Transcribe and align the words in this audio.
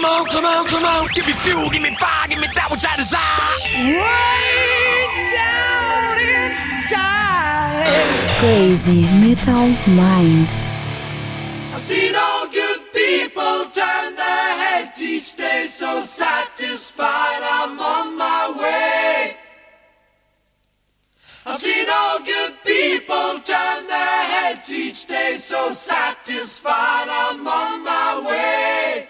come 0.00 0.10
on, 0.10 0.26
come 0.28 0.46
on, 0.46 0.66
come 0.66 0.84
on. 0.84 1.08
Give 1.14 1.26
me 1.26 1.32
fuel, 1.34 1.68
give 1.70 1.82
me 1.82 1.94
fire, 1.94 2.28
give 2.28 2.40
me 2.40 2.46
that 2.54 2.70
which 2.70 2.84
I 2.88 2.96
desire. 2.96 3.58
Way 4.00 5.08
down 5.36 6.16
inside. 6.48 7.98
Crazy 8.38 9.02
Metal 9.20 9.68
Mind. 9.92 10.48
I've 11.72 11.80
seen 11.80 12.14
all 12.16 12.48
good 12.48 12.92
people 12.92 13.66
turn 13.70 14.16
their 14.16 14.58
heads 14.64 15.02
each 15.02 15.36
day, 15.36 15.66
so 15.66 16.00
satisfied 16.00 17.42
I'm 17.42 17.78
on 17.78 18.16
my 18.16 18.54
way. 18.58 19.36
I've 21.44 21.56
seen 21.56 21.86
all 21.90 22.20
good 22.20 22.54
people 22.64 23.40
turn 23.40 23.86
their 23.86 24.22
heads 24.32 24.72
each 24.72 25.06
day, 25.06 25.36
so 25.36 25.70
satisfied 25.70 27.08
I'm 27.08 27.46
on 27.46 27.84
my 27.84 28.20
way. 28.26 29.09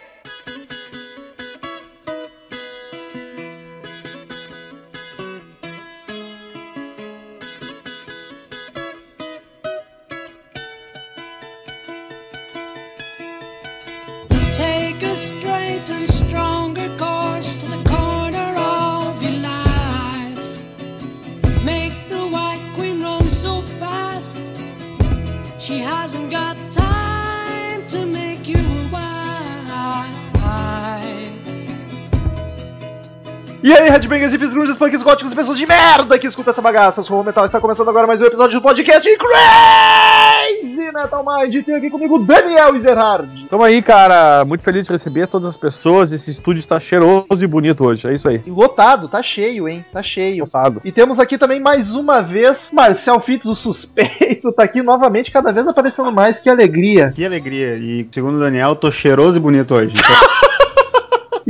E 33.63 33.75
aí, 33.75 33.91
Headbangers, 33.91 34.33
hippies, 34.33 34.55
grunges, 34.55 34.77
punks, 34.77 35.03
góticos 35.03 35.33
e 35.35 35.37
pessoas 35.37 35.59
de 35.59 35.67
merda 35.67 36.19
que 36.19 36.27
escuta 36.27 36.51
essa 36.51 36.63
bagaça. 36.63 37.01
Eu 37.01 37.05
sou 37.05 37.21
o 37.21 37.25
Metal 37.25 37.45
e 37.45 37.47
está 37.47 37.61
começando 37.61 37.91
agora 37.91 38.07
mais 38.07 38.19
um 38.19 38.25
episódio 38.25 38.59
do 38.59 38.63
podcast 38.63 39.07
Crazy 39.19 40.91
Metal 40.91 41.23
Mind. 41.23 41.55
E 41.55 41.63
tem 41.63 41.75
aqui 41.75 41.91
comigo 41.91 42.19
Daniel 42.21 42.75
Ezerhard. 42.75 43.29
Tamo 43.51 43.63
aí, 43.63 43.83
cara. 43.83 44.47
Muito 44.47 44.65
feliz 44.65 44.87
de 44.87 44.93
receber 44.93 45.27
todas 45.27 45.51
as 45.51 45.59
pessoas. 45.59 46.11
Esse 46.11 46.31
estúdio 46.31 46.61
está 46.61 46.81
cheiroso 46.81 47.27
e 47.39 47.47
bonito 47.47 47.85
hoje. 47.85 48.09
É 48.09 48.15
isso 48.15 48.31
aí. 48.31 48.41
E 48.47 48.51
lotado, 48.51 49.09
tá 49.09 49.23
cheio, 49.23 49.69
hein? 49.69 49.85
Tá 49.93 50.03
cheio. 50.03 50.45
Lotado. 50.45 50.81
E 50.83 50.91
temos 50.91 51.19
aqui 51.19 51.37
também 51.37 51.61
mais 51.61 51.95
uma 51.95 52.23
vez 52.23 52.71
Marcel 52.73 53.21
Fitz, 53.21 53.45
o 53.45 53.55
suspeito, 53.55 54.53
tá 54.53 54.63
aqui 54.65 54.83
novamente, 54.83 55.31
cada 55.31 55.53
vez 55.53 55.69
aparecendo 55.69 56.11
mais. 56.11 56.39
Que 56.39 56.49
alegria. 56.49 57.13
Que 57.15 57.27
alegria. 57.27 57.77
E 57.77 58.09
segundo 58.11 58.37
o 58.37 58.41
Daniel, 58.41 58.75
tô 58.75 58.91
cheiroso 58.91 59.37
e 59.37 59.41
bonito 59.41 59.75
hoje. 59.75 59.93
Então, 59.93 60.31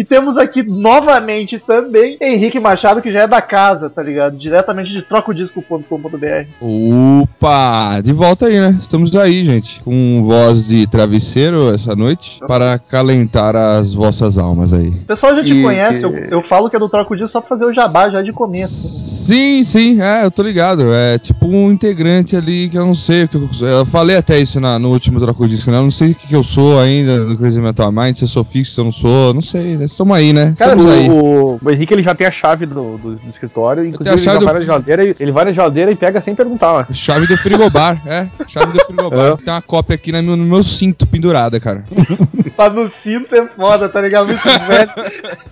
E 0.00 0.04
temos 0.04 0.38
aqui 0.38 0.62
novamente 0.62 1.58
também 1.58 2.16
Henrique 2.22 2.58
Machado, 2.58 3.02
que 3.02 3.12
já 3.12 3.20
é 3.24 3.26
da 3.26 3.42
casa, 3.42 3.90
tá 3.90 4.02
ligado? 4.02 4.34
Diretamente 4.34 4.90
de 4.90 5.02
trocodisco.com.br. 5.02 6.46
Opa! 6.58 8.00
De 8.02 8.10
volta 8.10 8.46
aí, 8.46 8.58
né? 8.58 8.78
Estamos 8.80 9.14
aí, 9.14 9.44
gente. 9.44 9.82
Com 9.82 10.22
voz 10.24 10.66
de 10.68 10.86
travesseiro 10.86 11.68
essa 11.74 11.94
noite 11.94 12.40
para 12.48 12.72
acalentar 12.72 13.54
as 13.54 13.92
vossas 13.92 14.38
almas 14.38 14.72
aí. 14.72 14.88
O 14.88 15.04
pessoal 15.04 15.36
já 15.36 15.44
te 15.44 15.52
E- 15.52 15.62
conhece, 15.62 16.02
eu, 16.02 16.16
eu 16.16 16.42
falo 16.48 16.70
que 16.70 16.76
é 16.76 16.78
do 16.78 16.88
Troco 16.88 17.14
Disco 17.14 17.32
só 17.32 17.40
pra 17.42 17.50
fazer 17.50 17.66
o 17.66 17.72
jabá 17.74 18.08
já 18.08 18.22
de 18.22 18.32
começo. 18.32 18.88
Sim, 18.88 19.64
sim, 19.64 20.00
é, 20.00 20.24
eu 20.24 20.30
tô 20.30 20.42
ligado. 20.42 20.94
É 20.94 21.18
tipo 21.18 21.46
um 21.46 21.70
integrante 21.70 22.34
ali 22.36 22.70
que 22.70 22.78
eu 22.78 22.86
não 22.86 22.94
sei 22.94 23.28
que 23.28 23.36
eu. 23.36 23.46
Eu 23.68 23.84
falei 23.84 24.16
até 24.16 24.38
isso 24.40 24.58
na- 24.60 24.78
no 24.78 24.90
último 24.90 25.20
Troco 25.20 25.46
Disco, 25.46 25.70
né? 25.70 25.76
Eu 25.76 25.82
não 25.82 25.90
sei 25.90 26.12
o 26.12 26.14
que, 26.14 26.26
que 26.26 26.34
eu 26.34 26.42
sou 26.42 26.80
ainda 26.80 27.18
no 27.18 27.36
Crazy 27.36 27.60
Metal 27.60 27.92
Mind, 27.92 28.16
se 28.16 28.24
eu 28.24 28.28
sou 28.28 28.42
fixo, 28.44 28.72
se 28.74 28.80
eu 28.80 28.84
não 28.84 28.92
sou, 28.92 29.34
não 29.34 29.42
sei. 29.42 29.76
né? 29.76 29.89
Estamos 29.90 30.16
aí, 30.16 30.32
né? 30.32 30.54
Cara, 30.56 30.72
Estamos 30.76 30.86
aí. 30.92 31.08
o, 31.10 31.58
o 31.62 31.70
Henrique 31.70 31.92
ele 31.94 32.02
já 32.02 32.14
tem 32.14 32.26
a 32.26 32.30
chave 32.30 32.64
do, 32.66 32.96
do- 32.98 33.16
do 33.16 33.28
escritório. 33.28 33.84
Inclusive, 33.84 34.16
ele, 34.30 34.38
do- 34.38 34.44
vai 34.44 34.54
na 34.54 34.60
geladeira, 34.62 35.04
e- 35.04 35.16
ele 35.20 35.32
vai 35.32 35.44
na 35.44 35.52
geladeira 35.52 35.90
e 35.90 35.96
pega 35.96 36.20
sem 36.20 36.34
perguntar. 36.34 36.72
ó. 36.72 36.84
Chave 36.94 37.26
do 37.26 37.36
frigobar, 37.36 38.00
é. 38.06 38.28
Chave 38.48 38.72
do 38.72 38.84
frigobar. 38.84 39.32
É. 39.32 39.36
Tem 39.36 39.52
uma 39.52 39.62
cópia 39.62 39.94
aqui 39.94 40.12
no 40.12 40.22
meu, 40.22 40.36
no 40.36 40.44
meu 40.44 40.62
cinto 40.62 41.06
pendurada, 41.06 41.58
cara. 41.60 41.82
Tá 42.60 42.68
no 42.68 42.90
cinto 42.90 43.34
é 43.34 43.46
foda, 43.46 43.88
tá 43.88 44.02
ligado? 44.02 44.26
Muito 44.26 44.42
velho. 44.42 44.90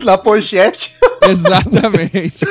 Na 0.00 0.18
pochete. 0.18 0.94
Exatamente. 1.26 2.44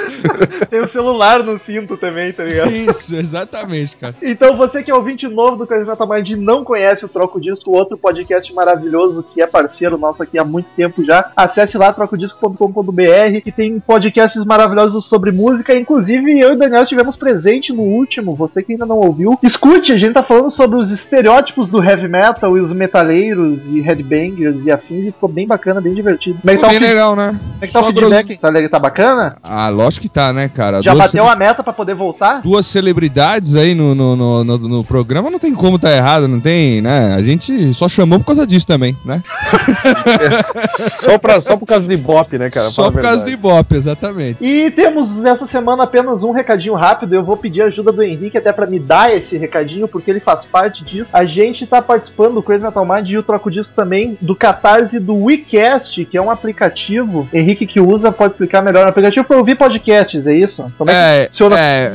Tem 0.69 0.79
o 0.79 0.88
celular 0.88 1.44
no 1.44 1.59
cinto 1.59 1.95
também, 1.95 2.34
tá 2.34 2.44
ligado? 2.44 2.72
Isso, 2.72 3.16
exatamente, 3.16 3.95
cara. 3.95 4.16
Então, 4.22 4.57
você 4.57 4.84
que 4.84 4.91
é 4.91 4.95
ouvinte 4.95 5.28
novo 5.28 5.63
do 5.63 5.85
Metal 5.85 6.09
Mind 6.09 6.29
e 6.29 6.35
não 6.35 6.63
conhece 6.63 7.06
o 7.06 7.07
Troco 7.07 7.40
Disco, 7.40 7.72
outro 7.72 7.97
podcast 7.97 8.51
maravilhoso 8.53 9.23
que 9.23 9.41
é 9.41 9.47
parceiro 9.47 9.97
nosso 9.97 10.23
aqui 10.23 10.38
há 10.38 10.44
muito 10.44 10.69
tempo 10.75 11.03
já, 11.03 11.31
acesse 11.35 11.78
lá 11.78 11.94
trocodisco.com.br 11.94 13.41
que 13.44 13.51
tem 13.51 13.79
podcasts 13.79 14.44
maravilhosos 14.44 15.06
sobre 15.06 15.31
música. 15.31 15.74
Inclusive, 15.74 16.39
eu 16.39 16.50
e 16.50 16.53
o 16.53 16.57
Daniel 16.57 16.84
estivemos 16.84 17.16
presente 17.16 17.72
no 17.72 17.84
último. 17.84 18.35
Você 18.35 18.62
que 18.62 18.74
ainda 18.74 18.85
não 18.85 18.97
ouviu, 18.97 19.38
escute, 19.44 19.91
a 19.91 19.97
gente 19.97 20.13
tá 20.13 20.24
falando 20.24 20.50
sobre 20.50 20.78
os 20.78 20.91
estereótipos 20.91 21.69
do 21.69 21.84
heavy 21.84 22.07
metal 22.07 22.57
e 22.57 22.62
os 22.62 22.74
metaleiros 22.74 23.66
e 23.66 23.81
headbangers 23.81 24.47
e 24.63 24.72
afins, 24.72 25.03
e 25.08 25.12
ficou 25.12 25.30
bem 25.30 25.47
bacana, 25.47 25.80
bem 25.81 25.94
divertido. 25.94 26.40
Como 26.40 26.52
é 26.52 26.56
que 26.56 26.62
tá 26.62 26.68
Ficou 26.69 26.78
o, 26.78 26.80
bem 26.80 26.88
feed- 26.88 26.94
legal, 26.96 27.16
né? 27.16 27.28
como 27.40 27.58
é 27.62 27.68
que 27.68 27.74
tá 27.74 27.80
o 27.81 27.85
feedback? 27.85 28.38
Tá, 28.38 28.69
tá 28.69 28.80
bacana? 28.80 29.35
Ah, 29.44 29.69
lógico 29.69 30.03
que 30.03 30.09
tá, 30.09 30.31
né, 30.34 30.50
cara? 30.53 30.81
Já 30.81 30.91
Duas 30.94 31.06
bateu 31.06 31.24
cele- 31.25 31.34
a 31.34 31.35
meta 31.38 31.63
pra 31.63 31.74
poder 31.74 31.96
voltar? 31.96 32.41
Duas 32.41 32.66
celebridades 32.66 33.56
aí 33.56 33.74
no, 33.75 33.94
no, 33.96 34.16
no, 34.16 34.44
no- 34.44 34.57
no 34.57 34.84
programa 34.84 35.30
não 35.30 35.40
tem 35.40 35.53
como 35.53 35.78
tá 35.80 35.91
errado, 35.91 36.28
não 36.28 36.40
tem, 36.40 36.81
né? 36.81 37.16
A 37.16 37.22
gente 37.22 37.74
só 37.74 37.88
chamou 37.90 38.19
por 38.19 38.25
causa 38.28 38.46
disso 38.46 38.66
também, 38.68 38.96
né? 39.06 39.22
só, 40.78 41.18
pra, 41.18 41.40
só 41.41 41.57
por 41.57 41.66
causa 41.66 41.86
do 41.86 41.94
Ibope, 41.94 42.38
né, 42.38 42.50
cara? 42.50 42.69
só 42.69 42.91
por 42.91 43.02
causa 43.02 43.24
do. 43.24 43.30
Ibope, 43.30 43.75
exatamente. 43.75 44.44
E 44.44 44.72
temos 44.72 45.24
essa 45.25 45.46
semana 45.47 45.84
apenas 45.84 46.24
um 46.24 46.31
recadinho 46.31 46.74
rápido. 46.75 47.13
Eu 47.13 47.24
vou 47.24 47.38
pedir 47.38 47.62
a 47.62 47.66
ajuda 47.66 47.91
do 47.91 48.03
Henrique 48.03 48.38
até 48.38 48.52
pra 48.52 48.66
me 48.66 48.80
dar 48.80 49.16
esse 49.16 49.38
recadinho, 49.38 49.88
porque 49.88 50.09
ele 50.12 50.19
faz 50.19 50.44
parte 50.46 50.84
disso. 50.84 51.09
A 51.13 51.25
gente 51.25 51.66
tá 51.66 51.81
participando 51.81 52.36
do 52.36 52.44
Crazy 52.44 52.63
Metal 52.63 52.86
Mind 52.86 53.09
e 53.09 53.18
o 53.18 53.24
Troco 53.24 53.50
Disco 53.52 53.74
também 53.75 54.18
do 54.28 54.36
Catarse 54.36 55.00
do 55.00 55.16
WeCast, 55.16 56.04
que 56.06 56.18
é 56.18 56.22
um 56.22 56.30
aplicativo. 56.30 57.28
Henrique 57.34 57.66
que 57.66 57.80
usa 57.80 58.12
pode 58.12 58.34
explicar 58.34 58.62
melhor. 58.62 58.82
É 58.84 58.86
um 58.86 58.90
aplicativo 58.90 59.26
pra 59.26 59.38
ouvir 59.38 59.56
podcasts, 59.56 60.28
é 60.28 60.36
isso? 60.36 60.66
Como 60.78 60.92
é, 60.92 61.22
É, 61.22 61.26
que 61.26 61.32
funciona? 61.32 61.60
é, 61.60 61.92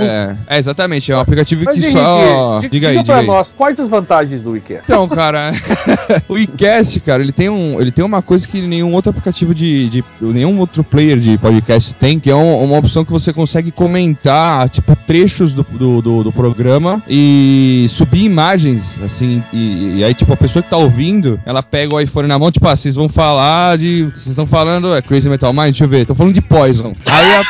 é, 0.49 0.57
é, 0.57 0.59
exatamente. 0.59 1.13
É 1.13 1.17
um 1.17 1.21
aplicativo 1.21 1.65
Mas, 1.65 1.75
que 1.75 1.81
Henrique, 1.83 1.99
só. 1.99 2.57
diga, 2.61 2.69
Diga 2.71 2.89
aí, 2.89 2.95
diga 2.99 3.05
pra 3.07 3.17
aí. 3.21 3.27
nós, 3.27 3.53
quais 3.53 3.79
as 3.79 3.89
vantagens 3.89 4.43
do 4.43 4.53
WeCare? 4.53 4.81
Então, 4.85 5.07
cara, 5.09 5.53
o 6.29 6.39
iCast, 6.39 6.99
cara, 7.01 7.23
ele 7.23 7.33
tem, 7.33 7.49
um, 7.49 7.81
ele 7.81 7.91
tem 7.93 8.05
uma 8.05 8.23
coisa 8.23 8.47
que 8.49 8.61
nenhum 8.63 8.93
outro 8.95 9.11
aplicativo 9.11 9.55
de, 9.55 9.89
de- 9.89 10.05
nenhum 10.21 10.59
outro 10.59 10.83
player 10.83 11.19
de 11.19 11.37
podcast 11.39 11.95
tem, 11.95 12.19
que 12.19 12.31
é 12.31 12.35
um- 12.35 12.63
uma 12.65 12.79
opção 12.79 13.05
que 13.05 13.13
você 13.13 13.33
consegue 13.33 13.71
comentar, 13.71 14.69
tipo, 14.69 14.97
trechos 15.07 15.53
do, 15.53 15.63
do, 15.71 16.01
do- 16.03 16.25
do 16.25 16.33
programa 16.33 17.03
e 17.09 17.87
subir 17.91 18.25
imagens, 18.25 18.99
assim, 19.05 19.43
e, 19.53 19.99
e 19.99 20.05
aí, 20.05 20.15
tipo, 20.15 20.33
a 20.33 20.37
pessoa 20.37 20.63
que 20.63 20.71
tá 20.71 20.77
ouvindo, 20.77 21.39
ela 21.45 21.63
pega 21.63 21.95
o 21.95 22.01
iPhone 22.01 22.22
na 22.29 22.39
mão, 22.39 22.51
tipo, 22.51 22.67
ah, 22.67 22.77
vocês 22.77 22.95
vão 22.95 23.09
falar 23.09 23.79
de, 23.79 24.05
vocês 24.05 24.29
estão 24.29 24.47
falando, 24.47 24.95
é 24.95 25.03
Crazy 25.03 25.29
Metal 25.29 25.53
Mind, 25.53 25.67
deixa 25.67 25.85
eu 25.85 25.89
ver, 25.89 26.07
tô 26.07 26.15
falando 26.15 26.35
de 26.35 26.41
Poison. 26.41 26.95
Aí 27.07 27.35
a, 27.35 27.43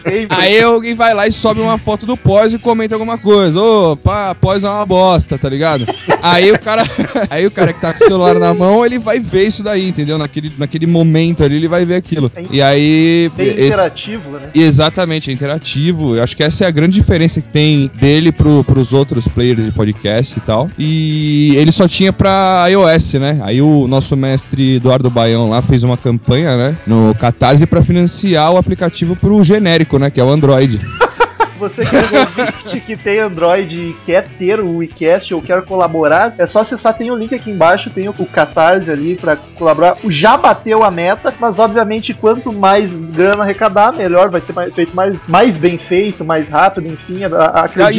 Sempre. 0.11 0.37
Aí 0.37 0.61
alguém 0.61 0.93
vai 0.93 1.13
lá 1.13 1.27
e 1.27 1.31
sobe 1.31 1.61
uma 1.61 1.77
foto 1.77 2.05
do 2.05 2.17
pós 2.17 2.51
e 2.53 2.59
comenta 2.59 2.95
alguma 2.95 3.17
coisa. 3.17 3.59
Ô, 3.61 3.95
pá, 3.95 4.35
pós 4.35 4.63
é 4.63 4.69
uma 4.69 4.85
bosta, 4.85 5.37
tá 5.37 5.47
ligado? 5.47 5.85
aí 6.21 6.51
o 6.51 6.59
cara. 6.59 6.83
Aí 7.29 7.45
o 7.45 7.51
cara 7.51 7.71
que 7.71 7.79
tá 7.79 7.93
com 7.93 8.03
o 8.03 8.07
celular 8.07 8.35
na 8.39 8.53
mão, 8.53 8.85
ele 8.85 8.99
vai 8.99 9.19
ver 9.19 9.47
isso 9.47 9.63
daí, 9.63 9.87
entendeu? 9.87 10.17
Naquele, 10.17 10.51
naquele 10.57 10.85
momento 10.85 11.43
ali, 11.43 11.55
ele 11.55 11.67
vai 11.67 11.85
ver 11.85 11.95
aquilo. 11.95 12.31
E 12.51 12.61
aí. 12.61 13.31
Esse- 13.37 13.67
interativo, 13.67 14.31
né? 14.31 14.49
Exatamente, 14.53 15.29
é 15.29 15.33
interativo. 15.33 16.15
Eu 16.15 16.23
acho 16.23 16.35
que 16.35 16.43
essa 16.43 16.65
é 16.65 16.67
a 16.67 16.71
grande 16.71 16.93
diferença 16.95 17.39
que 17.41 17.47
tem 17.47 17.89
dele 17.95 18.31
pro, 18.31 18.63
pros 18.63 18.91
outros 18.91 19.27
players 19.27 19.65
de 19.65 19.71
podcast 19.71 20.37
e 20.37 20.41
tal. 20.41 20.69
E 20.77 21.53
ele 21.55 21.71
só 21.71 21.87
tinha 21.87 22.11
pra 22.11 22.65
iOS, 22.69 23.13
né? 23.13 23.39
Aí 23.43 23.61
o 23.61 23.87
nosso 23.87 24.15
mestre 24.17 24.75
Eduardo 24.75 25.09
Baião 25.09 25.49
lá 25.49 25.61
fez 25.61 25.83
uma 25.83 25.97
campanha, 25.97 26.57
né? 26.57 26.77
No 26.85 27.15
Catarse 27.19 27.65
pra 27.65 27.81
financiar 27.81 28.51
o 28.51 28.57
aplicativo 28.57 29.15
pro 29.15 29.43
genérico, 29.43 29.97
né? 30.01 30.11
Que 30.11 30.19
é 30.19 30.23
o 30.23 30.29
Android. 30.29 30.81
Você 31.61 31.85
que 31.85 31.95
é 31.95 32.19
ouvinte 32.19 32.79
que 32.81 32.97
tem 32.97 33.19
Android 33.19 33.75
e 33.75 33.95
quer 34.05 34.27
ter 34.27 34.59
o 34.59 34.77
WeCast 34.77 35.33
ou 35.33 35.41
quer 35.41 35.61
colaborar, 35.63 36.33
é 36.37 36.47
só 36.47 36.61
acessar, 36.61 36.93
tem 36.97 37.11
o 37.11 37.15
link 37.15 37.33
aqui 37.35 37.51
embaixo, 37.51 37.89
tem 37.91 38.09
o 38.09 38.13
Catarse 38.25 38.89
ali 38.89 39.15
pra 39.15 39.35
colaborar. 39.57 39.97
O 40.03 40.11
Já 40.11 40.35
bateu 40.37 40.83
a 40.83 40.89
meta, 40.89 41.33
mas 41.39 41.59
obviamente 41.59 42.13
quanto 42.13 42.51
mais 42.51 42.91
grana 43.11 43.43
arrecadar, 43.43 43.93
melhor, 43.93 44.29
vai 44.29 44.41
ser 44.41 44.53
mais, 44.53 44.73
feito 44.73 44.95
mais, 44.95 45.27
mais 45.27 45.57
bem 45.57 45.77
feito, 45.77 46.25
mais 46.25 46.47
rápido, 46.49 46.87
enfim, 46.87 47.23
a- 47.23 47.29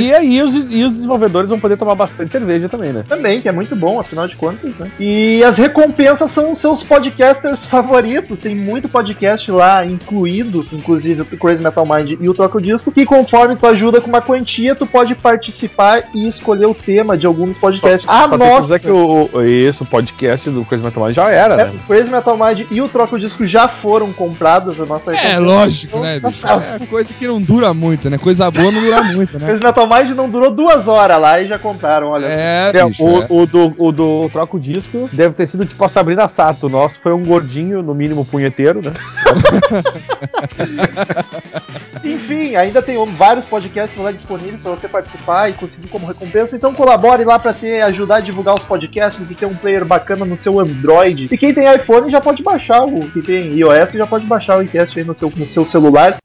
E 0.02 0.12
aí 0.14 0.42
os, 0.42 0.54
e 0.54 0.82
os 0.84 0.92
desenvolvedores 0.92 1.48
vão 1.50 1.60
poder 1.60 1.76
tomar 1.76 1.94
bastante 1.94 2.30
cerveja 2.30 2.68
também, 2.68 2.92
né? 2.92 3.04
também, 3.08 3.40
que 3.40 3.48
é 3.48 3.52
muito 3.52 3.76
bom, 3.76 4.00
afinal 4.00 4.26
de 4.26 4.34
contas, 4.36 4.74
né? 4.78 4.90
E 4.98 5.44
as 5.44 5.56
recompensas 5.56 6.30
são 6.30 6.52
os 6.52 6.58
seus 6.58 6.82
podcasters 6.82 7.64
favoritos. 7.66 8.38
Tem 8.40 8.54
muito 8.54 8.88
podcast 8.88 9.50
lá 9.50 9.84
incluído, 9.84 10.66
inclusive 10.72 11.22
o 11.22 11.24
Crazy 11.24 11.62
Metal 11.62 11.86
Mind 11.86 12.18
e 12.20 12.28
o 12.28 12.34
Troco 12.34 12.60
Disco, 12.60 12.90
que 12.90 13.04
conforme 13.04 13.51
tu 13.56 13.66
ajuda 13.66 14.00
com 14.00 14.08
uma 14.08 14.20
quantia, 14.20 14.74
tu 14.74 14.86
pode 14.86 15.14
participar 15.14 16.04
e 16.14 16.28
escolher 16.28 16.66
o 16.66 16.74
tema 16.74 17.16
de 17.16 17.26
alguns 17.26 17.56
podcasts. 17.58 18.04
Só, 18.04 18.10
ah, 18.12 18.28
só 18.28 18.30
tem 18.30 18.38
que 18.38 18.44
nossa! 18.44 18.62
dizer 18.62 18.80
que 18.80 18.90
o, 18.90 19.28
o- 19.32 19.42
isso, 19.44 19.84
o 19.84 19.86
podcast 19.86 20.50
do 20.50 20.64
Coisa 20.64 20.82
Metal 20.84 21.04
Mind 21.04 21.14
já 21.14 21.30
era, 21.30 21.54
É, 21.54 21.64
né? 21.66 21.72
o 21.82 21.86
Crazy 21.86 22.10
Metal 22.10 22.36
Mind 22.36 22.66
e 22.70 22.80
o 22.80 22.88
Troco 22.88 23.18
Disco 23.18 23.46
já 23.46 23.68
foram 23.68 24.12
compradas 24.12 24.78
a 24.80 24.86
nossa 24.86 25.12
É, 25.14 25.38
lógico, 25.38 25.98
né, 26.00 26.18
bicho? 26.20 26.44
É 26.46 26.86
coisa 26.86 27.12
que 27.14 27.26
não 27.26 27.40
dura 27.40 27.72
muito, 27.74 28.08
né? 28.10 28.18
Coisa 28.18 28.50
boa 28.50 28.70
não 28.70 28.80
dura 28.80 29.02
muito, 29.02 29.38
né? 29.38 29.46
Crazy 29.46 29.62
Metal 29.62 29.86
Mind 29.86 30.16
não 30.16 30.28
durou 30.28 30.50
duas 30.50 30.88
horas 30.88 31.20
lá 31.20 31.40
e 31.40 31.48
já 31.48 31.58
compraram, 31.58 32.08
olha. 32.08 32.26
É, 32.26 32.70
É, 32.74 32.84
bicho, 32.86 33.04
o, 33.04 33.22
é. 33.22 33.26
o 33.28 33.46
do, 33.46 33.74
o 33.78 33.92
do 33.92 34.28
Troco 34.32 34.58
Disco 34.58 35.08
deve 35.12 35.34
ter 35.34 35.46
sido 35.46 35.64
tipo 35.66 35.84
a 35.84 35.88
Sabrina 35.88 36.28
Sato. 36.28 36.66
O 36.66 36.70
nosso 36.70 37.00
foi 37.00 37.12
um 37.12 37.24
gordinho, 37.24 37.82
no 37.82 37.94
mínimo 37.94 38.24
punheteiro, 38.24 38.80
né? 38.82 38.92
Enfim, 42.04 42.56
ainda 42.56 42.82
tem 42.82 42.96
vários 43.14 43.31
podcasts 43.40 43.98
lá 43.98 44.12
disponíveis 44.12 44.60
para 44.60 44.72
você 44.72 44.88
participar 44.88 45.50
e 45.50 45.54
conseguir 45.54 45.88
como 45.88 46.06
recompensa. 46.06 46.56
Então 46.56 46.74
colabore 46.74 47.24
lá 47.24 47.38
para 47.38 47.52
ter 47.52 47.82
ajudar 47.82 48.16
a 48.16 48.20
divulgar 48.20 48.54
os 48.54 48.64
podcasts 48.64 49.30
e 49.30 49.34
ter 49.34 49.46
um 49.46 49.54
player 49.54 49.84
bacana 49.84 50.24
no 50.24 50.38
seu 50.38 50.60
Android. 50.60 51.28
E 51.30 51.38
quem 51.38 51.54
tem 51.54 51.72
iPhone 51.72 52.10
já 52.10 52.20
pode 52.20 52.42
baixar 52.42 52.84
o 52.84 53.00
quem 53.10 53.22
tem 53.22 53.58
iOS 53.58 53.92
já 53.92 54.06
pode 54.06 54.26
baixar 54.26 54.58
o 54.58 54.62
iCast 54.62 54.98
aí 54.98 55.04
no 55.04 55.16
seu, 55.16 55.32
no 55.36 55.46
seu 55.46 55.64
celular. 55.64 56.16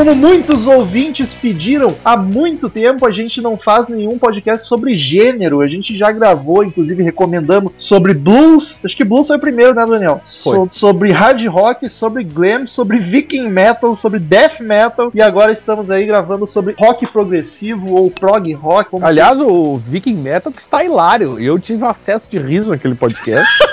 Como 0.00 0.14
muitos 0.14 0.66
ouvintes 0.66 1.34
pediram 1.34 1.94
há 2.02 2.16
muito 2.16 2.70
tempo, 2.70 3.04
a 3.06 3.10
gente 3.10 3.38
não 3.42 3.58
faz 3.58 3.86
nenhum 3.86 4.16
podcast 4.16 4.66
sobre 4.66 4.94
gênero. 4.94 5.60
A 5.60 5.66
gente 5.66 5.94
já 5.94 6.10
gravou, 6.10 6.64
inclusive 6.64 7.02
recomendamos 7.02 7.74
sobre 7.78 8.14
blues. 8.14 8.80
Acho 8.82 8.96
que 8.96 9.04
blues 9.04 9.26
foi 9.26 9.36
o 9.36 9.40
primeiro, 9.40 9.74
né, 9.74 9.84
Daniel? 9.84 10.22
Foi. 10.42 10.56
So- 10.56 10.68
sobre 10.70 11.12
hard 11.12 11.46
rock, 11.48 11.90
sobre 11.90 12.24
glam, 12.24 12.66
sobre 12.66 12.96
viking 12.96 13.50
metal, 13.50 13.94
sobre 13.94 14.18
death 14.18 14.60
metal. 14.60 15.10
E 15.14 15.20
agora 15.20 15.52
estamos 15.52 15.90
aí 15.90 16.06
gravando 16.06 16.46
sobre 16.46 16.74
rock 16.78 17.06
progressivo 17.06 17.94
ou 17.94 18.10
prog 18.10 18.50
rock. 18.54 18.96
Aliás, 19.02 19.38
o 19.38 19.76
Viking 19.76 20.14
Metal 20.14 20.50
que 20.50 20.62
está 20.62 20.82
hilário. 20.82 21.38
Eu 21.38 21.58
tive 21.58 21.84
acesso 21.84 22.26
de 22.26 22.38
riso 22.38 22.70
naquele 22.70 22.94
podcast. 22.94 23.52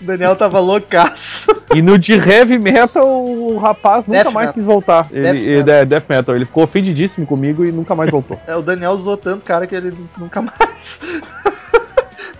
o 0.00 0.04
Daniel 0.04 0.34
tava 0.36 0.58
loucaço. 0.60 1.46
e 1.74 1.82
no 1.82 1.98
de 1.98 2.14
Heavy 2.14 2.58
Metal, 2.58 3.06
o 3.06 3.58
rapaz 3.58 4.06
nunca 4.06 4.24
Death 4.24 4.32
mais 4.32 4.46
Metal. 4.48 4.54
quis 4.54 4.64
voltar. 4.64 5.06
Ele, 5.10 5.22
Death 5.22 5.34
ele- 5.36 5.56
Metal. 5.58 5.74
é, 5.74 5.84
Death 5.84 6.04
Metal. 6.08 6.36
Ele 6.36 6.44
ficou 6.46 6.64
ofendidíssimo 6.64 7.26
comigo 7.26 7.64
e 7.64 7.70
nunca 7.72 7.94
mais 7.94 8.10
voltou. 8.10 8.40
É, 8.46 8.56
o 8.56 8.62
Daniel 8.62 8.92
usou 8.92 9.16
tanto, 9.16 9.44
cara, 9.44 9.66
que 9.66 9.74
ele 9.74 9.94
nunca 10.18 10.40
mais. 10.42 10.54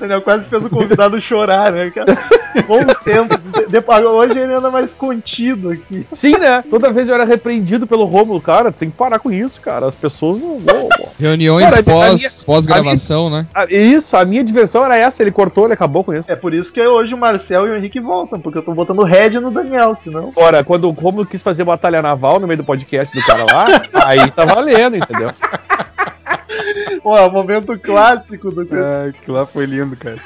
Daniel 0.00 0.23
quase 0.23 0.49
fez 0.49 0.64
o 0.64 0.70
convidado 0.70 1.20
chorar, 1.23 1.70
né? 1.73 1.93
Bons 2.67 2.94
tempos. 3.05 3.38
Depois, 3.69 4.02
hoje 4.05 4.38
ele 4.38 4.52
anda 4.55 4.70
mais 4.70 4.93
contido 4.93 5.70
aqui. 5.70 6.06
Sim, 6.12 6.37
né? 6.38 6.64
Toda 6.69 6.93
vez 6.93 7.08
eu 7.08 7.14
era 7.14 7.25
repreendido 7.25 7.87
pelo 7.87 8.05
Rômulo. 8.05 8.41
Cara, 8.41 8.73
tem 8.73 8.91
que 8.91 8.97
parar 8.97 9.19
com 9.19 9.31
isso, 9.31 9.61
cara. 9.61 9.87
As 9.87 9.94
pessoas 9.94 10.41
não. 10.41 10.61
Reuniões 11.19 11.67
Cara, 11.69 11.81
a 11.81 11.85
pós, 11.85 12.14
minha- 12.14 12.31
pós-gravação, 12.47 13.31
né? 13.31 13.47
Ah, 13.55 13.67
Isso, 13.69 14.17
a 14.17 14.25
minha 14.25 14.43
diversão 14.43 14.85
era 14.85 14.97
essa. 14.97 15.23
Ele 15.23 15.31
cortou, 15.31 15.64
ele 15.64 15.75
acabou 15.75 16.02
com 16.02 16.14
isso. 16.14 16.31
É 16.31 16.35
por 16.37 16.52
isso 16.55 16.73
que 16.73 16.81
hoje 16.81 17.14
o 17.14 17.19
Marcel 17.19 17.67
e 17.67 17.70
o 17.70 17.76
Henrique 17.76 18.00
voltam, 18.00 18.41
porque 18.41 18.58
eu 18.58 18.62
tô 18.62 18.73
botando 18.75 19.02
head 19.02 19.38
no 19.38 19.50
Daniel, 19.50 19.97
senão. 20.02 20.31
Agora, 20.37 20.64
quando 20.64 20.88
o 20.88 20.91
Rômulo 20.93 21.26
quis 21.26 21.43
fazer 21.43 21.64
batalha 21.64 22.00
naval 22.02 22.41
no 22.41 22.47
meio 22.47 22.56
do 22.58 22.64
podcast 22.64 23.14
do 23.19 23.25
cara 23.26 23.44
lá, 23.44 23.67
aí 24.06 24.31
tá 24.31 24.44
valendo, 24.44 24.97
entendeu? 24.97 25.31
Pô, 27.02 27.17
é 27.17 27.26
o 27.26 27.32
momento 27.32 27.79
clássico 27.79 28.50
do 28.50 28.61
Ai, 28.73 29.12
que 29.12 29.31
lá 29.31 29.47
foi 29.47 29.67
lindo, 29.67 29.97
cara. 29.97 30.19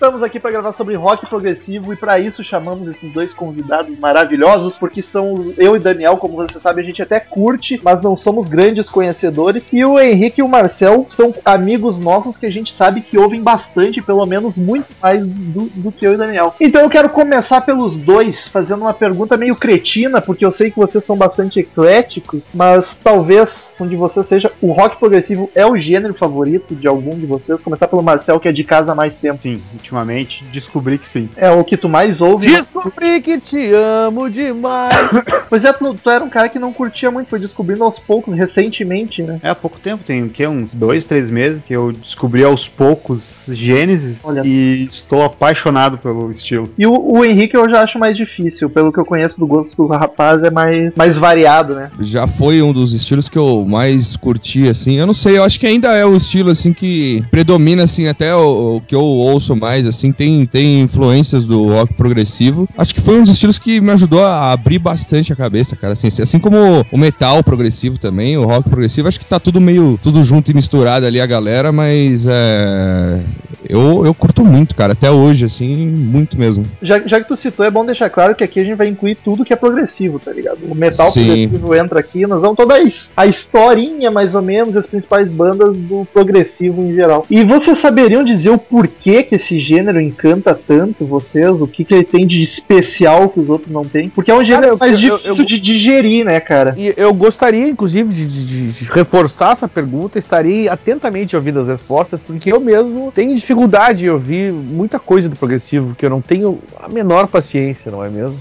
Estamos 0.00 0.22
aqui 0.22 0.40
para 0.40 0.50
gravar 0.50 0.72
sobre 0.72 0.94
rock 0.94 1.26
progressivo 1.26 1.92
e 1.92 1.96
para 1.96 2.18
isso 2.18 2.42
chamamos 2.42 2.88
esses 2.88 3.12
dois 3.12 3.34
convidados 3.34 3.98
maravilhosos, 3.98 4.78
porque 4.78 5.02
são 5.02 5.52
eu 5.58 5.76
e 5.76 5.78
Daniel, 5.78 6.16
como 6.16 6.36
você 6.36 6.58
sabe, 6.58 6.80
a 6.80 6.84
gente 6.84 7.02
até 7.02 7.20
curte, 7.20 7.78
mas 7.84 8.00
não 8.00 8.16
somos 8.16 8.48
grandes 8.48 8.88
conhecedores. 8.88 9.68
E 9.70 9.84
o 9.84 10.00
Henrique 10.00 10.40
e 10.40 10.42
o 10.42 10.48
Marcel 10.48 11.04
são 11.10 11.34
amigos 11.44 12.00
nossos 12.00 12.38
que 12.38 12.46
a 12.46 12.50
gente 12.50 12.72
sabe 12.72 13.02
que 13.02 13.18
ouvem 13.18 13.42
bastante, 13.42 14.00
pelo 14.00 14.24
menos 14.24 14.56
muito 14.56 14.86
mais 15.02 15.22
do, 15.22 15.66
do 15.66 15.92
que 15.92 16.06
eu 16.06 16.14
e 16.14 16.16
Daniel. 16.16 16.54
Então 16.58 16.80
eu 16.80 16.88
quero 16.88 17.10
começar 17.10 17.60
pelos 17.60 17.98
dois, 17.98 18.48
fazendo 18.48 18.80
uma 18.80 18.94
pergunta 18.94 19.36
meio 19.36 19.54
cretina, 19.54 20.22
porque 20.22 20.46
eu 20.46 20.50
sei 20.50 20.70
que 20.70 20.78
vocês 20.78 21.04
são 21.04 21.14
bastante 21.14 21.60
ecléticos, 21.60 22.54
mas 22.54 22.96
talvez 23.04 23.74
um 23.78 23.86
de 23.86 23.96
vocês 23.96 24.26
seja 24.26 24.50
o 24.62 24.72
rock 24.72 24.98
progressivo 24.98 25.50
é 25.54 25.66
o 25.66 25.76
gênero 25.76 26.14
favorito 26.14 26.74
de 26.74 26.88
algum 26.88 27.18
de 27.18 27.26
vocês. 27.26 27.60
Começar 27.60 27.86
pelo 27.86 28.02
Marcel, 28.02 28.40
que 28.40 28.48
é 28.48 28.52
de 28.52 28.64
casa 28.64 28.92
há 28.92 28.94
mais 28.94 29.14
tempo. 29.14 29.42
Sim, 29.42 29.60
ultimamente 29.90 30.44
descobri 30.52 30.98
que 30.98 31.08
sim. 31.08 31.28
É 31.36 31.50
o 31.50 31.64
que 31.64 31.76
tu 31.76 31.88
mais 31.88 32.20
ouve. 32.20 32.50
Descobri 32.50 33.20
que 33.20 33.40
te 33.40 33.72
amo 33.74 34.30
demais. 34.30 34.96
Pois 35.50 35.64
é, 35.64 35.72
tu, 35.72 35.94
tu 35.94 36.08
era 36.08 36.22
um 36.22 36.28
cara 36.28 36.48
que 36.48 36.60
não 36.60 36.72
curtia 36.72 37.10
muito, 37.10 37.28
foi 37.28 37.40
descobrindo 37.40 37.82
aos 37.82 37.98
poucos, 37.98 38.34
recentemente, 38.34 39.20
né? 39.20 39.40
É 39.42 39.50
há 39.50 39.54
pouco 39.54 39.80
tempo, 39.80 40.04
tem 40.04 40.22
o 40.22 40.28
quê? 40.28 40.46
Uns 40.46 40.74
dois, 40.74 41.04
três 41.04 41.28
meses 41.28 41.66
que 41.66 41.74
eu 41.74 41.90
descobri 41.90 42.44
aos 42.44 42.68
poucos 42.68 43.46
Gênesis 43.48 44.20
Olha 44.24 44.42
e 44.44 44.84
estou 44.84 45.24
apaixonado 45.24 45.98
pelo 45.98 46.30
estilo. 46.30 46.72
E 46.78 46.86
o, 46.86 46.92
o 46.92 47.24
Henrique 47.24 47.56
eu 47.56 47.68
já 47.68 47.82
acho 47.82 47.98
mais 47.98 48.16
difícil, 48.16 48.70
pelo 48.70 48.92
que 48.92 49.00
eu 49.00 49.04
conheço 49.04 49.40
do 49.40 49.46
gosto 49.46 49.76
do 49.76 49.86
rapaz, 49.88 50.42
é 50.44 50.50
mais, 50.50 50.94
mais 50.96 51.18
variado, 51.18 51.74
né? 51.74 51.90
Já 52.00 52.28
foi 52.28 52.62
um 52.62 52.72
dos 52.72 52.92
estilos 52.92 53.28
que 53.28 53.38
eu 53.38 53.64
mais 53.68 54.14
curti, 54.14 54.68
assim. 54.68 54.98
Eu 54.98 55.06
não 55.06 55.14
sei, 55.14 55.36
eu 55.38 55.42
acho 55.42 55.58
que 55.58 55.66
ainda 55.66 55.92
é 55.92 56.06
o 56.06 56.14
estilo, 56.14 56.50
assim, 56.50 56.72
que 56.72 57.24
predomina, 57.28 57.82
assim, 57.82 58.06
até 58.06 58.32
o, 58.36 58.76
o 58.76 58.80
que 58.80 58.94
eu 58.94 59.02
ouço 59.02 59.56
mais, 59.56 59.79
assim. 59.86 60.12
Tem, 60.12 60.46
tem 60.46 60.80
influências 60.80 61.44
do 61.44 61.68
rock 61.68 61.94
progressivo. 61.94 62.68
Acho 62.76 62.94
que 62.94 63.00
foi 63.00 63.18
um 63.18 63.22
dos 63.22 63.32
estilos 63.32 63.58
que 63.58 63.80
me 63.80 63.90
ajudou 63.92 64.24
a 64.24 64.52
abrir 64.52 64.78
bastante 64.78 65.32
a 65.32 65.36
cabeça, 65.36 65.76
cara. 65.76 65.92
Assim, 65.92 66.08
assim 66.08 66.38
como 66.38 66.56
o 66.90 66.98
metal 66.98 67.42
progressivo 67.42 67.98
também, 67.98 68.36
o 68.36 68.44
rock 68.44 68.68
progressivo, 68.68 69.08
acho 69.08 69.18
que 69.18 69.26
tá 69.26 69.38
tudo 69.40 69.60
meio, 69.60 69.98
tudo 70.02 70.22
junto 70.22 70.50
e 70.50 70.54
misturado 70.54 71.06
ali 71.06 71.20
a 71.20 71.26
galera, 71.26 71.72
mas 71.72 72.26
é... 72.28 73.20
Eu, 73.68 74.04
eu 74.04 74.12
curto 74.14 74.44
muito, 74.44 74.74
cara, 74.74 74.94
até 74.94 75.10
hoje, 75.10 75.44
assim, 75.44 75.86
muito 75.86 76.38
mesmo. 76.38 76.64
Já, 76.82 76.98
já 77.06 77.20
que 77.20 77.28
tu 77.28 77.36
citou, 77.36 77.64
é 77.64 77.70
bom 77.70 77.84
deixar 77.84 78.10
claro 78.10 78.34
que 78.34 78.42
aqui 78.42 78.58
a 78.58 78.64
gente 78.64 78.76
vai 78.76 78.88
incluir 78.88 79.14
tudo 79.14 79.44
que 79.44 79.52
é 79.52 79.56
progressivo, 79.56 80.18
tá 80.18 80.32
ligado? 80.32 80.58
O 80.68 80.74
metal 80.74 81.10
Sim. 81.10 81.24
progressivo 81.24 81.74
entra 81.74 82.00
aqui, 82.00 82.26
nós 82.26 82.40
vamos 82.40 82.56
toda 82.56 82.74
a 83.16 83.26
historinha, 83.26 84.10
mais 84.10 84.34
ou 84.34 84.42
menos, 84.42 84.76
as 84.76 84.86
principais 84.86 85.28
bandas 85.28 85.76
do 85.76 86.06
progressivo 86.12 86.82
em 86.82 86.94
geral. 86.94 87.24
E 87.30 87.44
vocês 87.44 87.78
saberiam 87.78 88.24
dizer 88.24 88.50
o 88.50 88.58
porquê 88.58 89.22
que 89.22 89.36
esse 89.36 89.60
gênero 89.70 90.00
encanta 90.00 90.54
tanto 90.54 91.04
vocês? 91.04 91.60
O 91.62 91.66
que, 91.66 91.84
que 91.84 91.94
ele 91.94 92.04
tem 92.04 92.26
de 92.26 92.42
especial 92.42 93.28
que 93.28 93.38
os 93.40 93.48
outros 93.48 93.70
não 93.72 93.84
têm? 93.84 94.08
Porque 94.08 94.30
é 94.30 94.34
um 94.34 94.44
gênero 94.44 94.72
eu- 94.74 94.78
mais 94.78 94.92
eu- 95.02 95.16
difícil 95.18 95.42
eu- 95.42 95.46
de 95.46 95.60
digerir, 95.60 96.24
né, 96.24 96.38
cara? 96.40 96.74
E 96.76 96.92
eu 96.96 97.12
gostaria, 97.14 97.68
inclusive, 97.68 98.12
de, 98.12 98.26
de- 98.26 98.72
de 98.72 98.84
reforçar 98.90 99.52
essa 99.52 99.68
pergunta, 99.68 100.18
estarei 100.18 100.68
atentamente 100.68 101.36
ouvindo 101.36 101.60
as 101.60 101.66
respostas, 101.68 102.22
porque 102.22 102.52
eu 102.52 102.60
mesmo 102.60 103.12
tenho 103.14 103.34
dificuldade 103.34 104.06
em 104.06 104.08
ouvir 104.08 104.52
muita 104.52 104.98
coisa 104.98 105.28
do 105.28 105.36
progressivo, 105.36 105.94
que 105.94 106.04
eu 106.04 106.10
não 106.10 106.20
tenho 106.20 106.58
a 106.78 106.88
menor 106.88 107.26
paciência, 107.28 107.90
não 107.90 108.04
é 108.04 108.08
mesmo? 108.08 108.36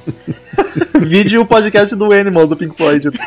Vídeo 0.99 1.41
o 1.41 1.45
podcast 1.45 1.95
do 1.95 2.11
Animal, 2.11 2.47
do 2.47 2.55
Pink 2.57 2.75
Floyd. 2.75 3.09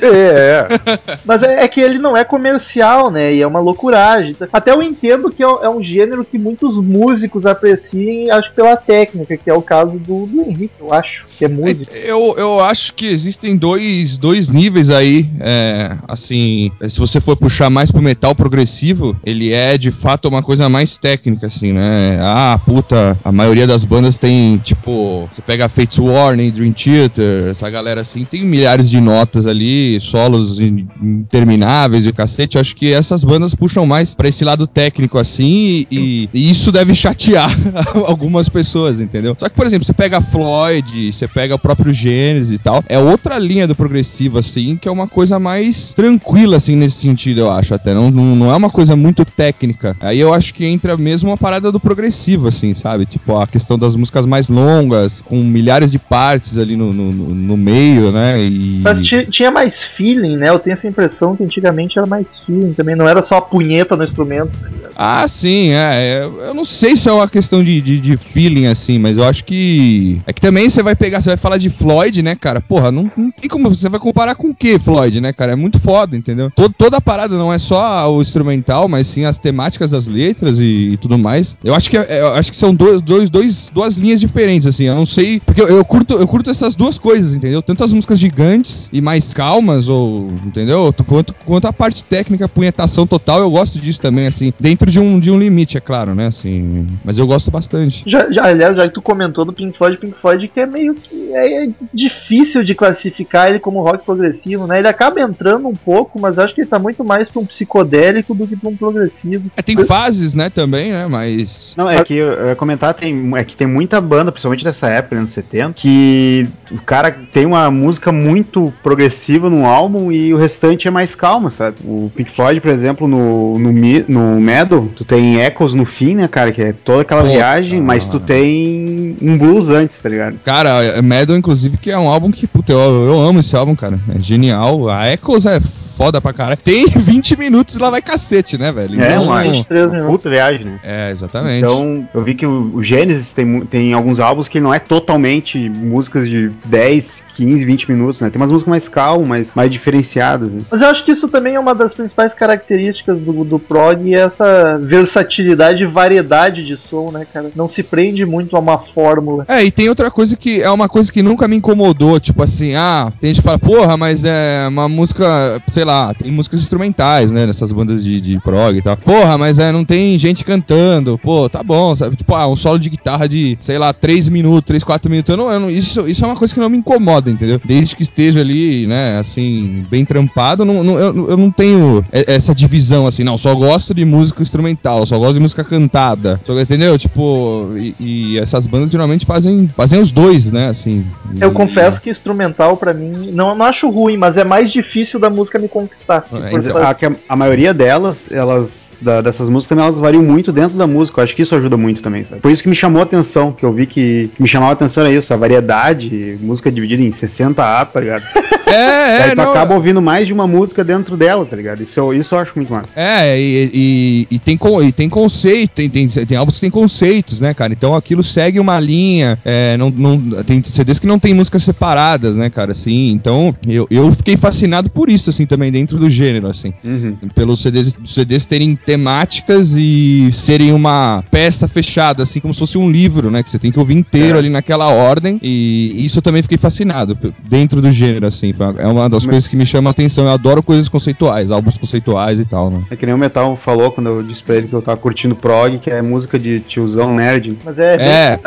É, 0.00 0.66
é. 0.68 1.18
Mas 1.24 1.42
é, 1.42 1.64
é 1.64 1.68
que 1.68 1.80
ele 1.80 1.98
não 1.98 2.16
é 2.16 2.24
comercial, 2.24 3.10
né? 3.10 3.34
E 3.34 3.42
é 3.42 3.46
uma 3.46 3.60
loucuragem. 3.60 4.36
Até 4.52 4.72
eu 4.72 4.82
entendo 4.82 5.30
que 5.30 5.42
é, 5.42 5.46
é 5.46 5.68
um 5.68 5.82
gênero 5.82 6.24
que 6.24 6.38
muitos 6.38 6.78
músicos 6.78 7.46
apreciem, 7.46 8.30
acho 8.30 8.50
que 8.50 8.56
pela 8.56 8.76
técnica, 8.76 9.36
que 9.36 9.50
é 9.50 9.54
o 9.54 9.62
caso 9.62 9.98
do, 9.98 10.26
do 10.26 10.42
Henrique, 10.42 10.74
eu 10.80 10.92
acho, 10.92 11.26
que 11.38 11.44
é 11.44 11.48
músico. 11.48 11.92
Eu, 11.94 12.34
eu 12.36 12.60
acho 12.60 12.94
que 12.94 13.06
existem 13.06 13.56
dois, 13.56 14.18
dois 14.18 14.50
níveis 14.50 14.90
aí. 14.90 15.28
é, 15.40 15.96
assim, 16.08 16.70
se 16.88 16.98
você 16.98 17.20
for 17.20 17.36
puxar 17.36 17.70
mais 17.70 17.90
pro 17.90 18.02
metal 18.02 18.34
progressivo, 18.34 19.16
ele 19.24 19.52
é 19.52 19.76
de 19.76 19.90
fato 19.90 20.28
uma 20.28 20.42
coisa 20.42 20.68
mais 20.68 20.98
técnica, 20.98 21.46
assim, 21.46 21.72
né? 21.72 22.18
Ah, 22.20 22.58
puta, 22.64 23.18
a 23.24 23.32
maioria 23.32 23.66
das 23.66 23.84
bandas 23.84 24.18
tem, 24.18 24.58
tipo, 24.58 25.28
você 25.30 25.42
pega 25.42 25.68
Fates 25.68 25.98
Warning, 25.98 26.50
Dream 26.50 26.72
Theater, 26.72 27.48
essa 27.48 27.68
galera 27.68 28.00
assim, 28.00 28.24
tem 28.24 28.42
milhares 28.42 28.88
de 28.88 29.00
notas 29.00 29.46
ali 29.46 29.89
solos 29.98 30.60
in- 30.60 30.86
intermináveis 31.02 32.06
e 32.06 32.10
o 32.10 32.14
cacete, 32.14 32.56
eu 32.56 32.60
acho 32.60 32.76
que 32.76 32.92
essas 32.92 33.24
bandas 33.24 33.54
puxam 33.54 33.86
mais 33.86 34.14
pra 34.14 34.28
esse 34.28 34.44
lado 34.44 34.66
técnico 34.66 35.18
assim 35.18 35.86
e, 35.90 36.28
e 36.32 36.50
isso 36.50 36.70
deve 36.70 36.94
chatear 36.94 37.50
algumas 38.06 38.48
pessoas, 38.48 39.00
entendeu? 39.00 39.36
Só 39.38 39.48
que, 39.48 39.54
por 39.56 39.66
exemplo, 39.66 39.84
você 39.84 39.92
pega 39.92 40.20
Floyd, 40.20 41.12
você 41.12 41.26
pega 41.26 41.54
o 41.54 41.58
próprio 41.58 41.92
Gênesis 41.92 42.52
e 42.54 42.58
tal, 42.58 42.84
é 42.88 42.98
outra 42.98 43.38
linha 43.38 43.66
do 43.66 43.74
progressivo, 43.74 44.38
assim, 44.38 44.76
que 44.76 44.88
é 44.88 44.90
uma 44.90 45.08
coisa 45.08 45.38
mais 45.38 45.92
tranquila, 45.94 46.56
assim, 46.56 46.76
nesse 46.76 46.98
sentido, 46.98 47.40
eu 47.40 47.50
acho 47.50 47.74
até. 47.74 47.94
Não, 47.94 48.10
não, 48.10 48.50
é 48.50 48.56
uma 48.56 48.70
coisa 48.70 48.94
muito 48.96 49.24
técnica. 49.24 49.96
Aí 50.00 50.18
eu 50.18 50.34
acho 50.34 50.52
que 50.54 50.64
entra 50.66 50.96
mesmo 50.96 51.30
a 51.32 51.36
parada 51.36 51.70
do 51.72 51.80
progressivo, 51.80 52.48
assim, 52.48 52.74
sabe? 52.74 53.06
Tipo, 53.06 53.38
a 53.38 53.46
questão 53.46 53.78
das 53.78 53.94
músicas 53.96 54.26
mais 54.26 54.48
longas, 54.48 55.20
com 55.22 55.36
milhares 55.42 55.90
de 55.90 55.98
partes 55.98 56.58
ali 56.58 56.76
no, 56.76 56.92
no, 56.92 57.12
no- 57.12 57.56
meio, 57.60 58.10
né? 58.10 58.40
E... 58.42 58.80
Mas 58.82 59.02
ti- 59.02 59.26
tinha 59.30 59.50
mais 59.50 59.79
feeling, 59.82 60.36
né? 60.36 60.48
Eu 60.48 60.58
tenho 60.58 60.74
essa 60.74 60.86
impressão 60.88 61.36
que 61.36 61.42
antigamente 61.44 61.98
era 61.98 62.06
mais 62.06 62.38
feeling 62.40 62.72
também, 62.72 62.94
não 62.96 63.08
era 63.08 63.22
só 63.22 63.36
a 63.36 63.42
punheta 63.42 63.96
no 63.96 64.04
instrumento. 64.04 64.50
tá? 64.50 64.68
Ah, 64.96 65.26
sim, 65.28 65.70
é. 65.72 66.20
é, 66.20 66.24
Eu 66.48 66.54
não 66.54 66.64
sei 66.64 66.96
se 66.96 67.08
é 67.08 67.12
uma 67.12 67.28
questão 67.28 67.62
de, 67.64 67.80
de, 67.80 67.98
de 68.00 68.16
feeling, 68.16 68.66
assim, 68.66 68.98
mas 68.98 69.16
eu 69.16 69.24
acho 69.24 69.44
que. 69.44 70.20
É 70.26 70.32
que 70.32 70.40
também 70.40 70.68
você 70.68 70.82
vai 70.82 70.94
pegar, 70.94 71.20
você 71.20 71.30
vai 71.30 71.36
falar 71.36 71.56
de 71.58 71.70
Floyd, 71.70 72.22
né, 72.22 72.34
cara? 72.34 72.60
Porra, 72.60 72.90
não, 72.90 73.10
não 73.16 73.30
tem 73.30 73.48
como. 73.48 73.68
Você 73.68 73.88
vai 73.88 74.00
comparar 74.00 74.34
com 74.34 74.48
o 74.48 74.54
que, 74.54 74.78
Floyd, 74.78 75.20
né, 75.20 75.32
cara? 75.32 75.52
É 75.52 75.56
muito 75.56 75.78
foda, 75.78 76.16
entendeu? 76.16 76.50
Todo, 76.54 76.74
toda 76.76 76.96
a 76.96 77.00
parada 77.00 77.36
não 77.36 77.52
é 77.52 77.58
só 77.58 78.12
o 78.12 78.20
instrumental, 78.20 78.88
mas 78.88 79.06
sim 79.06 79.24
as 79.24 79.38
temáticas 79.38 79.90
das 79.92 80.06
letras 80.06 80.58
e, 80.58 80.90
e 80.92 80.96
tudo 80.96 81.16
mais. 81.18 81.56
Eu 81.64 81.74
acho 81.74 81.88
que, 81.90 81.96
é- 81.96 82.20
eu 82.20 82.34
acho 82.34 82.50
que 82.50 82.56
são 82.56 82.74
dois, 82.74 83.00
dois, 83.00 83.30
dois, 83.30 83.70
duas 83.72 83.96
linhas 83.96 84.20
diferentes, 84.20 84.66
assim. 84.66 84.84
Eu 84.84 84.94
não 84.94 85.06
sei. 85.06 85.40
Porque 85.40 85.60
eu, 85.60 85.68
eu 85.68 85.84
curto, 85.84 86.14
eu 86.14 86.26
curto 86.26 86.50
essas 86.50 86.74
duas 86.74 86.98
coisas, 86.98 87.34
entendeu? 87.34 87.62
Tanto 87.62 87.84
as 87.84 87.92
músicas 87.92 88.18
gigantes 88.18 88.88
e 88.92 89.00
mais 89.00 89.32
calmas, 89.32 89.69
ou. 89.88 90.28
Entendeu? 90.44 90.94
Quanto, 91.06 91.34
quanto 91.46 91.66
a 91.66 91.72
parte 91.72 92.04
técnica, 92.04 92.44
a 92.44 92.48
punhetação 92.48 93.06
total, 93.06 93.40
eu 93.40 93.50
gosto 93.50 93.78
disso 93.78 94.00
também, 94.00 94.26
assim. 94.26 94.52
Dentro 94.58 94.90
de 94.90 94.98
um, 94.98 95.18
de 95.18 95.30
um 95.30 95.38
limite, 95.38 95.76
é 95.76 95.80
claro, 95.80 96.14
né? 96.14 96.26
Assim. 96.26 96.86
Mas 97.04 97.18
eu 97.18 97.26
gosto 97.26 97.50
bastante. 97.50 98.02
Já, 98.06 98.30
já, 98.30 98.44
aliás, 98.44 98.76
já 98.76 98.86
que 98.88 98.94
tu 98.94 99.02
comentou 99.02 99.44
do 99.44 99.52
Pink 99.52 99.76
Floyd, 99.76 99.96
Pink 99.96 100.16
Floyd 100.20 100.48
que 100.48 100.60
é 100.60 100.66
meio 100.66 100.94
que 100.94 101.32
é, 101.32 101.64
é 101.64 101.68
difícil 101.92 102.62
de 102.64 102.74
classificar 102.74 103.48
ele 103.48 103.58
como 103.58 103.82
rock 103.82 104.04
progressivo, 104.04 104.66
né? 104.66 104.78
Ele 104.78 104.88
acaba 104.88 105.20
entrando 105.20 105.68
um 105.68 105.74
pouco, 105.74 106.20
mas 106.20 106.38
acho 106.38 106.54
que 106.54 106.62
ele 106.62 106.68
tá 106.68 106.78
muito 106.78 107.04
mais 107.04 107.28
pra 107.28 107.40
um 107.40 107.46
psicodélico 107.46 108.34
do 108.34 108.46
que 108.46 108.56
pra 108.56 108.68
um 108.68 108.76
progressivo. 108.76 109.50
É, 109.56 109.62
tem 109.62 109.76
fases, 109.84 110.34
né, 110.34 110.50
também, 110.50 110.92
né? 110.92 111.06
Mas. 111.06 111.74
Não, 111.76 111.88
é 111.88 112.02
que 112.02 112.14
eu 112.14 112.48
ia 112.48 112.56
comentar, 112.56 112.94
tem, 112.94 113.32
é 113.36 113.44
que 113.44 113.56
tem 113.56 113.66
muita 113.66 114.00
banda, 114.00 114.32
principalmente 114.32 114.64
dessa 114.64 114.88
época, 114.88 115.16
anos 115.16 115.30
70, 115.30 115.74
que 115.74 116.48
o 116.70 116.78
cara 116.78 117.10
tem 117.32 117.46
uma 117.46 117.70
música 117.70 118.12
muito 118.12 118.72
progressiva 118.82 119.50
no 119.60 119.66
álbum 119.66 120.10
e 120.10 120.32
o 120.32 120.38
restante 120.38 120.88
é 120.88 120.90
mais 120.90 121.14
calma, 121.14 121.50
sabe? 121.50 121.76
O 121.84 122.10
Pink 122.14 122.30
Floyd, 122.30 122.60
por 122.60 122.70
exemplo, 122.70 123.06
no, 123.06 123.58
no, 123.58 123.72
no 124.08 124.40
Meadow, 124.40 124.88
tu 124.96 125.04
tem 125.04 125.40
Echoes 125.40 125.74
no 125.74 125.84
fim, 125.84 126.14
né, 126.14 126.26
cara? 126.26 126.50
Que 126.50 126.62
é 126.62 126.72
toda 126.72 127.02
aquela 127.02 127.22
Puta. 127.22 127.34
viagem, 127.34 127.80
mas 127.80 128.06
tu 128.06 128.18
tem 128.18 129.16
um 129.20 129.36
blues 129.36 129.68
antes, 129.68 130.00
tá 130.00 130.08
ligado? 130.08 130.38
Cara, 130.44 131.00
Meadow, 131.02 131.36
inclusive, 131.36 131.76
que 131.76 131.90
é 131.90 131.98
um 131.98 132.08
álbum 132.08 132.30
que, 132.30 132.46
puta, 132.46 132.72
eu, 132.72 132.78
eu 133.06 133.20
amo 133.20 133.40
esse 133.40 133.54
álbum, 133.54 133.74
cara. 133.74 133.98
É 134.14 134.18
genial. 134.18 134.88
A 134.88 135.12
Echoes 135.12 135.46
é 135.46 135.60
foda 136.00 136.18
pra 136.18 136.32
caralho. 136.32 136.56
Tem 136.56 136.86
20 136.88 137.38
minutos 137.38 137.74
e 137.76 137.78
lá 137.78 137.90
vai 137.90 138.00
cacete, 138.00 138.56
né, 138.56 138.72
velho? 138.72 138.98
É, 138.98 139.08
Então, 139.16 139.30
23 139.42 139.84
uma 139.86 139.92
minutos. 139.92 140.16
puta 140.16 140.30
viagem, 140.30 140.64
né? 140.64 140.80
É, 140.82 141.10
exatamente. 141.10 141.58
Então, 141.58 142.08
eu 142.14 142.22
vi 142.22 142.34
que 142.34 142.46
o, 142.46 142.70
o 142.74 142.82
Genesis 142.82 143.34
tem, 143.34 143.60
tem 143.66 143.92
alguns 143.92 144.18
álbuns 144.18 144.48
que 144.48 144.60
não 144.60 144.72
é 144.72 144.78
totalmente 144.78 145.58
músicas 145.68 146.26
de 146.26 146.50
10, 146.64 147.22
15, 147.36 147.64
20 147.66 147.92
minutos, 147.92 148.20
né? 148.22 148.30
Tem 148.30 148.40
umas 148.40 148.50
músicas 148.50 148.70
mais 148.70 148.88
calmas, 148.88 149.28
mais, 149.28 149.54
mais 149.54 149.70
diferenciadas. 149.70 150.50
Né? 150.50 150.62
Mas 150.70 150.80
eu 150.80 150.88
acho 150.88 151.04
que 151.04 151.12
isso 151.12 151.28
também 151.28 151.56
é 151.56 151.60
uma 151.60 151.74
das 151.74 151.92
principais 151.92 152.32
características 152.32 153.18
do, 153.18 153.44
do 153.44 153.58
prog 153.58 154.02
e 154.08 154.14
essa 154.14 154.78
versatilidade 154.82 155.82
e 155.82 155.86
variedade 155.86 156.64
de 156.64 156.78
som, 156.78 157.10
né, 157.10 157.26
cara? 157.30 157.50
Não 157.54 157.68
se 157.68 157.82
prende 157.82 158.24
muito 158.24 158.56
a 158.56 158.58
uma 158.58 158.78
fórmula. 158.94 159.44
É, 159.46 159.62
e 159.62 159.70
tem 159.70 159.88
outra 159.90 160.10
coisa 160.10 160.34
que 160.34 160.62
é 160.62 160.70
uma 160.70 160.88
coisa 160.88 161.12
que 161.12 161.22
nunca 161.22 161.46
me 161.46 161.56
incomodou, 161.56 162.18
tipo 162.18 162.42
assim, 162.42 162.74
ah, 162.74 163.12
tem 163.20 163.28
gente 163.28 163.42
que 163.42 163.46
fala, 163.46 163.58
porra, 163.58 163.98
mas 163.98 164.24
é 164.24 164.66
uma 164.68 164.88
música, 164.88 165.60
sei 165.68 165.84
lá, 165.84 165.89
tem 166.18 166.30
músicas 166.30 166.60
instrumentais, 166.60 167.30
né, 167.30 167.46
nessas 167.46 167.72
bandas 167.72 168.02
de, 168.02 168.20
de 168.20 168.38
prog 168.40 168.76
e 168.76 168.82
tal. 168.82 168.96
Porra, 168.96 169.36
mas 169.38 169.58
é, 169.58 169.70
não 169.72 169.84
tem 169.84 170.16
gente 170.18 170.44
cantando, 170.44 171.18
pô, 171.18 171.48
tá 171.48 171.62
bom, 171.62 171.94
sabe? 171.94 172.16
Tipo, 172.16 172.34
ah, 172.34 172.46
um 172.48 172.56
solo 172.56 172.78
de 172.78 172.88
guitarra 172.90 173.28
de, 173.28 173.56
sei 173.60 173.78
lá, 173.78 173.92
3 173.92 174.28
minutos, 174.28 174.66
3, 174.66 174.84
4 174.84 175.10
minutos, 175.10 175.30
eu 175.30 175.36
não, 175.36 175.50
eu 175.50 175.60
não- 175.60 175.70
isso, 175.70 176.06
isso 176.08 176.24
é 176.24 176.26
uma 176.28 176.36
coisa 176.36 176.52
que 176.52 176.60
não 176.60 176.68
me 176.68 176.78
incomoda, 176.78 177.30
entendeu? 177.30 177.60
Desde 177.64 177.96
que 177.96 178.02
esteja 178.02 178.40
ali, 178.40 178.86
né, 178.86 179.18
assim, 179.18 179.84
bem 179.90 180.04
trampado, 180.04 180.64
não, 180.64 180.82
não- 180.84 180.98
eu, 180.98 181.30
eu 181.30 181.36
não 181.36 181.50
tenho 181.50 182.04
essa 182.12 182.54
divisão, 182.54 183.06
assim, 183.06 183.24
não, 183.24 183.36
só 183.38 183.54
gosto 183.54 183.94
de 183.94 184.04
música 184.04 184.42
instrumental, 184.42 185.04
só 185.06 185.18
gosto 185.18 185.34
de 185.34 185.40
música 185.40 185.64
cantada, 185.64 186.40
só, 186.44 186.58
entendeu? 186.60 186.98
Tipo, 186.98 187.70
e, 187.76 187.94
e 188.00 188.38
essas 188.38 188.66
bandas 188.66 188.90
geralmente 188.90 189.26
fazem, 189.26 189.68
fazem 189.76 190.00
os 190.00 190.10
dois, 190.12 190.50
né, 190.52 190.68
assim. 190.68 191.04
Eu 191.40 191.50
E- 191.50 191.54
confesso 191.54 192.00
que 192.00 192.10
instrumental, 192.10 192.76
pra 192.76 192.92
mim, 192.92 193.30
não, 193.32 193.54
não 193.54 193.66
acho 193.66 193.88
ruim, 193.90 194.16
mas 194.16 194.36
é 194.36 194.44
mais 194.44 194.70
difícil 194.72 195.18
da 195.20 195.30
música 195.30 195.58
me 195.58 195.68
conquistar. 195.80 196.24
É, 196.32 196.50
Por- 196.72 196.82
a, 196.82 196.90
a, 196.90 196.96
a 197.28 197.36
maioria 197.36 197.72
delas, 197.74 198.30
elas, 198.32 198.94
da- 199.00 199.20
dessas 199.20 199.48
músicas 199.48 199.68
também, 199.70 199.84
elas 199.84 199.98
variam 199.98 200.22
muito 200.22 200.52
dentro 200.52 200.76
da 200.76 200.86
música. 200.86 201.20
Eu 201.20 201.24
acho 201.24 201.34
que 201.36 201.42
isso 201.42 201.54
ajuda 201.54 201.76
muito 201.76 202.02
também, 202.02 202.24
sabe? 202.24 202.40
Foi 202.40 202.52
isso 202.52 202.62
que 202.62 202.68
me 202.68 202.74
chamou 202.74 203.00
a 203.00 203.04
atenção, 203.04 203.52
que 203.52 203.64
eu 203.64 203.72
vi 203.72 203.86
que, 203.86 204.30
que 204.34 204.42
me 204.42 204.48
chamava 204.48 204.72
a 204.72 204.74
atenção 204.74 205.04
era 205.04 205.12
isso, 205.12 205.32
a 205.32 205.36
variedade, 205.36 206.38
música 206.40 206.70
dividida 206.70 207.02
em 207.02 207.12
60 207.12 207.80
A, 207.80 207.84
tá 207.84 208.00
ligado? 208.00 208.24
É, 208.72 209.22
Aí 209.24 209.30
é, 209.30 209.30
tu 209.34 209.36
não, 209.36 209.50
acaba 209.50 209.74
ouvindo 209.74 210.00
mais 210.02 210.26
de 210.26 210.32
uma 210.32 210.46
música 210.46 210.84
dentro 210.84 211.16
dela, 211.16 211.44
tá 211.44 211.56
ligado? 211.56 211.82
Isso, 211.82 211.98
eu- 211.98 212.14
isso 212.14 212.34
eu 212.34 212.38
acho 212.38 212.52
muito 212.56 212.72
massa. 212.72 212.88
É, 212.96 213.38
e, 213.40 213.70
e- 213.72 214.26
e 214.30 214.38
tem, 214.38 214.56
con- 214.56 214.82
e 214.82 214.92
tem 214.92 215.08
conceito, 215.08 215.70
tem, 215.74 215.88
tem, 215.88 216.06
tem 216.08 216.36
álbuns 216.36 216.54
que 216.56 216.60
tem 216.62 216.70
conceitos, 216.70 217.40
né, 217.40 217.52
cara? 217.54 217.72
Então 217.72 217.94
aquilo 217.94 218.22
segue 218.22 218.58
uma 218.60 218.78
linha, 218.80 219.38
é, 219.44 219.76
não, 219.76 219.90
não, 219.90 220.18
tem 220.44 220.62
CDs 220.62 220.98
que 220.98 221.06
não 221.06 221.18
tem 221.18 221.34
músicas 221.34 221.62
separadas, 221.62 222.36
né, 222.36 222.48
cara? 222.50 222.72
Assim, 222.72 223.10
então 223.10 223.54
eu, 223.66 223.86
eu 223.90 224.10
fiquei 224.12 224.36
fascinado 224.36 224.90
por 224.90 225.08
isso, 225.10 225.30
assim, 225.30 225.46
também 225.46 225.70
dentro 225.72 225.98
do 225.98 226.08
gênero, 226.10 226.48
assim. 226.48 226.72
Uhum. 226.84 227.16
Pelos 227.34 227.60
CDs, 227.62 227.98
CDs 228.06 228.46
terem 228.46 228.76
temáticas 228.76 229.74
e 229.76 230.30
serem 230.32 230.72
uma 230.72 231.24
peça 231.30 231.66
fechada, 231.68 232.22
assim, 232.22 232.40
como 232.40 232.52
se 232.54 232.60
fosse 232.60 232.78
um 232.78 232.90
livro, 232.90 233.30
né? 233.30 233.42
Que 233.42 233.50
você 233.50 233.58
tem 233.58 233.70
que 233.72 233.78
ouvir 233.78 233.94
inteiro 233.96 234.36
É. 234.36 234.38
ali 234.38 234.48
naquela 234.50 234.88
ordem. 234.88 235.38
E 235.42 236.04
isso 236.04 236.18
eu 236.18 236.22
também 236.22 236.42
fiquei 236.42 236.58
fascinado 236.58 237.16
dentro 237.48 237.80
do 237.80 237.90
gênero, 237.90 238.26
assim. 238.26 238.52
Uma- 238.60 238.80
É 238.80 238.86
uma 238.86 239.08
das 239.08 239.24
coisas 239.24 239.48
que 239.48 239.56
me 239.56 239.64
chama 239.66 239.90
a 239.90 239.92
atenção. 239.92 240.24
Eu 240.24 240.30
adoro 240.30 240.62
coisas 240.62 240.88
conceituais, 240.88 241.50
álbuns 241.50 241.76
conceituais 241.78 242.38
e 242.40 242.44
tal, 242.44 242.70
né? 242.70 242.80
É 242.90 242.96
que 242.96 243.06
nem 243.06 243.14
o 243.14 243.18
Metal 243.18 243.56
falou 243.56 243.90
quando 243.90 244.08
eu 244.08 244.22
disse 244.22 244.42
pra 244.42 244.56
ele 244.56 244.68
que 244.68 244.74
eu 244.74 244.82
tava 244.82 244.96
curtindo 244.98 245.34
prog, 245.34 245.78
que 245.78 245.90
é 245.90 246.02
música 246.02 246.38
de 246.38 246.60
tiozão 246.60 247.14
nerd. 247.14 247.56
Mas 247.64 247.78
é, 247.78 247.94
É. 247.94 248.38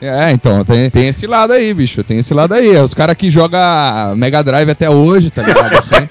é, 0.00 0.30
então, 0.32 0.64
tem, 0.64 0.90
tem 0.90 1.08
esse 1.08 1.26
lado 1.26 1.52
aí, 1.52 1.72
bicho. 1.74 2.02
Tem 2.02 2.18
esse 2.18 2.32
lado 2.34 2.54
aí. 2.54 2.76
Os 2.76 2.94
caras 2.94 3.16
que 3.16 3.30
jogam 3.30 3.58
Mega 4.16 4.42
Drive 4.42 4.70
até 4.70 4.88
hoje, 4.90 5.30
tá 5.30 5.42
ligado? 5.42 5.74
Assim. 5.76 6.08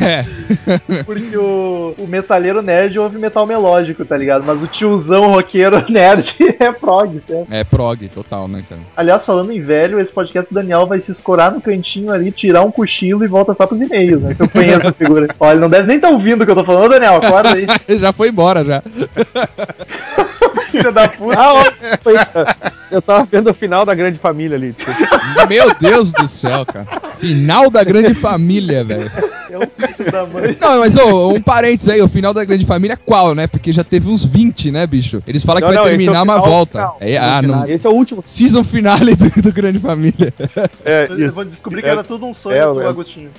É. 0.00 0.24
porque 1.04 1.36
o, 1.36 1.94
o 1.98 2.06
metalheiro 2.06 2.62
nerd 2.62 2.98
ouve 2.98 3.18
metal 3.18 3.46
melódico, 3.46 4.04
tá 4.04 4.16
ligado? 4.16 4.44
Mas 4.44 4.62
o 4.62 4.66
tiozão 4.66 5.30
roqueiro 5.30 5.84
nerd 5.90 6.34
é 6.58 6.72
prog, 6.72 7.22
certo? 7.26 7.46
É 7.50 7.64
prog, 7.64 8.08
total, 8.08 8.48
né, 8.48 8.62
cara? 8.68 8.80
Aliás, 8.96 9.24
falando 9.24 9.52
em 9.52 9.60
velho, 9.60 10.00
esse 10.00 10.12
podcast 10.12 10.52
do 10.52 10.54
Daniel 10.54 10.86
vai 10.86 11.00
se 11.00 11.10
escorar 11.12 11.52
no 11.52 11.60
cantinho 11.60 12.12
ali, 12.12 12.30
tirar 12.30 12.62
um 12.62 12.70
cochilo 12.70 13.24
e 13.24 13.28
volta 13.28 13.54
só 13.54 13.66
pros 13.66 13.80
e-mails, 13.80 14.22
né? 14.22 14.34
Se 14.34 14.42
eu 14.42 14.48
conheço 14.48 14.88
a 14.88 14.92
figura. 14.92 15.28
Olha, 15.38 15.52
ele 15.52 15.60
não 15.60 15.70
deve 15.70 15.86
nem 15.86 15.96
estar 15.96 16.10
ouvindo 16.10 16.42
o 16.42 16.44
que 16.44 16.50
eu 16.50 16.56
tô 16.56 16.64
falando, 16.64 16.90
Daniel, 16.90 17.16
acorda 17.16 17.54
aí, 17.54 17.66
já 17.98 18.12
foi 18.12 18.28
embora, 18.28 18.64
já. 18.64 18.82
filho 20.70 20.92
da 20.92 21.08
puta. 21.08 21.38
Ah, 21.38 21.54
ó, 21.54 21.64
foi- 22.02 22.14
eu 22.90 23.02
tava 23.02 23.24
vendo 23.24 23.50
o 23.50 23.54
final 23.54 23.84
da 23.84 23.94
grande 23.94 24.18
família 24.18 24.56
ali. 24.56 24.74
Meu 25.48 25.74
Deus 25.74 26.12
do 26.12 26.26
céu, 26.28 26.64
cara. 26.64 26.86
Final 27.18 27.70
da 27.70 27.82
grande 27.82 28.14
família, 28.14 28.84
velho. 28.84 29.10
É 29.48 29.86
filho 29.86 30.12
da 30.12 30.26
mãe. 30.26 30.56
Não, 30.60 30.80
mas 30.80 30.96
ô, 30.96 31.28
um 31.30 31.40
parênteses 31.40 31.88
aí, 31.88 32.00
o 32.02 32.08
final 32.08 32.34
da 32.34 32.44
grande 32.44 32.66
família 32.66 32.96
qual, 32.96 33.34
né? 33.34 33.46
Porque 33.46 33.72
já 33.72 33.82
teve 33.82 34.08
uns 34.08 34.24
20, 34.24 34.70
né, 34.70 34.86
bicho? 34.86 35.22
Eles 35.26 35.42
falam 35.42 35.60
Não, 35.60 35.68
que 35.68 35.74
vai 35.74 35.82
não, 35.82 35.88
é 35.88 35.96
terminar, 35.96 36.24
mas 36.24 36.36
final, 36.36 36.50
volta. 36.50 36.78
final. 36.78 36.96
É, 37.00 37.16
ah, 37.16 37.42
não. 37.42 37.66
Esse 37.66 37.86
é 37.86 37.90
o 37.90 37.92
último. 37.92 38.22
Season 38.24 38.62
finale 38.64 39.14
do, 39.16 39.42
do 39.42 39.52
Grande 39.52 39.78
Família. 39.78 40.32
É, 40.84 41.08
Eu 41.10 41.30
vou 41.32 41.44
descobrir 41.44 41.82
que 41.82 41.88
era 41.88 42.04
tudo 42.04 42.26
um 42.26 42.34
sonho 42.34 42.56
É, 42.56 42.64
do 42.66 42.82
é. 42.82 42.86
Agostinho. 42.86 43.30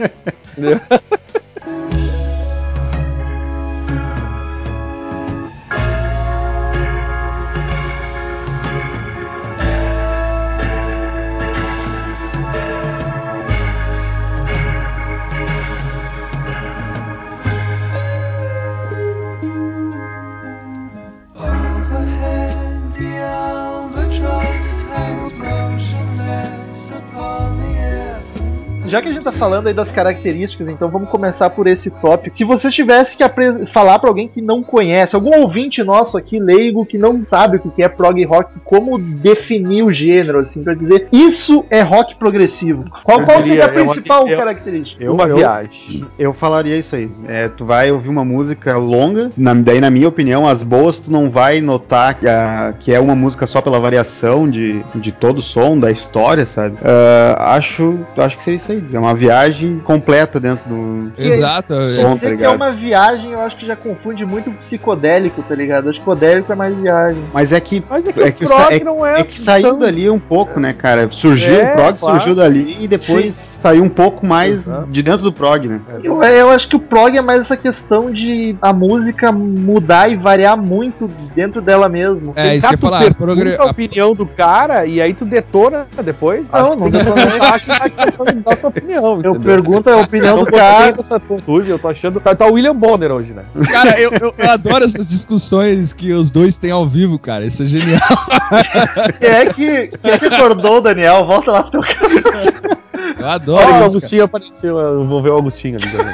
Já 28.97 29.01
que 29.01 29.09
a 29.09 29.11
gente 29.11 29.23
tá 29.23 29.31
falando 29.31 29.67
aí 29.67 29.73
das 29.73 29.91
características, 29.91 30.67
então 30.69 30.89
vamos 30.89 31.09
começar 31.09 31.49
por 31.51 31.67
esse 31.67 31.89
tópico. 31.89 32.35
Se 32.35 32.43
você 32.43 32.69
tivesse 32.69 33.15
que 33.15 33.23
falar 33.71 33.99
pra 33.99 34.09
alguém 34.09 34.27
que 34.27 34.41
não 34.41 34.63
conhece, 34.63 35.15
algum 35.15 35.39
ouvinte 35.41 35.83
nosso 35.83 36.17
aqui, 36.17 36.39
leigo, 36.39 36.85
que 36.85 36.97
não 36.97 37.21
sabe 37.27 37.57
o 37.57 37.59
que 37.59 37.83
é 37.83 37.87
prog 37.87 38.23
rock, 38.25 38.59
como 38.63 38.97
definir 38.97 39.83
o 39.83 39.91
gênero, 39.91 40.39
assim, 40.39 40.63
pra 40.63 40.73
dizer 40.73 41.07
isso 41.11 41.63
é 41.69 41.81
rock 41.81 42.15
progressivo. 42.15 42.85
Qual, 43.03 43.19
Eu 43.19 43.25
qual 43.25 43.41
diria, 43.43 43.65
seria 43.65 43.81
a 43.83 43.85
principal 43.85 44.27
é- 44.27 44.35
característica? 44.35 45.03
Eu, 45.03 45.13
uma 45.13 45.25
eu, 45.25 45.37
viagem. 45.37 46.05
eu 46.17 46.33
falaria 46.33 46.75
isso 46.75 46.95
aí. 46.95 47.09
É, 47.27 47.47
tu 47.49 47.65
vai 47.65 47.91
ouvir 47.91 48.09
uma 48.09 48.25
música 48.25 48.77
longa, 48.77 49.29
na- 49.37 49.53
daí 49.53 49.79
na 49.79 49.89
minha 49.91 50.07
opinião, 50.07 50.47
as 50.47 50.63
boas 50.63 50.99
tu 50.99 51.11
não 51.11 51.29
vai 51.29 51.61
notar 51.61 52.15
que, 52.15 52.27
a- 52.27 52.73
que 52.79 52.93
é 52.93 52.99
uma 52.99 53.15
música 53.15 53.45
só 53.45 53.61
pela 53.61 53.79
variação 53.79 54.49
de, 54.49 54.81
de 54.95 55.11
todo 55.11 55.37
o 55.39 55.41
som, 55.41 55.77
da 55.79 55.91
história, 55.91 56.45
sabe? 56.45 56.77
Ah, 56.83 57.55
acho, 57.55 57.99
acho 58.17 58.37
que 58.37 58.43
seria 58.43 58.57
isso 58.57 58.71
aí. 58.71 58.83
É 58.93 58.99
uma 58.99 59.13
viagem 59.13 59.79
completa 59.83 60.39
dentro 60.39 60.69
do. 60.69 61.11
Exato. 61.17 61.73
som, 61.73 61.79
é- 61.79 61.83
Dizer 61.83 62.01
tá 62.13 62.17
que 62.19 62.25
é 62.25 62.29
ligado? 62.31 62.55
uma 62.55 62.71
viagem, 62.71 63.31
eu 63.31 63.39
acho 63.41 63.57
que 63.57 63.65
já 63.65 63.75
confunde 63.75 64.25
muito 64.25 64.49
o 64.49 64.53
psicodélico, 64.53 65.43
tá 65.43 65.55
ligado? 65.55 65.89
Psicodélico 65.91 66.51
é 66.51 66.55
mais 66.55 66.75
viagem. 66.77 67.23
Mas 67.33 67.51
é 67.53 67.59
que 67.59 67.83
Mas 67.89 68.07
é 68.07 68.13
que 68.13 68.21
É 68.21 68.27
o 68.27 68.33
que 68.33 68.45
o 68.45 68.47
prog 68.47 68.73
é- 68.75 68.83
não 68.83 69.05
é. 69.05 69.21
É 69.21 69.23
que 69.23 69.39
saiu 69.39 69.69
tão- 69.69 69.79
dali 69.79 70.09
um 70.09 70.19
pouco, 70.19 70.59
né, 70.59 70.73
cara? 70.73 71.09
Surgiu, 71.09 71.55
É, 71.55 71.71
o 71.71 71.75
prog 71.75 71.99
claro. 71.99 72.19
surgiu 72.19 72.35
dali 72.35 72.77
e 72.79 72.87
depois 72.87 73.33
saiu 73.35 73.83
um 73.83 73.89
pouco 73.89 74.25
mais 74.25 74.67
Exato. 74.67 74.87
de 74.87 75.01
dentro 75.03 75.23
do 75.23 75.33
prog, 75.33 75.67
né? 75.67 75.79
Eu, 76.03 76.21
eu 76.23 76.49
acho 76.49 76.67
que 76.67 76.75
o 76.75 76.79
prog 76.79 77.15
é 77.17 77.21
mais 77.21 77.41
essa 77.41 77.57
questão 77.57 78.11
de 78.11 78.55
a 78.61 78.71
música 78.73 79.31
mudar 79.31 80.09
e 80.11 80.15
variar 80.15 80.57
muito 80.57 81.09
dentro 81.35 81.61
dela 81.61 81.89
mesmo. 81.89 82.33
É, 82.35 82.55
isso 82.55 82.67
que 82.67 82.73
eu 82.75 82.77
falar. 82.79 83.13
progre- 83.15 83.55
a 83.57 83.65
opinião 83.65 84.13
do 84.13 84.25
cara 84.25 84.85
e 84.85 85.01
aí 85.01 85.13
tu 85.13 85.25
detona 85.25 85.87
depois. 86.03 86.47
Não, 86.49 86.59
Acho 86.59 86.71
que 86.71 86.79
não 86.79 86.91
que 86.91 86.97
tá 87.67 87.89
tentando 87.89 88.41
dar 88.41 88.55
sua 88.55 88.71
opinião. 88.77 89.05
Eu 89.23 89.31
entendeu? 89.35 89.39
pergunto 89.41 89.89
a 89.89 89.97
opinião 90.01 90.43
do 90.43 90.45
cara. 90.51 90.91
dessa 90.93 91.15
atitude, 91.17 91.69
eu 91.69 91.79
tô 91.79 91.87
achando. 91.87 92.19
Tá, 92.19 92.35
tá 92.35 92.45
o 92.47 92.53
William 92.53 92.75
Bonner 92.75 93.11
hoje, 93.11 93.33
né? 93.33 93.43
Cara, 93.71 93.99
eu, 93.99 94.11
eu- 94.21 94.33
eu 94.37 94.49
adoro 94.51 94.85
essas 94.85 95.07
discussões 95.07 95.93
que 95.93 96.11
os 96.13 96.29
dois 96.31 96.57
têm 96.57 96.71
ao 96.71 96.85
vivo, 96.87 97.17
cara. 97.19 97.45
Isso 97.45 97.63
é 97.63 97.65
genial. 97.65 98.01
Quem 99.19 99.29
é 99.29 99.45
que, 99.45 99.87
quem 100.01 100.11
é 100.11 100.17
que 100.19 100.25
acordou 100.25 100.77
o 100.77 100.81
Daniel? 100.81 101.25
Volta 101.25 101.51
lá 101.51 101.63
pro 101.63 101.71
teu 101.71 101.81
cara. 101.81 102.77
Eu 103.19 103.27
adoro 103.27 103.63
Olha, 103.65 103.73
o 103.73 103.75
isso, 103.77 103.83
Augustinho 103.85 104.23
apareceu, 104.23 104.77
eu 104.77 105.05
vou 105.07 105.21
ver 105.21 105.29
o 105.29 105.33
Augustinho 105.35 105.77
ali 105.81 105.91
também. 105.91 106.13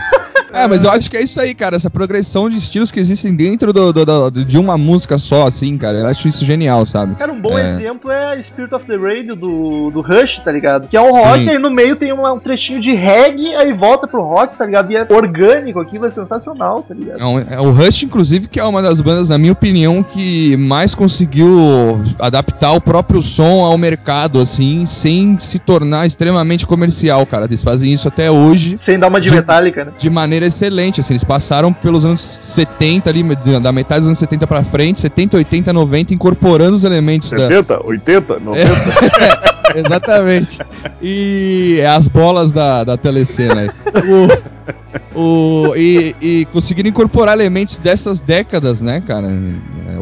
É, 0.53 0.67
mas 0.67 0.83
eu 0.83 0.91
acho 0.91 1.09
que 1.09 1.17
é 1.17 1.21
isso 1.23 1.39
aí, 1.41 1.53
cara. 1.53 1.75
Essa 1.75 1.89
progressão 1.89 2.47
de 2.49 2.57
estilos 2.57 2.91
que 2.91 2.99
existem 2.99 3.33
dentro 3.33 3.73
do, 3.73 3.91
do- 3.91 4.29
do- 4.31 4.45
de 4.45 4.57
uma 4.57 4.77
música 4.77 5.17
só, 5.17 5.47
assim, 5.47 5.77
cara. 5.77 5.97
Eu 5.99 6.07
acho 6.07 6.27
isso 6.27 6.45
genial, 6.45 6.85
sabe? 6.85 7.15
Cara, 7.15 7.31
um 7.31 7.41
bom 7.41 7.57
É. 7.57 7.71
exemplo 7.75 8.11
é 8.11 8.41
Spirit 8.43 8.73
of 8.75 8.85
the 8.85 8.95
Radio 8.95 9.35
do, 9.35 9.89
do 9.91 10.01
Rush, 10.01 10.39
tá 10.43 10.51
ligado? 10.51 10.87
Que 10.87 10.95
é 10.97 11.01
um 11.01 11.11
rock, 11.11 11.39
Sim. 11.43 11.49
aí 11.49 11.57
no 11.59 11.69
meio 11.71 11.95
tem 11.95 12.11
uma- 12.13 12.31
um 12.33 12.39
trechinho 12.39 12.79
de 12.79 12.93
reggae, 12.93 13.55
aí 13.55 13.73
volta 13.73 14.07
pro 14.07 14.21
rock, 14.21 14.57
tá 14.57 14.65
ligado? 14.65 14.91
E 14.91 14.95
é 14.95 15.05
orgânico, 15.09 15.79
aquilo 15.79 16.05
é 16.05 16.11
sensacional, 16.11 16.83
tá 16.83 16.93
ligado? 16.93 17.19
É 17.19 17.25
um- 17.25 17.39
é 17.39 17.59
o 17.59 17.71
Rush, 17.71 18.03
inclusive, 18.03 18.47
que 18.47 18.59
é 18.59 18.63
uma 18.63 18.81
das 18.81 19.01
bandas, 19.01 19.29
na 19.29 19.37
minha 19.37 19.51
opinião, 19.53 20.03
que 20.03 20.55
mais 20.57 20.93
conseguiu 20.95 22.01
adaptar 22.19 22.73
o 22.73 22.81
próprio 22.81 23.21
som 23.21 23.63
ao 23.63 23.77
mercado, 23.77 24.39
assim, 24.39 24.85
sem 24.85 25.37
se 25.39 25.59
tornar 25.59 26.05
extremamente 26.05 26.65
comercial, 26.65 27.25
cara. 27.25 27.45
Eles 27.45 27.63
fazem 27.63 27.91
isso 27.91 28.07
até 28.07 28.29
hoje 28.29 28.77
Sem 28.81 28.99
dar 28.99 29.07
uma 29.07 29.19
de 29.19 29.29
De- 29.29 29.35
metálica, 29.35 29.85
né? 29.85 29.91
de 29.97 30.09
maneira 30.09 30.42
excelente, 30.45 30.99
assim. 30.99 31.13
Eles 31.13 31.23
passaram 31.23 31.71
pelos 31.73 32.05
anos 32.05 32.21
70 32.21 33.09
ali, 33.09 33.23
da 33.61 33.71
metade 33.71 34.01
dos 34.01 34.07
anos 34.07 34.19
70 34.19 34.47
pra 34.47 34.63
frente, 34.63 34.99
70, 34.99 35.37
80, 35.37 35.73
90, 35.73 36.13
incorporando 36.13 36.75
os 36.75 36.83
elementos 36.83 37.29
da, 37.29 37.81
80, 37.83 38.39
90. 38.39 38.71
Exatamente. 39.75 40.59
E 41.01 41.81
as 41.81 42.07
bolas 42.07 42.51
da, 42.51 42.83
da 42.83 42.97
telecena. 42.97 43.73
O, 45.15 45.19
o, 45.19 45.75
e, 45.75 46.15
e 46.21 46.45
conseguiram 46.51 46.89
incorporar 46.89 47.33
elementos 47.33 47.79
dessas 47.79 48.21
décadas, 48.21 48.81
né, 48.81 49.01
cara? 49.01 49.27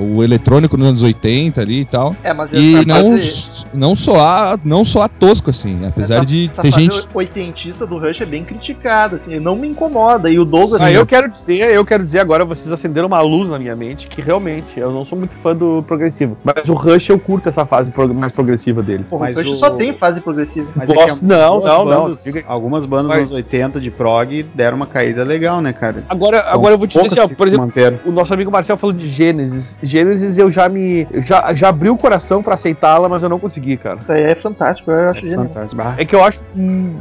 O 0.02 0.24
eletrônico 0.24 0.76
nos 0.78 0.88
anos 0.88 1.04
80 1.04 1.62
ali 1.62 1.82
e 1.82 1.86
tal. 1.86 2.16
É, 2.24 2.34
mas 2.34 2.52
E 2.54 2.76
essa 2.76 2.86
não, 2.86 3.12
fase- 3.12 3.66
não, 3.74 3.96
soar, 3.96 4.60
não 4.64 4.84
soar 4.86 5.10
tosco, 5.10 5.50
assim. 5.50 5.86
Apesar 5.88 6.16
essa- 6.18 6.26
de 6.26 6.50
essa 6.52 6.62
ter 6.62 6.72
fase 6.72 6.84
gente. 6.84 7.08
oitentista 7.14 7.86
do 7.86 7.98
Rush 7.98 8.22
é 8.22 8.26
bem 8.26 8.44
criticada, 8.44 9.18
assim, 9.18 9.40
não 9.40 9.56
me 9.56 9.68
incomoda. 9.68 10.30
E 10.30 10.40
o 10.40 10.46
Douglas. 10.46 10.82
Ah, 10.82 10.92
eu 10.92 11.06
quero 11.06 11.30
dizer, 11.30 11.74
eu 11.74 11.86
quero 11.86 12.04
dizer 12.04 12.20
agora, 12.20 12.44
vocês 12.46 12.72
acenderam 12.72 13.08
uma 13.08 13.22
luz 13.22 13.50
na 13.50 13.60
minha 13.60 13.76
mente, 13.76 14.08
que 14.08 14.22
realmente, 14.22 14.80
eu 14.80 14.92
não 14.92 15.06
sou 15.06 15.18
muito 15.18 15.34
fã 15.36 15.56
do 15.56 15.84
progressivo. 15.88 16.38
Mas 16.44 16.68
o 16.70 16.74
Rush 16.74 17.10
eu 17.10 17.20
curto 17.20 17.50
essa 17.50 17.66
fase 17.66 17.92
mais 18.16 18.32
progressiva 18.32 18.82
deles. 18.82 19.10
Porra, 19.10 19.26
Mas 19.28 19.38
o 19.38 19.42
Rush 19.42 19.52
o- 19.52 19.56
só 19.58 19.70
tem 19.72 19.94
fase 19.98 20.20
progressiva. 20.22 20.70
Mas 20.76 20.90
é 20.90 20.94
Gosto- 20.94 21.24
não, 21.26 21.42
algumas 21.54 21.66
não, 21.74 21.86
não, 21.86 22.04
bandas- 22.06 22.24
diga- 22.24 22.44
Algumas 22.48 22.86
bandas 22.86 23.08
Vai. 23.08 23.20
nos 23.22 23.30
anos 23.32 23.36
80 23.38 23.80
de 23.80 23.92
prog 23.92 24.44
deram 24.56 24.78
uma 24.78 24.88
caída 24.88 25.24
legal, 25.24 25.62
né, 25.62 25.72
cara? 25.74 26.04
Agora, 26.10 26.42
São 26.44 26.54
agora 26.54 26.74
eu 26.74 26.78
vou 26.78 26.88
te 26.88 26.94
dizer 26.98 27.08
assim, 27.08 27.20
ó, 27.20 27.28
por 27.28 27.48
exemplo, 27.48 27.66
manteram. 27.66 28.00
o 28.06 28.12
nosso 28.12 28.34
amigo 28.34 28.52
Marcel 28.52 28.78
falou 28.78 28.96
de 28.96 29.08
Gênesis. 29.08 29.80
Gênesis 29.92 30.38
eu 30.38 30.50
já 30.50 30.68
me. 30.70 31.08
já, 31.26 31.54
já 31.54 31.70
abri 31.70 31.90
o 31.90 31.98
coração 31.98 32.42
pra 32.42 32.54
aceitá-la, 32.56 33.08
mas 33.10 33.22
eu 33.24 33.30
não 33.30 33.40
consegui, 33.40 33.78
cara. 33.78 34.00
Isso 34.02 34.12
aí 34.12 34.24
é 34.24 34.36
fantástico, 34.36 34.90
eu 34.92 35.10
acho 35.10 35.20
É 35.20 35.22
genial. 35.22 35.44
fantástico. 35.46 35.82
É 35.98 36.06
que 36.06 36.16
eu 36.16 36.24
acho. 36.24 36.42
hum, 36.56 36.96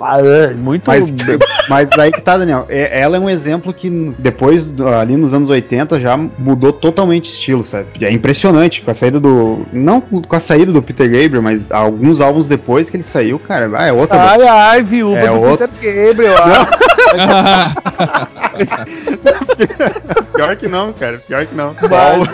ah, 0.00 0.18
Muito. 0.56 0.84
Mas, 0.86 1.12
mas 1.68 1.90
aí 1.98 2.12
que 2.12 2.20
tá, 2.20 2.36
Daniel. 2.36 2.66
É- 2.68 3.00
ela 3.00 3.16
é 3.16 3.20
um 3.20 3.28
exemplo 3.30 3.72
que 3.72 4.14
depois, 4.18 4.72
ali 5.00 5.16
nos 5.16 5.32
anos 5.32 5.48
80, 5.50 5.98
já 6.00 6.16
mudou 6.16 6.72
totalmente 6.72 7.30
o 7.30 7.32
estilo, 7.32 7.64
sabe? 7.64 7.86
É 8.02 8.12
impressionante 8.12 8.82
com 8.82 8.90
a 8.90 8.94
saída 8.94 9.18
do. 9.18 9.64
Não 9.72 10.00
com 10.00 10.36
a 10.36 10.40
saída 10.40 10.72
do 10.72 10.82
Peter 10.82 11.06
Gabriel, 11.10 11.42
mas 11.42 11.70
alguns 11.72 12.20
álbuns 12.20 12.46
depois 12.46 12.90
que 12.90 12.96
ele 12.96 13.04
saiu, 13.04 13.38
cara, 13.38 13.70
ah, 13.74 13.86
é 13.86 13.92
outra. 13.92 14.20
Ai, 14.20 14.42
ai, 14.46 14.82
viúva 14.82 15.18
É 15.18 15.26
do 15.28 15.40
outro- 15.40 15.68
Peter 15.68 16.08
Gabriel. 16.08 16.36
ah. 16.38 16.66
Pior 20.34 20.56
que 20.56 20.68
não, 20.68 20.92
cara. 20.92 21.18
Pior 21.18 21.46
que 21.46 21.54
não. 21.54 21.74
Mas, 21.80 21.92
ah, 21.92 22.16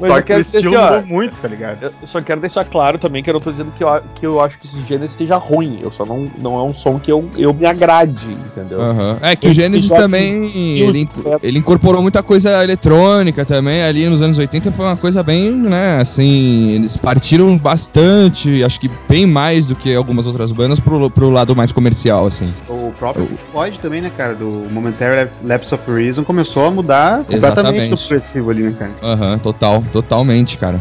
Só 0.00 0.06
eu 0.06 0.14
que 0.14 0.20
o 0.20 0.24
quero 0.24 0.42
dizer 0.42 0.58
estilo 0.58 0.78
assim, 0.78 1.08
muito, 1.08 1.36
tá 1.40 1.48
ligado? 1.48 1.84
Eu 1.84 1.92
só 2.06 2.20
quero 2.20 2.40
deixar 2.40 2.64
claro 2.64 2.98
também 2.98 3.22
que 3.22 3.30
eu 3.30 3.34
não 3.34 3.40
tô 3.40 3.50
dizendo 3.50 3.72
que 3.76 3.84
eu, 3.84 4.00
que 4.14 4.26
eu 4.26 4.40
acho 4.40 4.58
que 4.58 4.66
esse 4.66 4.82
gênero 4.82 5.06
esteja 5.06 5.36
ruim. 5.36 5.78
Eu 5.82 5.90
só 5.90 6.04
não, 6.04 6.30
não 6.38 6.58
é 6.58 6.62
um 6.62 6.74
som 6.74 6.98
que 6.98 7.10
eu, 7.10 7.28
eu 7.36 7.52
me 7.54 7.66
agrade, 7.66 8.30
entendeu? 8.30 8.80
Aham. 8.80 9.18
É 9.20 9.36
que 9.36 9.48
o 9.48 9.52
Gênesis 9.52 9.90
também. 9.90 10.78
Ele, 10.78 11.08
ele 11.42 11.58
incorporou 11.58 12.02
muita 12.02 12.22
coisa 12.22 12.62
eletrônica 12.62 13.44
também. 13.44 13.82
Ali 13.82 14.08
nos 14.08 14.22
anos 14.22 14.38
80 14.38 14.72
foi 14.72 14.86
uma 14.86 14.96
coisa 14.96 15.22
bem, 15.22 15.50
né? 15.50 15.98
Assim, 16.00 16.72
eles 16.72 16.96
partiram 16.96 17.56
bastante, 17.56 18.62
acho 18.62 18.80
que 18.80 18.90
bem 19.08 19.26
mais 19.26 19.68
do 19.68 19.76
que 19.76 19.94
algumas 19.94 20.26
outras 20.26 20.52
bandas, 20.52 20.80
pro, 20.80 21.10
pro 21.10 21.30
lado 21.30 21.54
mais 21.54 21.72
comercial, 21.72 22.26
assim. 22.26 22.52
O 22.68 22.92
próprio 22.98 23.28
Pink 23.28 23.40
Floyd 23.58 23.80
também, 23.80 24.00
né, 24.00 24.10
cara? 24.16 24.36
Do 24.36 24.46
Momentary 24.70 25.28
Lapse 25.42 25.74
of 25.74 25.90
Reason 25.90 26.22
começou 26.22 26.68
a 26.68 26.70
mudar 26.70 27.24
completamente 27.24 27.36
Exatamente. 27.36 27.90
do 27.90 27.98
progressivo 27.98 28.50
ali, 28.50 28.62
né, 28.62 28.74
cara? 28.78 28.92
Aham, 29.02 29.38
total, 29.40 29.82
totalmente, 29.92 30.56
cara. 30.56 30.80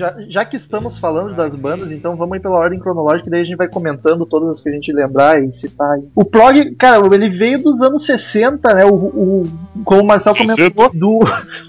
Já, 0.00 0.14
já 0.30 0.44
que 0.46 0.56
estamos 0.56 0.98
falando 0.98 1.34
das 1.36 1.54
bandas, 1.54 1.90
então 1.90 2.16
vamos 2.16 2.38
ir 2.38 2.40
pela 2.40 2.56
ordem 2.56 2.78
cronológica 2.78 3.28
e 3.28 3.30
daí 3.30 3.42
a 3.42 3.44
gente 3.44 3.56
vai 3.56 3.68
comentando 3.68 4.24
todas 4.24 4.48
as 4.48 4.60
que 4.62 4.70
a 4.70 4.72
gente 4.72 4.90
lembrar 4.92 5.42
e 5.42 5.52
citar. 5.52 5.90
aí. 5.92 6.02
O 6.14 6.24
prog, 6.24 6.74
cara, 6.76 7.04
ele 7.14 7.28
veio 7.36 7.62
dos 7.62 7.82
anos 7.82 8.06
60, 8.06 8.72
né? 8.74 8.84
O, 8.86 8.94
o- 8.94 9.42
como 9.84 10.00
o 10.02 10.06
Marcel 10.06 10.32
comentou, 10.34 10.90
do, 10.94 11.20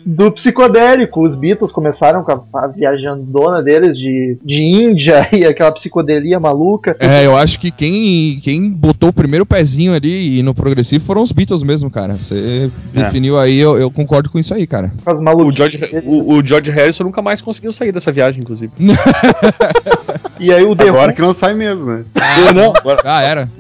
do 0.06 0.32
psicodélico. 0.32 1.28
Os 1.28 1.36
Beatles 1.36 1.72
começaram 1.74 2.24
com 2.24 2.32
a, 2.32 2.40
a 2.64 2.68
viajandona 2.68 3.62
deles 3.62 3.98
de, 3.98 4.38
de 4.44 4.62
Índia 4.64 5.28
e 5.36 5.44
aquela 5.46 5.72
psicodelia 5.74 6.40
maluca. 6.40 6.96
É, 7.00 7.26
eu 7.26 7.36
acho 7.36 7.60
que 7.60 7.70
quem, 7.70 8.40
quem 8.42 8.70
botou 8.70 9.10
o 9.10 9.14
primeiro 9.14 9.46
pezinho 9.46 9.94
ali 9.94 10.40
e 10.40 10.44
no 10.44 10.54
progressivo 10.56 11.04
foram 11.04 11.22
os 11.22 11.32
Beatles 11.34 11.64
mesmo, 11.64 11.90
cara. 11.92 12.14
Você 12.16 12.72
É. 12.96 13.04
definiu 13.04 13.38
aí, 13.38 13.58
eu, 13.60 13.78
eu 13.78 13.92
concordo 13.92 14.30
com 14.30 14.40
isso 14.40 14.54
aí, 14.54 14.66
cara. 14.66 14.92
As 15.06 15.20
O. 15.20 15.52
George, 15.52 15.80
o, 16.06 16.36
o 16.36 16.46
George 16.46 16.72
Harrison 16.72 17.04
nunca 17.04 17.22
mais 17.22 17.42
conseguiu 17.42 17.72
sair 17.72 17.92
dessa 17.92 18.12
viagem, 18.12 18.21
inclusive. 18.30 18.72
E 20.40 20.54
aí 20.54 20.64
o 20.64 20.76
The 20.76 20.90
Agora 20.90 21.10
Who- 21.12 21.16
que 21.16 21.22
não 21.22 21.34
sai 21.34 21.54
mesmo, 21.54 21.86
né? 21.86 22.06
não, 22.54 22.74
agora- 22.76 23.02
Ah, 23.06 23.22
era. 23.22 23.50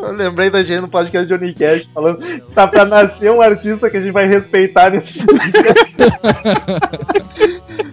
Eu 0.00 0.12
lembrei 0.14 0.48
da 0.48 0.62
gente 0.62 0.80
no 0.80 0.88
podcast 0.88 1.26
de 1.28 1.34
Johnny 1.36 1.52
Cash 1.52 1.86
falando 1.92 2.18
que 2.18 2.40
tá 2.54 2.66
pra 2.68 2.84
nascer 2.84 3.30
um 3.32 3.42
artista 3.42 3.90
que 3.90 3.96
a 3.96 4.00
gente 4.00 4.12
vai 4.12 4.26
respeitar 4.28 4.90
nesse. 4.90 5.18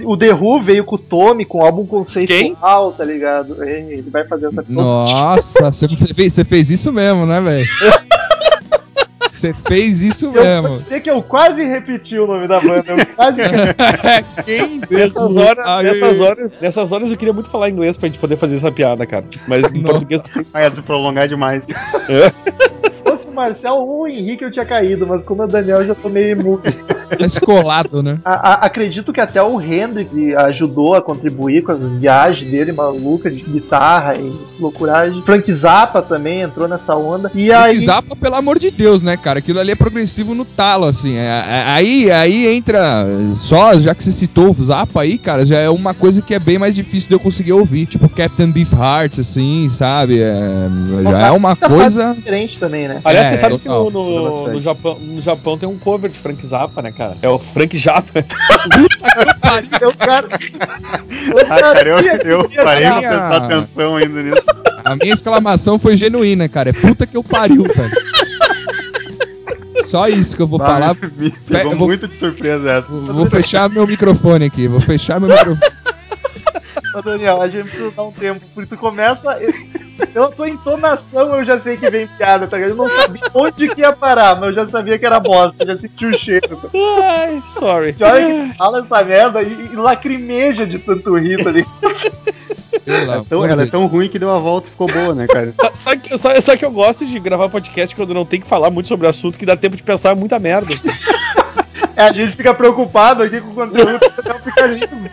O 0.04 0.16
The 0.16 0.34
Who 0.34 0.64
veio 0.64 0.84
com 0.84 0.96
o 0.96 1.00
Tommy, 1.00 1.46
com 1.46 1.60
um 1.60 1.66
álbum 1.66 1.86
conceitual, 1.86 2.92
tá 2.94 3.04
ligado? 3.04 3.64
Ele 3.64 4.08
vai 4.10 4.24
fazer 4.28 4.48
essa 4.48 4.64
Nossa, 4.70 5.72
você 5.72 5.88
fez, 6.14 6.34
você 6.34 6.44
fez 6.46 6.70
isso 6.70 6.92
mesmo, 6.94 7.26
né, 7.26 7.42
velho? 7.42 7.66
Você 9.36 9.54
fez 9.68 10.02
isso 10.02 10.26
Eu 10.28 10.32
mesmo. 10.34 10.80
sei 10.88 11.00
que 11.02 11.10
eu 11.10 11.22
quase 11.22 11.64
repeti 11.64 12.18
o 12.18 12.26
nome 12.26 12.48
da 12.48 12.60
banda. 12.60 12.84
Eu 12.88 13.06
quase 13.16 13.38
Quem 14.46 14.82
Nessas 14.90 15.36
horas, 15.38 15.66
Ai, 15.66 15.84
nessas, 15.84 16.22
horas, 16.22 16.62
nessas 16.62 16.92
horas 16.92 17.12
eu 17.12 17.18
queria 17.18 17.34
muito 17.34 17.50
falar 17.50 17.70
inglês 17.70 17.98
pra 17.98 18.08
gente 18.08 18.20
poder 18.20 18.38
fazer 18.38 18.56
essa 18.58 18.72
piada, 18.72 19.06
cara. 19.06 19.26
Mas 19.48 19.72
em 19.72 19.80
Não. 19.84 19.92
português. 19.92 20.22
Vai 20.52 20.70
se 20.72 20.82
prolongar 20.82 21.28
demais. 21.28 21.66
O 21.66 22.95
Marcel 23.36 23.76
ou 23.76 24.02
o 24.04 24.08
Henrique 24.08 24.44
eu 24.44 24.52
tinha 24.52 24.66
caído, 24.66 25.06
mas 25.06 25.24
como 25.24 25.42
é 25.44 25.46
o 25.46 25.48
Daniel 25.48 25.82
eu 25.82 25.88
já 25.88 25.96
tô 25.96 26.10
meio 26.10 26.32
imune. 26.40 26.62
Tá 27.06 27.24
escolado, 27.24 28.02
né? 28.02 28.18
A- 28.26 28.54
a- 28.54 28.66
acredito 28.66 29.14
que 29.14 29.22
até 29.22 29.42
o 29.42 29.62
Hendrix 29.62 30.10
ajudou 30.38 30.96
a 30.96 31.02
contribuir 31.04 31.62
com 31.62 31.72
as 31.74 31.80
viagens 32.00 32.50
dele 32.50 32.72
malucas 32.72 33.38
de 33.38 33.44
guitarra 33.44 34.16
e 34.16 34.34
loucuragem. 34.60 35.22
Frank 35.22 35.54
Zappa 35.54 36.02
também 36.02 36.42
entrou 36.42 36.68
nessa 36.68 36.96
onda. 36.96 37.30
E 37.36 37.54
aí. 37.54 37.80
Zappa, 37.80 38.16
pelo 38.16 38.34
amor 38.34 38.58
de 38.58 38.72
Deus, 38.72 39.04
né, 39.04 39.16
cara? 39.16 39.38
Aquilo 39.38 39.60
ali 39.60 39.72
é 39.72 39.76
progressivo 39.76 40.34
no 40.34 40.44
talo, 40.44 40.86
assim. 40.86 41.16
É- 41.16 41.46
é- 41.48 41.64
aí, 41.68 42.10
aí 42.12 42.48
entra. 42.48 43.06
Só, 43.36 43.78
já 43.80 43.94
que 43.94 44.04
você 44.04 44.12
citou 44.12 44.50
o 44.50 44.54
Zappa 44.66 45.02
aí, 45.02 45.20
cara, 45.20 45.46
já 45.46 45.60
é 45.60 45.70
uma 45.70 45.94
coisa 45.94 46.24
que 46.24 46.34
é 46.34 46.40
bem 46.40 46.58
mais 46.58 46.74
difícil 46.74 47.08
de 47.10 47.14
eu 47.14 47.20
conseguir 47.20 47.54
ouvir. 47.54 47.86
Tipo 47.86 48.10
Captain 48.10 48.50
Beefheart, 48.52 49.20
assim, 49.20 49.70
sabe? 49.70 50.22
É, 50.24 50.34
já 51.04 51.28
é 51.28 51.32
uma 51.32 51.56
coisa. 51.56 52.16
diferente 52.16 52.58
também, 52.60 52.88
né? 52.88 53.00
Aliás, 53.06 53.25
É, 53.26 53.30
você 53.30 53.38
sabe 53.38 53.58
que 53.58 53.68
no, 53.68 53.90
no, 53.90 54.48
no 54.52 54.60
Japão, 54.62 54.98
no 55.00 55.22
Japão 55.22 55.58
tem 55.58 55.68
um 55.68 55.78
cover 55.78 56.10
de 56.12 56.18
Frank 56.18 56.46
Zappa, 56.46 56.82
né, 56.82 56.92
cara? 56.92 57.16
É 57.22 57.30
o 57.30 57.38
Frank 57.40 57.78
Zappa. 57.78 58.26
Eu 59.82 59.92
quero. 59.94 60.28
Ah, 61.50 61.60
cara, 61.60 61.90
eu, 61.90 62.00
eu 62.26 62.50
parei 62.64 62.88
pra 62.88 63.00
prestar 63.02 63.38
atenção 63.38 63.96
ainda 63.96 64.22
nisso. 64.24 64.44
A 64.84 64.96
minha 64.96 65.14
exclamação 65.14 65.80
foi 65.80 65.98
genuína, 65.98 66.48
cara. 66.48 66.70
É 66.70 66.74
puta 66.74 67.06
que 67.08 67.18
eu 67.18 67.24
pariu, 67.24 67.64
velho. 67.64 67.92
Só 69.84 70.08
isso 70.08 70.36
que 70.36 70.42
eu 70.42 70.48
vou 70.48 70.60
falar. 70.60 70.96
Me 71.18 71.30
pegou 71.32 71.72
eu 71.74 71.78
vou- 71.78 71.88
muito 71.88 72.08
de 72.08 72.16
surpresa 72.16 72.70
essa. 72.72 72.92
Vou 72.92 73.02
vou 73.14 73.26
fechar 73.26 73.70
meu 73.70 73.86
microfone 73.86 74.46
aqui. 74.46 74.68
Vou 74.68 74.80
fechar 74.82 75.20
meu 75.20 75.30
microfone. 75.30 75.60
Ô, 76.96 77.02
Daniel, 77.02 77.42
a 77.42 77.48
gente 77.48 77.64
precisa 77.70 77.92
dar 77.92 78.04
um 78.04 78.12
tempo, 78.12 78.42
porque 78.54 78.74
tu 78.76 78.80
começa. 78.80 79.38
Pela 80.14 80.32
tua 80.32 80.50
entonação 80.50 81.36
eu 81.36 81.46
já 81.46 81.60
sei 81.60 81.78
que 81.78 81.90
vem 81.90 82.08
piada, 82.08 82.48
tá 82.48 82.58
ligado? 82.58 82.72
Eu 82.72 82.76
não 82.76 82.90
sabia 82.90 83.22
onde 83.34 83.70
que 83.74 83.82
ia 83.82 83.92
parar, 83.94 84.36
mas 84.36 84.50
eu 84.50 84.54
já 84.54 84.68
sabia 84.68 84.98
que 85.00 85.06
era 85.06 85.20
bosta, 85.20 85.64
eu 85.64 85.68
já 85.68 85.78
senti 85.78 86.06
o 86.06 86.18
cheiro. 86.18 86.60
Ai, 87.04 87.42
sorry. 87.44 87.94
Que 87.94 88.04
hora 88.04 88.22
que 88.22 88.54
fala 88.58 88.80
essa 88.80 89.04
merda 89.04 89.42
e, 89.44 89.70
e 89.74 89.76
lacrimeja 89.76 90.66
de 90.66 90.80
tanto 90.80 91.18
rir, 91.18 91.44
tá 91.44 91.52
ligado? 91.52 91.72
Pelo 92.84 93.02
Então, 93.22 93.38
amor 93.40 93.50
ela 93.50 93.64
é 93.64 93.68
tão 93.68 93.88
ruim 93.88 94.08
que 94.10 94.20
deu 94.20 94.30
a 94.30 94.38
volta 94.38 94.68
e 94.68 94.72
ficou 94.72 94.88
boa, 94.88 95.16
né, 95.16 95.26
cara? 95.28 95.54
Só, 95.60 95.72
só 95.74 95.96
que, 95.96 96.18
só, 96.18 96.40
só 96.42 96.56
que 96.56 96.64
eu 96.66 96.72
gosto 96.72 97.06
de 97.06 97.20
gravar 97.20 97.50
podcast 97.50 97.96
quando 97.96 98.14
não 98.14 98.26
tem 98.26 98.40
que 98.40 98.48
falar 98.48 98.70
muito 98.70 98.88
sobre 98.88 99.08
o 99.08 99.10
assunto, 99.10 99.40
que 99.40 99.46
dá 99.46 99.56
tempo 99.56 99.76
de 99.76 99.84
pensar 99.84 100.16
muita 100.16 100.38
merda. 100.40 100.74
É, 101.96 102.04
a 102.08 102.12
gente 102.12 102.36
fica 102.36 102.54
preocupado 102.54 103.24
aqui 103.24 103.40
com 103.40 103.50
o 103.52 103.54
conteúdo, 103.54 104.00
fica 104.44 104.66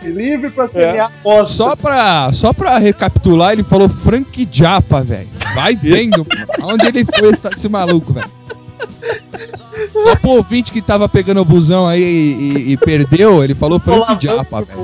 livre, 0.09 0.49
pra 0.49 0.67
semear 0.67 1.11
bosta. 1.23 1.55
Só 1.55 1.75
pra, 1.75 2.33
só 2.33 2.51
pra 2.53 2.77
recapitular, 2.77 3.53
ele 3.53 3.63
falou 3.63 3.87
Frank 3.87 4.47
Japa, 4.51 5.01
velho. 5.01 5.27
Vai 5.55 5.75
vendo 5.75 6.25
aonde 6.61 6.87
ele 6.87 7.05
foi 7.05 7.29
esse, 7.29 7.47
esse 7.47 7.69
maluco, 7.69 8.11
velho. 8.13 8.27
Só 9.91 10.15
pro 10.15 10.31
ouvinte 10.31 10.71
que 10.71 10.81
tava 10.81 11.07
pegando 11.07 11.39
o 11.41 11.45
busão 11.45 11.87
aí 11.87 12.01
e, 12.03 12.41
e- 12.41 12.71
e 12.73 12.77
perdeu, 12.77 13.43
ele 13.43 13.55
falou 13.55 13.79
Frank 13.79 14.21
Japa, 14.21 14.61
velho. 14.63 14.79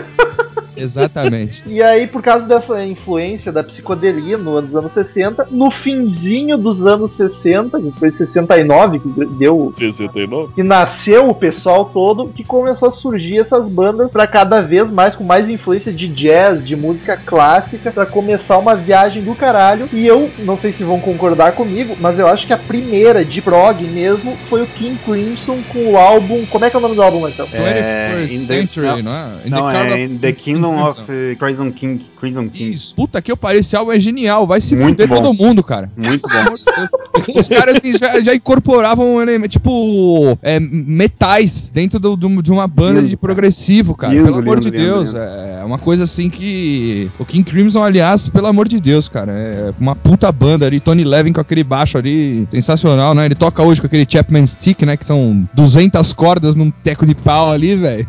Exatamente. 0.76 1.62
E 1.66 1.82
aí, 1.82 2.06
por 2.06 2.22
causa 2.22 2.46
dessa 2.46 2.84
influência 2.84 3.50
da 3.52 3.62
psicodelia 3.62 4.36
no- 4.38 4.60
nos 4.60 4.74
anos 4.74 4.92
60, 4.92 5.46
no 5.50 5.70
finzinho 5.70 6.56
dos 6.58 6.84
anos 6.86 7.12
60, 7.12 7.80
que 7.80 7.90
foi 7.98 8.10
69 8.10 8.98
que 8.98 9.08
deu 9.38 9.72
69? 9.76 10.52
que 10.54 10.62
nasceu 10.62 11.28
o 11.28 11.34
pessoal 11.34 11.84
todo, 11.86 12.28
que 12.28 12.44
começou 12.44 12.88
a 12.88 12.92
surgir 12.92 13.38
essas 13.38 13.68
bandas 13.68 14.12
pra 14.12 14.26
cada 14.26 14.60
vez 14.60 14.90
mais 14.90 15.14
com 15.14 15.24
mais 15.24 15.48
influência 15.48 15.92
de 15.92 16.08
jazz, 16.08 16.64
de 16.64 16.76
música 16.76 17.16
clássica, 17.16 17.90
pra 17.92 18.06
começar 18.06 18.58
uma 18.58 18.74
viagem 18.74 19.22
do 19.22 19.34
caralho. 19.34 19.88
E 19.92 20.06
eu 20.06 20.30
não 20.40 20.56
sei 20.56 20.72
se 20.72 20.84
vão 20.84 21.00
concordar 21.00 21.52
comigo, 21.52 21.96
mas 22.00 22.18
eu 22.18 22.26
acho 22.26 22.46
que 22.46 22.52
a 22.52 22.58
primeira 22.58 23.24
de 23.24 23.40
prog 23.40 23.82
mesmo 23.84 24.36
foi 24.48 24.62
o 24.62 24.66
King 24.66 24.98
Crimson 25.04 25.58
com 25.68 25.92
o 25.92 25.96
álbum, 25.96 26.44
como 26.46 26.64
é 26.64 26.70
que 26.70 26.76
é 26.76 26.78
o 26.78 26.82
nome 26.82 26.94
do 26.94 27.02
álbum 27.02 27.28
então? 27.28 27.46
21st 27.46 28.22
in 28.22 28.26
the- 28.26 28.44
Century, 28.60 28.86
não, 28.86 29.02
não 29.02 29.12
é? 29.12 29.46
In 29.46 29.50
Não, 29.50 29.60
Car 29.62 29.92
é 29.92 30.02
in 30.04 30.18
The 30.18 30.32
Kingdom 30.68 30.82
of 30.88 31.00
Crimson. 31.02 31.12
eh, 31.12 31.34
Crimson 31.36 31.70
King. 31.72 32.06
Crimson 32.20 32.48
King. 32.48 32.70
Isso. 32.70 32.94
Puta 32.94 33.20
que 33.22 33.32
eu 33.32 33.36
parei, 33.36 33.60
esse 33.60 33.74
álbum 33.76 33.92
é 33.92 34.00
genial. 34.00 34.46
Vai 34.46 34.60
se 34.60 34.74
Muito 34.76 35.02
fuder 35.02 35.08
bom. 35.08 35.22
todo 35.22 35.34
mundo, 35.34 35.62
cara. 35.62 35.90
Muito 35.96 36.28
bom. 36.28 36.36
amor 36.36 36.56
de. 36.56 37.38
Os 37.38 37.48
caras 37.48 37.76
assim, 37.76 37.96
já, 37.96 38.20
já 38.20 38.34
incorporavam 38.34 39.16
tipo 39.48 40.38
é, 40.42 40.58
metais 40.60 41.70
dentro 41.72 41.98
do- 41.98 42.16
do- 42.16 42.42
de 42.42 42.50
uma 42.52 42.66
banda 42.66 43.00
Lindo, 43.00 43.08
de 43.10 43.16
progressivo, 43.16 43.94
cara. 43.94 44.12
Lindo, 44.12 44.26
pelo 44.26 44.38
amor 44.38 44.58
lindo, 44.58 44.70
de 44.70 44.76
lindo, 44.76 44.92
Deus. 44.92 45.08
lindo. 45.08 45.18
É 45.20 45.62
uma 45.64 45.78
coisa 45.78 46.04
assim 46.04 46.28
que. 46.30 47.10
O 47.18 47.24
King 47.24 47.48
Crimson, 47.48 47.82
aliás, 47.82 48.28
pelo 48.28 48.46
amor 48.46 48.68
de 48.68 48.80
Deus, 48.80 49.08
cara. 49.08 49.32
É 49.32 49.72
uma 49.80 49.94
puta 49.96 50.30
banda 50.30 50.66
ali. 50.66 50.80
Tony 50.80 51.04
Levin 51.04 51.32
com 51.32 51.40
aquele 51.40 51.64
baixo 51.64 51.98
ali. 51.98 52.46
Sensacional, 52.50 53.14
né? 53.14 53.24
Ele 53.26 53.34
toca 53.34 53.62
hoje 53.62 53.80
com 53.80 53.86
aquele 53.86 54.06
Chapman 54.08 54.46
Stick, 54.46 54.82
né? 54.82 54.96
Que 54.96 55.06
são 55.06 55.48
200 55.54 56.12
cordas 56.12 56.56
num 56.56 56.70
teco 56.70 57.06
de 57.06 57.14
pau 57.14 57.50
ali, 57.50 57.74
velho. 57.76 58.06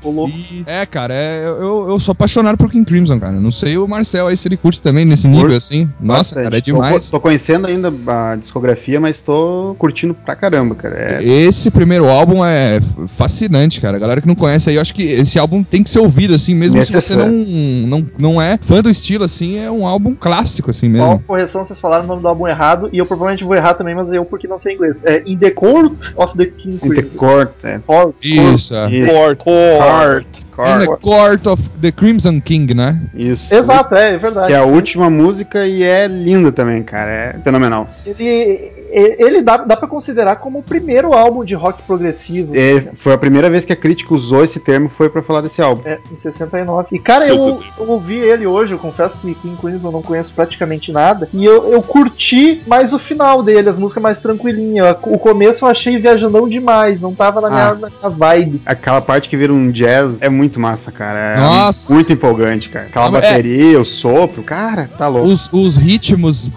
É, 0.65 0.85
cara, 0.85 1.13
é, 1.13 1.45
eu, 1.45 1.89
eu 1.89 1.99
sou 1.99 2.11
apaixonado 2.13 2.40
por 2.57 2.69
King 2.71 2.85
Crimson, 2.85 3.19
cara. 3.19 3.33
Não 3.33 3.51
sei 3.51 3.77
o 3.77 3.87
Marcel 3.87 4.27
aí 4.27 4.37
se 4.37 4.47
ele 4.47 4.57
curte 4.57 4.81
também 4.81 5.05
nesse 5.05 5.27
nível, 5.27 5.43
Curto 5.45 5.57
assim. 5.57 5.89
Nossa, 5.99 6.19
Bastante. 6.35 6.43
cara, 6.43 6.57
é 6.57 6.61
Tô- 6.61 6.65
demais. 6.71 7.09
Tô, 7.09 7.19
conhecendo 7.19 7.67
ainda 7.67 7.93
a 8.07 8.35
discografia, 8.35 8.99
mas 8.99 9.21
tô 9.21 9.75
curtindo 9.77 10.13
pra 10.13 10.35
caramba, 10.35 10.75
cara. 10.75 10.95
É, 10.95 11.23
Esse 11.23 11.69
primeiro 11.71 12.07
álbum 12.09 12.43
é 12.45 12.79
fascinante, 13.07 13.79
cara. 13.81 13.97
A 13.97 13.99
galera 13.99 14.21
que 14.21 14.27
não 14.27 14.35
conhece 14.35 14.69
aí, 14.69 14.75
eu 14.75 14.81
acho 14.81 14.93
que 14.93 15.03
esse 15.03 15.37
álbum 15.39 15.63
tem 15.63 15.83
que 15.83 15.89
ser 15.89 15.99
ouvido, 15.99 16.33
assim, 16.33 16.53
mesmo 16.55 16.83
se 16.85 16.91
você 16.93 17.15
não, 17.15 17.27
Necessário. 17.29 17.87
não, 17.87 18.05
não 18.17 18.41
é 18.41 18.57
fã 18.61 18.81
do 18.81 18.89
estilo, 18.89 19.23
assim, 19.23 19.57
é 19.57 19.69
um 19.69 19.85
álbum 19.85 20.15
clássico, 20.15 20.69
assim 20.69 20.91
Qual 20.93 21.07
mesmo. 21.09 21.23
correção 21.27 21.65
vocês 21.65 21.79
falaram 21.79 22.05
o 22.05 22.07
nome 22.07 22.21
do 22.21 22.27
álbum 22.27 22.47
errado, 22.47 22.89
e 22.91 22.97
eu 22.97 23.05
provavelmente 23.05 23.43
vou 23.43 23.55
errar 23.55 23.73
também, 23.73 23.93
mas 23.95 24.11
eu 24.11 24.25
porque 24.25 24.47
não 24.47 24.59
sei 24.59 24.75
inglês. 24.75 25.01
É 25.05 25.21
In 25.25 25.37
the 25.37 25.51
Court 25.51 25.93
of 26.15 26.37
the 26.37 26.45
King 26.45 26.75
in 26.83 26.89
the 26.89 27.01
Crimson. 27.01 27.17
court, 27.17 27.51
é. 27.63 27.79
Court. 27.79 28.15
Isso, 28.23 28.75
é. 28.75 28.91
Isso. 28.91 29.09
Court. 29.09 29.37
Court. 29.39 30.27
In 30.59 30.79
the 30.79 30.85
Court. 30.85 31.01
Court 31.01 31.47
of 31.47 31.69
the 31.81 31.91
Crimson 31.91 32.39
King, 32.41 32.73
né? 32.73 32.99
Isso. 33.13 33.53
Exato, 33.53 33.95
é, 33.95 34.13
é 34.13 34.17
verdade. 34.17 34.47
Que 34.47 34.53
é 34.53 34.57
a 34.57 34.65
última 34.65 35.09
música 35.09 35.65
e 35.65 35.83
é 35.83 36.07
linda 36.07 36.51
também, 36.51 36.83
cara. 36.83 37.11
É 37.11 37.39
fenomenal. 37.43 37.87
Ele, 38.05 38.80
ele 38.91 39.41
dá, 39.41 39.57
dá 39.57 39.75
pra 39.77 39.87
considerar 39.87 40.35
como 40.37 40.59
o 40.59 40.63
primeiro 40.63 41.13
álbum 41.13 41.43
de 41.43 41.53
rock 41.55 41.81
progressivo. 41.83 42.51
É, 42.55 42.89
foi 42.95 43.13
a 43.13 43.17
primeira 43.17 43.49
vez 43.49 43.65
que 43.65 43.73
a 43.73 43.75
crítica 43.75 44.13
usou 44.13 44.43
esse 44.43 44.59
termo 44.59 44.89
foi 44.89 45.09
pra 45.09 45.21
falar 45.21 45.41
desse 45.41 45.61
álbum. 45.61 45.81
É, 45.85 45.99
em 46.11 46.19
69. 46.19 46.87
E 46.91 46.99
cara, 46.99 47.25
eu, 47.27 47.37
69. 47.37 47.71
eu 47.79 47.89
ouvi 47.89 48.15
ele 48.17 48.45
hoje, 48.47 48.73
eu 48.73 48.79
confesso 48.79 49.17
que 49.17 49.33
King 49.35 49.57
Crimson 49.57 49.87
eu 49.87 49.91
não 49.91 50.01
conheço 50.01 50.33
praticamente 50.33 50.91
nada. 50.91 51.29
E 51.33 51.45
eu, 51.45 51.71
eu 51.71 51.81
curti 51.81 52.61
mais 52.67 52.93
o 52.93 52.99
final 52.99 53.41
dele, 53.43 53.69
as 53.69 53.77
músicas 53.77 54.01
mais 54.03 54.17
tranquilinhas. 54.19 54.95
O 55.03 55.17
começo 55.19 55.65
eu 55.65 55.69
achei 55.69 55.97
viajandão 55.97 56.47
demais, 56.47 56.99
não 56.99 57.13
tava 57.13 57.41
na 57.41 57.49
minha, 57.49 57.61
Ah. 57.69 57.73
na 57.75 57.89
minha 57.89 58.09
vibe. 58.09 58.61
Aquela 58.65 59.01
parte 59.01 59.29
que 59.29 59.37
vira 59.37 59.53
um 59.53 59.69
jazz 59.71 60.21
é 60.21 60.29
muito 60.29 60.59
massa, 60.59 60.91
cara. 60.91 61.19
É 61.19 61.37
Nossa. 61.39 61.93
muito 61.93 62.11
empolgante, 62.11 62.69
cara. 62.69 62.87
Aquela 62.87 63.11
mas 63.11 63.21
bateria, 63.23 63.79
o 63.79 63.85
sopro, 63.85 64.43
cara, 64.43 64.89
tá 64.97 65.07
louco. 65.07 65.27
Os, 65.27 65.49
os 65.51 65.75
ritmos, 65.77 66.49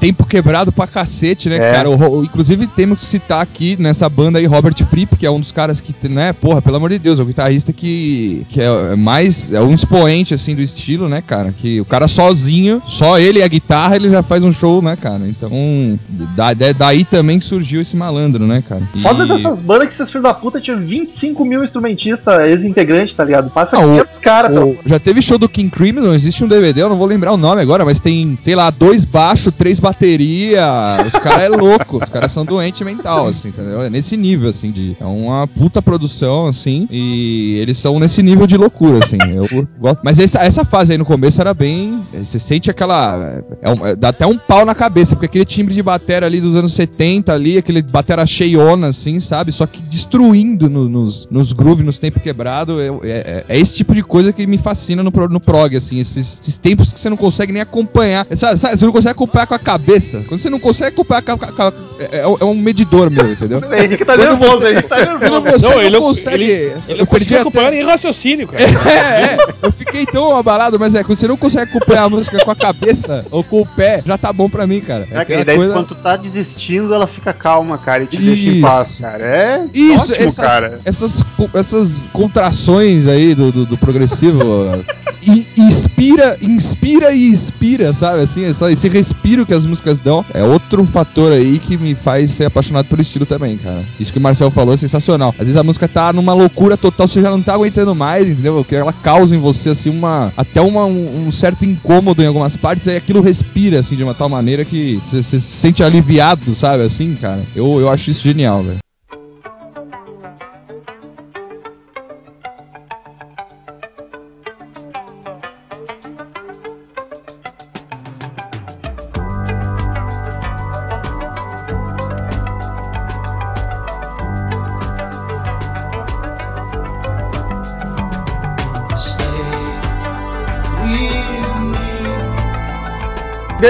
tempo 0.00 0.24
quebrado 0.24 0.72
pra 0.72 0.86
cacete, 0.86 1.48
né, 1.48 1.56
É. 1.56 1.72
cara? 1.84 1.90
O 2.10 2.24
inclusive 2.24 2.66
temos 2.66 3.00
que 3.00 3.06
citar 3.06 3.40
aqui 3.42 3.76
nessa 3.78 4.08
banda 4.08 4.38
aí 4.38 4.46
Robert 4.46 4.74
Fripp, 4.84 5.16
que 5.16 5.26
é 5.26 5.30
um 5.30 5.40
dos 5.40 5.52
caras 5.52 5.80
que, 5.80 5.94
né, 6.08 6.32
porra, 6.32 6.60
pelo 6.62 6.76
amor 6.76 6.90
de 6.90 6.98
Deus, 6.98 7.18
é 7.18 7.22
o 7.22 7.26
guitarrista 7.26 7.72
que, 7.72 8.46
que 8.48 8.60
é 8.60 8.96
mais, 8.96 9.52
é 9.52 9.60
um 9.60 9.72
expoente, 9.72 10.34
assim, 10.34 10.54
do 10.54 10.62
estilo, 10.62 11.08
né, 11.08 11.22
cara? 11.24 11.52
Que 11.52 11.80
o 11.80 11.84
cara 11.84 12.08
sozinho, 12.08 12.82
só 12.86 13.18
ele 13.18 13.38
e 13.40 13.42
a 13.42 13.48
guitarra, 13.48 13.96
ele 13.96 14.08
já 14.10 14.22
faz 14.22 14.44
um 14.44 14.52
show, 14.52 14.80
né, 14.82 14.96
cara? 15.00 15.20
Então, 15.26 15.98
da, 16.36 16.54
da- 16.54 16.72
daí 16.72 17.04
também 17.04 17.38
que 17.38 17.44
surgiu 17.44 17.80
esse 17.80 17.96
malandro, 17.96 18.46
né, 18.46 18.62
cara? 18.66 18.82
E- 18.94 19.02
Foda 19.02 19.26
dessas 19.26 19.60
bandas 19.60 19.88
que 19.88 19.94
esses 19.94 20.08
filhos 20.08 20.22
da 20.24 20.34
puta 20.34 20.60
tinham 20.60 20.78
25 20.80 21.44
mil 21.44 21.64
instrumentistas, 21.64 22.48
ex-integrantes, 22.48 23.14
tá 23.14 23.24
ligado? 23.24 23.50
Passa 23.50 23.76
Ah, 23.76 23.80
o- 23.80 23.90
500 23.92 24.18
caras, 24.18 24.52
pelo 24.52 24.76
já 24.86 24.98
teve 24.98 25.20
show 25.22 25.38
do 25.38 25.48
King 25.48 25.70
Crimson, 25.70 26.12
existe 26.14 26.44
um 26.44 26.48
DVD, 26.48 26.82
eu 26.82 26.88
não 26.88 26.96
vou 26.96 27.06
lembrar 27.06 27.32
o 27.32 27.36
nome 27.36 27.60
agora, 27.60 27.84
mas 27.84 28.00
tem, 28.00 28.38
sei 28.42 28.54
lá, 28.54 28.70
dois 28.70 29.04
baixos, 29.04 29.52
três 29.56 29.78
bateria. 29.80 30.62
Os 31.06 31.12
caras 31.12 31.42
é 31.44 31.48
louco, 31.48 31.71
louco, 31.76 31.98
os 32.02 32.08
caras 32.08 32.32
são 32.32 32.44
doentes 32.44 32.80
mental, 32.82 33.28
assim, 33.28 33.48
entendeu? 33.48 33.82
É 33.82 33.90
nesse 33.90 34.16
nível, 34.16 34.48
assim, 34.50 34.70
de. 34.70 34.96
É 35.00 35.04
uma 35.04 35.46
puta 35.46 35.80
produção, 35.82 36.46
assim, 36.46 36.86
e 36.90 37.58
eles 37.60 37.78
são 37.78 37.98
nesse 37.98 38.22
nível 38.22 38.46
de 38.46 38.56
loucura, 38.56 39.04
assim. 39.04 39.18
Eu 39.36 39.66
gosto. 39.78 40.00
Mas 40.02 40.18
essa, 40.18 40.40
essa 40.40 40.64
fase 40.64 40.92
aí 40.92 40.98
no 40.98 41.04
começo 41.04 41.40
era 41.40 41.52
bem. 41.54 42.00
Você 42.12 42.38
sente 42.38 42.70
aquela. 42.70 43.42
É 43.62 43.72
é- 43.90 43.96
dá 43.96 44.08
até 44.08 44.26
um 44.26 44.36
pau 44.38 44.64
na 44.64 44.74
cabeça, 44.74 45.14
porque 45.14 45.26
aquele 45.26 45.44
timbre 45.44 45.74
de 45.74 45.82
batera 45.82 46.26
ali 46.26 46.40
dos 46.40 46.56
anos 46.56 46.72
70 46.74 47.32
ali, 47.32 47.58
aquele 47.58 47.82
batera 47.82 48.24
cheiona, 48.26 48.88
assim, 48.88 49.18
sabe? 49.20 49.50
Só 49.52 49.66
que 49.66 49.80
destruindo 49.82 50.68
no- 50.68 50.88
nos, 50.88 51.26
nos 51.30 51.52
grooves, 51.52 51.84
nos 51.84 51.98
tempos 51.98 52.22
quebrados. 52.22 52.76
É, 52.80 52.88
é- 53.04 53.44
é 53.48 53.58
esse 53.58 53.76
tipo 53.76 53.94
de 53.94 54.02
coisa 54.02 54.32
que 54.32 54.46
me 54.46 54.58
fascina 54.58 55.02
no, 55.02 55.10
no 55.10 55.40
prog, 55.40 55.74
assim. 55.76 55.98
Esses, 55.98 56.40
esses 56.40 56.56
tempos 56.58 56.92
que 56.92 57.00
você 57.00 57.08
não 57.08 57.16
consegue 57.16 57.52
nem 57.52 57.62
acompanhar. 57.62 58.26
Sabe, 58.36 58.58
sabe, 58.58 58.76
você 58.76 58.84
não 58.84 58.92
consegue 58.92 59.12
acompanhar 59.12 59.46
com 59.46 59.54
a 59.54 59.58
cabeça. 59.58 60.22
Quando 60.28 60.40
você 60.40 60.50
não 60.50 60.60
consegue 60.60 60.94
acompanhar 60.94 61.22
com 61.22 61.32
a, 61.32 61.51
com 61.52 61.62
a- 61.62 61.72
é, 62.10 62.18
é 62.20 62.44
um 62.44 62.54
medidor 62.54 63.08
meu, 63.10 63.30
entendeu? 63.32 63.60
O 63.60 63.74
Henrique 63.74 64.04
tá 64.04 64.16
nervoso, 64.16 64.60
você- 64.62 64.70
Henrique 64.72 64.88
tá 64.88 64.96
nervoso. 64.96 65.40
você 65.42 65.62
Não, 65.66 65.70
não, 65.74 65.80
ele 65.82 65.90
não- 65.90 66.00
consegue. 66.00 66.34
ele- 66.42 66.52
Ele 66.52 66.74
eu 66.88 66.96
não 66.98 67.06
perdi 67.06 67.36
acompanhar 67.36 67.70
nem 67.70 67.84
raciocínio, 67.84 68.48
cara. 68.48 68.62
é, 68.90 69.34
é, 69.34 69.38
eu 69.62 69.70
fiquei 69.72 70.04
tão 70.06 70.36
abalado, 70.36 70.78
mas 70.80 70.94
é, 70.94 71.04
quando 71.04 71.18
você 71.18 71.28
não 71.28 71.36
consegue 71.36 71.70
acompanhar 71.70 72.04
a 72.04 72.08
música 72.08 72.44
com 72.44 72.50
a 72.50 72.56
cabeça 72.56 73.24
ou 73.30 73.44
com 73.44 73.60
o 73.60 73.66
pé, 73.66 74.02
já 74.04 74.18
tá 74.18 74.32
bom 74.32 74.48
pra 74.50 74.66
mim, 74.66 74.80
cara. 74.80 75.06
É, 75.10 75.18
aquela 75.18 75.42
e 75.42 75.44
daí 75.44 75.56
coisa- 75.56 75.72
quando 75.74 75.86
tu 75.88 75.94
tá 75.94 76.16
desistindo, 76.16 76.92
ela 76.92 77.06
fica 77.06 77.32
calma, 77.32 77.78
cara, 77.78 78.02
e 78.02 78.06
te 78.06 78.16
deixa 78.16 78.50
em 78.50 78.60
paz, 78.60 78.88
Isso. 78.90 79.02
cara. 79.02 79.24
É 79.24 79.64
Isso, 79.72 80.12
ótimo, 80.12 80.16
essas, 80.26 80.36
cara. 80.36 80.78
essas, 80.84 81.24
essas 81.54 82.08
contrações 82.12 83.06
aí 83.06 83.34
do, 83.34 83.52
do, 83.52 83.66
do 83.66 83.76
progressivo 83.78 84.40
e, 85.22 85.46
inspira, 85.56 86.36
inspira 86.42 87.12
e 87.12 87.30
expira, 87.30 87.92
sabe? 87.92 88.22
Assim, 88.22 88.44
esse 88.44 88.88
respiro 88.88 89.46
que 89.46 89.54
as 89.54 89.64
músicas 89.66 90.00
dão 90.00 90.24
é 90.34 90.42
outro 90.42 90.84
fator 90.86 91.32
aí 91.32 91.41
que 91.58 91.76
me 91.76 91.94
faz 91.94 92.30
ser 92.30 92.46
apaixonado 92.46 92.86
pelo 92.86 93.02
estilo 93.02 93.26
também, 93.26 93.56
cara. 93.56 93.84
Isso 93.98 94.12
que 94.12 94.18
o 94.18 94.22
Marcel 94.22 94.50
falou 94.50 94.74
é 94.74 94.76
sensacional. 94.76 95.30
Às 95.30 95.46
vezes 95.46 95.56
a 95.56 95.62
música 95.62 95.88
tá 95.88 96.12
numa 96.12 96.32
loucura 96.32 96.76
total, 96.76 97.06
você 97.06 97.20
já 97.20 97.30
não 97.30 97.42
tá 97.42 97.54
aguentando 97.54 97.94
mais, 97.94 98.28
entendeu? 98.28 98.64
Que 98.64 98.76
ela 98.76 98.92
causa 98.92 99.34
em 99.34 99.38
você, 99.38 99.70
assim, 99.70 99.90
uma. 99.90 100.32
Até 100.36 100.60
uma, 100.60 100.84
um, 100.84 101.30
certo 101.30 101.64
incômodo 101.64 102.22
em 102.22 102.26
algumas 102.26 102.56
partes, 102.56 102.86
aí 102.88 102.96
aquilo 102.96 103.20
respira, 103.20 103.80
assim, 103.80 103.96
de 103.96 104.02
uma 104.02 104.14
tal 104.14 104.28
maneira 104.28 104.64
que 104.64 105.00
você 105.06 105.22
se 105.22 105.40
sente 105.40 105.82
aliviado, 105.82 106.54
sabe? 106.54 106.84
Assim, 106.84 107.14
cara. 107.20 107.42
Eu, 107.54 107.80
eu 107.80 107.88
acho 107.88 108.10
isso 108.10 108.22
genial, 108.22 108.62
velho. 108.62 108.78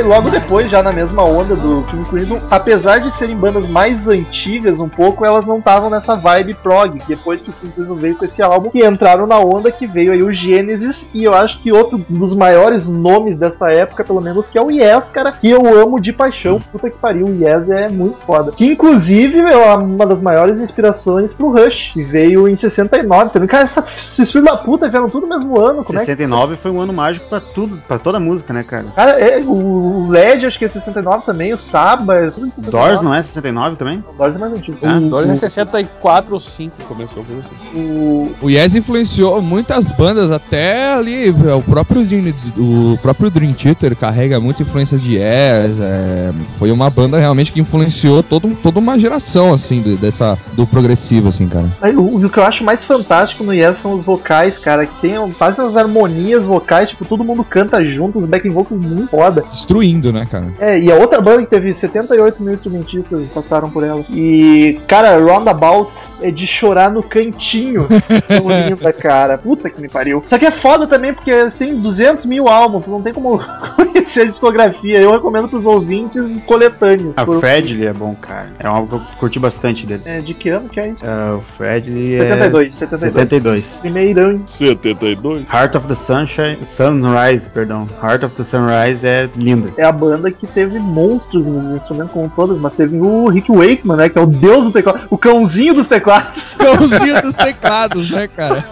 Logo 0.00 0.30
depois, 0.30 0.70
já 0.70 0.82
na 0.82 0.92
mesma 0.92 1.22
onda 1.22 1.54
do 1.54 1.84
King 1.90 2.08
Crimson, 2.08 2.40
apesar 2.50 2.98
de 2.98 3.14
serem 3.14 3.36
bandas 3.36 3.68
mais 3.68 4.08
antigas 4.08 4.80
um 4.80 4.88
pouco, 4.88 5.24
elas 5.24 5.44
não 5.44 5.58
estavam 5.58 5.90
nessa 5.90 6.16
vibe 6.16 6.54
prog. 6.54 6.98
Depois 7.06 7.42
que 7.42 7.50
o 7.50 7.52
King 7.52 7.72
Crimson 7.74 7.94
veio 7.96 8.16
com 8.16 8.24
esse 8.24 8.42
álbum, 8.42 8.70
e 8.72 8.84
entraram 8.84 9.26
na 9.26 9.38
onda 9.38 9.70
que 9.70 9.86
veio 9.86 10.12
aí 10.12 10.22
o 10.22 10.32
Genesis, 10.32 11.06
e 11.12 11.24
eu 11.24 11.34
acho 11.34 11.60
que 11.60 11.70
outro 11.70 12.02
dos 12.08 12.34
maiores 12.34 12.88
nomes 12.88 13.36
dessa 13.36 13.70
época, 13.70 14.02
pelo 14.02 14.20
menos, 14.20 14.48
que 14.48 14.56
é 14.56 14.62
o 14.62 14.70
Yes, 14.70 15.10
cara, 15.10 15.32
que 15.32 15.50
eu 15.50 15.66
amo 15.78 16.00
de 16.00 16.12
paixão. 16.12 16.60
Puta 16.72 16.88
que 16.88 16.96
pariu, 16.96 17.26
o 17.26 17.34
Yes 17.34 17.68
é 17.68 17.88
muito 17.88 18.16
foda. 18.26 18.52
Que 18.52 18.66
inclusive 18.66 19.38
é 19.38 19.56
uma 19.76 20.06
das 20.06 20.22
maiores 20.22 20.58
inspirações 20.58 21.34
pro 21.34 21.50
Rush, 21.50 21.92
que 21.92 22.02
veio 22.02 22.48
em 22.48 22.56
69. 22.56 23.30
Também, 23.30 23.48
cara, 23.48 23.64
essa, 23.64 23.84
esses 24.04 24.30
filhos 24.30 24.46
da 24.46 24.56
puta 24.56 24.88
vieram 24.88 25.10
tudo 25.10 25.26
no 25.26 25.36
mesmo 25.36 25.60
ano. 25.60 25.84
Como 25.84 25.98
é 25.98 26.02
que 26.02 26.06
69 26.06 26.56
foi 26.56 26.70
um 26.70 26.80
ano 26.80 26.92
mágico 26.92 27.28
pra 27.28 27.40
tudo, 27.40 27.80
pra 27.86 27.98
toda 27.98 28.16
a 28.16 28.20
música, 28.20 28.52
né, 28.52 28.62
cara? 28.62 28.86
Cara, 28.94 29.12
é, 29.20 29.38
o 29.40 29.81
LED 30.08 30.46
acho 30.46 30.58
que 30.58 30.64
é 30.64 30.68
69 30.68 31.24
também, 31.24 31.52
o 31.52 31.58
Saba, 31.58 32.16
é 32.16 32.30
tudo 32.30 32.46
em 32.46 32.50
69. 32.50 32.70
Doors 32.70 33.02
não 33.02 33.14
é 33.14 33.22
69 33.22 33.76
também? 33.76 34.04
Doors 34.16 34.34
é 34.34 34.38
mais 34.38 34.52
antigo. 34.52 34.78
Ah, 34.82 34.98
O 34.98 35.08
Doors 35.08 35.30
é 35.30 35.36
64 35.36 36.34
ou 36.34 36.40
5 36.40 36.82
começou, 36.84 37.24
coisa 37.24 37.40
assim. 37.40 37.78
O, 37.78 38.32
O 38.42 38.50
Yes 38.50 38.74
influenciou 38.74 39.40
muitas 39.40 39.90
bandas, 39.92 40.30
até 40.30 40.92
ali 40.94 41.30
o 41.30 41.62
próprio 41.62 42.04
Dream, 42.04 42.32
o 42.56 42.98
próprio 43.00 43.30
Dream 43.30 43.52
Theater 43.54 43.96
carrega 43.96 44.40
muita 44.40 44.62
influência 44.62 44.98
de 44.98 45.12
Yes. 45.16 45.80
é, 45.80 46.32
foi 46.58 46.70
uma 46.70 46.88
banda 46.90 47.18
realmente 47.18 47.52
que 47.52 47.60
influenciou 47.60 48.22
todo, 48.22 48.56
toda 48.62 48.78
uma 48.78 48.98
geração 48.98 49.52
assim 49.52 49.82
do, 49.82 49.96
dessa 49.96 50.38
do 50.54 50.66
progressivo 50.66 51.28
assim, 51.28 51.48
cara. 51.48 51.66
aí, 51.80 51.94
o, 51.94 52.16
o 52.16 52.30
que 52.30 52.38
eu 52.38 52.44
acho 52.44 52.64
mais 52.64 52.84
fantástico 52.84 53.44
no 53.44 53.52
Yes 53.52 53.78
são 53.78 53.94
os 53.94 54.04
vocais, 54.04 54.58
cara, 54.58 54.86
que 54.86 55.00
tem 55.00 55.12
fazem 55.32 55.64
umas 55.64 55.76
harmonias 55.76 56.42
vocais, 56.42 56.90
tipo, 56.90 57.04
todo 57.04 57.24
mundo 57.24 57.44
canta 57.44 57.84
junto, 57.84 58.18
os 58.18 58.28
backing 58.28 58.50
vocals 58.50 58.80
muito 58.80 59.08
foda. 59.08 59.44
Destruindo, 59.72 60.12
né, 60.12 60.26
cara? 60.30 60.52
É, 60.60 60.78
e 60.78 60.92
a 60.92 60.96
outra 60.96 61.20
banda 61.20 61.42
que 61.42 61.50
teve 61.50 61.72
78 61.72 62.42
mil 62.42 62.54
instrumentistas 62.54 63.26
passaram 63.32 63.70
por 63.70 63.82
ela. 63.82 64.04
E, 64.10 64.78
cara, 64.86 65.18
Roundabout 65.18 65.90
é 66.22 66.30
de 66.30 66.46
chorar 66.46 66.90
no 66.90 67.02
cantinho. 67.02 67.86
Tão 68.28 68.48
linda, 68.48 68.92
cara. 68.92 69.36
Puta 69.38 69.68
que 69.70 69.80
me 69.80 69.88
pariu. 69.88 70.22
Só 70.24 70.38
que 70.38 70.46
é 70.46 70.50
foda 70.50 70.86
também 70.86 71.12
porque 71.12 71.30
eles 71.30 71.54
têm 71.54 71.80
200 71.80 72.24
mil 72.26 72.48
álbuns, 72.48 72.86
não 72.86 73.02
tem 73.02 73.12
como 73.12 73.40
conhecer 73.76 74.22
a 74.22 74.24
discografia. 74.24 74.98
Eu 75.00 75.12
recomendo 75.12 75.48
pros 75.48 75.64
ouvintes 75.66 76.22
coletâneos. 76.46 77.12
A 77.16 77.24
Por- 77.24 77.40
Fredly 77.40 77.86
é 77.86 77.92
bom, 77.92 78.14
cara. 78.14 78.50
É 78.58 78.68
um 78.68 78.72
álbum 78.72 78.88
que 78.88 78.94
eu 78.94 79.00
curti 79.18 79.38
bastante 79.38 79.86
dele. 79.86 80.02
É, 80.06 80.20
de 80.20 80.34
que 80.34 80.48
ano 80.48 80.68
que 80.68 80.80
é 80.80 80.88
isso? 80.88 80.98
Ah, 81.04 81.36
o 81.36 81.40
Fredly 81.40 82.14
é... 82.16 82.28
72, 82.28 82.76
72. 82.76 83.12
72. 83.14 83.80
Primeirão. 83.80 84.40
72? 84.46 85.44
Heart 85.52 85.74
of 85.76 85.86
the 85.88 85.94
Sunshine, 85.94 86.58
Sunrise, 86.64 87.48
perdão. 87.48 87.86
Heart 88.02 88.24
of 88.24 88.36
the 88.36 88.44
Sunrise 88.44 89.06
é 89.06 89.28
linda. 89.36 89.70
É 89.76 89.84
a 89.84 89.92
banda 89.92 90.30
que 90.30 90.46
teve 90.46 90.78
monstros 90.78 91.44
nos 91.46 91.76
instrumentos 91.76 92.12
como 92.12 92.30
todas, 92.34 92.58
mas 92.58 92.76
teve 92.76 92.98
o 92.98 93.28
Rick 93.28 93.50
Wakeman, 93.50 93.96
né? 93.96 94.08
Que 94.08 94.18
é 94.18 94.22
o 94.22 94.26
deus 94.26 94.64
do 94.64 94.72
teclado, 94.72 95.02
o 95.10 95.18
cãozinho 95.18 95.74
dos 95.74 95.86
teclados. 95.86 96.11
Cãozinho 96.20 97.22
dos 97.22 97.34
teclados, 97.34 98.10
né, 98.10 98.28
cara? 98.28 98.64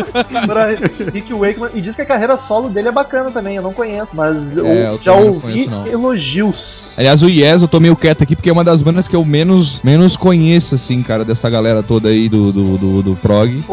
Pra 0.46 0.66
Rick 1.12 1.32
Wakeman. 1.32 1.70
E 1.74 1.80
diz 1.80 1.94
que 1.96 2.02
a 2.02 2.06
carreira 2.06 2.38
solo 2.38 2.68
dele 2.68 2.88
é 2.88 2.92
bacana 2.92 3.30
também, 3.30 3.56
eu 3.56 3.62
não 3.62 3.72
conheço, 3.72 4.14
mas 4.16 4.36
É, 4.58 4.88
eu 4.88 5.00
já 5.02 5.14
ouvi 5.14 5.40
conheço, 5.40 5.70
elogios. 5.86 6.92
Aliás, 6.96 7.22
o 7.22 7.28
Yes 7.28 7.62
eu 7.62 7.68
tô 7.68 7.80
meio 7.80 7.96
quieto 7.96 8.22
aqui 8.22 8.36
porque 8.36 8.50
é 8.50 8.52
uma 8.52 8.64
das 8.64 8.82
bandas 8.82 9.08
que 9.08 9.16
eu 9.16 9.24
menos, 9.24 9.80
menos 9.82 10.16
conheço, 10.16 10.74
assim, 10.74 11.02
cara, 11.02 11.24
dessa 11.24 11.48
galera 11.48 11.82
toda 11.82 12.08
aí 12.08 12.28
do, 12.28 12.52
do, 12.52 12.78
do, 12.78 13.02
do 13.02 13.16
prog. 13.16 13.64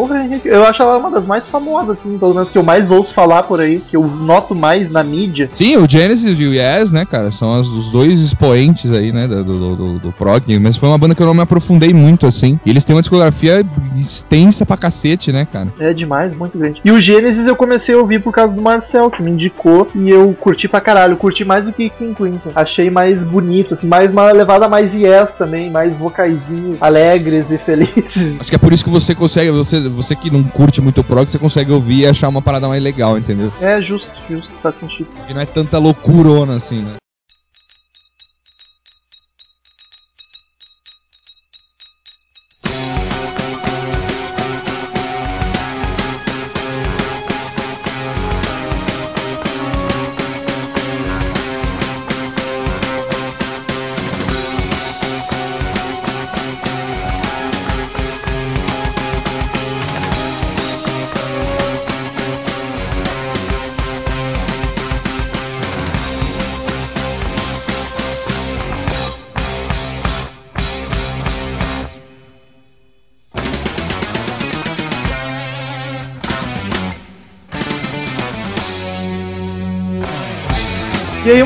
Eu 0.46 0.64
acho 0.66 0.82
ela 0.82 0.98
uma 0.98 1.12
das 1.12 1.26
mais 1.26 1.48
famosas, 1.48 2.00
assim, 2.00 2.18
pelo 2.18 2.34
menos 2.34 2.50
que 2.50 2.58
eu 2.58 2.64
mais 2.64 2.90
ouço 2.92 3.14
falar 3.14 3.44
por 3.44 3.60
aí, 3.60 3.80
que 3.80 3.96
eu 3.96 4.06
noto 4.08 4.56
mais 4.56 4.90
na 4.90 5.04
mídia. 5.04 5.50
Sim, 5.54 5.78
o 5.78 5.90
Genesis 5.90 6.40
e 6.40 6.44
o 6.46 6.54
Yes, 6.54 6.92
né, 6.92 7.06
cara, 7.06 7.32
são 7.32 7.60
as- 7.60 7.68
os 7.68 7.92
dois 7.92 8.20
expoentes 8.20 8.92
aí, 8.92 9.12
né, 9.12 9.28
do, 9.28 9.44
do, 9.44 9.76
do, 9.76 10.00
do 10.00 10.12
prog, 10.14 10.44
mas 10.60 10.78
foi 10.78 10.88
uma 10.90 10.98
banda 10.98 11.14
que 11.16 11.22
eu 11.22 11.28
não 11.28 11.34
me 11.34 11.42
aprofundei 11.42 11.94
muito, 11.94 12.26
assim. 12.26 12.60
E 12.66 12.70
eles 12.70 12.84
têm 12.86 12.96
uma 12.96 13.02
discografia 13.02 13.57
extensa 13.96 14.66
pra 14.66 14.78
cacete, 14.78 15.32
né, 15.32 15.48
cara. 15.52 15.68
É 15.80 15.94
demais, 15.94 16.34
muito 16.34 16.58
grande. 16.58 16.82
E 16.84 16.92
o 16.92 17.00
Gênesis 17.00 17.48
eu 17.48 17.56
comecei 17.56 17.96
a 17.96 17.98
ouvir 17.98 18.20
por 18.20 18.34
causa 18.34 18.54
do 18.54 18.62
Marcel, 18.62 19.10
que 19.10 19.22
me 19.22 19.32
indicou, 19.32 19.88
e 19.96 20.10
eu 20.10 20.36
curti 20.40 20.68
pra 20.68 20.82
caralho. 20.82 21.18
Curti 21.18 21.44
mais 21.44 21.66
do 21.66 21.74
que 21.74 21.90
King 21.90 22.14
Crimson. 22.14 22.52
Achei 22.56 22.90
mais 22.90 23.24
bonito, 23.24 23.74
assim, 23.74 23.88
mais 23.88 24.12
uma 24.12 24.32
levada 24.32 24.68
mais 24.68 24.94
yes 24.94 25.32
também, 25.38 25.70
mais 25.70 25.96
vocaizinhos 25.98 26.82
alegres 26.82 27.46
e 27.50 27.58
felizes. 27.58 28.40
Acho 28.40 28.50
que 28.50 28.56
é 28.56 28.60
por 28.60 28.74
isso 28.74 28.84
que 28.84 28.90
você 28.90 29.16
consegue, 29.16 29.52
você, 29.52 29.88
você 29.90 30.16
que 30.16 30.30
não 30.30 30.44
curte 30.44 30.82
muito 30.82 31.04
prog, 31.04 31.30
você 31.30 31.40
consegue 31.40 31.72
ouvir 31.72 32.02
e 32.02 32.08
achar 32.08 32.28
uma 32.28 32.42
parada 32.42 32.68
mais 32.68 32.82
legal, 32.82 33.18
entendeu? 33.18 33.52
É 33.62 33.82
justo, 33.82 34.10
justo, 34.30 34.52
faz 34.62 34.76
sentido. 34.78 35.10
E 35.30 35.34
não 35.34 35.42
é 35.42 35.46
tanta 35.46 35.78
loucurona 35.78 36.56
assim, 36.56 36.82
né? 36.82 36.96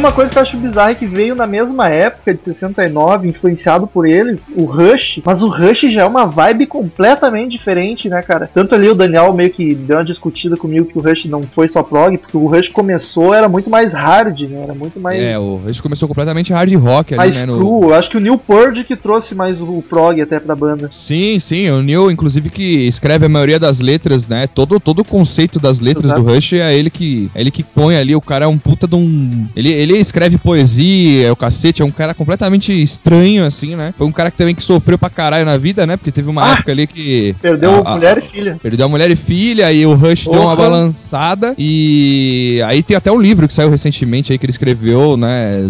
Uma 0.01 0.11
coisa 0.11 0.31
que 0.31 0.37
eu 0.37 0.41
acho 0.41 0.57
bizarra 0.57 0.91
é 0.91 0.95
que 0.95 1.05
veio 1.05 1.35
na 1.35 1.47
mesma 1.47 1.87
época 1.87 2.33
de 2.33 2.43
69, 2.43 3.27
influenciado 3.27 3.87
por 3.87 4.05
eles, 4.05 4.49
o 4.55 4.65
Rush, 4.65 5.21
mas 5.23 5.41
o 5.41 5.47
Rush 5.47 5.81
já 5.91 6.01
é 6.01 6.05
uma 6.05 6.25
vibe 6.25 6.65
completamente 6.65 7.51
diferente, 7.51 8.09
né, 8.09 8.21
cara? 8.21 8.49
Tanto 8.53 8.75
ali 8.75 8.89
o 8.89 8.95
Daniel 8.95 9.33
meio 9.33 9.51
que 9.51 9.73
deu 9.73 9.97
uma 9.97 10.05
discutida 10.05 10.57
comigo 10.57 10.85
que 10.85 10.97
o 10.97 11.01
Rush 11.01 11.25
não 11.25 11.43
foi 11.43 11.67
só 11.69 11.83
prog, 11.83 12.17
porque 12.17 12.35
o 12.35 12.47
Rush 12.47 12.69
começou, 12.69 13.33
era 13.33 13.47
muito 13.47 13.69
mais 13.69 13.93
hard, 13.93 14.39
né? 14.41 14.63
Era 14.63 14.73
muito 14.73 14.99
mais. 14.99 15.21
É, 15.21 15.37
o, 15.37 15.61
gente 15.67 15.81
começou 15.81 16.07
completamente 16.07 16.51
hard 16.51 16.73
rock 16.75 17.13
ali, 17.13 17.17
mais 17.17 17.35
né? 17.35 17.45
no- 17.45 17.57
cru. 17.57 17.83
Eu 17.89 17.93
acho 17.93 18.09
que 18.09 18.17
o 18.17 18.19
Neil 18.19 18.37
Purge 18.37 18.83
que 18.83 18.95
trouxe 18.95 19.35
mais 19.35 19.61
o 19.61 19.83
prog 19.87 20.19
até 20.19 20.39
pra 20.39 20.55
banda. 20.55 20.89
Sim, 20.91 21.39
sim, 21.39 21.69
o 21.69 21.81
Neil, 21.81 22.09
inclusive, 22.11 22.49
que 22.49 22.87
escreve 22.87 23.25
a 23.25 23.29
maioria 23.29 23.59
das 23.59 23.79
letras, 23.79 24.27
né? 24.27 24.47
Todo, 24.47 24.79
todo 24.79 24.99
o 24.99 25.05
conceito 25.05 25.59
das 25.59 25.79
letras 25.79 26.05
Exato. 26.05 26.21
do 26.21 26.33
Rush 26.33 26.53
é 26.53 26.75
ele 26.75 26.89
que 26.89 27.29
é 27.35 27.41
ele 27.41 27.51
que 27.51 27.63
põe 27.63 27.95
ali. 27.95 28.15
O 28.15 28.21
cara 28.21 28.45
é 28.45 28.47
um 28.47 28.57
puta 28.57 28.87
de 28.87 28.95
um. 28.95 29.47
Ele, 29.55 29.69
ele 29.71 29.90
escreve 29.97 30.37
poesia, 30.37 31.27
é 31.27 31.31
o 31.31 31.35
cacete, 31.35 31.81
é 31.81 31.85
um 31.85 31.91
cara 31.91 32.13
completamente 32.13 32.71
estranho, 32.81 33.45
assim, 33.45 33.75
né? 33.75 33.93
Foi 33.97 34.05
um 34.07 34.11
cara 34.11 34.29
que 34.31 34.37
também 34.37 34.55
que 34.55 34.61
sofreu 34.63 34.97
pra 34.97 35.09
caralho 35.09 35.45
na 35.45 35.57
vida, 35.57 35.85
né? 35.87 35.97
Porque 35.97 36.11
teve 36.11 36.29
uma 36.29 36.43
Ah! 36.45 36.53
época 36.53 36.71
ali 36.71 36.87
que. 36.87 37.35
Perdeu 37.41 37.81
a- 37.85 37.91
a- 37.91 37.95
mulher 37.95 38.17
e 38.17 38.21
filha. 38.31 38.57
Perdeu 38.61 38.85
a 38.85 38.89
mulher 38.89 39.11
e 39.11 39.15
filha, 39.15 39.71
e 39.71 39.85
o 39.85 39.93
Rush 39.93 40.25
deu 40.25 40.33
uma 40.41 40.55
Porra. 40.55 40.55
balançada. 40.69 41.55
E 41.57 42.61
aí 42.65 42.81
tem 42.83 42.95
até 42.97 43.11
um 43.11 43.19
livro 43.21 43.47
que 43.47 43.53
saiu 43.53 43.69
recentemente 43.69 44.31
aí 44.31 44.37
que 44.37 44.45
ele 44.45 44.51
escreveu, 44.51 45.15
né? 45.17 45.69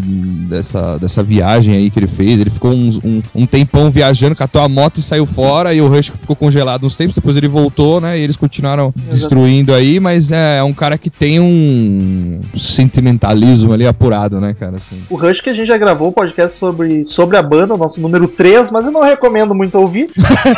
Dessa, 0.49 0.97
dessa 0.97 1.23
viagem 1.23 1.75
aí 1.75 1.89
que 1.89 1.99
ele 1.99 2.07
fez. 2.07 2.39
Ele 2.39 2.49
ficou 2.49 2.71
uns- 2.71 2.97
um, 3.03 3.21
um 3.33 3.45
tempão 3.45 3.89
viajando, 3.89 4.35
catou 4.35 4.61
a 4.61 4.67
moto 4.69 4.97
e 4.99 5.01
saiu 5.01 5.25
fora. 5.25 5.73
E 5.73 5.81
o 5.81 5.87
Rush 5.87 6.11
ficou 6.15 6.35
congelado 6.35 6.85
uns 6.85 6.95
tempos. 6.95 7.15
Depois 7.15 7.35
ele 7.37 7.47
voltou, 7.47 8.01
né? 8.01 8.19
E 8.19 8.21
eles 8.21 8.35
continuaram 8.35 8.93
destruindo 9.09 9.73
aí. 9.73 9.99
Mas 9.99 10.31
é, 10.31 10.61
um 10.63 10.73
cara 10.73 10.97
que 10.97 11.09
tem 11.09 11.39
um 11.39 12.39
sentimentalismo 12.55 13.73
ali 13.73 13.85
apurado, 13.87 14.10
né, 14.39 14.55
cara? 14.59 14.77
Assim. 14.77 15.03
O 15.09 15.15
Rush 15.15 15.41
que 15.41 15.49
a 15.49 15.53
gente 15.53 15.67
já 15.67 15.77
gravou 15.77 16.09
o 16.09 16.11
podcast 16.11 16.57
sobre, 16.57 17.05
sobre 17.05 17.37
a 17.37 17.41
banda, 17.41 17.73
o 17.73 17.77
nosso 17.77 17.99
número 17.99 18.27
3, 18.27 18.69
mas 18.71 18.85
eu 18.85 18.91
não 18.91 19.01
recomendo 19.01 19.53
muito 19.55 19.77
ouvir. 19.77 20.09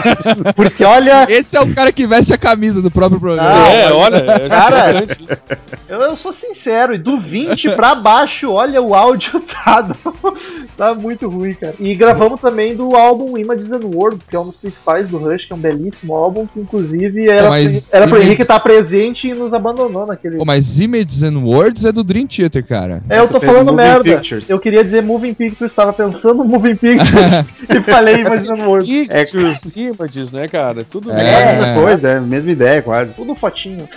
porque 0.55 0.83
olha, 0.83 1.25
Esse 1.29 1.55
é 1.57 1.61
o 1.61 1.73
cara 1.73 1.91
que 1.91 2.05
veste 2.07 2.33
a 2.33 2.37
camisa 2.37 2.81
do 2.81 2.89
próprio 2.91 3.19
programa. 3.19 3.49
Ah, 3.49 3.69
é, 3.69 3.85
mas- 3.85 3.95
olha, 3.95 4.15
é 4.17 4.49
Cara, 4.53 5.03
eu, 5.89 6.01
eu 6.01 6.15
sou 6.15 6.31
sincero, 6.31 6.93
e 6.93 6.97
do 6.97 7.19
20 7.19 7.69
pra 7.71 7.95
baixo, 7.95 8.51
olha, 8.51 8.81
o 8.81 8.93
áudio 8.95 9.39
tá, 9.47 9.89
tá 10.77 10.93
muito 10.93 11.29
ruim, 11.29 11.53
cara. 11.53 11.75
E 11.79 11.93
gravamos 11.95 12.39
também 12.41 12.75
do 12.75 12.95
álbum 12.95 13.37
Images 13.37 13.71
and 13.71 13.81
Words, 13.93 14.27
que 14.27 14.35
é 14.35 14.39
um 14.39 14.45
dos 14.45 14.57
principais 14.57 15.07
do 15.07 15.17
Rush, 15.17 15.45
que 15.45 15.53
é 15.53 15.55
um 15.55 15.59
belíssimo 15.59 16.15
álbum, 16.15 16.47
que 16.47 16.59
inclusive 16.59 17.29
era, 17.29 17.47
pro, 17.49 17.55
era 17.57 18.07
pro 18.07 18.15
Images- 18.15 18.25
Henrique 18.25 18.41
estar 18.41 18.59
presente 18.59 19.27
e 19.27 19.33
nos 19.33 19.53
abandonou 19.53 20.05
naquele. 20.05 20.37
Pô, 20.37 20.45
mas 20.45 20.79
Images 20.79 21.23
and 21.23 21.37
Words 21.39 21.85
é 21.85 21.91
do 21.91 22.03
Dream 22.03 22.27
Theater, 22.27 22.65
cara. 22.65 23.03
É, 23.09 23.19
eu 23.19 23.27
tô 23.27 23.39
Moving 23.45 23.59
falando 23.65 23.73
merda. 23.75 24.03
Pictures. 24.03 24.49
Eu 24.49 24.59
queria 24.59 24.83
dizer 24.83 25.01
Moving 25.01 25.33
Pictures, 25.33 25.71
estava 25.71 25.91
pensando 25.93 26.43
Moving 26.43 26.75
Pictures 26.75 27.45
e 27.69 27.81
falei 27.91 28.21
Images 28.21 28.49
and 28.49 28.65
Words. 28.65 28.89
Pictures, 29.07 29.61
images, 29.75 30.33
né, 30.33 30.47
cara? 30.47 30.83
Tudo 30.83 31.11
É. 31.11 31.23
É, 31.23 31.43
a 31.43 31.51
mesma 31.53 31.81
coisa, 31.81 32.09
é 32.09 32.17
a 32.17 32.21
mesma 32.21 32.51
ideia 32.51 32.81
quase. 32.81 33.13
Tudo 33.15 33.35
fotinho. 33.35 33.87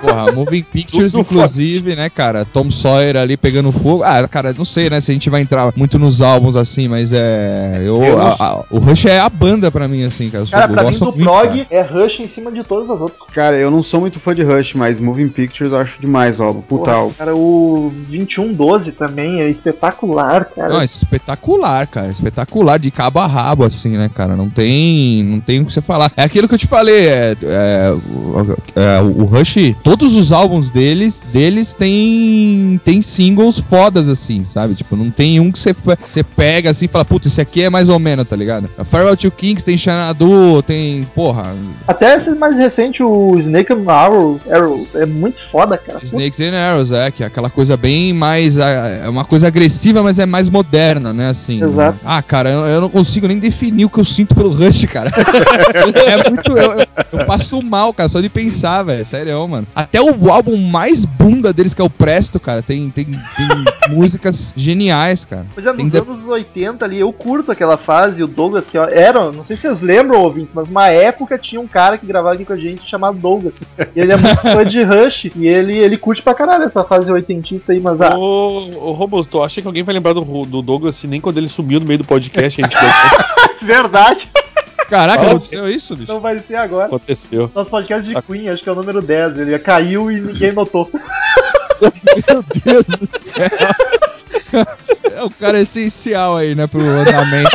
Porra, 0.00 0.32
Moving 0.32 0.62
Pictures, 0.72 1.12
Tudo 1.12 1.22
inclusive, 1.22 1.94
né, 1.96 2.08
cara? 2.10 2.44
Tom 2.44 2.70
Sawyer 2.70 3.16
ali 3.16 3.36
pegando 3.36 3.70
fogo. 3.72 4.02
Ah, 4.02 4.26
cara, 4.28 4.52
não 4.56 4.64
sei, 4.64 4.88
né, 4.90 5.00
se 5.00 5.10
a 5.10 5.14
gente 5.14 5.28
vai 5.30 5.40
entrar 5.42 5.72
muito 5.76 5.98
nos 5.98 6.22
álbuns 6.22 6.56
assim, 6.56 6.88
mas 6.88 7.12
é. 7.12 7.80
Eu, 7.84 8.02
Eu 8.02 8.20
a- 8.20 8.36
a- 8.38 8.64
o 8.70 8.78
Rush 8.78 9.06
é 9.06 9.18
a 9.18 9.28
banda 9.28 9.70
pra 9.70 9.86
mim, 9.88 10.04
assim, 10.04 10.30
cara. 10.30 10.42
Eu, 10.42 10.46
sou- 10.46 10.58
Cara, 10.58 10.70
eu 10.70 10.74
pra 10.74 10.82
mim 10.84 10.88
gosto 10.90 11.04
do 11.06 11.12
muito, 11.12 11.24
prog 11.24 11.66
é 11.70 11.80
Rush 11.82 12.20
em 12.20 12.28
cima 12.28 12.50
de 12.52 12.62
todas 12.64 12.88
as 12.90 13.00
outras. 13.00 13.20
Cara, 13.34 13.56
eu 13.56 13.70
não 13.70 13.82
sou 13.82 14.00
muito 14.00 14.18
fã 14.18 14.34
de 14.34 14.42
Rush, 14.42 14.74
mas 14.74 14.98
Moving 15.00 15.28
Pictures 15.28 15.72
eu 15.72 15.78
acho 15.78 16.00
demais 16.00 16.38
o 16.40 16.42
álbum. 16.42 16.60
Puta 16.60 16.92
Porra. 16.92 17.14
Cara, 17.18 17.34
o 17.36 17.92
2112 18.08 18.92
também 18.96 19.40
é 19.40 19.48
espetacular, 19.48 20.46
cara. 20.46 20.68
Não, 20.72 20.80
é 20.80 20.84
espetacular, 20.84 21.86
cara. 21.86 22.08
Espetacular, 22.08 22.78
de 22.78 22.90
cabo 22.90 23.20
a 23.20 23.26
rabo, 23.26 23.64
assim, 23.64 23.96
né, 23.96 24.10
cara? 24.12 24.36
Não 24.36 24.48
tem. 24.48 25.22
Não 25.24 25.40
tem 25.40 25.60
o 25.60 25.66
que 25.66 25.72
você 25.72 25.82
falar. 25.82 26.12
É 26.16 26.24
aquilo 26.24 26.48
que 26.48 26.54
eu 26.54 26.58
te 26.58 26.66
falei, 26.66 27.06
é. 27.06 27.36
é, 27.42 27.92
o, 27.92 28.56
é, 28.74 29.00
o 29.00 29.24
Rush, 29.24 29.74
todos 29.82 30.14
os 30.14 30.32
álbuns 30.32 30.70
deles, 30.70 31.22
deles 31.32 31.74
tem. 31.74 32.80
tem 32.84 33.02
singles 33.02 33.58
fodas, 33.58 34.08
assim, 34.08 34.44
sabe? 34.46 34.74
Tipo, 34.74 34.96
não 34.96 35.10
tem 35.10 35.40
um 35.40 35.52
que 35.52 35.58
você, 35.58 35.74
você 35.74 36.22
pega 36.22 36.70
assim 36.70 36.86
e 36.86 36.88
fala, 36.88 37.04
puta, 37.04 37.28
esse 37.28 37.40
aqui 37.40 37.62
é 37.62 37.70
mais 37.70 37.88
ou 37.88 37.98
menos, 37.98 38.26
tá 38.26 38.36
ligado? 38.36 38.68
A 38.76 38.84
Farewell 38.84 39.16
to 39.16 39.30
Kings 39.30 39.64
tem 39.64 39.76
Xanadu, 39.76 40.62
tem. 40.62 41.02
Porra, 41.14 41.54
Até 41.86 42.16
esse 42.16 42.34
mais 42.34 42.56
recente, 42.56 43.02
o 43.02 43.38
Snake 43.38 43.72
and 43.72 43.90
Arrows, 43.90 44.40
Arrows 44.50 44.94
é 44.94 45.06
muito 45.06 45.38
foda, 45.50 45.76
cara. 45.78 46.00
Snakes 46.02 46.40
and 46.40 46.56
Arrows, 46.56 46.92
é, 46.92 47.10
que 47.10 47.22
é 47.22 47.26
aquela 47.26 47.50
coisa 47.50 47.76
bem 47.76 48.12
mais. 48.12 48.56
É 48.88 49.06
é 49.06 49.08
uma 49.08 49.24
coisa 49.24 49.46
agressiva, 49.46 50.02
mas 50.02 50.18
é 50.18 50.26
mais 50.26 50.48
moderna, 50.50 51.12
né? 51.12 51.28
Assim. 51.28 51.62
Exato. 51.62 51.98
Ah, 52.04 52.20
cara, 52.22 52.50
eu, 52.50 52.66
eu 52.66 52.80
não 52.80 52.88
consigo 52.88 53.26
nem 53.28 53.38
definir 53.38 53.84
o 53.84 53.90
que 53.90 53.98
eu 53.98 54.04
sinto 54.04 54.34
pelo 54.34 54.50
Rush, 54.50 54.84
cara. 54.86 55.10
é 55.74 56.28
muito. 56.30 56.56
Eu, 56.56 56.72
eu- 56.80 56.86
eu 57.12 57.26
passo 57.26 57.62
mal, 57.62 57.92
cara, 57.92 58.08
só 58.08 58.20
de 58.20 58.28
pensar, 58.28 58.82
velho. 58.82 59.04
Sério, 59.04 59.46
mano. 59.46 59.66
Até 59.74 60.00
o 60.00 60.30
álbum 60.32 60.56
mais 60.56 61.04
bunda 61.04 61.52
deles, 61.52 61.72
que 61.74 61.80
é 61.80 61.84
o 61.84 61.90
Presto, 61.90 62.40
cara, 62.40 62.62
tem, 62.62 62.90
tem, 62.90 63.04
tem 63.04 63.46
músicas 63.90 64.52
geniais, 64.56 65.24
cara. 65.24 65.46
Pois 65.54 65.66
é, 65.66 65.72
Tem 65.72 65.84
nos 65.84 65.92
de- 65.92 65.98
anos 65.98 66.26
80 66.26 66.84
ali, 66.84 66.98
eu 67.00 67.12
curto 67.12 67.52
aquela 67.52 67.76
fase, 67.76 68.22
o 68.22 68.26
Douglas, 68.26 68.64
que 68.70 68.76
era, 68.78 69.30
não 69.30 69.44
sei 69.44 69.56
se 69.56 69.62
vocês 69.62 69.80
lembram, 69.82 70.20
ouvintes, 70.20 70.50
mas 70.54 70.68
uma 70.68 70.88
época 70.88 71.38
tinha 71.38 71.60
um 71.60 71.66
cara 71.66 71.96
que 71.98 72.06
gravava 72.06 72.34
aqui 72.34 72.44
com 72.44 72.52
a 72.52 72.56
gente 72.56 72.88
chamado 72.88 73.18
Douglas. 73.18 73.54
E 73.94 74.00
ele 74.00 74.12
é 74.12 74.16
muito 74.16 74.40
fã 74.42 74.64
de 74.64 74.82
Rush, 74.82 75.30
e 75.36 75.46
ele, 75.46 75.76
ele 75.78 75.96
curte 75.96 76.22
pra 76.22 76.34
caralho 76.34 76.64
essa 76.64 76.82
fase 76.84 77.10
oitentista 77.10 77.72
aí, 77.72 77.80
mas 77.80 77.98
Ô, 78.00 78.75
ô 78.78 78.92
Romulo, 78.92 79.24
tu 79.24 79.42
acha 79.42 79.60
que 79.60 79.66
alguém 79.66 79.82
vai 79.82 79.94
lembrar 79.94 80.12
do, 80.12 80.22
do 80.44 80.62
Douglas 80.62 80.96
assim, 80.96 81.06
nem 81.08 81.20
quando 81.20 81.38
ele 81.38 81.48
sumiu 81.48 81.80
no 81.80 81.86
meio 81.86 81.98
do 81.98 82.04
podcast 82.04 82.60
a 82.62 82.66
gente 82.68 82.78
deu- 82.78 82.90
verdade, 83.66 84.30
Caraca, 84.88 85.18
Nossa. 85.24 85.30
aconteceu 85.30 85.68
isso, 85.68 85.96
bicho? 85.96 86.12
não 86.12 86.20
vai 86.20 86.38
ser 86.38 86.54
agora. 86.54 86.86
aconteceu. 86.86 87.50
Nosso 87.52 87.68
podcast 87.70 88.08
de 88.08 88.22
Queen, 88.22 88.48
acho 88.48 88.62
que 88.62 88.68
é 88.68 88.72
o 88.72 88.76
número 88.76 89.02
10, 89.02 89.36
ele 89.38 89.58
caiu 89.58 90.10
e 90.12 90.20
ninguém 90.20 90.52
notou. 90.52 90.88
Meu 91.82 92.44
Deus 92.64 92.86
do 92.86 93.06
céu. 93.06 94.64
É 95.12 95.22
o 95.24 95.30
cara 95.30 95.60
essencial 95.60 96.36
aí, 96.36 96.54
né, 96.54 96.66
pro 96.68 96.80
andamento. 96.80 97.50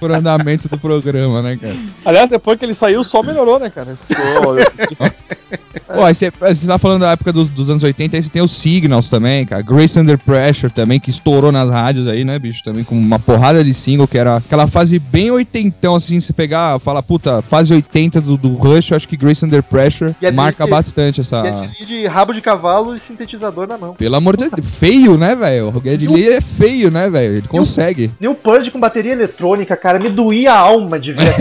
pro 0.00 0.14
andamento 0.14 0.68
do 0.68 0.76
programa, 0.76 1.40
né, 1.40 1.56
cara? 1.60 1.74
Aliás, 2.04 2.28
depois 2.30 2.58
que 2.58 2.64
ele 2.64 2.74
saiu, 2.74 3.04
só 3.04 3.22
melhorou, 3.22 3.58
né, 3.60 3.70
cara? 3.70 3.96
Ficou- 4.08 4.56
Pô, 5.86 6.02
aí 6.02 6.14
você, 6.14 6.30
você 6.30 6.66
tá 6.66 6.78
falando 6.78 7.02
da 7.02 7.12
época 7.12 7.32
dos, 7.32 7.48
dos 7.48 7.70
anos 7.70 7.82
80, 7.82 8.16
aí 8.16 8.22
você 8.22 8.28
tem 8.28 8.42
os 8.42 8.50
Signals 8.50 9.08
também, 9.08 9.46
cara. 9.46 9.62
Grace 9.62 9.98
Under 9.98 10.18
Pressure 10.18 10.72
também, 10.72 10.98
que 10.98 11.10
estourou 11.10 11.52
nas 11.52 11.70
rádios 11.70 12.08
aí, 12.08 12.24
né, 12.24 12.38
bicho? 12.38 12.62
Também 12.64 12.82
com 12.82 12.96
uma 12.96 13.18
porrada 13.18 13.62
de 13.62 13.72
single, 13.72 14.08
que 14.08 14.18
era 14.18 14.36
aquela 14.36 14.66
fase 14.66 14.98
bem 14.98 15.30
oitentão, 15.30 15.94
assim, 15.94 16.20
você 16.20 16.32
pegar, 16.32 16.78
fala, 16.80 17.02
puta, 17.02 17.40
fase 17.42 17.72
80 17.72 18.20
do, 18.20 18.36
do 18.36 18.54
Rush, 18.54 18.90
eu 18.90 18.96
acho 18.96 19.08
que 19.08 19.16
Grace 19.16 19.44
Under 19.44 19.62
Pressure 19.62 20.14
E 20.20 20.26
é 20.26 20.32
marca 20.32 20.66
bastante 20.66 21.20
essa... 21.20 21.70
E 21.78 21.82
é 21.82 21.86
de, 21.86 22.06
rabo 22.06 22.32
de 22.32 22.40
cavalo 22.40 22.94
e 22.94 22.98
sintetizador 22.98 23.68
na 23.68 23.78
mão. 23.78 23.94
Pelo 23.94 24.16
amor 24.16 24.36
de 24.36 24.48
Deus, 24.48 24.68
feio, 24.68 25.16
né, 25.16 25.34
velho? 25.34 25.68
O 25.68 25.80
Geddy 25.82 26.08
Lee 26.08 26.28
é 26.28 26.40
feio, 26.40 26.90
né, 26.90 27.08
velho? 27.08 27.36
Ele 27.36 27.48
consegue. 27.48 28.10
New 28.20 28.34
Purge 28.34 28.70
com 28.70 28.80
bateria 28.80 29.12
eletrônica, 29.12 29.76
cara, 29.76 29.98
me 29.98 30.10
doía 30.10 30.52
a 30.52 30.58
alma 30.58 30.98
de 30.98 31.12
ver. 31.12 31.34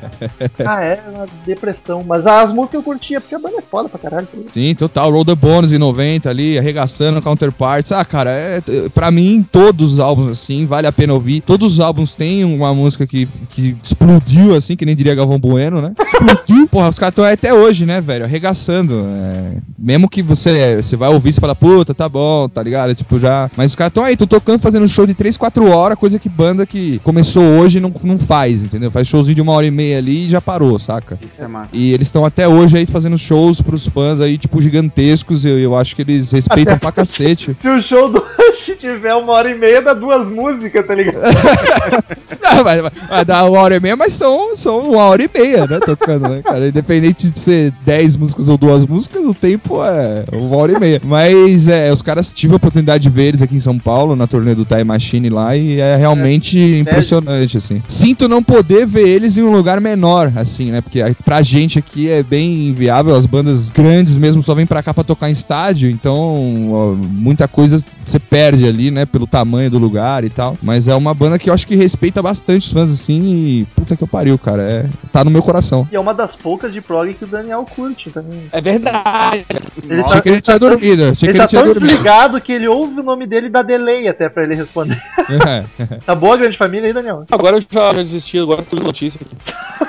ah, 0.64 0.82
é 0.82 1.00
uma 1.08 1.26
depressão. 1.44 2.04
Mas 2.06 2.26
as 2.26 2.52
músicas 2.52 2.74
eu 2.74 2.82
curtia, 2.82 3.20
porque 3.20 3.34
a 3.34 3.38
banda 3.38 3.58
é 3.58 3.62
foda 3.62 3.81
pra 3.88 3.98
caralho. 3.98 4.28
Sim, 4.52 4.74
total. 4.74 5.10
Roll 5.10 5.24
the 5.24 5.34
Bones 5.34 5.72
em 5.72 5.78
90 5.78 6.28
ali, 6.30 6.58
arregaçando 6.58 7.20
Counterparts. 7.22 7.92
Ah, 7.92 8.04
cara, 8.04 8.30
é, 8.30 8.62
é- 8.68 8.88
pra 8.88 9.10
mim, 9.10 9.44
todos 9.50 9.94
os 9.94 9.98
álbuns, 10.00 10.30
assim, 10.30 10.66
vale 10.66 10.86
a 10.86 10.92
pena 10.92 11.12
ouvir. 11.14 11.40
Todos 11.42 11.74
os 11.74 11.80
álbuns 11.80 12.14
têm 12.14 12.44
uma 12.44 12.74
música 12.74 13.06
que, 13.06 13.28
que 13.50 13.76
explodiu, 13.82 14.54
assim, 14.54 14.76
que 14.76 14.84
nem 14.84 14.94
diria 14.96 15.14
Galvão 15.14 15.38
Bueno, 15.38 15.80
né? 15.80 15.92
Explodiu. 16.12 16.66
Porra, 16.68 16.88
os 16.88 16.98
caras 16.98 17.12
estão 17.12 17.24
até 17.24 17.52
hoje, 17.54 17.84
né, 17.86 18.00
velho? 18.00 18.24
Arregaçando. 18.24 19.04
é. 19.06 19.56
mesmo 19.78 20.08
que 20.08 20.22
você, 20.22 20.80
você 20.82 20.96
vai 20.96 21.10
ouvir 21.12 21.30
e 21.30 21.32
fala, 21.40 21.54
puta, 21.54 21.94
tá 21.94 22.08
bom, 22.08 22.48
tá 22.48 22.62
ligado? 22.62 22.94
Tipo, 22.94 23.18
já. 23.18 23.50
Mas 23.56 23.72
os 23.72 23.76
caras 23.76 23.90
estão 23.90 24.04
aí, 24.04 24.12
estão 24.14 24.26
tocando, 24.26 24.58
fazendo 24.58 24.86
show 24.88 25.06
de 25.06 25.14
3, 25.14 25.36
4 25.36 25.68
horas, 25.70 25.98
coisa 25.98 26.18
que 26.18 26.28
banda 26.28 26.64
que 26.66 26.98
começou 27.04 27.42
hoje 27.42 27.80
não, 27.80 27.92
não 28.02 28.18
faz, 28.18 28.62
entendeu? 28.62 28.90
Faz 28.90 29.08
showzinho 29.08 29.34
de 29.34 29.40
uma 29.40 29.52
hora 29.52 29.66
e 29.66 29.70
meia 29.70 29.98
ali 29.98 30.26
e 30.26 30.28
já 30.28 30.40
parou, 30.40 30.78
saca? 30.78 31.18
Isso 31.22 31.42
é 31.42 31.46
massa. 31.48 31.70
E 31.72 31.92
eles 31.92 32.06
estão 32.06 32.24
até 32.24 32.46
hoje 32.46 32.76
aí 32.78 32.86
fazendo 32.86 33.16
shows 33.18 33.60
pros 33.72 33.86
fãs 33.86 34.20
aí, 34.20 34.36
tipo, 34.36 34.60
gigantescos. 34.60 35.44
Eu, 35.46 35.58
eu 35.58 35.74
acho 35.74 35.96
que 35.96 36.02
eles 36.02 36.30
respeitam 36.30 36.76
pra 36.78 36.92
cacete. 36.92 37.56
Se 37.60 37.68
o 37.68 37.80
show 37.80 38.10
do 38.10 38.18
Rush 38.18 38.72
tiver 38.78 39.14
uma 39.14 39.32
hora 39.32 39.50
e 39.50 39.54
meia, 39.58 39.80
dá 39.80 39.94
duas 39.94 40.28
músicas, 40.28 40.86
tá 40.86 40.94
ligado? 40.94 41.16
Não, 42.42 42.64
vai, 42.64 42.82
vai- 42.82 42.90
vai 43.08 43.24
dar 43.24 43.44
uma 43.48 43.58
hora 43.60 43.76
e 43.76 43.80
meia, 43.80 43.96
mas 43.96 44.12
são, 44.12 44.54
são 44.54 44.80
uma 44.90 45.04
hora 45.04 45.22
e 45.22 45.30
meia, 45.32 45.66
né? 45.66 45.80
Tocando, 45.80 46.28
né, 46.28 46.42
cara? 46.42 46.68
Independente 46.68 47.30
de 47.30 47.38
ser 47.38 47.72
10 47.84 48.16
músicas 48.16 48.48
ou 48.48 48.58
duas 48.58 48.84
músicas, 48.84 49.24
o 49.24 49.32
tempo 49.32 49.82
é 49.82 50.24
uma 50.32 50.56
hora 50.56 50.72
e 50.72 50.78
meia. 50.80 51.00
Mas 51.02 51.68
é, 51.68 51.90
os 51.90 52.02
caras 52.02 52.32
tive 52.32 52.52
a 52.52 52.56
oportunidade 52.56 53.02
de 53.04 53.08
ver 53.08 53.24
eles 53.28 53.40
aqui 53.42 53.54
em 53.56 53.60
São 53.60 53.78
Paulo, 53.78 54.14
na 54.16 54.26
turnê 54.26 54.54
do 54.54 54.64
Time 54.64 54.84
Machine 54.84 55.30
lá, 55.30 55.56
e 55.56 55.80
é 55.80 55.96
realmente 55.96 56.58
impressionante, 56.58 57.56
assim. 57.56 57.82
Sinto 57.88 58.28
não 58.28 58.42
poder 58.42 58.86
ver 58.86 59.08
eles 59.08 59.36
em 59.38 59.42
um 59.42 59.52
lugar 59.52 59.80
menor, 59.80 60.30
assim, 60.36 60.70
né? 60.70 60.80
Porque 60.80 61.00
pra 61.24 61.40
gente 61.42 61.78
aqui 61.78 62.10
é 62.10 62.22
bem 62.22 62.68
inviável, 62.68 63.14
as 63.14 63.24
bandas 63.24 63.61
bandas 63.62 63.70
grandes 63.70 64.16
mesmo 64.16 64.42
só 64.42 64.54
vêm 64.54 64.66
pra 64.66 64.82
cá 64.82 64.94
pra 64.94 65.04
tocar 65.04 65.28
em 65.28 65.32
estádio, 65.32 65.90
então 65.90 66.72
ó, 66.72 66.94
muita 66.94 67.46
coisa 67.46 67.84
você 68.04 68.18
perde 68.18 68.66
ali, 68.66 68.90
né, 68.90 69.04
pelo 69.04 69.26
tamanho 69.26 69.70
do 69.70 69.78
lugar 69.78 70.24
e 70.24 70.30
tal. 70.30 70.56
Mas 70.62 70.88
é 70.88 70.94
uma 70.94 71.12
banda 71.14 71.38
que 71.38 71.50
eu 71.50 71.54
acho 71.54 71.66
que 71.66 71.76
respeita 71.76 72.22
bastante 72.22 72.66
os 72.66 72.72
fãs 72.72 72.90
assim 72.90 73.20
e 73.22 73.66
puta 73.76 73.96
que 73.96 74.02
eu 74.02 74.08
pariu, 74.08 74.38
cara. 74.38 74.62
É, 74.62 74.86
tá 75.12 75.24
no 75.24 75.30
meu 75.30 75.42
coração. 75.42 75.86
E 75.90 75.96
é 75.96 76.00
uma 76.00 76.14
das 76.14 76.34
poucas 76.34 76.72
de 76.72 76.80
prog 76.80 77.12
que 77.14 77.24
o 77.24 77.26
Daniel 77.26 77.64
curte 77.64 78.10
também. 78.10 78.42
É 78.50 78.60
verdade. 78.60 79.44
Ele 79.82 79.96
Nossa, 79.96 80.08
Achei 80.10 80.22
que 80.22 80.28
ele 80.28 80.40
tinha 80.40 80.58
dormido, 80.58 81.04
achei 81.08 81.28
ele 81.28 81.32
que 81.32 81.38
tá 81.38 81.44
ele 81.44 81.48
tinha 81.48 81.62
tão 81.62 81.72
dormido. 81.72 81.86
desligado 81.86 82.40
que 82.40 82.52
ele 82.52 82.68
ouve 82.68 83.00
o 83.00 83.02
nome 83.02 83.26
dele 83.26 83.46
e 83.46 83.50
dá 83.50 83.62
delay 83.62 84.08
até 84.08 84.28
pra 84.28 84.44
ele 84.44 84.54
responder. 84.54 85.00
É. 85.46 85.64
Tá 86.04 86.14
boa 86.14 86.34
a 86.34 86.36
grande 86.36 86.56
família 86.56 86.88
aí, 86.88 86.92
Daniel? 86.92 87.24
Agora 87.30 87.56
eu 87.56 87.60
já, 87.60 87.92
já 87.92 88.02
desisti, 88.02 88.38
agora 88.38 88.62
tudo 88.62 88.82
notícia 88.82 89.20
aqui. 89.20 89.36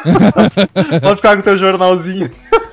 Pode 1.02 1.16
ficar 1.18 1.36
com 1.36 1.42
o 1.42 1.44
teu 1.44 1.58
jornalzinho. 1.58 2.30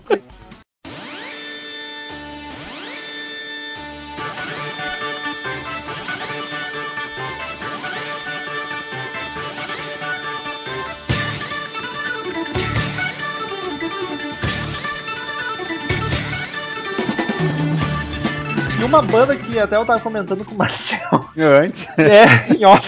E 18.81 18.83
uma 18.83 19.01
banda 19.01 19.35
que 19.35 19.59
até 19.59 19.75
eu 19.75 19.85
tava 19.85 19.99
comentando 19.99 20.43
com 20.43 20.55
o 20.55 20.57
Marcel. 20.57 20.99
Antes. 21.37 21.87
É, 22.01 22.53
em 22.55 22.65
off. 22.65 22.81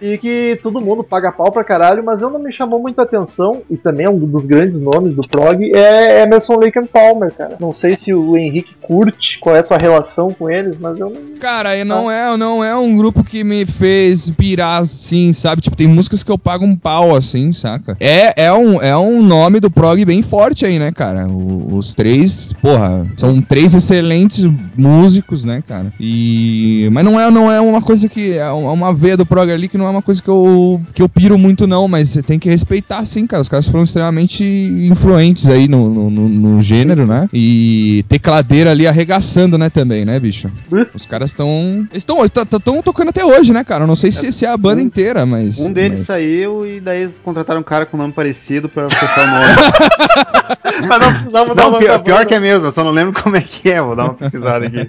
E 0.00 0.16
que 0.18 0.58
todo 0.62 0.80
mundo 0.80 1.04
paga 1.04 1.30
pau 1.30 1.52
pra 1.52 1.62
caralho, 1.62 2.02
mas 2.02 2.22
eu 2.22 2.30
não 2.30 2.38
me 2.38 2.52
chamou 2.52 2.80
muita 2.80 3.02
atenção, 3.02 3.62
e 3.70 3.76
também 3.76 4.06
é 4.06 4.10
um 4.10 4.18
dos 4.18 4.46
grandes 4.46 4.80
nomes 4.80 5.14
do 5.14 5.26
prog, 5.28 5.62
é 5.74 6.22
Emerson 6.22 6.54
Lake 6.56 6.78
and 6.78 6.86
Palmer, 6.86 7.30
cara. 7.32 7.56
Não 7.60 7.74
sei 7.74 7.96
se 7.96 8.12
o 8.14 8.36
Henrique 8.36 8.74
curte, 8.80 9.38
qual 9.38 9.54
é 9.54 9.58
a 9.60 9.62
tua 9.62 9.76
relação 9.76 10.32
com 10.32 10.48
eles, 10.48 10.76
mas 10.80 10.98
eu 10.98 11.10
não. 11.10 11.38
Cara, 11.38 11.76
e 11.76 11.84
não 11.84 12.10
é, 12.10 12.36
não 12.36 12.64
é 12.64 12.74
um 12.76 12.96
grupo 12.96 13.22
que 13.22 13.44
me 13.44 13.64
fez 13.66 14.30
pirar 14.30 14.82
assim, 14.82 15.32
sabe? 15.32 15.60
Tipo, 15.62 15.76
tem 15.76 15.86
músicas 15.86 16.22
que 16.22 16.30
eu 16.32 16.38
pago 16.38 16.64
um 16.64 16.74
pau 16.76 17.14
assim, 17.14 17.52
saca? 17.52 17.96
É, 18.00 18.44
é, 18.44 18.52
um, 18.52 18.80
é 18.80 18.96
um 18.96 19.22
nome 19.22 19.60
do 19.60 19.70
prog 19.70 20.02
bem 20.04 20.22
forte 20.22 20.64
aí, 20.64 20.78
né, 20.78 20.90
cara? 20.90 21.26
O- 21.28 21.76
os 21.76 21.94
três, 21.94 22.52
porra, 22.62 23.06
são 23.16 23.40
três 23.42 23.74
excelentes 23.74 24.44
músicos, 24.76 25.17
né, 25.44 25.62
cara? 25.66 25.92
E. 26.00 26.88
Mas 26.92 27.04
não 27.04 27.18
é, 27.20 27.30
não 27.30 27.50
é 27.50 27.60
uma 27.60 27.80
coisa 27.82 28.08
que. 28.08 28.32
É 28.32 28.48
uma 28.50 28.72
uma 28.72 28.94
veia 28.94 29.16
do 29.16 29.26
prog 29.26 29.50
ali 29.50 29.68
que 29.68 29.76
não 29.78 29.86
é 29.86 29.90
uma 29.90 30.02
coisa 30.02 30.22
que 30.22 30.28
eu, 30.28 30.80
que 30.94 31.02
eu 31.02 31.08
piro 31.08 31.36
muito, 31.38 31.66
não, 31.66 31.88
mas 31.88 32.10
você 32.10 32.22
tem 32.22 32.38
que 32.38 32.48
respeitar, 32.48 33.04
sim, 33.06 33.26
cara. 33.26 33.40
Os 33.42 33.48
caras 33.48 33.66
foram 33.68 33.84
extremamente 33.84 34.44
influentes 34.44 35.48
aí 35.48 35.66
no, 35.68 35.88
no, 35.88 36.10
no- 36.10 36.28
no 36.28 36.62
gênero, 36.62 37.06
né? 37.06 37.28
E 37.32 38.04
tecladeira 38.08 38.70
ali 38.70 38.86
arregaçando, 38.86 39.58
né, 39.58 39.68
também, 39.70 40.04
né, 40.04 40.18
bicho? 40.20 40.48
Os 40.94 41.04
caras 41.06 41.30
estão. 41.30 41.86
Estão 41.92 42.24
estão 42.24 42.82
tocando 42.82 43.08
até 43.08 43.24
hoje, 43.24 43.52
né, 43.52 43.64
cara? 43.64 43.84
Eu 43.84 43.88
não 43.88 43.96
sei 43.96 44.10
se, 44.10 44.30
se 44.32 44.44
é 44.44 44.48
a 44.48 44.56
banda 44.56 44.80
inteira, 44.82 45.24
mas. 45.26 45.58
Um 45.58 45.72
deles 45.72 45.98
mas- 46.00 46.06
saiu 46.06 46.66
e 46.66 46.80
daí 46.80 47.02
eles 47.02 47.20
contrataram 47.22 47.60
um 47.60 47.64
cara 47.64 47.84
com 47.86 47.96
nome 47.96 48.12
parecido 48.12 48.68
pra 48.68 48.88
fechar 48.88 49.24
o 49.24 49.30
nome. 49.30 50.58
Mas 50.88 51.00
não 51.00 51.12
precisava 51.12 51.54
dar 51.56 51.70
Não, 51.70 51.78
pior, 51.78 51.98
pior 52.00 52.24
que 52.26 52.34
é 52.34 52.38
mesmo, 52.40 52.66
eu 52.66 52.72
só 52.72 52.84
não 52.84 52.92
lembro 52.92 53.20
como 53.20 53.36
é 53.36 53.40
que 53.40 53.68
é, 53.68 53.82
vou 53.82 53.96
dar 53.96 54.04
uma 54.04 54.14
pesquisada 54.14 54.66
aqui. 54.66 54.88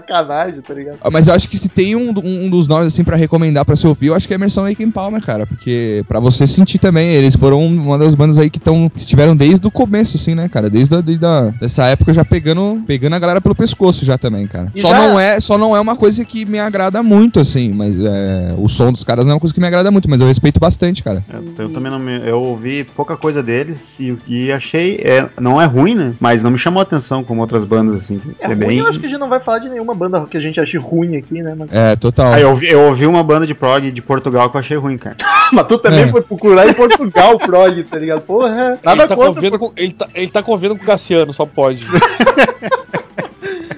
Sacanagem, 0.00 0.60
tá 0.60 0.74
ligado? 0.74 0.98
Ah, 1.00 1.10
Mas 1.10 1.28
eu 1.28 1.34
acho 1.34 1.48
que 1.48 1.56
se 1.58 1.68
tem 1.68 1.96
um, 1.96 2.12
um 2.24 2.50
dos 2.50 2.68
nomes 2.68 2.92
assim 2.92 3.04
pra 3.04 3.16
recomendar 3.16 3.64
pra 3.64 3.76
se 3.76 3.86
ouvir, 3.86 4.06
eu 4.08 4.14
acho 4.14 4.26
que 4.26 4.34
é 4.34 4.36
Emerson 4.36 4.62
Lake 4.62 4.84
and 4.84 4.90
Palmer, 4.90 5.22
cara, 5.22 5.46
porque 5.46 6.04
pra 6.08 6.20
você 6.20 6.46
sentir 6.46 6.78
também, 6.78 7.08
eles 7.14 7.34
foram 7.36 7.64
uma 7.64 7.98
das 7.98 8.14
bandas 8.14 8.38
aí 8.38 8.50
que 8.50 8.58
estão 8.58 8.90
que 8.90 9.00
estiveram 9.00 9.34
desde 9.36 9.66
o 9.66 9.70
começo 9.70 10.16
assim, 10.16 10.34
né, 10.34 10.48
cara? 10.48 10.68
Desde, 10.70 10.94
a, 10.94 11.00
desde 11.00 11.24
a- 11.24 11.52
dessa 11.58 11.86
época 11.86 12.12
já 12.14 12.24
pegando 12.24 12.82
pegando 12.86 13.14
a 13.14 13.18
galera 13.18 13.40
pelo 13.40 13.54
pescoço 13.54 14.04
já 14.04 14.18
também, 14.18 14.46
cara. 14.46 14.70
E 14.74 14.80
Só 14.80 14.90
já- 14.90 14.98
não 14.98 15.18
é, 15.18 15.40
só 15.40 15.56
não 15.58 15.76
é 15.76 15.80
uma 15.80 15.96
coisa 15.96 16.24
que 16.24 16.44
me 16.44 16.58
agrada 16.58 17.02
muito 17.02 17.40
assim, 17.40 17.72
mas 17.72 17.98
é, 18.02 18.54
o 18.58 18.68
som 18.68 18.92
dos 18.92 19.04
caras 19.04 19.24
não 19.24 19.32
é 19.32 19.34
uma 19.34 19.40
coisa 19.40 19.54
que 19.54 19.60
me 19.60 19.66
agrada 19.66 19.90
muito, 19.90 20.08
mas 20.08 20.20
eu 20.20 20.26
respeito 20.26 20.60
bastante, 20.60 21.02
cara. 21.02 21.24
Eu, 21.32 21.64
eu 21.64 21.68
também 21.72 21.90
não 21.90 21.98
me, 21.98 22.16
eu 22.28 22.40
ouvi 22.42 22.84
pouca 22.84 23.16
coisa 23.16 23.42
deles 23.42 23.98
e, 24.00 24.16
e 24.26 24.52
achei, 24.52 24.96
é, 25.02 25.28
não 25.40 25.60
é 25.60 25.64
ruim, 25.66 25.94
né? 25.94 26.14
Mas 26.20 26.42
não 26.42 26.50
me 26.50 26.58
chamou 26.58 26.80
a 26.80 26.82
atenção 26.82 27.24
como 27.24 27.40
outras 27.40 27.64
bandas 27.64 28.00
assim. 28.00 28.20
É, 28.38 28.46
ruim, 28.52 28.76
eu 28.78 28.86
acho 28.86 28.98
que 29.00 29.06
a 29.06 29.08
gente 29.08 29.18
não 29.18 29.28
vai 29.28 29.40
falar 29.40 29.58
de 29.60 29.68
nenhuma 29.86 29.94
banda 29.94 30.26
que 30.28 30.36
a 30.36 30.40
gente 30.40 30.58
ache 30.58 30.76
ruim 30.76 31.16
aqui, 31.16 31.42
né? 31.42 31.54
Mas, 31.56 31.72
É, 31.72 31.94
total. 31.96 32.32
Ah, 32.32 32.40
eu, 32.40 32.50
ouvi, 32.50 32.68
eu 32.68 32.80
ouvi 32.80 33.06
uma 33.06 33.22
banda 33.22 33.46
de 33.46 33.54
prog 33.54 33.90
de 33.90 34.02
Portugal 34.02 34.50
que 34.50 34.56
eu 34.56 34.60
achei 34.60 34.76
ruim, 34.76 34.98
cara. 34.98 35.16
mas 35.52 35.66
tu 35.66 35.78
também 35.78 36.00
É. 36.04 36.08
foi 36.08 36.22
procurar 36.22 36.68
em 36.68 36.74
Portugal, 36.74 37.38
prog, 37.38 37.82
tá 37.84 37.98
ligado? 37.98 38.22
Porra, 38.22 38.78
nada 38.82 39.02
ele, 39.02 39.08
tá 39.08 39.14
contra. 39.14 39.28
convivendo 39.32 39.58
com, 39.58 39.72
ele, 39.76 39.92
tá, 39.92 40.08
ele 40.14 40.30
tá 40.30 40.42
convivendo 40.42 40.76
com 40.76 40.82
o 40.82 40.86
Cassiano, 40.86 41.32
só 41.32 41.46
pode. 41.46 41.86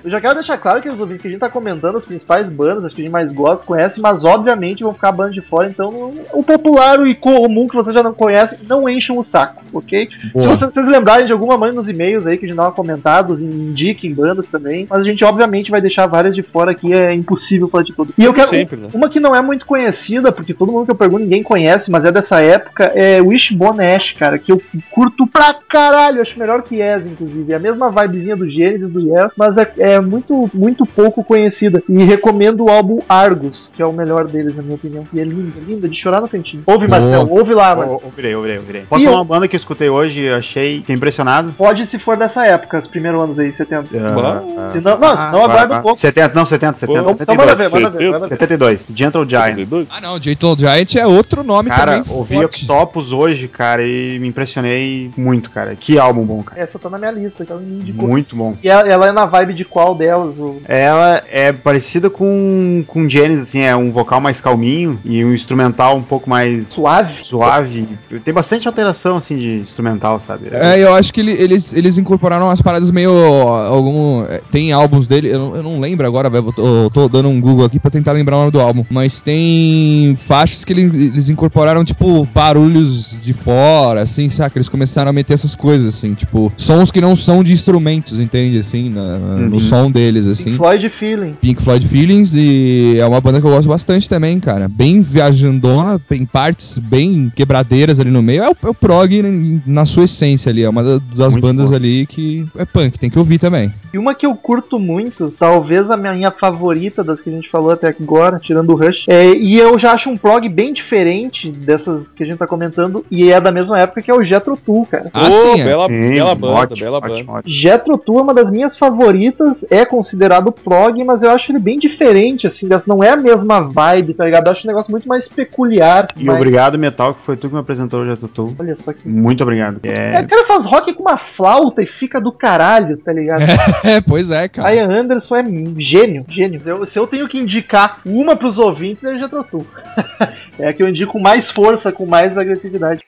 Eu 0.09 0.13
já 0.13 0.23
quero 0.23 0.37
deixar 0.37 0.57
claro 0.57 0.81
que 0.81 0.89
os 0.89 0.99
ouvintes 0.99 1.21
que 1.21 1.29
a 1.29 1.31
gente 1.31 1.41
tá 1.41 1.51
comentando 1.51 1.99
as 1.99 2.05
principais 2.07 2.49
bandas, 2.49 2.83
as 2.83 2.95
que 2.95 3.03
a 3.03 3.05
gente 3.05 3.13
mais 3.13 3.31
gosta, 3.31 3.67
conhece, 3.67 4.01
mas 4.01 4.25
obviamente 4.25 4.83
vão 4.83 4.95
ficar 4.95 5.13
bandas 5.13 5.35
de 5.35 5.43
fora, 5.43 5.69
então 5.69 6.15
o 6.33 6.43
popular 6.43 7.07
e 7.07 7.15
comum 7.15 7.69
que 7.69 7.77
vocês 7.77 7.95
já 7.95 8.03
não 8.03 8.15
conhecem, 8.15 8.59
não 8.67 8.89
enchem 8.89 9.19
o 9.19 9.23
saco, 9.23 9.63
ok? 9.71 10.09
Boa. 10.33 10.43
Se 10.43 10.49
vocês, 10.49 10.73
vocês 10.73 10.89
lembrarem 10.89 11.27
de 11.27 11.33
alguma, 11.33 11.59
mãe 11.59 11.73
nos 11.73 11.91
e-mails 11.91 12.27
aí 12.27 12.39
que 12.39 12.47
a 12.47 12.49
gente 12.49 12.57
dava 12.57 12.73
comentados, 12.73 13.43
indiquem 13.43 14.15
bandas 14.15 14.47
também, 14.47 14.87
mas 14.89 15.01
a 15.01 15.05
gente 15.05 15.23
obviamente 15.27 15.71
vai 15.71 15.83
deixar 15.83 16.07
várias 16.07 16.35
de 16.35 16.43
fora 16.43 16.71
aqui, 16.71 16.95
é 16.95 17.13
impossível 17.13 17.69
falar 17.69 17.85
de 17.85 17.93
todas. 17.93 18.15
E 18.17 18.25
eu 18.25 18.33
quero. 18.33 18.49
Sempre, 18.49 18.79
né? 18.79 18.89
Uma 18.95 19.11
que 19.11 19.21
não 19.21 19.37
é 19.37 19.43
muito 19.43 19.67
conhecida, 19.67 20.33
porque 20.33 20.55
todo 20.55 20.73
mundo 20.73 20.87
que 20.87 20.91
eu 20.91 20.97
pergunto 20.97 21.25
ninguém 21.25 21.43
conhece, 21.43 21.91
mas 21.91 22.07
é 22.07 22.11
dessa 22.11 22.41
época, 22.41 22.85
é 22.95 23.21
Wishbone 23.21 23.85
Ash, 23.85 24.13
cara, 24.13 24.39
que 24.39 24.51
eu 24.51 24.63
curto 24.91 25.27
pra 25.27 25.53
caralho, 25.53 26.23
acho 26.23 26.39
melhor 26.39 26.63
que 26.63 26.79
Yes, 26.79 27.07
inclusive. 27.07 27.53
É 27.53 27.57
a 27.57 27.61
mesma 27.61 27.91
vibezinha 27.91 28.37
do 28.37 28.49
Gênesis 28.49 28.89
do 28.89 29.01
Yes, 29.01 29.33
mas 29.37 29.59
é, 29.59 29.71
é 29.77 29.98
muito, 30.01 30.51
muito 30.55 30.85
pouco 30.87 31.23
conhecida. 31.25 31.83
E 31.89 32.03
recomendo 32.05 32.65
o 32.65 32.71
álbum 32.71 33.01
Argus, 33.09 33.71
que 33.75 33.83
é 33.83 33.87
o 33.87 33.93
melhor 33.93 34.27
deles, 34.27 34.55
na 34.57 34.63
minha 34.63 34.75
opinião. 34.75 35.07
E 35.13 35.21
é 35.21 35.25
linda, 35.25 35.61
linda, 35.67 35.89
de 35.89 35.97
chorar 35.97 36.21
no 36.21 36.29
cantinho. 36.29 36.63
Ouve. 36.67 36.89
Marcel, 36.89 37.29
ouve 37.31 37.55
lá, 37.55 37.75
mano. 37.75 37.93
Ou- 37.93 38.03
Ouvirei, 38.07 38.35
ouvirei, 38.35 38.59
ouvirei. 38.59 38.83
Posso 38.89 39.03
E 39.03 39.05
falar 39.05 39.17
eu- 39.17 39.21
uma 39.21 39.25
banda 39.25 39.47
que 39.49 39.55
eu 39.55 39.59
escutei 39.59 39.89
hoje 39.89 40.23
e 40.23 40.29
achei, 40.31 40.77
fiquei 40.79 40.95
impressionado? 40.97 41.53
Pode 41.57 41.87
se 41.87 41.99
for 41.99 42.17
dessa 42.17 42.47
época, 42.47 42.79
os 42.79 42.87
primeiros 42.87 43.21
anos 43.21 43.39
aí, 43.39 43.53
70. 43.53 43.89
Ah, 43.97 44.71
Se 44.73 44.81
não- 44.81 44.99
não, 44.99 45.09
senão 45.17 45.45
aguarda 45.45 45.79
um 45.79 45.83
pouco. 45.83 45.99
70, 45.99 46.35
não, 46.35 46.45
70, 46.45 46.79
70, 46.79 46.99
Então- 47.01 47.17
Então 47.21 47.35
manda 47.35 47.55
ver, 47.55 47.65
72. 47.65 47.83
manda 47.85 47.99
ver, 47.99 48.11
manda 48.11 48.19
ver. 48.21 48.29
72, 48.29 48.89
Gentle 48.95 49.29
Giant. 49.29 49.69
Ah, 49.91 50.01
não, 50.01 50.21
Gentle 50.23 50.57
Giant 50.59 50.95
é 50.97 51.07
outro 51.07 51.43
nome 51.45 51.69
Cara, 51.69 51.99
também. 52.03 52.17
ouvi 52.17 52.35
forte. 52.37 52.65
Octopus 52.65 53.13
hoje, 53.13 53.49
cara, 53.49 53.87
e 53.87 54.19
me 54.21 54.29
impressionei 54.29 55.11
muito, 55.17 55.51
cara. 55.51 55.75
Que 55.77 55.99
álbum 55.99 56.25
bom, 56.25 56.43
cara. 56.43 56.61
Essa 56.61 56.79
tá 56.79 56.89
na 56.89 56.99
minha 56.99 57.11
lista, 57.11 57.45
que 57.45 57.53
me 57.53 57.81
indicou. 57.81 58.09
Muito 58.09 58.35
bom. 58.37 58.57
E 58.63 58.69
ela, 58.69 58.89
ela 58.89 59.07
é 59.09 59.13
na 59.13 59.27
vibe 59.27 59.55
de 59.55 59.65
qual 59.65 59.88
delas? 59.95 60.39
O... 60.39 60.57
Ela 60.67 61.23
é 61.31 61.53
parecida 61.53 62.09
com, 62.11 62.83
com 62.87 63.09
Genesis, 63.09 63.49
assim, 63.49 63.61
é 63.61 63.75
um 63.77 63.91
vocal 63.91 64.21
mais 64.21 64.41
calminho 64.41 64.99
e 65.05 65.25
um 65.25 65.33
instrumental 65.35 65.97
um 65.97 66.03
pouco 66.03 66.29
mais 66.29 66.69
Suave? 66.69 67.15
suave. 67.23 67.87
Tem 68.25 68.33
bastante 68.35 68.67
alteração, 68.69 69.17
assim, 69.17 69.37
de 69.37 69.49
instrumental, 69.59 70.19
sabe? 70.21 70.49
É, 70.51 70.79
eu 70.83 70.95
acho 70.95 71.13
que 71.13 71.21
ele- 71.21 71.33
eles, 71.33 71.73
eles 71.73 71.99
incorporaram 71.99 72.47
umas 72.47 72.61
paradas 72.63 72.91
meio. 72.91 73.11
Algum, 73.13 74.25
é, 74.25 74.41
tem 74.51 74.73
álbuns 74.73 75.07
dele, 75.07 75.31
eu 75.33 75.39
não, 75.39 75.57
eu 75.57 75.63
não 75.63 75.81
lembro 75.81 76.07
agora, 76.07 76.29
velho. 76.31 76.53
Eu 76.57 76.91
tô, 76.93 77.09
dando 77.09 77.29
um 77.29 77.41
Google 77.41 77.65
aqui 77.65 77.79
pra 77.79 77.91
tentar 77.91 78.13
lembrar 78.13 78.37
o 78.37 78.41
nome 78.41 78.53
do 78.53 78.61
álbum. 78.61 78.85
Mas 78.91 79.21
tem 79.21 80.17
faixas 80.27 80.65
que 80.65 80.73
ele- 80.73 81.07
eles 81.07 81.29
incorporaram, 81.29 81.85
tipo, 81.85 82.27
barulhos 82.35 83.23
de 83.23 83.33
fora, 83.33 84.03
assim, 84.03 84.29
saca? 84.29 84.59
Eles 84.59 84.69
começaram 84.69 85.11
a 85.11 85.13
meter 85.13 85.35
essas 85.35 85.55
coisas, 85.55 85.95
assim, 85.95 86.15
tipo, 86.15 86.53
sons 86.57 86.91
que 86.91 87.01
não 87.01 87.15
são 87.15 87.45
de 87.45 87.53
instrumentos, 87.53 88.19
entende? 88.19 88.59
Assim, 88.59 88.89
na- 88.91 89.01
Uhum. 89.19 89.49
no 89.51 89.61
som 89.61 89.78
deles, 89.91 90.27
assim. 90.27 90.45
Pink 90.45 90.57
Floyd 90.59 90.89
Feeling. 90.91 91.33
Pink 91.41 91.63
Floyd 91.63 91.87
Feelings 91.87 92.35
e 92.35 92.97
é 92.99 93.07
uma 93.07 93.21
banda 93.21 93.41
que 93.41 93.47
eu 93.47 93.51
gosto 93.51 93.69
bastante 93.69 94.09
também, 94.09 94.41
cara. 94.41 94.69
Bem 94.69 95.01
viajandona, 95.01 95.99
tem 96.09 96.25
partes 96.27 96.79
bem 96.79 97.33
quebradeiras 97.35 98.01
ali 98.01 98.11
no 98.11 98.23
meio. 98.23 98.43
É 98.43 98.49
o, 98.51 98.57
é 98.65 98.69
o 98.69 98.75
prog 98.75 99.61
na 99.67 99.85
sua 99.87 100.05
essência 100.05 100.51
ali, 100.51 100.63
é 100.65 100.69
uma 100.69 100.83
da- 100.83 100.99
das 101.15 101.35
Muito 101.35 101.41
bandas 101.43 101.71
bom. 101.71 101.77
ali 101.77 102.07
que 102.07 102.45
é 102.57 102.65
punk, 102.65 102.99
tem 102.99 103.09
que 103.11 103.19
ouvir 103.19 103.39
também. 103.39 103.73
E 103.93 103.99
uma 103.99 104.15
que 104.15 104.27
eu 104.27 104.35
curto 104.35 104.79
muito, 104.79 105.33
talvez 105.39 105.91
a 105.91 105.97
minha 105.97 106.31
favorita 106.31 107.03
das 107.05 107.21
que 107.21 107.31
a 107.31 107.33
gente 107.33 107.49
falou 107.49 107.71
até 107.71 107.89
agora, 107.89 108.39
tirando 108.43 108.71
o 108.71 108.75
Rush, 108.77 109.05
é, 109.09 109.31
e 109.35 109.57
eu 109.59 109.79
já 109.79 109.93
acho 109.93 110.11
um 110.11 110.17
prog 110.17 110.47
bem 110.49 110.73
diferente 110.73 111.51
dessas 111.51 112.13
que 112.13 112.23
a 112.23 112.27
gente 112.27 112.39
tá 112.39 112.47
comentando, 112.47 113.05
e 113.11 113.31
é 113.31 113.41
da 113.41 113.51
mesma 113.53 113.79
época 113.79 114.03
que 114.03 114.11
é 114.11 114.15
o 114.15 114.23
Jethro 114.23 114.57
Tull, 114.57 114.87
cara. 114.87 115.11
Ah, 115.13 115.29
Ô, 115.29 115.31
sim, 115.55 115.61
é. 115.61 115.65
bela, 115.65 115.87
Sim, 115.87 116.11
bela 116.11 116.35
banda, 116.35 116.55
ótimo, 116.55 116.81
bela 116.81 116.99
ótimo, 116.99 117.17
banda. 117.27 117.33
ótimo. 117.39 117.53
Jethro 117.55 117.99
Tull 117.99 118.19
é 118.19 118.23
uma 118.23 118.35
das 118.35 118.51
minhas 118.51 118.77
favoritas, 118.77 119.65
é 119.71 119.85
considerado 119.85 120.53
prog, 120.53 121.03
mas 121.05 121.23
eu 121.23 121.31
acho 121.31 121.53
ele 121.53 121.59
bem 121.59 121.79
diferente, 121.79 122.47
assim, 122.47 122.69
não 122.87 123.03
é 123.03 123.11
a 123.11 123.17
mesma 123.17 123.61
vibe, 123.61 124.15
tá 124.15 124.25
ligado? 124.25 124.47
Eu 124.47 124.53
acho 124.53 124.67
um 124.67 124.69
negócio 124.69 124.91
muito 124.91 125.09
mais 125.09 125.29
peculiar. 125.29 126.09
E 126.17 126.25
mas- 126.25 126.37
obrigado, 126.37 126.79
Metal, 126.79 127.15
que 127.15 127.23
foi 127.23 127.37
tu 127.37 127.49
que 127.49 127.55
me 127.55 127.61
apresentou 127.61 128.03
o 128.03 128.17
Tutu. 128.17 128.55
Olha 128.59 128.77
só 128.77 128.93
que. 128.93 129.07
Muito 129.09 129.43
obrigado. 129.43 129.81
É, 129.85 130.17
É, 130.17 130.21
o 130.21 130.29
cara 130.29 130.47
faz 130.47 130.65
rock 130.65 130.93
com 130.95 131.03
uma 131.03 131.19
flauta 131.19 131.83
e 131.83 131.87
fica 131.87 132.21
do 132.21 132.33
caralho, 132.33 132.97
tá 132.99 133.13
ligado? 133.13 133.43
É, 133.85 134.01
pois 134.01 134.31
é, 134.31 134.49
cara. 134.49 134.75
Ian 134.75 134.89
Anderson 134.91 135.37
é 135.37 135.45
gênio, 135.77 136.25
gênio. 136.29 136.61
Se 136.63 136.69
eu, 136.69 136.87
se 136.87 136.99
eu 136.99 137.07
tenho 137.07 137.29
que 137.29 137.39
indicar 137.39 138.01
uma 138.05 138.35
pros 138.37 138.59
ouvintes, 138.59 139.05
é 139.05 139.15
o 139.15 139.19
Jethro 139.19 139.45
Tull. 139.45 139.67
é 140.59 140.69
a 140.69 140.73
que 140.73 140.83
eu 140.83 140.89
indico 140.89 141.13
com 141.13 141.21
mais 141.21 141.51
força, 141.51 141.91
com 141.93 142.05
mais 142.07 142.37
agressividade. 142.37 143.01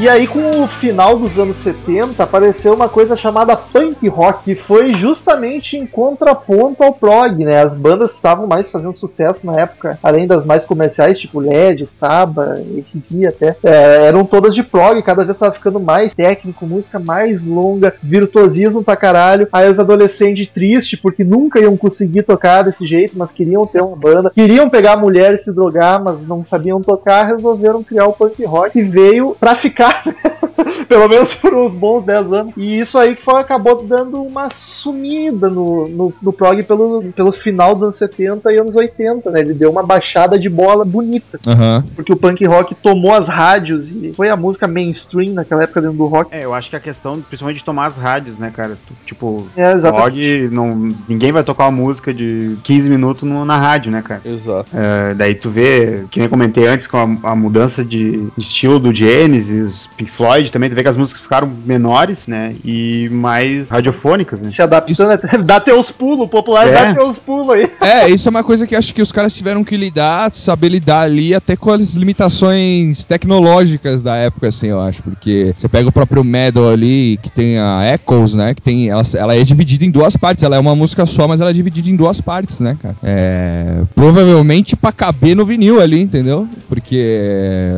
E 0.00 0.08
aí, 0.08 0.26
com 0.26 0.62
o 0.62 0.66
final 0.66 1.18
dos 1.18 1.38
anos 1.38 1.58
70, 1.58 2.22
apareceu 2.22 2.72
uma 2.72 2.88
coisa 2.88 3.14
chamada 3.14 3.54
punk 3.54 4.08
rock, 4.08 4.44
que 4.44 4.54
foi 4.54 4.94
justamente 4.94 5.76
em 5.76 5.84
contraponto 5.84 6.82
ao 6.82 6.94
prog, 6.94 7.44
né? 7.44 7.60
As 7.60 7.74
bandas 7.74 8.10
que 8.10 8.16
estavam 8.16 8.46
mais 8.46 8.70
fazendo 8.70 8.96
sucesso 8.96 9.44
na 9.44 9.60
época, 9.60 9.98
além 10.02 10.26
das 10.26 10.46
mais 10.46 10.64
comerciais, 10.64 11.20
tipo 11.20 11.38
LED, 11.38 11.86
Saba, 11.86 12.54
ACD 12.54 13.26
até, 13.26 13.54
é, 13.62 14.06
eram 14.06 14.24
todas 14.24 14.54
de 14.54 14.62
prog, 14.62 15.02
cada 15.02 15.22
vez 15.22 15.36
tava 15.36 15.54
ficando 15.54 15.78
mais 15.78 16.14
técnico, 16.14 16.66
música 16.66 16.98
mais 16.98 17.44
longa, 17.44 17.92
virtuosismo 18.02 18.82
pra 18.82 18.96
caralho. 18.96 19.48
Aí 19.52 19.70
os 19.70 19.78
adolescentes 19.78 20.48
tristes, 20.48 20.98
porque 20.98 21.22
nunca 21.22 21.60
iam 21.60 21.76
conseguir 21.76 22.22
tocar 22.22 22.62
desse 22.62 22.86
jeito, 22.86 23.18
mas 23.18 23.30
queriam 23.32 23.66
ter 23.66 23.82
uma 23.82 23.96
banda, 23.96 24.30
queriam 24.30 24.70
pegar 24.70 24.96
mulher 24.96 25.34
e 25.34 25.38
se 25.38 25.52
drogar, 25.52 26.02
mas 26.02 26.26
não 26.26 26.42
sabiam 26.42 26.80
tocar, 26.80 27.24
resolveram 27.24 27.84
criar 27.84 28.06
o 28.06 28.14
punk 28.14 28.42
rock 28.46 28.78
e 28.78 28.82
veio 28.82 29.36
pra 29.38 29.54
ficar, 29.56 29.89
pelo 30.88 31.08
menos 31.08 31.34
por 31.34 31.54
uns 31.54 31.74
bons 31.74 32.04
10 32.04 32.32
anos. 32.32 32.52
E 32.56 32.80
isso 32.80 32.98
aí 32.98 33.14
que 33.16 33.24
foi, 33.24 33.40
acabou 33.40 33.82
dando 33.84 34.22
uma 34.22 34.50
sumida 34.50 35.48
no, 35.48 35.88
no, 35.88 36.12
no 36.20 36.32
prog 36.32 36.62
pelo, 36.64 37.04
pelo 37.12 37.32
final 37.32 37.74
dos 37.74 37.82
anos 37.84 37.96
70 37.96 38.52
e 38.52 38.58
anos 38.58 38.74
80, 38.74 39.30
né? 39.30 39.40
Ele 39.40 39.54
deu 39.54 39.70
uma 39.70 39.82
baixada 39.82 40.38
de 40.38 40.48
bola 40.48 40.84
bonita. 40.84 41.38
Aham. 41.46 41.84
Porque 41.94 42.12
o 42.12 42.16
punk 42.16 42.44
rock 42.46 42.74
tomou 42.74 43.12
as 43.14 43.28
rádios 43.28 43.90
e 43.90 44.12
foi 44.14 44.28
a 44.28 44.36
música 44.36 44.66
mainstream 44.66 45.32
naquela 45.34 45.62
época 45.62 45.80
dentro 45.80 45.96
do 45.96 46.06
rock. 46.06 46.34
É, 46.34 46.44
eu 46.44 46.52
acho 46.54 46.68
que 46.70 46.76
a 46.76 46.80
questão, 46.80 47.20
principalmente 47.20 47.58
de 47.58 47.64
tomar 47.64 47.86
as 47.86 47.96
rádios, 47.96 48.38
né, 48.38 48.50
cara? 48.54 48.76
Tipo, 49.06 49.46
É, 49.56 49.76
prog, 49.78 50.48
não, 50.50 50.88
ninguém 51.08 51.32
vai 51.32 51.42
tocar 51.44 51.64
uma 51.68 51.70
música 51.82 52.12
de 52.12 52.56
15 52.64 52.88
minutos 52.90 53.22
no- 53.28 53.44
na 53.44 53.56
rádio, 53.56 53.92
né, 53.92 54.02
cara? 54.02 54.20
Exato. 54.24 54.68
É, 54.74 55.14
daí 55.14 55.34
tu 55.34 55.50
vê, 55.50 56.04
que 56.10 56.18
nem 56.20 56.28
comentei 56.28 56.66
antes, 56.66 56.86
com 56.86 56.96
a, 56.96 57.30
a 57.30 57.36
mudança 57.36 57.84
de 57.84 58.28
estilo 58.36 58.78
do 58.78 58.92
Genesis, 58.94 59.79
Pink 59.96 60.10
Floyd, 60.10 60.50
também 60.50 60.68
tu 60.70 60.74
vê 60.76 60.82
que 60.82 60.88
as 60.88 60.96
músicas 60.96 61.22
ficaram 61.22 61.50
menores, 61.66 62.26
né? 62.26 62.54
E 62.64 63.08
mais 63.10 63.70
radiofônicas, 63.70 64.40
né? 64.40 64.50
Se 64.50 64.60
adaptando, 64.62 65.12
até- 65.12 65.38
dá 65.42 65.60
teus 65.60 65.90
pulos, 65.90 66.20
o 66.26 66.28
popular 66.28 66.66
É. 66.68 66.72
dá 66.72 66.94
teus 66.94 67.18
pulos 67.18 67.48
aí. 67.50 67.70
É, 67.80 68.08
isso 68.08 68.28
é 68.28 68.30
uma 68.30 68.44
coisa 68.44 68.66
que 68.66 68.74
acho 68.76 68.92
que 68.94 69.02
os 69.02 69.12
caras 69.12 69.32
tiveram 69.34 69.62
que 69.64 69.76
lidar, 69.76 70.32
saber 70.32 70.68
lidar 70.68 71.02
ali, 71.02 71.34
até 71.34 71.56
com 71.56 71.70
as 71.70 71.94
limitações 71.94 73.04
tecnológicas 73.04 74.02
da 74.02 74.16
época, 74.16 74.48
assim, 74.48 74.68
eu 74.68 74.80
acho. 74.80 75.02
Porque 75.02 75.54
você 75.56 75.68
pega 75.68 75.88
o 75.88 75.92
próprio 75.92 76.22
Metal 76.24 76.68
ali, 76.68 77.18
que 77.22 77.30
tem 77.30 77.58
a 77.58 77.80
Echoes, 77.94 78.34
né? 78.34 78.54
Que 78.54 78.62
tem. 78.62 78.88
Ela, 78.88 79.02
ela 79.14 79.34
é 79.36 79.42
dividida 79.42 79.84
em 79.84 79.90
duas 79.90 80.16
partes. 80.16 80.42
Ela 80.42 80.56
é 80.56 80.58
uma 80.58 80.76
música 80.76 81.06
só, 81.06 81.26
mas 81.26 81.40
ela 81.40 81.50
é 81.50 81.52
dividida 81.52 81.88
em 81.90 81.96
duas 81.96 82.20
partes, 82.20 82.60
né, 82.60 82.76
cara? 82.80 82.96
É. 83.02 83.82
Provavelmente 83.94 84.76
pra 84.76 84.92
caber 84.92 85.34
no 85.36 85.44
vinil 85.44 85.80
ali, 85.80 86.00
entendeu? 86.00 86.48
Porque 86.68 87.18
é, 87.20 87.74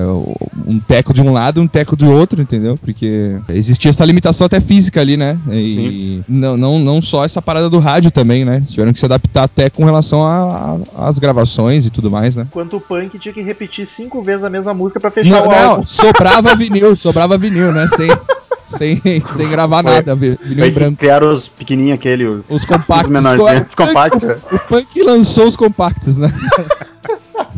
um 0.67 0.79
teco 0.81 1.13
de 1.13 1.23
um 1.23 1.33
lado 1.33 1.61
e 1.61 1.63
um 1.65 1.67
teco 1.69 1.92
do 1.97 2.11
outro, 2.11 2.41
entendeu? 2.43 2.77
Porque 2.77 3.37
existia 3.51 3.89
essa 3.91 4.05
limitação 4.05 4.47
até 4.47 4.61
física 4.61 5.01
ali, 5.01 5.17
né? 5.17 5.39
E 5.51 6.23
não, 6.29 6.57
não, 6.57 6.79
não 6.79 7.03
só 7.03 7.25
essa 7.25 7.41
parada 7.43 7.69
do 7.71 7.79
rádio 7.79 8.11
também, 8.11 8.45
né? 8.45 8.63
Tiveram 8.67 8.93
que 8.93 8.99
se 8.99 9.05
adaptar 9.05 9.45
até 9.45 9.69
com 9.71 9.85
relação 9.85 10.23
às 10.97 11.19
gravações 11.19 11.87
e 11.87 11.91
tudo 11.91 12.11
mais, 12.11 12.37
né? 12.37 12.47
Enquanto 12.49 12.77
o 12.77 12.81
punk 12.81 13.19
tinha 13.19 13.33
que 13.33 13.43
repetir 13.43 13.87
cinco 13.87 14.23
vezes 14.23 14.45
a 14.45 14.51
mesma 14.51 14.73
música 14.75 15.01
pra 15.01 15.11
fechar 15.11 15.31
Não, 15.31 15.47
o 15.47 15.51
não, 15.51 15.71
álbum. 15.71 15.85
sobrava 15.85 16.55
vinil, 16.57 16.95
sobrava 16.97 17.37
vinil, 17.39 17.73
né? 17.73 17.87
Sem, 17.89 18.09
sem, 18.67 19.23
sem 19.29 19.49
gravar 19.49 19.83
Foi. 19.83 19.93
nada, 19.95 20.15
vi- 20.15 20.39
vinil 20.43 20.73
branco. 20.73 20.97
criaram 20.99 21.33
os 21.33 21.49
pequenininhos 21.49 21.99
aqueles, 21.99 22.29
os, 22.29 22.45
Os 22.49 22.65
compactos. 22.65 23.05
os 23.07 23.09
menorzinhos, 23.09 23.67
os 23.69 23.75
compactos. 23.75 24.23
O, 24.51 24.55
o 24.57 24.59
punk 24.61 25.03
lançou 25.03 25.47
os 25.47 25.57
compactos, 25.57 26.17
né? 26.19 26.33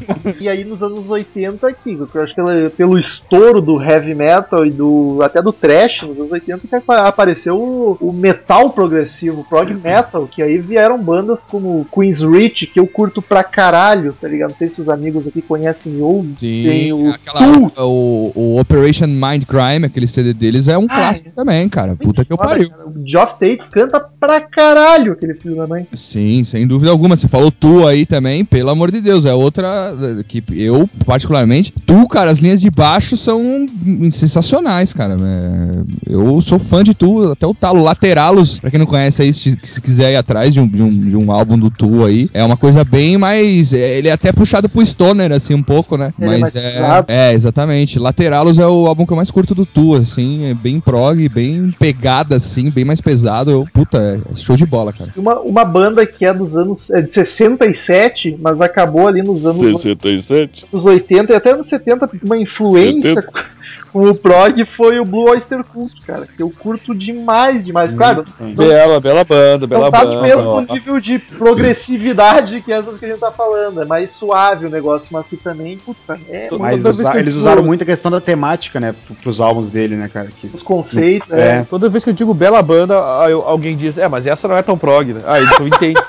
E 0.41 0.49
aí 0.49 0.65
nos 0.65 0.83
anos 0.83 1.09
80 1.09 1.67
aqui, 1.67 1.99
eu 2.15 2.23
acho 2.23 2.35
que 2.35 2.41
ela- 2.41 2.71
pelo 2.77 2.99
estouro 2.99 3.61
do 3.61 3.81
heavy 3.83 4.15
metal 4.15 4.67
e 4.67 4.71
do 4.71 5.21
até 5.23 5.41
do 5.41 5.53
thrash 5.53 6.03
nos 6.03 6.19
anos 6.19 6.33
80 6.33 6.67
que 6.67 6.75
apa- 6.75 7.07
apareceu 7.09 7.57
o, 7.57 7.97
o 8.01 8.13
metal 8.13 8.71
progressivo, 8.71 9.41
o 9.41 9.45
prog 9.45 9.73
metal, 9.75 10.27
que 10.31 10.43
aí 10.43 10.59
vieram 10.59 11.03
bandas 11.03 11.45
como 11.45 11.87
Queen's 11.95 12.21
Reach, 12.21 12.67
que 12.67 12.79
eu 12.81 12.87
curto 12.87 13.23
pra 13.23 13.43
caralho, 13.45 14.13
tá 14.21 14.29
ligado? 14.29 14.51
Não 14.51 14.57
sei 14.57 14.69
se 14.69 14.81
os 14.81 14.89
amigos 14.89 15.27
aqui 15.27 15.41
conhecem 15.43 16.01
ou 16.01 16.25
tem 16.39 16.93
o 16.93 17.11
aquela, 17.11 17.53
Tool. 17.53 17.73
o, 17.79 18.33
o 18.35 18.61
Operation 18.61 19.07
Mind 19.07 19.45
Crime, 19.45 19.87
aquele 19.87 20.07
CD 20.07 20.33
deles, 20.33 20.69
é 20.69 20.77
um 20.77 20.85
Ah, 20.89 20.95
clássico 20.97 21.31
também, 21.35 21.69
cara. 21.69 21.97
Puta 21.97 22.25
que 22.25 22.33
eu 22.33 22.37
pariu. 22.37 22.71
cara. 22.71 22.87
O 22.89 23.03
Geoff 23.07 23.35
Tate 23.39 23.69
canta 23.71 24.01
pra 24.21 24.41
caralho 24.41 25.13
aquele 25.13 25.35
filho 25.35 25.57
da 25.57 25.67
mãe. 25.67 25.87
Sim, 25.95 26.45
sem 26.45 26.67
dúvida 26.67 26.91
alguma. 26.91 27.17
Você 27.17 27.29
falou 27.29 27.51
tu 27.51 27.87
aí 27.87 28.05
também, 28.07 28.45
pelo 28.45 28.71
amor 28.71 28.91
de 28.91 29.01
Deus. 29.01 29.25
É 29.27 29.33
outra 29.35 29.94
que 30.27 30.43
eu, 30.53 30.89
particularmente, 31.07 31.73
tu, 31.87 32.07
cara, 32.09 32.31
as 32.31 32.39
linhas 32.39 32.61
de 32.61 32.71
baixo 32.71 33.17
são 33.17 33.67
sensacionais, 34.11 34.93
cara. 34.93 35.17
É, 35.17 36.13
eu 36.13 36.41
sou 36.41 36.59
fã 36.59 36.83
de 36.83 36.95
tu, 36.95 37.33
até 37.33 37.47
o 37.47 37.55
talo. 37.55 37.83
Lateralos, 37.83 38.59
pra 38.59 38.71
quem 38.71 38.79
não 38.79 38.87
conhece 38.87 39.23
aí, 39.23 39.33
se, 39.33 39.59
se 39.63 39.81
quiser 39.81 40.13
ir 40.13 40.17
atrás 40.17 40.55
de 40.55 40.61
um, 40.61 40.67
de, 40.67 40.83
um, 40.83 41.11
de 41.11 41.17
um 41.17 41.31
álbum 41.31 41.59
do 41.59 41.71
tu 41.71 42.05
aí, 42.05 42.31
é 42.33 42.43
uma 42.43 42.57
coisa 42.57 42.85
bem 42.85 43.19
mais. 43.19 43.73
é, 43.73 43.99
Ele 43.99 44.09
é 44.09 44.13
até 44.13 44.33
puxado 44.33 44.69
pro 44.69 44.85
Stoner, 44.85 45.33
assim, 45.33 45.55
um 45.55 45.63
pouco, 45.63 45.97
né? 45.97 46.13
Ele 46.19 46.35
é 46.35 46.39
Mas 46.39 46.55
é. 46.55 46.71
pesado. 46.73 47.07
É, 47.09 47.33
exatamente. 47.33 47.99
Lateralos 47.99 48.59
é 48.59 48.67
o 48.67 48.87
álbum 48.87 49.05
que 49.05 49.13
eu 49.13 49.17
mais 49.17 49.31
curto 49.31 49.55
do 49.55 49.67
tu, 49.67 49.95
assim. 49.95 50.47
É 50.47 50.55
bem 50.55 50.79
prog, 50.79 51.29
bem 51.29 51.71
pegada, 51.79 52.37
assim, 52.37 52.71
bem 52.71 52.85
mais 52.85 53.01
pesado. 53.01 53.51
Eu, 53.51 53.67
puta, 53.73 54.21
é 54.33 54.37
show 54.37 54.57
de 54.57 54.67
bola, 54.67 54.93
cara. 54.93 55.13
Uma, 55.17 55.41
uma 55.41 55.65
banda 55.65 56.07
que 56.07 56.25
é 56.25 56.33
dos 56.33 56.57
anos 56.57 56.91
é 56.91 57.03
de 57.03 57.13
67, 57.13 58.39
mas 58.41 58.61
acabou 58.61 59.07
ali 59.09 59.23
nos 59.23 59.45
anos 59.45 59.84
67? 59.85 60.67
anos 60.73 60.85
80 60.85 61.33
e 61.33 61.37
até 61.37 61.53
anos 61.53 61.69
70, 61.69 62.11
uma 62.23 62.37
influência 62.37 63.15
70. 63.15 63.55
O 63.95 64.15
prog 64.15 64.65
foi 64.77 64.99
o 64.99 65.05
Blue 65.05 65.29
Oyster 65.31 65.63
Cult, 65.65 65.95
cara. 66.07 66.27
Que 66.27 66.43
eu 66.43 66.51
curto 66.51 66.95
demais, 66.95 67.65
demais. 67.65 67.95
Claro, 67.95 68.25
não, 68.41 68.53
Bela, 68.55 69.01
bela 69.01 69.25
banda, 69.25 69.67
bela 69.67 69.85
não 69.85 69.91
tá 69.93 70.05
banda. 70.05 70.21
mesmo 70.23 70.43
ó. 70.49 70.61
nível 70.63 70.99
de 71.01 71.19
progressividade 71.19 72.61
que 72.61 72.73
essas 72.73 72.99
que 72.99 73.05
a 73.05 73.09
gente 73.09 73.21
tá 73.21 73.31
falando. 73.31 73.81
É 73.83 73.85
mais 73.85 74.13
suave 74.13 74.67
o 74.67 74.71
negócio, 74.71 75.09
mas 75.13 75.27
que 75.27 75.37
também, 75.37 75.79
puta, 75.79 76.19
é. 76.29 76.49
Mas 76.59 76.85
usa- 76.85 77.13
eles 77.15 77.29
digo 77.29 77.39
usaram 77.41 77.63
muito 77.63 77.83
a 77.83 77.87
questão 77.87 78.11
da 78.11 78.21
temática, 78.21 78.81
né? 78.81 78.93
pro- 79.07 79.15
Pros 79.15 79.41
álbuns 79.41 79.69
dele, 79.71 79.97
né, 79.97 80.09
cara? 80.13 80.29
Que, 80.41 80.51
Os 80.53 80.63
conceitos, 80.63 81.31
é. 81.33 81.59
É. 81.61 81.67
Toda 81.71 81.89
vez 81.89 82.03
que 82.05 82.11
eu 82.11 82.15
digo 82.15 82.35
bela 82.35 82.61
banda, 82.63 82.97
alguém 82.97 83.77
diz, 83.77 83.97
é, 83.97 84.09
mas 84.09 84.27
essa 84.27 84.49
não 84.49 84.57
é 84.57 84.63
tão 84.63 84.77
prog, 84.77 85.13
né? 85.15 85.21
Aí 85.27 85.45
então 85.45 85.67
entende. 85.69 86.01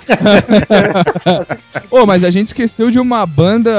Ô, 1.92 2.06
mas 2.06 2.24
a 2.24 2.32
gente 2.32 2.48
esqueceu 2.48 2.90
de 2.90 3.00
uma 3.00 3.26
banda. 3.26 3.72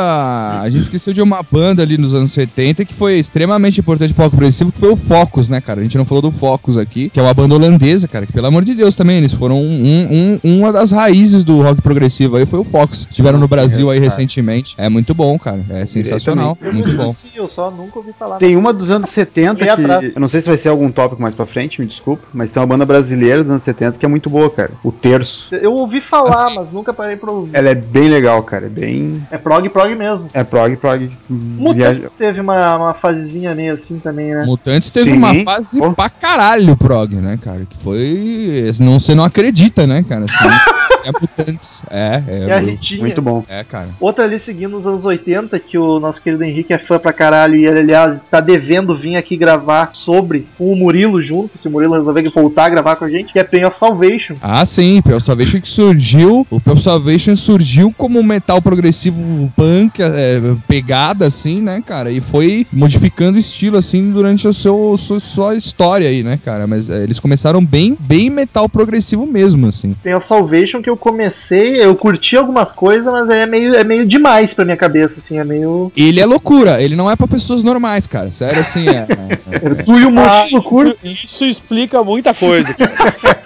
A 0.60 0.68
gente 0.70 0.82
esqueceu 0.82 1.12
de 1.12 1.20
uma 1.22 1.42
banda 1.42 1.82
ali 1.82 1.98
nos 1.98 2.14
anos 2.14 2.32
70 2.32 2.84
que 2.84 2.94
foi 2.94 3.18
extremamente 3.18 3.80
importante 3.80 3.95
pro 3.98 4.22
rock 4.24 4.30
progressivo, 4.36 4.72
que 4.72 4.78
foi 4.78 4.88
o 4.90 4.96
Focus, 4.96 5.48
né, 5.48 5.60
cara? 5.60 5.80
A 5.80 5.82
gente 5.82 5.96
não 5.98 6.04
falou 6.04 6.22
do 6.22 6.30
Focus 6.30 6.76
aqui, 6.76 7.08
que 7.10 7.18
é 7.18 7.22
uma 7.22 7.34
banda 7.34 7.54
holandesa, 7.54 8.06
cara, 8.08 8.26
que 8.26 8.32
pelo 8.32 8.46
amor 8.46 8.64
de 8.64 8.74
Deus 8.74 8.94
também, 8.94 9.18
eles 9.18 9.32
foram 9.32 9.56
um, 9.60 10.38
um- 10.44 10.58
uma 10.58 10.72
das 10.72 10.90
raízes 10.90 11.44
do 11.44 11.60
rock 11.62 11.80
progressivo 11.82 12.36
aí, 12.36 12.46
foi 12.46 12.58
o 12.60 12.64
Focus. 12.64 13.06
Estiveram 13.08 13.38
no 13.38 13.48
Brasil 13.48 13.90
aí 13.90 13.98
recentemente. 13.98 14.74
É 14.78 14.88
muito 14.88 15.14
bom, 15.14 15.38
cara. 15.38 15.64
É 15.70 15.86
sensacional. 15.86 16.56
Eu 16.60 16.72
Muito 16.74 16.96
bom. 16.96 17.14
eu 17.34 17.48
só 17.48 17.70
nunca 17.70 17.98
ouvi 17.98 18.12
falar. 18.18 18.36
Tem 18.38 18.56
uma 18.56 18.72
dos 18.72 18.90
anos 18.90 19.08
70 19.10 19.64
E 19.64 19.68
atrás. 19.68 20.00
que. 20.00 20.12
Eu 20.16 20.20
não 20.20 20.28
sei 20.28 20.40
se 20.40 20.46
vai 20.48 20.56
ser 20.56 20.68
algum 20.68 20.90
tópico 20.90 21.20
mais 21.22 21.34
pra 21.34 21.46
frente, 21.46 21.80
me 21.80 21.86
desculpa, 21.86 22.26
mas 22.32 22.50
tem 22.50 22.60
uma 22.60 22.66
banda 22.66 22.84
brasileira 22.84 23.42
dos 23.42 23.50
anos 23.50 23.62
70 23.62 23.98
que 23.98 24.04
é 24.04 24.08
muito 24.08 24.28
boa, 24.30 24.50
cara. 24.50 24.70
O 24.84 24.90
Terço. 24.92 25.54
Eu 25.54 25.72
ouvi 25.72 26.00
falar, 26.00 26.46
Assim. 26.46 26.54
mas 26.56 26.72
nunca 26.72 26.92
parei 26.92 27.16
pra 27.16 27.30
ouvir. 27.30 27.50
Ela 27.54 27.68
é 27.70 27.74
bem 27.74 28.08
legal, 28.08 28.42
cara. 28.42 28.66
É 28.66 28.68
bem. 28.68 29.22
É 29.30 29.38
prog, 29.38 29.68
prog 29.68 29.94
mesmo. 29.94 30.28
É 30.34 30.42
prog, 30.44 30.76
prog. 30.76 31.10
Viaja... 31.28 31.94
Mutantes 32.00 32.12
teve 32.18 32.40
uma, 32.40 32.76
uma 32.76 32.94
fasezinha 32.94 33.54
meio 33.54 33.74
assim 33.86 33.98
também, 34.00 34.34
né? 34.34 34.44
Mutantes 34.44 34.90
teve 34.90 35.12
Sim. 35.12 35.16
uma 35.16 35.34
fase 35.44 35.78
Pô. 35.78 35.92
pra 35.92 36.10
caralho 36.10 36.76
prog, 36.76 37.14
né, 37.14 37.38
cara? 37.40 37.64
Que 37.68 37.78
foi. 37.78 38.70
Não, 38.80 38.98
você 38.98 39.14
não 39.14 39.24
acredita, 39.24 39.86
né, 39.86 40.04
cara? 40.06 40.24
Assim, 40.24 40.34
é 41.06 41.12
Mutantes. 41.12 41.82
É, 41.90 42.22
é. 42.26 42.60
Eu- 42.60 42.66
Ritinha. 42.66 43.00
Muito 43.00 43.22
bom. 43.22 43.44
É, 43.48 43.62
cara. 43.64 43.88
Outra 44.00 44.24
ali 44.24 44.38
seguindo 44.38 44.70
nos 44.76 44.86
anos 44.86 45.04
80, 45.04 45.58
que 45.58 45.78
o 45.78 46.00
nosso 46.00 46.20
querido 46.20 46.42
Henrique 46.42 46.72
é 46.72 46.78
fã 46.78 46.98
pra 46.98 47.12
caralho, 47.12 47.54
e 47.56 47.66
ele, 47.66 47.78
aliás, 47.80 48.20
tá 48.30 48.40
devendo 48.40 48.96
vir 48.96 49.16
aqui 49.16 49.36
gravar 49.36 49.90
sobre 49.94 50.46
com 50.58 50.72
o 50.72 50.76
Murilo 50.76 51.22
junto, 51.22 51.58
se 51.58 51.68
o 51.68 51.70
Murilo 51.70 51.94
resolver 51.94 52.28
voltar 52.30 52.64
a 52.66 52.68
gravar 52.68 52.96
com 52.96 53.04
a 53.04 53.10
gente, 53.10 53.32
que 53.32 53.38
é 53.38 53.44
Pain 53.44 53.64
of 53.64 53.78
Salvation. 53.78 54.34
Ah, 54.42 54.64
sim, 54.66 55.00
Pell 55.02 55.20
Salvation 55.20 55.60
que 55.60 55.68
surgiu. 55.68 56.46
O 56.50 56.60
Pell 56.60 56.78
Salvation 56.78 57.36
surgiu 57.36 57.92
como 57.96 58.18
um 58.18 58.22
metal 58.22 58.60
progressivo 58.60 59.52
punk, 59.54 60.00
é, 60.02 60.40
pegada, 60.66 61.26
assim, 61.26 61.60
né, 61.60 61.82
cara? 61.84 62.10
E 62.10 62.20
foi 62.20 62.66
modificando 62.72 63.36
o 63.36 63.40
estilo, 63.40 63.76
assim, 63.76 64.10
durante 64.10 64.46
a 64.48 64.52
seu, 64.52 64.96
sua, 64.96 65.20
sua 65.20 65.54
história 65.54 66.08
aí, 66.08 66.22
né, 66.22 66.38
cara? 66.44 66.66
Mas 66.66 66.90
é, 66.90 67.02
eles 67.02 67.18
começaram 67.20 67.64
bem, 67.64 67.96
bem 67.98 68.28
metal 68.30 68.68
progressivo 68.68 69.26
mesmo, 69.26 69.68
assim. 69.68 69.94
Pain 70.02 70.14
of 70.14 70.26
Salvation, 70.26 70.82
que 70.82 70.90
eu 70.90 70.95
eu 70.96 70.98
comecei, 70.98 71.82
eu 71.82 71.94
curti 71.94 72.36
algumas 72.36 72.72
coisas, 72.72 73.12
mas 73.12 73.28
é 73.28 73.44
meio, 73.46 73.74
é 73.74 73.84
meio 73.84 74.06
demais 74.06 74.54
pra 74.54 74.64
minha 74.64 74.76
cabeça, 74.76 75.20
assim, 75.20 75.38
é 75.38 75.44
meio. 75.44 75.92
Ele 75.96 76.20
é 76.20 76.26
loucura, 76.26 76.80
ele 76.82 76.96
não 76.96 77.10
é 77.10 77.14
pra 77.14 77.28
pessoas 77.28 77.62
normais, 77.62 78.06
cara. 78.06 78.32
Sério, 78.32 78.60
assim, 78.60 78.88
é. 78.88 79.06
é- 79.52 79.56
é- 79.56 79.74
Tu 79.84 79.98
e 79.98 80.04
o 80.06 80.18
Ah, 80.20 80.46
curto. 80.62 80.96
isso, 81.06 81.26
isso 81.26 81.44
explica 81.44 82.02
muita 82.02 82.32
coisa. 82.34 82.72
cara. 82.74 82.96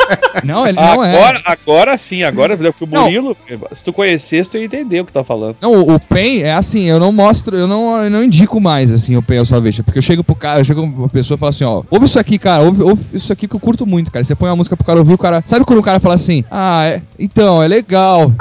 Não, 0.45 0.67
ele 0.67 0.79
não 0.81 1.05
é. 1.05 1.15
agora, 1.15 1.43
agora 1.45 1.99
sim, 1.99 2.23
agora, 2.23 2.57
porque 2.57 2.85
o 2.85 2.89
Não. 2.89 3.03
Murilo, 3.05 3.37
se 3.73 3.85
tu 3.85 3.93
conhecesse, 3.93 4.51
tu 4.51 4.57
ia 4.59 4.65
entender 4.65 5.01
o 5.01 5.05
que 5.05 5.13
tá 5.13 5.23
falando. 5.23 5.57
Não, 5.61 5.73
o, 5.75 5.95
o 5.95 6.01
Pen 6.01 6.43
é 6.43 6.55
assim, 6.55 6.85
eu 6.85 6.99
não 6.99 7.13
mostro, 7.13 7.57
eu 7.57 7.67
não, 7.69 7.97
eu 8.05 8.11
não 8.11 8.25
indico 8.25 8.61
mais, 8.61 8.91
assim, 8.93 9.17
o 9.17 9.23
Pen 9.23 9.39
ao 9.39 9.45
Salvation. 9.45 9.83
Porque 9.83 9.99
eu 9.99 10.03
chego 10.03 10.25
pro 10.25 10.35
cara, 10.35 10.61
eu 10.61 10.65
chego 10.65 10.89
pra 10.91 11.09
pessoa 11.09 11.37
e 11.37 11.39
falo 11.39 11.51
assim, 11.51 11.65
ó, 11.65 11.83
ouve 11.91 12.07
isso 12.07 12.19
aqui, 12.19 12.39
cara, 12.39 12.63
ouve, 12.63 12.83
ouve 12.83 13.05
isso 13.13 13.33
aqui 13.33 13.47
que 13.47 13.55
eu 13.55 13.61
curto 13.61 13.85
muito, 13.87 14.11
cara. 14.11 14.25
Você 14.25 14.35
põe 14.35 14.49
uma 14.49 14.57
música 14.57 14.77
pro 14.77 14.87
cara 14.87 14.99
ouvir, 14.99 15.15
o 15.15 15.19
cara. 15.19 15.43
Sabe 15.47 15.65
quando 15.65 15.79
o 15.81 15.83
cara 15.83 16.01
fala 16.01 16.15
assim, 16.15 16.45
ah, 16.51 16.87
é, 16.87 17.03
então, 17.19 17.40
é 17.63 17.69
legal. 17.69 18.33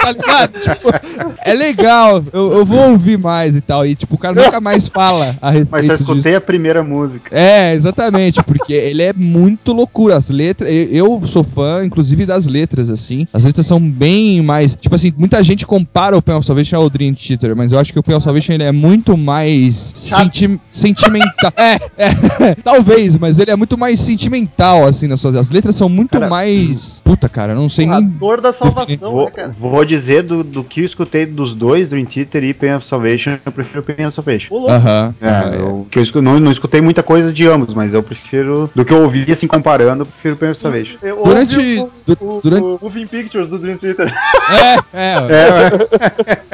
tá 0.00 0.12
ligado? 0.12 0.60
Tipo, 0.60 0.90
é 1.44 1.54
legal, 1.54 2.22
eu, 2.32 2.52
eu 2.52 2.64
vou 2.64 2.90
ouvir 2.90 3.18
mais 3.18 3.56
e 3.56 3.60
tal. 3.60 3.86
E, 3.86 3.94
tipo, 3.94 4.14
o 4.16 4.18
cara 4.18 4.34
nunca 4.42 4.60
mais 4.60 4.88
fala 4.88 5.36
a 5.40 5.50
Mas 5.50 5.58
respeito 5.60 5.86
só 5.86 5.92
disso. 5.92 6.02
escutei 6.10 6.34
a 6.34 6.40
primeira 6.40 6.82
música. 6.82 7.30
É, 7.36 7.72
exatamente, 7.74 8.42
porque 8.42 8.72
ele 8.72 9.02
é 9.02 9.12
muito 9.12 9.72
loucura. 9.72 10.16
As 10.16 10.28
letras, 10.28 10.70
eu 10.70 11.04
eu 11.04 11.28
sou 11.28 11.44
fã, 11.44 11.84
inclusive, 11.84 12.26
das 12.26 12.46
letras, 12.46 12.90
assim. 12.90 13.26
As 13.32 13.44
letras 13.44 13.66
são 13.66 13.80
bem 13.80 14.42
mais. 14.42 14.74
Tipo 14.74 14.94
assim, 14.94 15.12
muita 15.16 15.42
gente 15.42 15.66
compara 15.66 16.16
o 16.16 16.22
Pen 16.22 16.36
of 16.36 16.46
Salvation 16.46 16.76
ao 16.76 16.88
Dream 16.90 17.14
Theater, 17.14 17.54
mas 17.54 17.72
eu 17.72 17.78
acho 17.78 17.92
que 17.92 17.98
o 17.98 18.02
Pen 18.02 18.16
of 18.16 18.24
Salvation 18.24 18.52
ele 18.54 18.62
é 18.64 18.72
muito 18.72 19.16
mais 19.16 19.92
senti 19.94 20.58
sentimental. 20.66 21.52
é, 21.56 21.74
é, 21.98 22.54
talvez, 22.64 23.16
mas 23.18 23.38
ele 23.38 23.50
é 23.50 23.56
muito 23.56 23.76
mais 23.76 24.00
sentimental, 24.00 24.86
assim, 24.86 25.06
nas 25.06 25.20
suas. 25.20 25.36
As 25.36 25.50
letras 25.50 25.74
são 25.76 25.88
muito 25.88 26.12
Cara, 26.12 26.28
mais. 26.28 27.00
Puta, 27.04 27.28
cara, 27.28 27.52
eu 27.52 27.56
não 27.56 27.68
sei 27.68 27.86
A 27.96 28.00
nem. 28.00 28.08
dor 28.10 28.40
da 28.40 28.52
salvação, 28.52 29.12
Vou, 29.12 29.24
né, 29.26 29.30
cara? 29.30 29.54
vou 29.58 29.84
dizer 29.84 30.22
do, 30.22 30.42
do 30.44 30.62
que 30.64 30.80
eu 30.80 30.84
escutei 30.84 31.26
dos 31.26 31.54
dois, 31.54 31.88
Dream 31.88 32.04
Theater 32.04 32.44
e 32.44 32.54
Pain 32.54 32.74
of 32.76 32.86
Salvation, 32.86 33.36
eu 33.44 33.52
prefiro 33.52 33.82
Pain 33.82 34.06
of 34.06 34.14
Salvation. 34.14 34.54
Louco. 34.54 34.70
Aham. 34.70 35.14
É, 35.20 35.56
eu, 35.58 35.86
que 35.90 35.98
eu 35.98 36.22
não, 36.22 36.38
não 36.40 36.50
escutei 36.52 36.80
muita 36.80 37.02
coisa 37.02 37.32
de 37.32 37.46
ambos, 37.46 37.74
mas 37.74 37.94
eu 37.94 38.02
prefiro. 38.02 38.70
Do 38.74 38.84
que 38.84 38.92
eu 38.92 39.02
ouvi, 39.02 39.30
assim, 39.30 39.46
comparando, 39.46 40.02
eu 40.02 40.06
prefiro 40.06 40.36
Pain 40.36 40.50
of 40.50 40.60
Salvation. 40.60 40.96
Eu 41.02 41.22
Durante- 41.24 41.56
ouvi 41.58 41.78
o, 41.80 42.12
o, 42.20 42.40
durante- 42.42 42.62
o 42.64 42.78
Moving 42.82 43.06
Pictures 43.06 43.48
do 43.48 43.58
Dream 43.58 43.76
Theater. 43.78 44.12
É, 44.92 45.00
é, 45.00 45.14
É, 45.14 46.44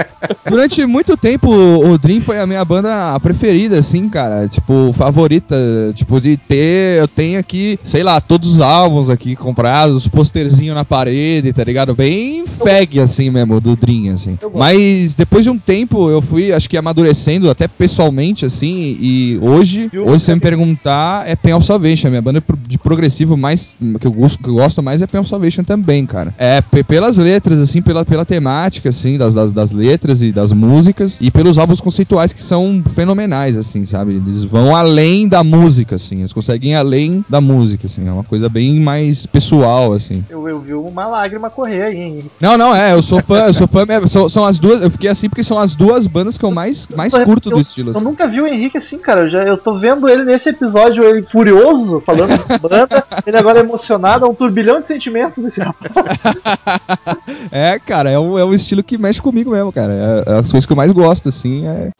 Durante 0.51 0.85
muito 0.87 1.17
tempo, 1.17 1.49
o 1.51 1.97
Dream 1.99 2.21
foi 2.21 2.39
a 2.41 2.47
minha 2.47 2.65
banda 2.65 3.19
preferida, 3.21 3.79
assim, 3.79 4.09
cara. 4.09 4.49
Tipo, 4.49 4.93
favorita. 4.97 5.57
Tipo, 5.95 6.21
de 6.21 6.37
ter. 6.37 7.01
Eu 7.01 7.09
tenho 7.09 7.39
aqui, 7.39 7.79
sei 7.83 8.03
lá, 8.03 8.21
todos 8.21 8.55
os 8.55 8.61
álbuns 8.61 9.09
aqui 9.11 9.35
comprados, 9.37 10.07
posterzinho 10.09 10.75
na 10.75 10.85
parede, 10.85 11.20
tá 11.55 11.65
ligado? 11.65 11.95
Bem 11.95 12.45
fag, 12.47 12.99
assim 13.01 13.31
mesmo, 13.31 13.61
do 13.61 13.77
Dream, 13.77 14.15
assim. 14.15 14.39
Mas 14.55 15.15
depois 15.15 15.45
de 15.45 15.51
um 15.51 15.59
tempo, 15.59 16.09
eu 16.11 16.21
fui, 16.21 16.53
acho 16.53 16.69
que 16.69 16.77
amadurecendo, 16.77 17.49
até 17.51 17.67
pessoalmente, 17.69 18.45
assim. 18.45 18.97
E 19.01 19.39
hoje, 19.41 19.91
hoje, 19.95 20.19
se 20.21 20.25
você 20.27 20.35
me 20.35 20.41
perguntar, 20.41 21.29
é 21.29 21.35
Pen 21.37 21.55
of 21.55 21.67
Salvation. 21.67 22.09
A 22.09 22.11
minha 22.11 22.23
banda 22.23 22.43
de 22.67 22.79
progressivo 22.79 23.37
mais. 23.37 23.77
que 24.01 24.07
eu 24.07 24.13
gosto, 24.13 24.43
que 24.43 24.49
eu 24.49 24.55
gosto 24.55 24.83
mais 24.83 25.03
é 25.03 25.07
Pen 25.07 25.21
of 25.21 25.29
Salvation 25.29 25.63
também, 25.65 26.05
cara. 26.07 26.35
É, 26.39 26.61
pe- 26.61 26.83
pelas 26.85 27.17
letras, 27.17 27.61
assim, 27.61 27.81
pela, 27.83 28.05
pela 28.05 28.25
temática, 28.25 28.89
assim, 28.89 29.17
das, 29.19 29.35
das, 29.35 29.53
das 29.53 29.71
letras 29.71 30.23
e 30.23 30.33
das 30.33 30.53
músicas, 30.53 31.19
e 31.21 31.31
pelos 31.31 31.59
álbuns 31.59 31.81
conceituais 31.81 32.33
que 32.33 32.43
são 32.43 32.83
fenomenais, 32.95 33.57
assim, 33.57 33.85
sabe? 33.85 34.15
Eles 34.15 34.45
vão 34.45 34.75
além 34.75 35.27
da 35.29 35.43
música, 35.43 35.97
assim, 35.97 36.19
eles 36.19 36.33
conseguem 36.33 36.73
ir 36.73 36.75
além 36.75 37.25
da 37.29 37.41
música, 37.41 37.87
assim, 37.87 38.07
é 38.07 38.13
uma 38.13 38.25
coisa 38.25 38.49
bem 38.49 38.79
mais 38.81 39.27
pessoal, 39.27 39.93
assim. 39.93 40.25
Eu, 40.29 40.49
eu 40.49 40.61
vi 40.61 40.75
uma 40.75 41.07
lágrima 41.11 41.51
correr 41.51 41.83
aí, 41.83 41.97
hein? 41.97 42.31
Não, 42.41 42.57
não, 42.57 42.75
é, 42.75 42.93
eu 42.95 43.03
sou 43.03 43.21
fã, 43.23 43.47
eu 43.47 43.53
sou 43.53 43.67
fã 43.69 43.85
mesmo, 43.85 44.09
são, 44.09 44.29
são 44.29 44.45
as 44.45 44.59
duas, 44.59 44.81
eu 44.81 44.91
fiquei 44.91 45.11
assim 45.11 45.29
porque 45.29 45.43
são 45.43 45.59
as 45.59 45.75
duas 45.77 46.07
bandas 46.07 46.39
que 46.39 46.45
eu 46.45 46.51
mais, 46.51 46.87
mais 46.97 47.13
Eu- 47.13 47.25
curto 47.25 47.51
do 47.51 47.57
eu- 47.57 47.61
estilo, 47.61 47.91
Eu 47.91 47.97
assim. 47.97 48.05
nunca 48.05 48.27
vi 48.27 48.41
o 48.41 48.47
Henrique 48.47 48.79
assim, 48.79 48.99
cara. 48.99 49.23
Eu, 49.23 49.29
já, 49.29 49.43
eu 49.43 49.59
tô 49.59 49.79
vendo 49.79 50.09
ele 50.09 50.25
nesse 50.25 50.49
episódio, 50.49 51.03
ele 51.05 51.23
furioso, 51.31 52.01
falando 52.07 52.31
de 52.39 52.59
banda. 52.59 53.05
ele 53.27 53.37
agora 53.37 53.59
é 53.59 53.63
emocionado, 53.63 54.25
é 54.25 54.29
um 54.29 54.35
turbilhão 54.35 54.81
de 54.81 54.87
sentimentos 54.87 55.45
esse 55.45 55.61
rapaz. 55.61 55.91
É, 57.53 57.79
cara, 57.79 58.11
é 58.11 58.19
um, 58.19 58.39
é 58.39 58.45
um 58.45 58.53
estilo 58.55 58.83
que 58.83 58.97
mexe 58.99 59.21
comigo 59.21 59.51
mesmo, 59.51 59.73
cara, 59.73 59.93
é, 60.27 60.33
é 60.33 60.39
as 60.39 60.51
coisas 60.51 60.67
que 60.67 60.73
eu 60.73 60.77
mais 60.77 60.93
gosto, 60.93 61.29
assim, 61.29 61.67
é... 61.67 61.91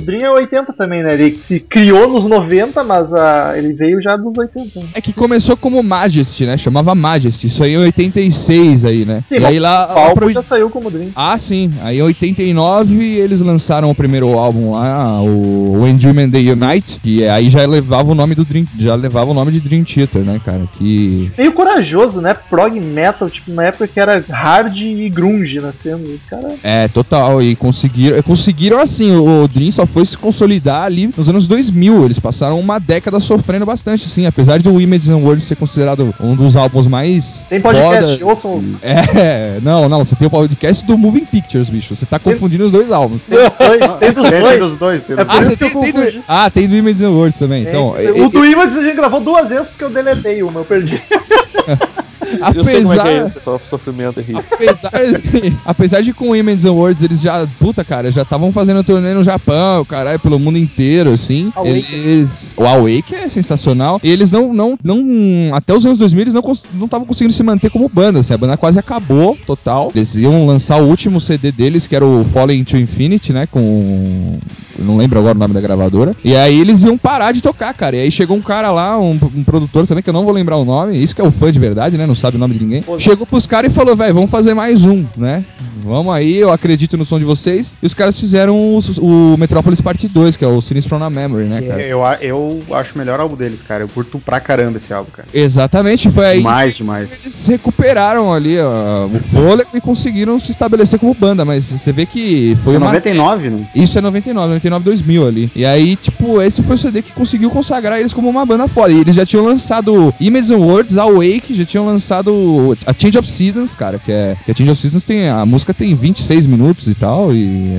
Dream 0.00 0.22
é 0.22 0.30
80 0.30 0.72
também, 0.72 1.02
né? 1.02 1.14
Ele 1.14 1.38
se 1.42 1.60
criou 1.60 2.08
nos 2.08 2.24
90, 2.24 2.82
mas 2.84 3.12
ah, 3.12 3.52
ele 3.56 3.72
veio 3.72 4.00
já 4.02 4.16
dos 4.16 4.36
80. 4.36 4.80
né? 4.80 4.86
É 4.94 5.00
que 5.00 5.12
começou 5.12 5.56
como 5.56 5.82
Majesty, 5.82 6.46
né? 6.46 6.56
Chamava 6.56 6.94
Majesty. 6.94 7.46
Isso 7.46 7.62
aí 7.62 7.74
em 7.74 7.78
86 7.78 8.84
aí, 8.84 9.04
né? 9.04 9.22
Sim, 9.28 9.40
e 9.40 9.44
aí 9.44 9.58
lá. 9.58 9.88
Já 10.32 10.42
saiu 10.42 10.70
como 10.70 10.90
Dream. 10.90 11.10
Ah, 11.14 11.38
sim. 11.38 11.70
Aí 11.82 11.98
em 11.98 12.02
89 12.02 13.04
eles 13.04 13.40
lançaram 13.40 13.90
o 13.90 13.94
primeiro 13.94 14.38
álbum 14.38 14.72
lá, 14.72 15.20
o 15.22 15.82
When 15.82 15.98
Human 16.04 16.30
They 16.30 16.50
Unite, 16.50 17.00
que 17.02 17.26
aí 17.26 17.48
já 17.48 17.66
levava 17.66 18.12
o 18.12 18.14
nome 18.14 18.34
do 18.34 18.44
Dream, 18.44 18.66
já 18.78 18.94
levava 18.94 19.30
o 19.30 19.34
nome 19.34 19.52
de 19.52 19.60
Dream 19.60 19.84
Theater, 19.84 20.22
né, 20.22 20.40
cara? 20.44 20.62
Que 20.78 21.30
Meio 21.36 21.52
corajoso, 21.52 22.20
né? 22.20 22.34
Prog 22.34 22.78
metal, 22.80 23.28
tipo, 23.28 23.52
na 23.52 23.64
época 23.64 23.86
que 23.88 23.98
era 23.98 24.24
hard 24.28 24.76
e 24.76 25.08
grunge 25.08 25.60
nascendo. 25.60 26.10
Os 26.10 26.22
caras. 26.28 26.52
é 26.62 26.88
total 26.88 27.42
e 27.42 27.54
conseguiram, 27.56 28.22
conseguiram 28.22 28.78
assim, 28.78 29.12
o 29.16 29.48
Dream 29.48 29.70
só 29.70 29.86
foi 29.92 30.04
se 30.06 30.16
consolidar 30.16 30.84
ali 30.84 31.10
nos 31.16 31.28
anos 31.28 31.46
2000. 31.46 32.04
Eles 32.04 32.18
passaram 32.18 32.58
uma 32.58 32.78
década 32.78 33.18
sofrendo 33.20 33.66
bastante, 33.66 34.06
assim, 34.06 34.26
apesar 34.26 34.58
de 34.58 34.68
o 34.68 34.80
Images 34.80 35.08
and 35.10 35.18
Words 35.18 35.44
ser 35.44 35.56
considerado 35.56 36.14
um 36.20 36.34
dos 36.34 36.56
álbuns 36.56 36.86
mais 36.86 37.46
Tem 37.48 37.60
podcast, 37.60 38.18
foda- 38.20 38.26
ouçam. 38.26 38.64
É, 38.82 39.58
não, 39.62 39.88
não, 39.88 40.04
você 40.04 40.14
tem 40.16 40.26
o 40.26 40.30
podcast 40.30 40.84
do 40.86 40.96
Moving 40.96 41.24
Pictures, 41.24 41.68
bicho. 41.68 41.94
Você 41.94 42.06
tá 42.06 42.18
confundindo 42.18 42.64
os 42.64 42.72
dois 42.72 42.90
álbuns. 42.90 43.20
Tem 43.28 43.38
dos 43.38 43.48
dois, 43.58 43.80
tem 43.98 44.12
dos 44.12 44.22
tem, 44.22 44.30
tem 44.32 44.40
dois. 44.42 44.58
dos 44.60 44.76
dois. 44.78 45.02
Tem 45.02 45.16
É 45.18 45.24
dos 45.24 45.28
Ah, 45.28 45.32
dois. 45.34 45.40
isso 45.48 45.50
você 45.50 45.56
que 45.56 45.64
eu 45.76 45.80
tem, 45.80 45.92
tem 45.92 46.12
do, 46.12 46.24
ah, 46.28 46.50
tem 46.50 46.68
do 46.68 46.74
Images 46.76 47.02
and 47.02 47.10
Words 47.10 47.38
também. 47.38 47.62
Então, 47.62 47.94
Tem- 47.96 48.06
e- 48.06 48.22
o 48.22 48.28
do 48.28 48.44
Images 48.44 48.76
a 48.78 48.82
gente 48.82 48.96
gravou 48.96 49.20
duas 49.20 49.48
vezes 49.48 49.68
porque 49.68 49.84
eu 49.84 49.90
deletei 49.90 50.42
uma, 50.42 50.60
eu 50.60 50.64
perdi. 50.64 51.00
Eu 52.54 52.64
sei 52.64 52.82
como 52.82 52.94
é 52.94 52.96
que 52.96 53.08
é 53.08 53.18
apesar, 53.20 53.30
pessoal 53.30 53.58
sofrimento 53.58 54.20
Henrique. 54.20 54.40
apesar, 54.52 54.90
apesar 55.64 56.00
de 56.02 56.12
com 56.12 56.30
o 56.30 56.34
and 56.34 56.70
Words 56.72 57.02
eles 57.02 57.20
já, 57.20 57.46
puta 57.58 57.84
cara, 57.84 58.10
já 58.10 58.22
estavam 58.22 58.52
fazendo 58.52 58.82
turnê 58.84 59.14
no 59.14 59.22
Japão, 59.22 59.84
caralho, 59.84 60.18
pelo 60.18 60.38
mundo 60.38 60.58
inteiro, 60.58 61.10
assim. 61.10 61.52
Awake. 61.54 61.94
Eles, 61.94 62.54
o 62.56 62.64
Awake 62.64 63.14
é 63.14 63.28
sensacional. 63.28 64.00
E 64.02 64.10
eles 64.10 64.30
não, 64.30 64.52
não, 64.52 64.78
não, 64.82 65.54
até 65.54 65.74
os 65.74 65.84
anos 65.84 65.98
2000 65.98 66.22
eles 66.22 66.34
não 66.34 66.42
cons- 66.42 66.66
não 66.74 66.86
estavam 66.86 67.06
conseguindo 67.06 67.32
se 67.32 67.42
manter 67.42 67.70
como 67.70 67.88
banda, 67.88 68.20
assim. 68.20 68.34
A 68.34 68.38
banda 68.38 68.56
quase 68.56 68.78
acabou, 68.78 69.36
total. 69.46 69.90
Eles 69.94 70.16
iam 70.16 70.46
lançar 70.46 70.80
o 70.80 70.86
último 70.86 71.20
CD 71.20 71.50
deles, 71.52 71.86
que 71.86 71.96
era 71.96 72.04
o 72.04 72.24
Falling 72.24 72.64
to 72.64 72.76
Infinity, 72.76 73.32
né, 73.32 73.46
com 73.46 74.38
eu 74.78 74.84
não 74.86 74.96
lembro 74.96 75.18
agora 75.18 75.36
o 75.36 75.38
nome 75.38 75.52
da 75.52 75.60
gravadora. 75.60 76.14
E 76.24 76.34
aí 76.34 76.58
eles 76.58 76.82
iam 76.82 76.96
parar 76.96 77.32
de 77.32 77.42
tocar, 77.42 77.74
cara. 77.74 77.96
E 77.96 78.00
aí 78.00 78.10
chegou 78.10 78.34
um 78.34 78.40
cara 78.40 78.70
lá, 78.70 78.98
um, 78.98 79.10
um 79.36 79.44
produtor 79.44 79.86
também, 79.86 80.02
que 80.02 80.08
eu 80.08 80.14
não 80.14 80.24
vou 80.24 80.32
lembrar 80.32 80.56
o 80.56 80.64
nome. 80.64 80.96
Isso 81.02 81.14
que 81.14 81.20
é 81.20 81.24
o 81.24 81.30
fã 81.30 81.52
de 81.52 81.58
verdade, 81.58 81.98
né? 81.98 82.06
Não 82.06 82.14
sabe 82.20 82.36
o 82.36 82.40
nome 82.40 82.54
de 82.54 82.64
ninguém. 82.64 82.84
Chegou 82.98 83.26
pros 83.26 83.46
caras 83.46 83.72
e 83.72 83.74
falou, 83.74 83.96
velho, 83.96 84.14
vamos 84.14 84.30
fazer 84.30 84.54
mais 84.54 84.84
um, 84.84 85.04
né? 85.16 85.44
Vamos 85.82 86.14
aí, 86.14 86.36
eu 86.36 86.52
acredito 86.52 86.96
no 86.96 87.04
som 87.04 87.18
de 87.18 87.24
vocês. 87.24 87.76
E 87.82 87.86
os 87.86 87.94
caras 87.94 88.18
fizeram 88.18 88.54
o, 88.54 88.78
o 89.00 89.36
Metrópolis 89.38 89.80
Parte 89.80 90.06
2, 90.08 90.36
que 90.36 90.44
é 90.44 90.48
o 90.48 90.60
Sinistro 90.60 90.90
from 90.96 91.04
a 91.04 91.10
Memory, 91.10 91.44
né, 91.44 91.62
cara? 91.62 91.82
Eu, 91.82 92.00
eu 92.20 92.62
acho 92.72 92.94
o 92.94 92.98
melhor 92.98 93.18
álbum 93.18 93.34
deles, 93.36 93.60
cara. 93.66 93.84
Eu 93.84 93.88
curto 93.88 94.18
pra 94.18 94.40
caramba 94.40 94.76
esse 94.76 94.92
álbum, 94.92 95.10
cara. 95.10 95.28
Exatamente, 95.32 96.10
foi 96.10 96.26
aí 96.26 96.38
Demais, 96.38 96.76
demais. 96.76 97.08
eles 97.22 97.46
recuperaram 97.46 98.32
ali 98.32 98.58
ó, 98.60 99.06
o 99.06 99.20
fôlego 99.20 99.70
e 99.74 99.80
conseguiram 99.80 100.38
se 100.38 100.50
estabelecer 100.50 100.98
como 100.98 101.14
banda, 101.14 101.44
mas 101.44 101.64
você 101.64 101.92
vê 101.92 102.04
que 102.04 102.54
foi 102.62 102.74
Foi 102.74 102.76
uma 102.76 102.86
99, 102.86 103.50
não? 103.50 103.66
Isso 103.74 103.98
é 103.98 104.00
99, 104.02 104.48
99, 104.48 104.84
2000 104.84 105.26
ali. 105.26 105.52
E 105.54 105.64
aí, 105.64 105.96
tipo, 105.96 106.40
esse 106.42 106.62
foi 106.62 106.74
o 106.74 106.78
CD 106.78 107.02
que 107.02 107.12
conseguiu 107.12 107.50
consagrar 107.50 107.98
eles 107.98 108.12
como 108.12 108.28
uma 108.28 108.44
banda 108.44 108.68
foda. 108.68 108.92
E 108.92 109.00
eles 109.00 109.14
já 109.14 109.24
tinham 109.24 109.44
lançado 109.44 110.14
Images 110.20 110.50
and 110.50 110.58
Words, 110.58 110.96
Awake, 110.98 111.54
já 111.54 111.64
tinham 111.64 111.86
lançado 111.86 112.09
lançado 112.10 112.76
a 112.84 112.92
Change 112.92 113.18
of 113.18 113.28
Seasons, 113.28 113.74
cara, 113.74 113.98
que 113.98 114.10
é 114.10 114.36
que 114.44 114.50
a 114.50 114.54
Change 114.54 114.70
of 114.70 114.80
Seasons 114.80 115.04
tem 115.04 115.28
a 115.28 115.46
música 115.46 115.72
tem 115.72 115.94
26 115.94 116.46
minutos 116.46 116.88
e 116.88 116.94
tal 116.94 117.32
e 117.32 117.70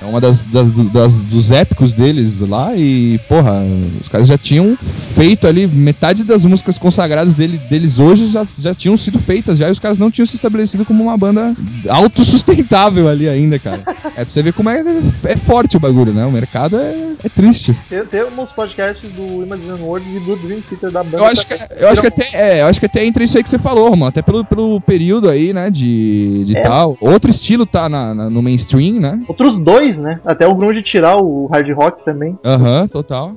é 0.00 0.04
uma 0.04 0.20
das, 0.20 0.44
das, 0.44 0.70
das 0.70 1.24
dos 1.24 1.50
épicos 1.50 1.94
deles 1.94 2.40
lá 2.40 2.76
e 2.76 3.18
porra, 3.28 3.62
os 4.00 4.08
caras 4.08 4.26
já 4.26 4.36
tinham 4.36 4.76
feito 5.14 5.46
ali 5.46 5.66
metade 5.66 6.22
das 6.22 6.44
músicas 6.44 6.78
consagradas 6.78 7.34
dele, 7.34 7.58
deles 7.70 7.98
hoje 7.98 8.26
já, 8.26 8.46
já 8.58 8.74
tinham 8.74 8.96
sido 8.96 9.18
feitas 9.18 9.58
já 9.58 9.68
e 9.68 9.72
os 9.72 9.78
caras 9.78 9.98
não 9.98 10.10
tinham 10.10 10.26
se 10.26 10.36
estabelecido 10.36 10.84
como 10.84 11.02
uma 11.02 11.16
banda 11.16 11.54
autossustentável 11.88 13.08
ali 13.08 13.28
ainda, 13.28 13.58
cara. 13.58 13.82
É 14.16 14.24
pra 14.24 14.32
você 14.32 14.42
ver 14.42 14.52
como 14.52 14.68
é, 14.68 14.82
é 15.24 15.36
forte 15.36 15.76
o 15.76 15.80
bagulho, 15.80 16.12
né? 16.12 16.24
O 16.26 16.30
mercado 16.30 16.78
é, 16.78 17.12
é 17.24 17.28
triste. 17.28 17.76
Tem, 17.88 18.04
tem 18.04 18.24
uns 18.24 18.50
podcasts 18.50 19.10
do 19.12 19.42
Imagine 19.42 19.80
World 19.80 20.08
e 20.08 20.20
do 20.20 20.36
Dream 20.36 20.60
Theater 20.60 20.90
da 20.90 21.02
banda. 21.02 21.18
Eu 21.18 21.24
acho 21.24 21.46
que, 21.46 21.54
eu 21.78 21.88
acho 21.88 22.00
que 22.00 22.06
até, 22.06 22.28
é, 22.32 22.62
eu 22.62 22.66
acho 22.66 22.80
que 22.80 22.86
até 22.86 23.04
entra 23.04 23.24
isso 23.24 23.36
aí 23.36 23.42
que 23.42 23.48
você 23.48 23.58
falou, 23.58 23.77
mano. 23.90 24.06
Até 24.06 24.22
pelo, 24.22 24.44
pelo 24.44 24.80
período 24.80 25.28
aí, 25.28 25.52
né, 25.52 25.70
de, 25.70 26.44
de 26.44 26.56
É. 26.56 26.60
tal. 26.62 26.96
Outro 27.00 27.30
estilo 27.30 27.64
tá 27.66 27.88
na, 27.88 28.14
na- 28.14 28.30
no 28.30 28.42
mainstream, 28.42 29.00
né? 29.00 29.20
Outros 29.28 29.58
dois, 29.58 29.98
né? 29.98 30.20
Até 30.24 30.46
o 30.46 30.54
Grunge 30.54 30.82
tirar 30.82 31.16
o 31.16 31.46
hard 31.46 31.70
rock 31.72 32.04
também. 32.04 32.38
Aham, 32.44 32.86
total. 32.88 33.34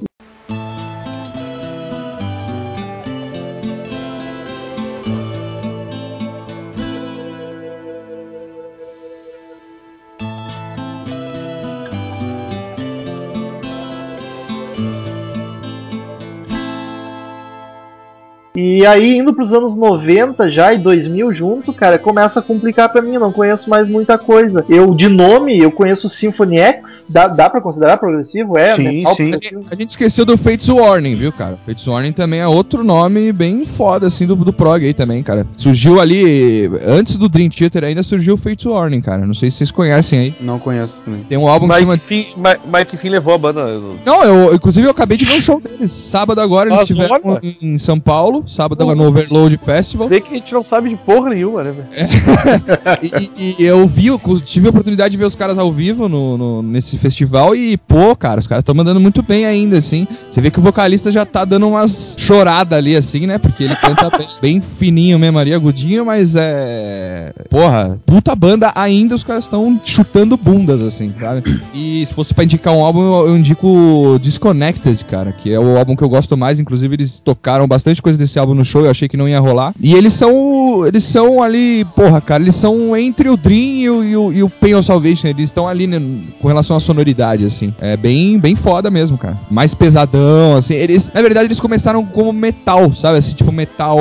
E 18.64 18.86
aí, 18.86 19.18
indo 19.18 19.34
pros 19.34 19.53
anos 19.53 19.76
90 19.76 20.51
já 20.51 20.72
e 20.72 20.78
2000 20.78 21.34
junto, 21.34 21.74
cara, 21.74 21.97
começa 21.97 22.39
a 22.39 22.43
complicar 22.43 22.89
pra 22.89 23.01
mim. 23.01 23.14
Não 23.18 23.32
conheço 23.32 23.68
mais 23.70 23.88
muita 23.89 24.18
coisa. 24.20 24.64
Eu, 24.70 24.93
de 24.93 25.09
nome, 25.09 25.57
eu 25.57 25.72
conheço 25.72 26.05
o 26.05 26.09
Symphony 26.09 26.59
X. 26.59 27.05
Dá, 27.09 27.28
dá 27.28 27.49
pra 27.49 27.59
considerar 27.59 27.97
progressivo? 27.97 28.57
É, 28.59 28.76
Sim, 28.76 28.84
metal 28.84 29.16
sim. 29.16 29.30
progressivo. 29.32 29.66
A 29.72 29.76
gente 29.76 29.89
esqueceu 29.89 30.26
do 30.26 30.38
Fates 30.38 30.70
Warning, 30.70 31.16
viu, 31.16 31.32
cara? 31.32 31.55
Fates 31.55 31.88
Warning 31.88 32.12
também 32.12 32.39
é 32.39 32.47
outro 32.47 32.84
nome 32.84 33.32
bem 33.32 33.66
foda, 33.66 34.05
assim, 34.07 34.28
do, 34.28 34.36
do 34.36 34.53
prog 34.53 34.86
aí 34.86 34.93
também, 34.93 35.24
cara. 35.24 35.47
Surgiu 35.57 35.99
ali, 35.99 36.70
antes 36.86 37.18
do 37.18 37.28
Dream 37.28 37.49
Theater 37.49 37.84
ainda 37.84 38.03
surgiu 38.03 38.36
o 38.36 38.38
Fates 38.38 38.66
Warning, 38.66 39.01
cara. 39.01 39.26
Não 39.26 39.34
sei 39.34 39.49
se 39.49 39.57
vocês 39.57 39.72
conhecem 39.72 40.20
aí. 40.20 40.36
Não 40.39 40.59
conheço 40.59 40.97
também. 41.03 41.24
Tem 41.24 41.38
um 41.38 41.47
álbum 41.47 41.68
que 41.68 41.80
chama... 41.80 41.93
Mike 41.93 42.05
Finn, 42.05 42.26
Mike, 42.38 42.62
Mike 42.72 42.97
Finn 42.97 43.09
levou 43.12 43.34
a 43.34 43.38
banda. 43.39 43.66
Não, 44.05 44.24
eu, 44.24 44.53
inclusive 44.53 44.86
eu 44.86 44.91
acabei 44.91 45.18
de 45.18 45.26
ver 45.26 45.38
um 45.38 45.41
show 45.41 45.59
deles. 45.59 45.91
Sábado 45.91 46.39
agora 46.41 46.70
eles 46.70 46.80
Ah, 46.80 46.84
estiveram 46.84 47.20
olha. 47.24 47.55
em 47.62 47.78
São 47.78 47.99
Paulo, 47.99 48.43
sábado 48.52 48.82
agora 48.82 48.95
no 48.97 49.08
Overload 49.08 49.58
Festival. 49.58 50.08
Vê 50.08 50.22
que 50.22 50.30
a 50.34 50.38
gente 50.38 50.54
não 50.54 50.64
sabe 50.64 50.89
de 50.89 50.95
porra 50.95 51.30
nenhuma, 51.30 51.64
né, 51.64 51.72
velho? 51.72 51.88
E, 53.02 53.32
e- 53.38 53.56
e 53.60 53.64
eu 53.66 53.88
vi, 53.88 54.08
eu 54.08 54.20
tive 54.41 54.68
a 54.68 54.70
oportunidade 54.70 55.12
de 55.12 55.18
ver 55.18 55.26
os 55.26 55.36
caras 55.36 55.58
ao 55.58 55.72
vivo 55.72 56.08
no, 56.08 56.38
no- 56.38 56.62
nesse 56.62 56.97
festival 56.97 57.56
e, 57.56 57.78
pô, 57.78 58.16
cara, 58.16 58.39
os 58.39 58.47
caras 58.47 58.62
estão 58.62 58.76
mandando 58.76 58.99
muito 58.99 59.22
bem 59.24 59.45
ainda, 59.45 59.78
assim. 59.78 60.08
Você 60.30 60.41
vê 60.41 60.52
que 60.52 60.60
o 60.60 60.62
vocalista 60.62 61.12
já 61.12 61.26
tá 61.26 61.43
dando 61.45 61.68
umas 61.68 62.16
choradas 62.18 62.78
ali, 62.78 62.95
assim, 62.95 63.26
né? 63.28 63.38
Porque 63.38 63.64
ele 63.64 63.76
canta 63.76 64.10
bem, 64.18 64.28
bem 64.41 64.62
fininho 64.62 65.18
mesmo 65.18 65.39
ali, 65.39 65.54
agudinho, 65.54 66.06
mas 66.06 66.36
é. 66.36 67.34
Porra, 67.49 67.99
puta 68.06 68.36
banda 68.36 68.72
ainda, 68.76 69.16
os 69.16 69.24
caras 69.24 69.45
estão 69.45 69.80
chutando 69.84 70.38
bundas, 70.38 70.82
assim, 70.82 71.12
sabe? 71.16 71.43
E 71.74 72.06
se 72.06 72.14
fosse 72.14 72.34
pra 72.34 72.43
indicar 72.43 72.74
um 72.74 72.84
álbum, 72.84 73.02
eu, 73.02 73.28
eu 73.30 73.38
indico 73.38 74.18
Disconnected, 74.22 75.04
cara, 75.06 75.32
que 75.32 75.52
é 75.52 75.60
o 75.60 75.78
álbum 75.78 75.95
que 75.95 76.04
eu 76.04 76.10
gosto 76.10 76.38
mais. 76.38 76.60
Inclusive, 76.60 76.95
eles 76.95 77.20
tocaram 77.20 77.68
bastante 77.68 78.02
coisa 78.02 78.18
desse 78.18 78.30
álbum 78.39 78.53
no 78.53 78.65
show, 78.65 78.84
eu 78.84 78.91
achei 78.91 79.07
que 79.07 79.17
não 79.17 79.27
ia 79.27 79.39
rolar. 79.39 79.73
E 79.79 79.93
eles 79.93 80.13
são. 80.13 80.86
Eles 80.86 81.03
são 81.03 81.41
ali, 81.41 81.86
porra, 81.95 82.21
cara, 82.21 82.41
eles 82.41 82.55
são 82.55 82.95
entre 82.95 83.29
o 83.29 83.38
Dream 83.38 83.59
e 83.59 83.89
o, 83.89 84.03
e 84.03 84.17
o, 84.17 84.34
e 84.34 84.43
o 84.43 84.49
Pain 84.49 84.75
of 84.75 84.86
Salvation. 84.86 85.27
Eles 85.27 85.49
estão 85.49 85.67
ali 85.67 85.88
né, 85.88 86.01
com 86.39 86.47
relação 86.47 86.75
à 86.75 86.79
sonoridade, 86.79 87.45
assim. 87.45 87.73
É 87.79 87.95
bem, 87.95 88.39
bem 88.39 88.55
foda 88.55 88.89
mesmo, 88.89 89.17
cara. 89.17 89.38
Mais 89.49 89.73
pesadão, 89.73 90.55
assim. 90.55 90.73
Eles, 90.73 91.11
na 91.13 91.21
verdade, 91.21 91.47
eles 91.47 91.59
começaram 91.59 92.05
como 92.05 92.34
metal, 92.34 92.93
sabe? 92.93 93.17
Assim, 93.17 93.34
tipo 93.34 93.51
metal. 93.51 93.99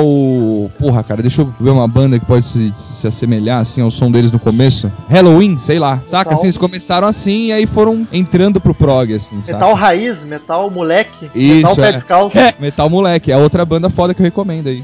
Porra, 0.79 1.03
cara, 1.03 1.21
deixa 1.21 1.41
eu 1.41 1.53
ver 1.59 1.69
uma 1.69 1.87
banda 1.87 2.19
que 2.19 2.25
pode 2.25 2.45
se, 2.45 2.71
se 2.73 3.07
assemelhar, 3.07 3.59
assim, 3.59 3.81
ao 3.81 3.91
som 3.91 4.11
deles 4.11 4.31
no 4.31 4.39
começo. 4.39 4.91
Halloween, 5.09 5.57
sei 5.57 5.79
lá. 5.79 6.01
Saca? 6.05 6.29
Metal. 6.29 6.33
Assim, 6.33 6.47
eles 6.47 6.57
começaram 6.57 7.07
assim 7.07 7.47
e 7.47 7.51
aí 7.51 7.65
foram 7.65 8.07
entrando 8.11 8.59
pro 8.59 8.73
prog, 8.73 9.13
assim, 9.13 9.41
sabe? 9.43 9.59
Metal 9.59 9.73
raiz, 9.73 10.23
metal 10.23 10.69
moleque, 10.69 11.29
Isso, 11.35 11.57
metal 11.57 11.75
pé 11.75 11.89
é. 11.89 11.91
descalço. 11.93 12.37
É, 12.41 12.55
Metal 12.59 12.89
Moleque, 12.89 13.31
é 13.31 13.37
outra 13.37 13.63
banda 13.63 13.89
foda 13.89 14.13
que 14.13 14.20
eu 14.21 14.25
recomendo 14.25 14.67
aí. 14.67 14.83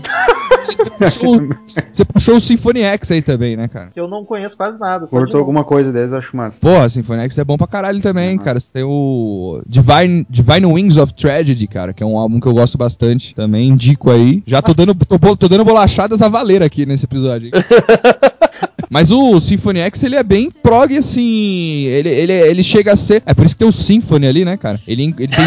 Você 0.66 0.90
puxou, 0.90 1.50
você 1.92 2.06
puxou 2.06 2.36
o 2.36 2.40
Symphony 2.40 2.82
X 2.82 3.12
aí 3.12 3.22
também, 3.22 3.56
né, 3.56 3.68
cara? 3.68 3.92
Eu 3.96 4.08
não 4.08 4.26
conheço 4.26 4.58
quase 4.58 4.80
nada. 4.80 5.08
Nome. 5.12 5.34
alguma 5.34 5.64
coisa 5.64 5.92
deles, 5.92 6.12
acho 6.12 6.36
massa. 6.36 6.60
Porra, 6.60 6.90
Symphony 6.90 7.22
X 7.24 7.38
é 7.38 7.44
bom 7.44 7.58
pra 7.58 7.68
caralho 7.68 8.02
também, 8.02 8.38
cara. 8.38 8.60
Você 8.60 8.70
tem 8.72 8.84
o 8.84 9.62
Divine, 9.68 10.26
Divine 10.30 10.66
Wings 10.66 10.98
of 10.98 11.14
Tragedy, 11.14 11.68
cara, 11.68 11.94
que 11.94 12.04
é 12.04 12.06
um 12.06 12.18
álbum 12.18 12.40
que 12.40 12.48
eu 12.48 12.54
gosto 12.54 12.78
bastante. 12.78 13.34
Também 13.34 13.70
indico 13.70 14.12
aí. 14.12 14.44
Já 14.46 14.62
tô 14.62 14.74
dando, 14.74 14.94
tô, 14.94 15.36
tô 15.36 15.48
dando 15.48 15.64
bolachadas 15.64 16.22
a 16.22 16.28
valer 16.28 16.62
aqui 16.64 16.86
nesse 16.86 17.06
episódio. 17.06 17.52
Mas 18.90 19.12
o 19.12 19.40
Symphony 19.40 19.80
X, 19.80 20.04
ele 20.04 20.16
é 20.16 20.24
bem 20.24 20.50
prog, 20.50 20.96
assim. 20.98 21.84
Ele, 21.86 22.10
ele, 22.10 22.34
ele 22.34 22.64
chega 22.64 22.94
a 22.94 22.96
ser. 22.96 23.22
É 23.26 23.34
por 23.34 23.46
isso 23.46 23.56
que 23.56 23.60
tem 23.60 23.68
o 23.68 23.72
Symphony 23.72 24.28
ali, 24.28 24.46
né, 24.46 24.56
cara? 24.58 24.80
Ele, 24.88 25.14
ele 25.18 25.28
tem 25.28 25.46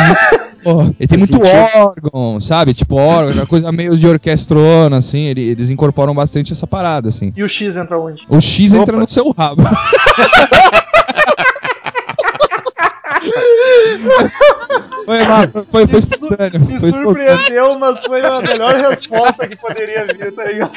ele 0.99 1.09
tem 1.09 1.19
muito 1.19 1.33
sentido. 1.37 2.11
órgão, 2.13 2.41
sabe? 2.41 2.75
Tipo 2.75 2.97
órgão, 2.97 3.35
uma 3.35 3.47
coisa 3.47 3.71
meio 3.73 3.97
de 3.97 4.07
orquestrona, 4.07 4.97
assim. 4.99 5.21
ele- 5.27 5.49
eles 5.49 5.71
incorporam 5.71 6.15
bastante 6.15 6.53
essa 6.53 6.67
parada, 6.67 7.09
assim. 7.09 7.33
E 7.37 7.43
o 7.43 7.49
X 7.49 7.77
entra 7.77 7.99
onde? 7.99 8.23
O 8.29 8.41
X 8.41 8.73
entra 8.75 8.93
Opa. 8.95 9.01
no 9.01 9.07
seu 9.07 9.31
rabo. 9.31 9.63
foi, 15.07 15.19
lá, 15.27 15.49
foi, 15.71 15.87
foi 15.87 15.99
espontâneo. 15.99 16.61
Me 16.61 16.81
Foi 16.81 16.89
espontâneo. 16.89 17.33
surpreendeu, 17.35 17.79
mas 17.79 18.01
foi 18.07 18.21
a 18.25 18.41
melhor 18.41 18.75
resposta 18.91 19.47
que 19.49 19.57
poderia 19.57 20.07
vir, 20.07 20.33
tá 20.33 20.45
ligado? 20.45 20.73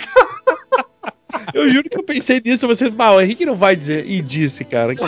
Eu 1.53 1.69
juro 1.69 1.89
que 1.89 1.97
eu 1.97 2.03
pensei 2.03 2.41
nisso, 2.43 2.67
você, 2.67 2.89
bah, 2.89 3.11
o 3.11 3.21
Henrique 3.21 3.45
não 3.45 3.55
vai 3.55 3.75
dizer. 3.75 4.05
E 4.09 4.21
disse, 4.21 4.63
cara. 4.63 4.93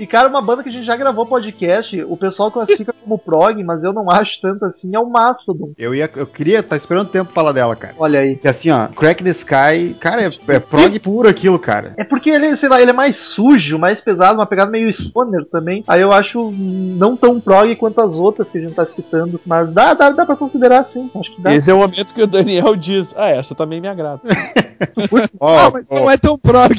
E, 0.00 0.06
cara, 0.06 0.28
uma 0.28 0.40
banda 0.40 0.62
que 0.62 0.68
a 0.68 0.72
gente 0.72 0.84
já 0.84 0.96
gravou 0.96 1.26
podcast, 1.26 2.00
o 2.04 2.16
pessoal 2.16 2.52
classifica 2.52 2.94
como 3.08 3.18
prog, 3.18 3.62
mas 3.64 3.82
eu 3.82 3.92
não 3.92 4.08
acho 4.10 4.40
tanto 4.40 4.64
assim, 4.66 4.94
é 4.94 4.98
o 4.98 5.08
Mastodon. 5.08 5.72
Eu, 5.78 5.94
ia, 5.94 6.10
eu 6.14 6.26
queria, 6.26 6.62
tá 6.62 6.76
esperando 6.76 7.08
tempo 7.08 7.26
pra 7.26 7.34
falar 7.34 7.52
dela, 7.52 7.74
cara. 7.74 7.94
Olha 7.98 8.20
aí. 8.20 8.36
Que 8.36 8.48
assim, 8.48 8.70
ó, 8.70 8.88
Crack 8.88 9.24
the 9.24 9.30
Sky, 9.30 9.94
cara, 9.98 10.22
é, 10.22 10.30
é 10.48 10.60
prog 10.60 10.98
puro 11.00 11.28
aquilo, 11.28 11.58
cara. 11.58 11.94
É 11.96 12.04
porque 12.04 12.30
ele, 12.30 12.56
sei 12.56 12.68
lá, 12.68 12.80
ele 12.80 12.90
é 12.90 12.94
mais 12.94 13.16
sujo, 13.16 13.78
mais 13.78 14.00
pesado, 14.00 14.38
uma 14.38 14.46
pegada 14.46 14.70
meio 14.70 14.92
stoner 14.92 15.44
também. 15.46 15.82
Aí 15.88 16.00
eu 16.00 16.12
acho 16.12 16.52
não 16.52 17.16
tão 17.16 17.40
prog 17.40 17.74
quanto 17.76 18.00
as 18.02 18.14
outras 18.14 18.50
que 18.50 18.58
a 18.58 18.60
gente 18.60 18.74
tá 18.74 18.86
citando. 18.86 19.40
Mas 19.46 19.70
dá, 19.70 19.94
dá, 19.94 20.10
dá 20.10 20.26
pra 20.26 20.36
considerar 20.36 20.84
sim. 20.84 21.10
Acho 21.14 21.34
que 21.34 21.40
dá. 21.40 21.54
Esse 21.54 21.70
é 21.70 21.74
o 21.74 21.78
momento 21.78 22.12
que 22.12 22.22
o 22.22 22.26
Daniel 22.26 22.76
diz: 22.76 23.14
Ah, 23.16 23.30
essa 23.30 23.54
também 23.54 23.80
me 23.80 23.88
agrada. 23.88 24.20
Ó, 25.40 25.58
Ah, 25.58 25.70
mas 25.72 25.90
ó, 25.90 25.96
não 25.96 26.10
é 26.10 26.16
tão 26.16 26.38
prog. 26.38 26.76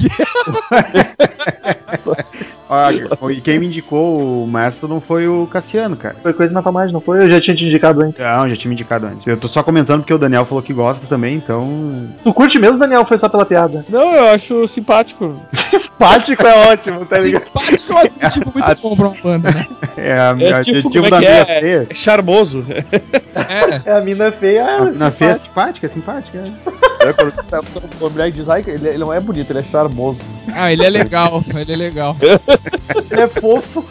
e 3.31 3.41
quem 3.41 3.59
me 3.59 3.67
indicou 3.67 4.43
o 4.43 4.47
Mastodon 4.47 5.01
foi 5.01 5.27
o 5.27 5.47
Cassiano, 5.47 5.97
cara. 5.97 6.15
Foi 6.21 6.33
coisa 6.33 6.53
Natal 6.53 6.73
mais, 6.73 6.91
não 6.91 6.99
foi? 6.99 7.23
Eu 7.23 7.31
já 7.31 7.39
tinha 7.41 7.55
te 7.55 7.65
indicado 7.65 8.01
antes. 8.01 8.19
Não, 8.19 8.49
já 8.49 8.55
tinha 8.55 8.69
me 8.69 8.75
indicado 8.75 9.05
antes. 9.07 9.25
Eu 9.25 9.37
tô 9.37 9.47
só 9.47 9.63
comentando 9.63 10.01
porque 10.01 10.13
o 10.13 10.17
Daniel 10.17 10.45
falou 10.45 10.63
que 10.63 10.73
gosta 10.73 11.07
também, 11.07 11.35
então. 11.35 12.07
Tu 12.23 12.33
curte 12.33 12.59
mesmo, 12.59 12.77
Daniel? 12.77 13.05
Foi 13.05 13.17
só 13.17 13.29
pela 13.29 13.45
piada? 13.45 13.85
Não, 13.89 14.13
eu 14.15 14.33
acho 14.33 14.67
simpático. 14.67 15.39
Simpático 15.99 16.47
é 16.47 16.71
ótimo, 16.71 17.05
tá 17.05 17.19
ligado? 17.19 17.43
Simpático 17.45 17.91
é 17.91 17.95
um 17.95 17.97
adjetivo 17.99 18.53
muito 18.55 18.75
bom 18.81 18.95
pra 18.95 19.07
uma 19.09 19.17
banda, 19.21 19.51
né? 19.51 19.67
É, 19.97 20.13
a, 20.13 20.35
É 20.39 20.53
a 20.53 20.63
tipo, 20.63 20.77
adjetivo 20.79 20.91
como 20.93 21.05
é 21.07 21.09
da 21.09 21.19
que 21.19 21.25
minha 21.27 21.39
é? 21.41 21.45
feia. 21.59 21.87
É 21.89 21.93
charmoso. 21.95 22.65
É. 22.69 23.89
É, 23.89 23.97
a 23.97 24.01
mina 24.01 24.31
feia. 24.31 24.65
A 24.65 24.71
é 24.87 24.91
mina 24.91 25.11
feia 25.11 25.31
é 25.31 25.35
simpática. 25.35 25.87
simpática, 25.89 26.37
é 26.37 26.43
simpática. 26.45 26.65
é. 26.65 26.79
É, 27.01 27.13
quando 27.13 28.05
a 28.05 28.09
mulher 28.09 28.29
diz, 28.31 28.49
ai, 28.49 28.61
ele, 28.67 28.89
ele 28.89 28.97
não 28.97 29.13
é 29.13 29.21
bonito, 29.21 29.49
ele 29.51 29.59
é 29.59 29.63
charmoso. 29.63 30.21
Ah, 30.53 30.69
ele 30.71 30.83
é 30.85 30.89
legal, 30.89 31.41
ele 31.55 31.71
é 31.71 31.75
legal. 31.77 32.13
Ele 33.09 33.21
é 33.21 33.27
fofo. 33.27 33.85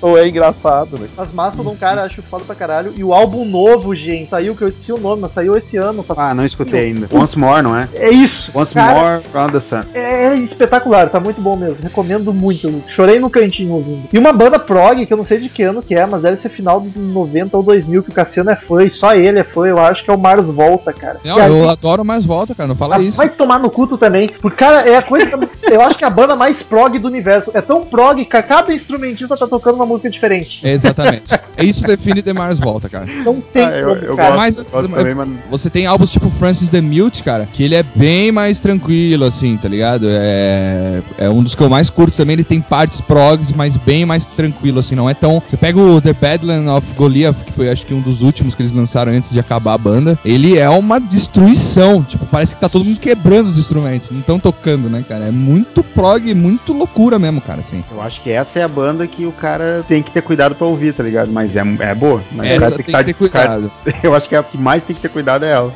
Ou 0.00 0.18
é 0.18 0.26
engraçado, 0.26 0.98
né? 0.98 1.06
As 1.16 1.30
Mastodon, 1.30 1.76
cara, 1.76 2.02
acho 2.02 2.22
foda 2.22 2.44
pra 2.44 2.56
caralho. 2.56 2.92
E 2.96 3.04
o 3.04 3.12
álbum 3.14 3.44
novo, 3.44 3.94
gente, 3.94 4.30
saiu, 4.30 4.56
que 4.56 4.62
eu 4.62 4.68
esqueci 4.70 4.92
o 4.92 4.98
nome, 4.98 5.22
mas 5.22 5.32
saiu 5.32 5.56
esse 5.56 5.76
ano. 5.76 6.02
faz- 6.02 6.18
Ah, 6.18 6.34
não 6.34 6.44
escutei 6.44 6.86
ainda. 6.86 7.06
Once 7.12 7.38
More, 7.38 7.62
não 7.62 7.76
é? 7.76 7.86
É 7.94 8.10
isso. 8.10 8.50
Once 8.52 8.74
cara, 8.74 8.98
More 8.98 9.22
Round 9.32 9.52
the 9.52 9.60
Sun. 9.60 9.82
É 9.94 10.34
espetacular, 10.38 11.08
tá 11.08 11.20
muito 11.22 11.40
bom 11.40 11.56
mesmo. 11.56 11.78
Recomendo 11.82 12.32
muito. 12.32 12.82
Chorei 12.88 13.18
no 13.18 13.30
cantinho 13.30 13.72
ouvindo. 13.72 14.08
E 14.12 14.18
uma 14.18 14.32
banda 14.32 14.58
prog, 14.58 15.04
que 15.06 15.12
eu 15.12 15.16
não 15.16 15.24
sei 15.24 15.38
de 15.40 15.48
que 15.48 15.62
ano 15.62 15.82
que 15.82 15.94
é, 15.94 16.04
mas 16.06 16.22
deve 16.22 16.36
ser 16.36 16.48
final 16.48 16.80
dos 16.80 16.94
90 16.96 17.56
ou 17.56 17.62
2000, 17.62 18.02
que 18.02 18.10
o 18.10 18.12
Cassiano 18.12 18.50
é 18.50 18.56
fã, 18.56 18.82
e 18.84 18.90
só 18.90 19.14
ele 19.14 19.38
é 19.38 19.44
fã, 19.44 19.66
eu 19.66 19.78
acho 19.78 20.04
que 20.04 20.10
é 20.10 20.14
o 20.14 20.18
Mars 20.18 20.46
Volta, 20.48 20.92
cara. 20.92 21.20
Não, 21.24 21.36
Que 21.36 21.40
a 21.40 21.48
eu 21.48 21.68
adoro 21.70 22.04
mais 22.04 22.24
volta, 22.24 22.54
cara. 22.54 22.68
Não 22.68 22.76
fala 22.76 22.96
Ah, 22.96 23.00
isso. 23.02 23.16
Vai 23.16 23.28
tomar 23.28 23.58
no 23.58 23.70
culto 23.70 23.96
também. 23.98 24.28
Porque, 24.40 24.56
cara, 24.56 24.88
é 24.88 24.96
a 24.96 25.02
coisa. 25.02 25.38
eu 25.70 25.80
acho 25.82 25.96
que 25.98 26.04
é 26.04 26.06
a 26.06 26.10
banda 26.10 26.34
mais 26.36 26.62
prog 26.62 26.98
do 26.98 27.08
universo. 27.08 27.50
É 27.54 27.60
tão 27.60 27.84
prog 27.84 28.24
que 28.24 28.42
cada 28.42 28.72
instrumentista 28.72 29.36
tá 29.36 29.46
tocando 29.46 29.76
uma 29.76 29.86
música 29.86 30.10
diferente. 30.10 30.60
Exatamente. 30.66 31.32
É 31.56 31.64
Isso 31.64 31.84
define 31.86 32.22
The 32.22 32.32
Mars 32.32 32.58
Volta, 32.58 32.88
cara. 32.88 33.06
Não 33.24 33.40
tem 33.40 33.64
Ah, 33.64 33.70
eu, 33.78 33.88
como, 33.94 34.00
eu 34.06 34.16
cara. 34.16 34.28
gosto, 34.30 34.38
Mas, 34.40 34.56
eu 34.56 34.62
assim, 34.62 34.72
gosto 34.72 34.90
mas- 34.90 34.98
também, 35.00 35.14
mas 35.14 35.28
Você 35.50 35.70
tem 35.70 35.86
álbuns 35.86 36.10
tipo 36.10 36.30
Francis 36.30 36.70
the 36.70 36.80
Mute, 36.80 37.22
cara, 37.22 37.46
que 37.50 37.62
ele 37.62 37.74
é 37.74 37.82
bem 37.82 38.32
mais 38.32 38.58
tranquilo, 38.58 39.24
assim, 39.24 39.56
tá 39.56 39.68
ligado? 39.68 40.06
É, 40.08 41.00
é 41.18 41.28
um 41.28 41.42
dos 41.42 41.54
que 41.54 41.62
eu 41.62 41.68
mais 41.68 41.90
curto 41.90 42.16
também. 42.16 42.34
Ele 42.34 42.44
tem 42.44 42.60
partes 42.60 43.00
progs, 43.00 43.52
mas 43.52 43.76
bem 43.76 44.04
mais 44.04 44.26
tranquilo, 44.26 44.78
assim. 44.80 44.94
Não 44.94 45.08
é 45.08 45.14
tão. 45.14 45.42
Você 45.46 45.56
pega 45.56 45.78
o 45.78 46.00
The 46.00 46.12
Badland 46.12 46.68
of 46.68 46.86
Goliath, 46.94 47.44
que 47.44 47.52
foi 47.52 47.70
acho 47.70 47.84
que 47.86 47.94
um 47.94 48.00
dos 48.00 48.22
últimos 48.22 48.54
que 48.54 48.62
eles 48.62 48.72
lançaram 48.72 49.12
antes 49.12 49.30
de 49.30 49.38
acabar 49.40 49.74
a 49.74 49.78
banda. 49.78 50.18
Ele 50.24 50.58
é 50.58 50.68
uma 50.70 50.98
destruição. 51.00 52.02
Tipo, 52.02 52.26
parece 52.26 52.54
que 52.54 52.60
tá 52.60 52.68
todo 52.68 52.84
mundo 52.84 53.00
quebrando 53.00 53.46
os 53.48 53.58
instrumentos. 53.58 54.10
Não 54.10 54.20
estão 54.20 54.38
tocando, 54.38 54.88
né, 54.88 55.04
cara? 55.08 55.26
É 55.26 55.30
muito 55.30 55.82
prog, 55.82 56.32
muito 56.34 56.72
loucura 56.72 57.18
mesmo, 57.18 57.40
cara, 57.40 57.60
assim. 57.60 57.84
eu 57.90 58.00
acho 58.02 58.20
que 58.20 58.30
essa 58.30 58.58
é 58.58 58.62
a 58.62 58.68
banda 58.68 59.06
que 59.06 59.24
o 59.26 59.32
cara 59.32 59.84
tem 59.86 60.02
que 60.02 60.10
ter 60.10 60.22
cuidado 60.22 60.54
pra 60.54 60.66
ouvir, 60.66 60.92
tá 60.94 61.02
ligado? 61.02 61.30
Mas 61.32 61.56
é, 61.56 61.62
é 61.80 61.94
boa. 61.94 62.22
Mas 62.32 62.50
Essa 62.50 62.70
tem 62.72 62.84
que 62.84 62.92
tá- 62.92 63.02
ter 63.04 63.14
cara- 63.14 63.48
cuidado. 63.58 63.72
eu 64.02 64.14
acho 64.14 64.28
que 64.28 64.34
é 64.34 64.38
a 64.38 64.42
que 64.42 64.58
mais 64.58 64.84
tem 64.84 64.94
que 64.94 65.02
ter 65.02 65.08
cuidado 65.08 65.44
é 65.44 65.50
ela. 65.52 65.72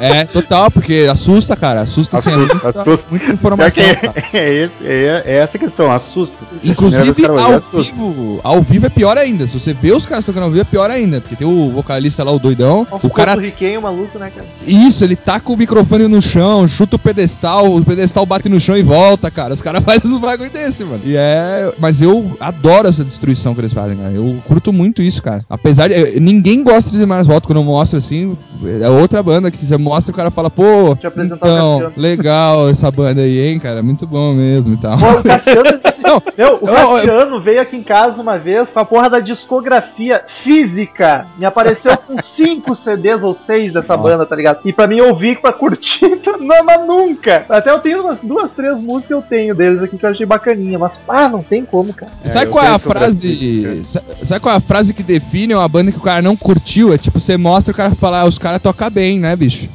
É, 0.00 0.24
total, 0.24 0.70
porque 0.70 1.06
assusta, 1.10 1.54
cara. 1.54 1.82
Assusta, 1.82 2.18
assim, 2.18 2.30
Assusta, 2.30 2.54
muita, 2.54 2.68
assusta. 2.80 3.10
muita 3.10 3.32
informação. 3.32 3.84
é, 3.84 4.43
é, 4.44 4.54
esse, 4.54 4.86
é, 4.86 5.22
é 5.26 5.36
essa 5.36 5.56
a 5.56 5.60
questão, 5.60 5.90
assusta. 5.90 6.44
Inclusive, 6.62 7.26
ao 7.26 7.54
assusta. 7.54 7.94
vivo, 7.94 8.40
ao 8.42 8.62
vivo 8.62 8.86
é 8.86 8.88
pior 8.88 9.16
ainda. 9.18 9.46
Se 9.46 9.58
você 9.58 9.72
vê 9.72 9.92
os 9.92 10.06
caras 10.06 10.24
tocando 10.24 10.44
ao 10.44 10.50
vivo, 10.50 10.62
é 10.62 10.64
pior 10.64 10.90
ainda. 10.90 11.20
Porque 11.20 11.36
tem 11.36 11.46
o 11.46 11.70
vocalista 11.70 12.22
lá, 12.24 12.32
o 12.32 12.38
doidão. 12.38 12.86
Nossa, 12.90 13.06
o 13.06 13.10
cara. 13.10 13.34
riquinho, 13.40 13.82
maluco, 13.82 14.18
né, 14.18 14.30
cara? 14.34 14.46
Isso, 14.66 15.04
ele 15.04 15.16
taca 15.16 15.52
o 15.52 15.56
microfone 15.56 16.08
no 16.08 16.20
chão, 16.20 16.66
chuta 16.66 16.96
o 16.96 16.98
pedestal, 16.98 17.74
o 17.74 17.84
pedestal 17.84 18.26
bate 18.26 18.48
no 18.48 18.60
chão 18.60 18.76
e 18.76 18.82
volta, 18.82 19.30
cara. 19.30 19.54
Os 19.54 19.62
caras 19.62 19.82
fazem 19.84 20.10
uns 20.10 20.18
bagulho 20.18 20.50
desse, 20.50 20.84
mano. 20.84 21.00
E 21.04 21.16
é. 21.16 21.72
Mas 21.78 22.00
eu 22.00 22.36
adoro 22.40 22.88
essa 22.88 23.04
destruição 23.04 23.54
que 23.54 23.60
eles 23.60 23.72
fazem, 23.72 23.96
cara. 23.96 24.12
Eu 24.12 24.38
curto 24.46 24.72
muito 24.72 25.02
isso, 25.02 25.22
cara. 25.22 25.42
Apesar 25.48 25.88
de. 25.88 25.94
eh, 25.94 26.20
Ninguém 26.20 26.62
gosta 26.62 26.96
de 26.96 27.04
mais 27.06 27.26
volta 27.26 27.46
quando 27.46 27.58
eu 27.58 27.64
mostro 27.64 27.98
assim. 27.98 28.36
É 28.80 28.88
outra 28.88 29.22
banda 29.22 29.50
que 29.50 29.64
você 29.64 29.76
mostra 29.76 30.10
e 30.10 30.14
o 30.14 30.16
cara 30.16 30.30
fala, 30.30 30.50
pô. 30.50 30.96
Então, 31.24 31.92
legal 31.96 32.68
essa 32.68 32.90
banda 32.90 33.20
aí, 33.20 33.38
hein, 33.40 33.58
cara. 33.58 33.82
Muito 33.82 34.06
bom 34.06 34.33
mesmo 34.34 34.74
e 34.74 34.76
tal. 34.76 34.98
Pô, 34.98 35.10
o 35.18 35.22
Cassiano 35.22 35.62
Não, 36.04 36.22
Meu, 36.36 36.58
o 36.60 36.68
eu- 36.68 36.74
Cassiano 36.74 37.40
veio 37.40 37.60
aqui 37.62 37.76
em 37.76 37.82
casa 37.82 38.20
uma 38.20 38.38
vez 38.38 38.68
com 38.68 38.78
a 38.78 38.84
porra 38.84 39.08
da 39.08 39.20
discografia 39.20 40.22
física. 40.42 41.26
Me 41.38 41.46
apareceu 41.46 41.96
com 41.96 42.16
cinco 42.22 42.74
CDs 42.76 43.22
ou 43.22 43.32
seis 43.32 43.72
dessa 43.72 43.96
Nossa. 43.96 44.08
banda, 44.10 44.26
tá 44.26 44.36
ligado? 44.36 44.58
E 44.64 44.72
pra 44.72 44.86
mim 44.86 45.00
ouvir 45.00 45.40
pra 45.40 45.52
curtir, 45.52 46.20
não, 46.40 46.62
mas 46.64 46.86
nunca. 46.86 47.46
Até 47.48 47.70
eu 47.70 47.78
tenho 47.78 48.02
umas 48.02 48.18
duas, 48.20 48.50
três 48.50 48.76
músicas 48.82 49.06
que 49.06 49.14
eu 49.14 49.22
tenho 49.22 49.54
deles 49.54 49.82
aqui 49.82 49.96
que 49.96 50.04
eu 50.04 50.10
achei 50.10 50.26
bacaninha. 50.26 50.78
Mas, 50.78 51.00
ah, 51.08 51.28
não 51.28 51.42
tem 51.42 51.64
como, 51.64 51.92
cara. 51.94 52.12
É, 52.22 52.28
sabe 52.28 52.50
qual 52.50 52.64
é 52.64 52.68
a 52.68 52.78
frase. 52.78 53.82
Sabe 54.22 54.40
qual 54.40 54.54
é 54.54 54.58
a 54.58 54.60
frase 54.60 54.92
que 54.92 55.02
define 55.02 55.54
uma 55.54 55.68
banda 55.68 55.90
que 55.90 55.98
o 55.98 56.02
cara 56.02 56.20
não 56.20 56.36
curtiu? 56.36 56.92
É 56.92 56.98
tipo, 56.98 57.18
você 57.18 57.36
mostra 57.36 57.72
o 57.72 57.76
cara 57.76 57.94
fala, 57.94 58.20
ah, 58.20 58.24
os 58.26 58.38
caras 58.38 58.60
tocam 58.60 58.90
bem, 58.90 59.18
né, 59.18 59.34
bicho? 59.36 59.68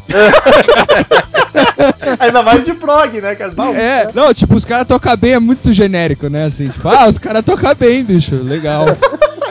Ainda 2.19 2.43
mais 2.43 2.65
de 2.65 2.73
prog, 2.73 3.21
né, 3.21 3.35
cara? 3.35 3.53
Não, 3.55 3.73
É, 3.75 4.09
não, 4.13 4.33
tipo, 4.33 4.55
os 4.55 4.65
caras 4.65 4.87
tocam 4.87 5.15
bem 5.17 5.33
é 5.33 5.39
muito 5.39 5.73
genérico, 5.73 6.27
né? 6.27 6.45
Assim, 6.45 6.69
tipo, 6.69 6.87
ah, 6.87 7.07
os 7.07 7.17
caras 7.17 7.43
tocam 7.43 7.73
bem, 7.75 8.03
bicho, 8.03 8.35
legal. 8.35 8.85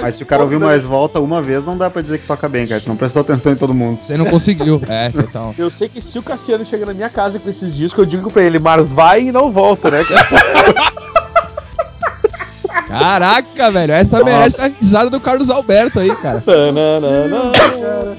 Mas 0.01 0.15
se 0.15 0.23
o 0.23 0.27
cara 0.27 0.43
ouvir 0.43 0.61
mais 0.61 0.85
volta 0.85 1.19
uma 1.19 1.43
vez, 1.43 1.65
não 1.65 1.77
dá 1.77 1.91
pra 1.91 2.01
dizer 2.01 2.19
que 2.19 2.27
toca 2.27 2.49
bem, 2.49 2.67
cara. 2.69 2.81
Tu 2.81 2.89
não 2.89 2.97
prestou 2.97 3.21
atenção 3.23 3.53
em 3.53 3.57
todo 3.57 3.75
mundo. 3.75 4.01
Você 4.01 4.17
não 4.17 4.27
conseguiu. 4.27 4.81
É, 4.89 5.11
total. 5.11 5.55
Eu 5.59 5.71
sei 5.71 5.89
que 5.89 6.01
se 6.01 6.19
o 6.19 6.23
Cassiano 6.23 6.65
chega 6.65 6.87
na 6.87 6.95
minha 6.95 7.11
casa 7.11 7.39
com 7.39 7.51
esses 7.51 7.75
discos, 7.75 7.99
eu 7.99 8.07
digo 8.07 8.31
pra 8.31 8.43
ele, 8.43 8.59
Mars 8.59 8.93
vai 8.93 9.23
e 9.23 9.33
não 9.33 9.51
volta, 9.51 9.91
né? 9.91 10.05
cara? 10.05 10.93
Caraca, 12.89 13.71
velho, 13.71 13.93
essa 13.93 14.25
merece 14.25 14.61
a 14.61 14.67
risada 14.67 15.11
do 15.11 15.21
Carlos 15.21 15.51
Alberto 15.51 16.01
aí, 16.01 16.15
cara. 16.17 16.43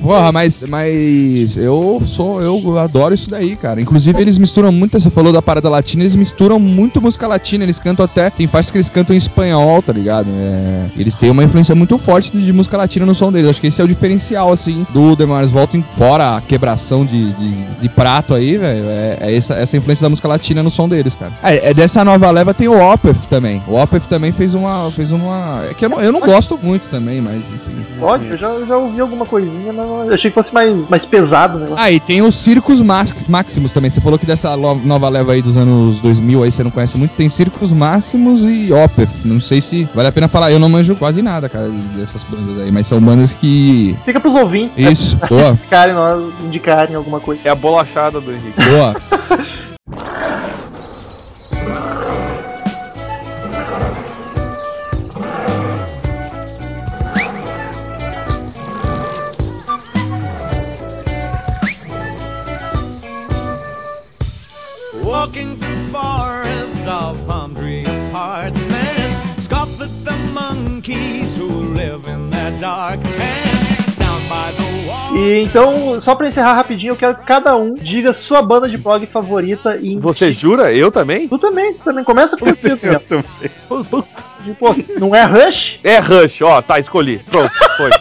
Porra, 0.01 0.31
mas, 0.31 0.63
mas 0.67 1.57
eu 1.57 2.01
sou, 2.05 2.41
eu 2.41 2.77
adoro 2.77 3.13
isso 3.13 3.29
daí, 3.29 3.55
cara. 3.55 3.81
Inclusive, 3.81 4.21
eles 4.21 4.37
misturam 4.37 4.71
muito, 4.71 4.99
você 4.99 5.09
falou 5.09 5.33
da 5.33 5.41
parada 5.41 5.69
latina, 5.69 6.03
eles 6.03 6.15
misturam 6.15 6.59
muito 6.59 7.01
música 7.01 7.27
latina, 7.27 7.63
eles 7.63 7.79
cantam 7.79 8.05
até, 8.05 8.29
tem 8.29 8.47
faixas 8.47 8.71
que 8.71 8.77
eles 8.77 8.89
cantam 8.89 9.15
em 9.15 9.17
espanhol, 9.17 9.81
tá 9.81 9.91
ligado? 9.91 10.27
É, 10.29 10.85
eles 10.97 11.15
têm 11.15 11.31
uma 11.31 11.43
influência 11.43 11.73
muito 11.73 11.97
forte 11.97 12.31
de, 12.31 12.45
de 12.45 12.53
música 12.53 12.77
latina 12.77 13.05
no 13.05 13.15
som 13.15 13.31
deles. 13.31 13.49
Acho 13.49 13.61
que 13.61 13.67
esse 13.67 13.81
é 13.81 13.83
o 13.83 13.87
diferencial, 13.87 14.51
assim, 14.51 14.85
do 14.91 15.15
The 15.15 15.25
Mars 15.25 15.51
Volta, 15.51 15.79
fora 15.95 16.37
a 16.37 16.41
quebração 16.41 17.05
de, 17.05 17.33
de, 17.33 17.63
de 17.81 17.89
prato 17.89 18.33
aí, 18.33 18.57
velho. 18.57 18.85
É, 18.87 19.17
é 19.21 19.35
essa, 19.35 19.55
essa 19.55 19.77
influência 19.77 20.03
da 20.03 20.09
música 20.09 20.27
latina 20.27 20.61
no 20.61 20.69
som 20.69 20.87
deles, 20.87 21.15
cara. 21.15 21.31
É, 21.43 21.69
é 21.69 21.73
dessa 21.73 22.03
nova 22.05 22.29
leva 22.31 22.53
tem 22.53 22.67
o 22.67 22.93
Opeth 22.93 23.27
também. 23.29 23.61
O 23.67 23.75
Opeth 23.75 24.07
também 24.09 24.31
fez 24.31 24.55
uma, 24.59 24.91
fez 24.91 25.11
uma, 25.11 25.65
é 25.69 25.73
que 25.73 25.85
eu 25.85 25.89
não, 25.89 26.01
eu 26.01 26.11
não 26.11 26.19
gosto 26.19 26.57
muito 26.61 26.89
também, 26.89 27.21
mas 27.21 27.37
enfim. 27.37 27.85
Pode, 27.99 28.27
eu 28.27 28.37
já, 28.37 28.47
eu 28.47 28.65
já 28.65 28.77
ouvi 28.77 29.01
alguma 29.01 29.25
coisinha, 29.25 29.73
mas 29.73 29.85
eu 29.85 30.13
achei 30.13 30.31
que 30.31 30.35
fosse 30.35 30.53
mais, 30.53 30.73
mais 30.89 31.05
pesado 31.05 31.57
o 31.57 31.61
negócio. 31.61 31.81
Ah, 31.81 31.91
e 31.91 31.99
tem 31.99 32.21
os 32.21 32.35
Circos 32.35 32.81
Máximos 32.81 33.73
também. 33.73 33.89
Você 33.89 33.99
falou 33.99 34.17
que 34.17 34.25
dessa 34.25 34.55
nova 34.55 35.09
leva 35.09 35.33
aí 35.33 35.41
dos 35.41 35.57
anos 35.57 35.99
2000 36.01 36.43
aí 36.43 36.51
você 36.51 36.63
não 36.63 36.71
conhece 36.71 36.97
muito. 36.97 37.11
Tem 37.15 37.27
Circos 37.29 37.71
Máximos 37.71 38.43
e 38.45 38.71
Opeth. 38.71 39.09
Não 39.25 39.41
sei 39.41 39.61
se 39.61 39.87
vale 39.93 40.07
a 40.07 40.11
pena 40.11 40.27
falar. 40.27 40.51
Eu 40.51 40.59
não 40.59 40.69
manjo 40.69 40.95
quase 40.95 41.21
nada, 41.21 41.49
cara, 41.49 41.69
dessas 41.95 42.23
bandas 42.23 42.61
aí. 42.61 42.71
Mas 42.71 42.87
são 42.87 43.01
bandas 43.01 43.33
que... 43.33 43.95
Fica 44.05 44.19
pros 44.19 44.35
ouvintes 44.35 44.73
Isso, 44.77 45.17
boa, 45.27 45.51
indicarem, 45.59 45.93
nós, 45.93 46.33
indicarem 46.43 46.95
alguma 46.95 47.19
coisa. 47.19 47.41
É 47.43 47.49
a 47.49 47.55
bolachada 47.55 48.21
do 48.21 48.31
Henrique. 48.31 48.63
boa. 48.63 48.95
Walking 65.29 65.55
through 65.57 65.87
forests 65.91 66.87
of 66.87 67.23
palm 67.27 67.53
tree 67.53 67.83
apartments, 67.85 69.21
scoff 69.37 69.79
at 69.79 69.89
the 70.03 70.17
monkeys 70.33 71.37
who 71.37 71.47
live 71.75 72.07
in 72.07 72.31
their 72.31 72.59
dark 72.59 72.99
tents. 73.01 73.95
Down 73.97 74.19
by 74.27 74.51
the 74.57 74.87
wall. 74.87 75.15
E 75.15 75.43
então, 75.43 76.01
só 76.01 76.15
pra 76.15 76.29
encerrar 76.29 76.55
rapidinho, 76.55 76.93
eu 76.93 76.95
quero 76.95 77.15
que 77.15 77.25
cada 77.27 77.55
um 77.55 77.75
diga 77.75 78.11
sua 78.11 78.41
banda 78.41 78.67
de 78.67 78.79
prog 78.79 79.05
favorita 79.05 79.77
e 79.77 79.99
Você 79.99 80.33
jura? 80.33 80.73
Eu 80.73 80.91
também? 80.91 81.27
Tu 81.27 81.37
também, 81.37 81.75
tu 81.75 81.83
também. 81.83 82.03
Começa 82.03 82.35
com 82.35 82.45
você, 82.47 82.71
Eu 82.81 82.99
também. 83.01 84.55
Pô, 84.57 84.75
não 84.99 85.13
é 85.13 85.25
Rush? 85.25 85.79
É 85.83 85.99
Rush, 85.99 86.41
ó, 86.41 86.59
tá, 86.59 86.79
escolhi. 86.79 87.19
Pronto, 87.29 87.51
foi. 87.77 87.91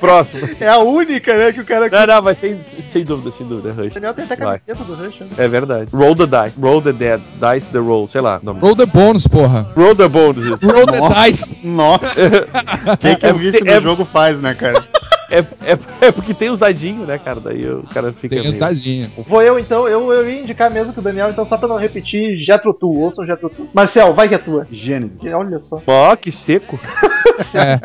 Próximo. 0.00 0.48
É 0.60 0.68
a 0.68 0.78
única, 0.78 1.36
né, 1.36 1.52
que 1.52 1.60
o 1.60 1.64
cara... 1.64 1.88
Não, 1.90 2.06
não, 2.14 2.22
mas 2.22 2.38
sem, 2.38 2.60
sem 2.62 3.04
dúvida, 3.04 3.30
sem 3.30 3.46
dúvida, 3.46 3.68
é 3.70 3.72
O 3.72 3.84
Rush. 3.84 3.94
Daniel 3.94 4.14
tem 4.14 4.24
até 4.24 4.36
Vai. 4.36 4.58
camiseta 4.60 4.84
do 4.84 4.94
Rush, 4.94 5.20
né? 5.20 5.26
É 5.38 5.48
verdade. 5.48 5.90
Roll 5.94 6.14
the 6.14 6.26
die. 6.26 6.52
Roll 6.60 6.82
the 6.82 6.92
dead. 6.92 7.20
Dice 7.34 7.66
the 7.72 7.78
roll. 7.78 8.08
Sei 8.08 8.20
lá. 8.20 8.38
o 8.42 8.44
Nome. 8.46 8.60
Roll 8.60 8.76
the 8.76 8.86
Bones, 8.86 9.26
porra. 9.26 9.66
Roll 9.76 9.94
the 9.96 10.08
bones. 10.08 10.44
isso. 10.44 10.66
Roll 10.70 10.86
the 10.86 10.98
Nossa. 10.98 11.22
Dice. 11.30 11.66
Nossa! 11.66 12.06
Quem 13.00 13.16
que 13.16 13.26
eu 13.26 13.34
vi 13.34 13.48
isso 13.48 13.64
no 13.64 13.70
É- 13.70 13.80
jogo 13.80 14.04
faz, 14.04 14.40
né, 14.40 14.54
cara? 14.54 14.84
É, 15.30 15.40
é, 15.40 15.78
é 16.00 16.10
porque 16.12 16.32
tem 16.32 16.48
os 16.50 16.58
dadinhos, 16.58 17.06
né, 17.06 17.18
cara? 17.18 17.38
Daí 17.40 17.68
o 17.68 17.82
cara 17.92 18.12
fica. 18.12 18.28
Tem 18.30 18.40
os 18.40 18.56
meio- 18.56 18.60
dadinhos. 18.60 19.10
Vou 19.26 19.42
eu, 19.42 19.58
então. 19.58 19.86
Eu, 19.86 20.10
eu 20.12 20.30
ia 20.30 20.40
indicar 20.40 20.70
mesmo 20.70 20.92
que 20.92 20.98
o 21.00 21.02
Daniel, 21.02 21.28
então 21.30 21.46
só 21.46 21.56
pra 21.58 21.68
não 21.68 21.76
repetir, 21.76 22.36
Jetro 22.38 22.72
Tu. 22.72 22.88
Ouçam 22.88 23.26
Jetro 23.26 23.50
Tu. 23.50 23.68
Marcel, 23.74 24.14
vai 24.14 24.28
que 24.28 24.34
é 24.34 24.38
tua. 24.38 24.66
Gênesis. 24.72 25.20
Olha 25.24 25.60
só. 25.60 25.82
Ó, 25.86 26.16
que 26.16 26.32
seco. 26.32 26.80
É. 27.54 27.78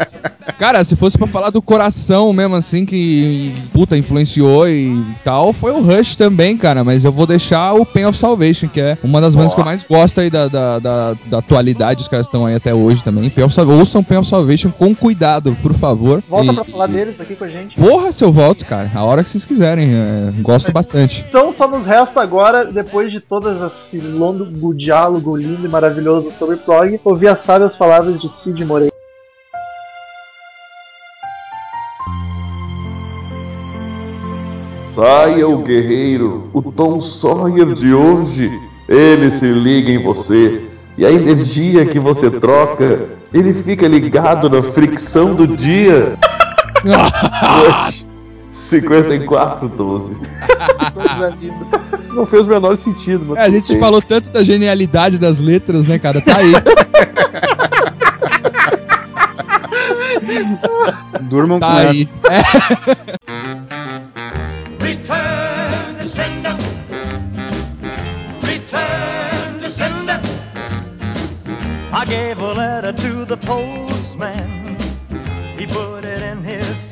Cara, 0.57 0.83
se 0.83 0.95
fosse 0.95 1.17
pra 1.17 1.27
falar 1.27 1.49
do 1.49 1.61
coração 1.61 2.31
mesmo, 2.33 2.55
assim, 2.55 2.85
que 2.85 3.53
puta 3.73 3.97
influenciou 3.97 4.67
e 4.67 5.03
tal, 5.23 5.51
foi 5.53 5.71
o 5.71 5.81
Rush 5.81 6.15
também, 6.15 6.57
cara. 6.57 6.83
Mas 6.83 7.03
eu 7.05 7.11
vou 7.11 7.25
deixar 7.27 7.73
o 7.73 7.85
Pain 7.85 8.05
of 8.05 8.17
Salvation, 8.17 8.67
que 8.67 8.79
é 8.79 8.97
uma 9.03 9.19
das 9.21 9.35
bandas 9.35 9.53
que 9.53 9.59
eu 9.61 9.65
mais 9.65 9.83
gosto 9.83 10.19
aí 10.21 10.29
da, 10.29 10.47
da, 10.47 10.79
da, 10.79 11.13
da 11.25 11.37
atualidade. 11.39 12.01
Os 12.01 12.07
caras 12.07 12.25
estão 12.25 12.45
aí 12.45 12.55
até 12.55 12.73
hoje 12.73 13.03
também. 13.03 13.29
Pain 13.29 13.43
of 13.45 13.53
Sal- 13.53 13.67
Ouçam 13.69 14.03
Pain 14.03 14.17
of 14.19 14.29
Salvation 14.29 14.69
com 14.71 14.93
cuidado, 14.95 15.55
por 15.61 15.73
favor. 15.73 16.23
Volta 16.29 16.51
E- 16.51 16.55
pra 16.55 16.63
falar 16.63 16.87
deles 16.87 17.19
aqui 17.19 17.32
com 17.35 17.43
a 17.43 17.47
gente. 17.47 17.75
Porra, 17.75 18.11
se 18.11 18.23
eu 18.23 18.31
volto, 18.31 18.65
cara. 18.65 18.89
A 18.93 19.03
hora 19.03 19.23
que 19.23 19.29
vocês 19.29 19.45
quiserem. 19.45 19.93
é, 19.93 20.31
gosto 20.41 20.71
bastante. 20.71 21.25
Então 21.27 21.51
só 21.53 21.67
nos 21.67 21.85
resta 21.85 22.21
agora, 22.21 22.65
depois 22.65 23.11
de 23.11 23.19
todo 23.19 23.49
esse 23.67 23.99
longo 23.99 24.73
diálogo 24.73 25.35
lindo 25.35 25.65
e 25.65 25.69
maravilhoso 25.69 26.31
sobre 26.31 26.57
prog, 26.57 26.99
ouvir 27.03 27.27
as 27.27 27.41
sábias 27.41 27.75
palavras 27.75 28.19
de 28.19 28.29
Cid 28.29 28.63
Moreira. 28.65 28.93
Saia 34.85 35.47
o 35.47 35.57
guerreiro, 35.63 36.49
o 36.53 36.61
Tom 36.61 37.01
Sawyer 37.01 37.73
de 37.73 37.95
hoje. 37.95 38.47
Ele 38.87 39.31
se 39.31 39.47
liga 39.47 39.89
em 39.89 39.97
você. 39.97 40.61
E 40.95 41.03
a 41.03 41.11
energia 41.11 41.83
que 41.85 41.99
você 41.99 42.29
troca, 42.29 43.09
ele 43.33 43.51
fica 43.53 43.87
ligado 43.87 44.47
na 44.49 44.61
fricção 44.61 45.33
do 45.33 45.47
dia. 45.47 46.15
Rush 46.83 48.05
5412. 48.51 50.15
Coisa 50.93 51.29
linda. 51.39 51.65
Isso 51.99 52.13
não 52.13 52.25
fez 52.25 52.45
o 52.45 52.49
menor 52.49 52.75
sentido, 52.77 53.25
mas 53.29 53.37
É, 53.39 53.41
a 53.43 53.49
gente 53.49 53.71
bem. 53.71 53.79
falou 53.79 54.01
tanto 54.01 54.31
da 54.31 54.43
genialidade 54.43 55.17
das 55.17 55.39
letras, 55.39 55.87
né, 55.87 55.97
cara? 55.97 56.21
Tá 56.21 56.37
aí. 56.37 56.53
rimam 61.31 61.59
Tá 61.59 61.67
com 61.71 61.77
aí. 61.77 62.07
essa. 62.29 62.97
Return 64.79 65.97
to 65.99 66.05
sender. 66.07 66.55
Return 68.41 69.59
to 69.59 69.69
sender. 69.69 70.19
I 71.91 72.05
gave 72.05 72.39
a 72.41 72.53
letter 72.53 72.93
to 72.93 73.25
the 73.25 73.37
postman. 73.37 73.82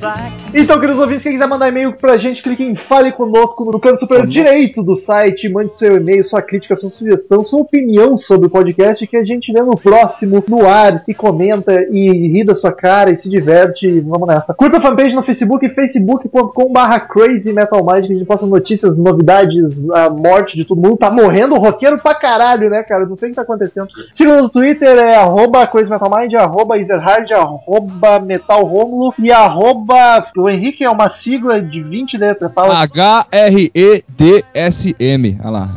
like 0.01 0.40
Então, 0.53 0.77
queridos 0.81 0.99
ouvintes, 0.99 1.23
quem 1.23 1.31
quiser 1.31 1.47
mandar 1.47 1.69
e-mail 1.69 1.93
pra 1.93 2.17
gente, 2.17 2.43
clique 2.43 2.61
em 2.61 2.75
Fale 2.75 3.13
Conosco 3.13 3.63
no 3.71 3.79
canto 3.79 4.01
superior 4.01 4.27
direito 4.27 4.83
do 4.83 4.97
site, 4.97 5.47
mande 5.47 5.73
seu 5.77 5.95
e-mail, 5.95 6.25
sua 6.25 6.41
crítica, 6.41 6.75
sua 6.75 6.89
sugestão, 6.89 7.45
sua 7.45 7.61
opinião 7.61 8.17
sobre 8.17 8.47
o 8.47 8.49
podcast 8.49 9.07
que 9.07 9.15
a 9.15 9.23
gente 9.23 9.53
vê 9.53 9.61
no 9.61 9.77
próximo, 9.77 10.43
no 10.49 10.67
ar, 10.67 11.01
e 11.07 11.13
comenta, 11.13 11.85
e 11.89 12.27
ri 12.27 12.43
da 12.43 12.57
sua 12.57 12.73
cara, 12.73 13.11
e 13.11 13.17
se 13.17 13.29
diverte, 13.29 13.87
e 13.87 14.01
vamos 14.01 14.27
nessa. 14.27 14.53
Curta 14.53 14.79
a 14.79 14.81
fanpage 14.81 15.15
no 15.15 15.23
Facebook, 15.23 15.69
facebook.com.br 15.69 16.99
Crazy 17.09 17.53
Metal 17.53 17.85
Mind, 17.85 18.07
que 18.07 18.11
a 18.11 18.15
gente 18.17 18.27
posta 18.27 18.45
notícias, 18.45 18.97
novidades, 18.97 19.73
a 19.93 20.09
morte 20.09 20.57
de 20.57 20.65
todo 20.65 20.81
mundo. 20.81 20.97
Tá 20.97 21.09
morrendo 21.09 21.55
roqueiro 21.55 21.97
pra 21.97 22.13
caralho, 22.13 22.69
né, 22.69 22.83
cara? 22.83 23.05
Não 23.05 23.15
sei 23.15 23.29
o 23.29 23.31
que 23.31 23.37
tá 23.37 23.43
acontecendo. 23.43 23.87
Siga 24.11 24.41
no 24.41 24.49
Twitter, 24.49 24.97
é 24.97 25.15
arroba 25.15 25.65
Crazy 25.65 25.89
Metal 25.89 26.11
Mind, 26.13 26.33
arroba 26.33 26.77
Ezerhard, 26.77 27.31
arroba 27.33 28.19
Metal 28.19 28.63
Romulo 28.65 29.13
e 29.17 29.31
arroba. 29.31 30.25
O 30.41 30.49
Henrique 30.49 30.83
é 30.83 30.89
uma 30.89 31.09
sigla 31.09 31.61
de 31.61 31.81
20 31.81 32.17
letras. 32.17 32.51
Fala 32.53 32.79
H-R-E-D-S-M. 34.11 35.39
Olha 35.41 35.49
lá. 35.51 35.67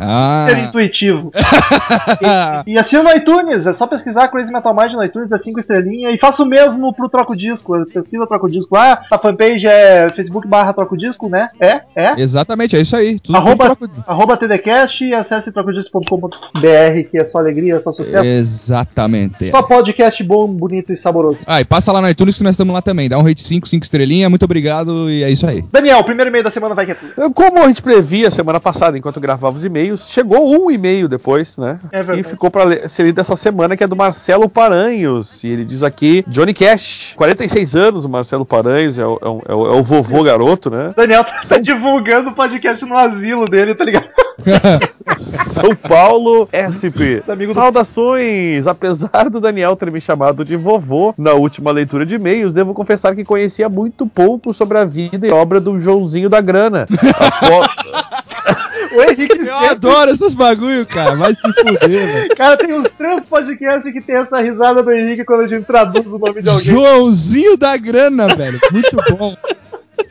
ser 0.48 0.56
Ah. 0.56 0.60
intuitivo. 0.68 1.30
e, 2.66 2.72
e 2.72 2.78
assina 2.78 3.02
no 3.02 3.12
iTunes, 3.12 3.66
é 3.66 3.74
só 3.74 3.86
pesquisar 3.86 4.28
Crazy 4.28 4.52
Metal 4.52 4.74
Mind 4.74 4.92
no 4.92 5.04
iTunes, 5.04 5.30
é 5.30 5.38
5 5.38 5.60
estrelinhas. 5.60 6.14
E 6.14 6.18
faça 6.18 6.42
o 6.42 6.46
mesmo 6.46 6.92
pro 6.94 7.08
Troco 7.08 7.36
Disco. 7.36 7.72
Pesquisa 7.92 8.26
Troco 8.26 8.50
Disco 8.50 8.74
lá. 8.74 9.02
A 9.10 9.18
fanpage 9.18 9.66
é 9.66 10.08
facebook 10.14 10.48
barra 10.48 10.72
Troco 10.72 10.96
Disco, 10.96 11.28
né? 11.28 11.50
É? 11.60 11.82
É? 11.94 12.14
Exatamente, 12.20 12.74
é 12.76 12.80
isso 12.80 12.96
aí. 12.96 13.20
Tudo 13.20 13.36
Arroba, 13.36 13.76
tudo 13.76 14.04
arroba 14.06 14.36
TDCast 14.36 15.04
e 15.04 15.14
acesse 15.14 15.52
trocodisco.com.br, 15.52 17.08
que 17.10 17.18
é 17.18 17.26
só 17.26 17.38
alegria, 17.38 17.80
só 17.82 17.92
sucesso. 17.92 18.24
Exatamente. 18.24 19.50
Só 19.50 19.62
podcast 19.62 20.22
bom, 20.22 20.48
bonito 20.48 20.92
e 20.92 20.96
saboroso. 20.96 21.38
Ah, 21.46 21.60
e 21.60 21.64
passa 21.64 21.92
lá 21.92 22.00
no 22.00 22.08
iTunes 22.08 22.34
que 22.36 22.42
nós 22.42 22.54
estamos 22.54 22.72
lá 22.74 22.80
também. 22.80 23.08
Dá 23.08 23.18
um 23.18 23.22
rate 23.22 23.42
5, 23.42 23.68
5 23.68 23.84
estrelinha. 23.84 24.30
Muito 24.30 24.44
obrigado 24.44 24.53
e 25.10 25.22
é 25.22 25.30
isso 25.30 25.46
aí. 25.46 25.62
Daniel, 25.70 25.98
o 26.00 26.04
primeiro 26.04 26.30
e-mail 26.30 26.44
da 26.44 26.50
semana 26.50 26.74
vai 26.74 26.86
que 26.86 26.92
é 26.92 26.94
tu. 26.94 27.30
Como 27.32 27.62
a 27.62 27.68
gente 27.68 27.82
previa 27.82 28.30
semana 28.30 28.60
passada, 28.60 28.96
enquanto 28.98 29.20
gravava 29.20 29.56
os 29.56 29.64
e-mails, 29.64 30.08
chegou 30.10 30.50
um 30.54 30.70
e-mail 30.70 31.08
depois, 31.08 31.56
né? 31.58 31.78
É 31.92 31.98
verdade. 31.98 32.20
e 32.20 32.22
ficou 32.22 32.50
pra 32.50 32.64
ler- 32.64 32.88
ser 32.88 33.04
lido 33.04 33.20
essa 33.20 33.36
semana, 33.36 33.76
que 33.76 33.84
é 33.84 33.86
do 33.86 33.96
Marcelo 33.96 34.48
Paranhos. 34.48 35.42
E 35.44 35.48
ele 35.48 35.64
diz 35.64 35.82
aqui: 35.82 36.24
Johnny 36.26 36.52
Cash, 36.54 37.14
46 37.16 37.74
anos, 37.76 38.04
o 38.04 38.08
Marcelo 38.08 38.44
Paranhos, 38.44 38.98
é 38.98 39.06
o, 39.06 39.18
é 39.22 39.28
o- 39.28 39.42
é 39.48 39.54
o- 39.54 39.66
é 39.66 39.78
o 39.78 39.82
vovô 39.82 40.22
garoto, 40.22 40.70
né? 40.70 40.92
Daniel 40.96 41.24
tá 41.24 41.58
divulgando 41.58 42.30
o 42.30 42.34
podcast 42.34 42.84
no 42.84 42.96
asilo 42.96 43.46
dele, 43.46 43.74
tá 43.74 43.84
ligado? 43.84 44.08
São 45.16 45.74
Paulo 45.76 46.48
SP. 46.52 47.22
Amigo 47.28 47.52
do- 47.52 47.54
Saudações! 47.54 48.66
Apesar 48.66 49.28
do 49.30 49.40
Daniel 49.40 49.76
ter 49.76 49.90
me 49.90 50.00
chamado 50.00 50.44
de 50.44 50.56
vovô 50.56 51.14
na 51.16 51.32
última 51.32 51.70
leitura 51.70 52.04
de 52.04 52.14
e-mails, 52.16 52.54
devo 52.54 52.74
confessar 52.74 53.14
que 53.14 53.24
conhecia 53.24 53.68
muito 53.68 54.06
pouco 54.06 54.43
sobre 54.52 54.78
a 54.78 54.84
vida 54.84 55.26
e 55.26 55.30
obra 55.32 55.60
do 55.60 55.78
Joãozinho 55.78 56.28
da 56.28 56.40
Grana. 56.40 56.86
Apo- 57.18 57.94
O 58.96 59.02
Henrique 59.02 59.32
Eu 59.32 59.46
sempre- 59.46 59.68
adoro 59.70 60.10
esses 60.12 60.34
bagulho, 60.34 60.86
cara. 60.86 61.16
Vai 61.16 61.34
se 61.34 61.40
fuder, 61.52 61.80
velho. 61.88 62.28
Cara, 62.36 62.56
tem 62.56 62.72
uns 62.74 62.92
três 62.92 63.24
podcasts 63.24 63.92
que 63.92 64.00
tem 64.00 64.16
essa 64.16 64.38
risada 64.40 64.82
do 64.84 64.92
Henrique 64.92 65.24
quando 65.24 65.40
a 65.42 65.48
gente 65.48 65.64
traduz 65.64 66.06
o 66.12 66.18
nome 66.18 66.40
de 66.42 66.48
alguém. 66.48 66.64
Joãozinho 66.64 67.56
da 67.56 67.76
grana, 67.76 68.28
velho. 68.36 68.60
Muito 68.70 68.96
bom. 69.16 69.34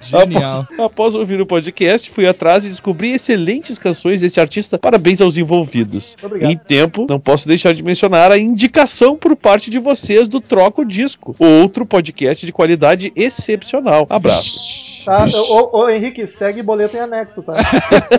Genial. 0.04 0.62
Após, 0.62 0.80
após 0.80 1.16
ouvir 1.16 1.41
o 1.41 1.45
podcast, 1.45 2.10
fui 2.10 2.28
atrás 2.28 2.66
e 2.66 2.70
descobri 2.70 3.12
excelentes 3.12 3.80
canções 3.80 4.22
deste 4.22 4.39
artista. 4.39 4.78
Parabéns 4.78 5.22
aos 5.22 5.38
envolvidos. 5.38 6.18
Obrigado. 6.22 6.51
Em 6.51 6.58
tempo, 6.58 7.08
não 7.10 7.20
posso 7.20 7.47
deixar 7.47 7.74
de 7.74 7.84
mencionar 7.84 8.32
a 8.32 8.38
indicação 8.38 9.16
por 9.16 9.36
parte 9.36 9.70
de 9.70 9.80
vocês 9.80 10.28
do 10.28 10.39
Troco 10.39 10.86
Disco, 10.86 11.36
outro 11.39 11.86
podcast 11.86 12.45
de 12.45 12.51
qualidade 12.51 13.12
excepcional. 13.16 14.06
Abraço. 14.10 14.93
Tá? 15.04 15.26
Ô, 15.49 15.80
ô, 15.80 15.89
Henrique, 15.89 16.26
segue 16.28 16.62
boleto 16.62 16.95
em 16.95 17.01
anexo, 17.01 17.43
tá? 17.43 17.54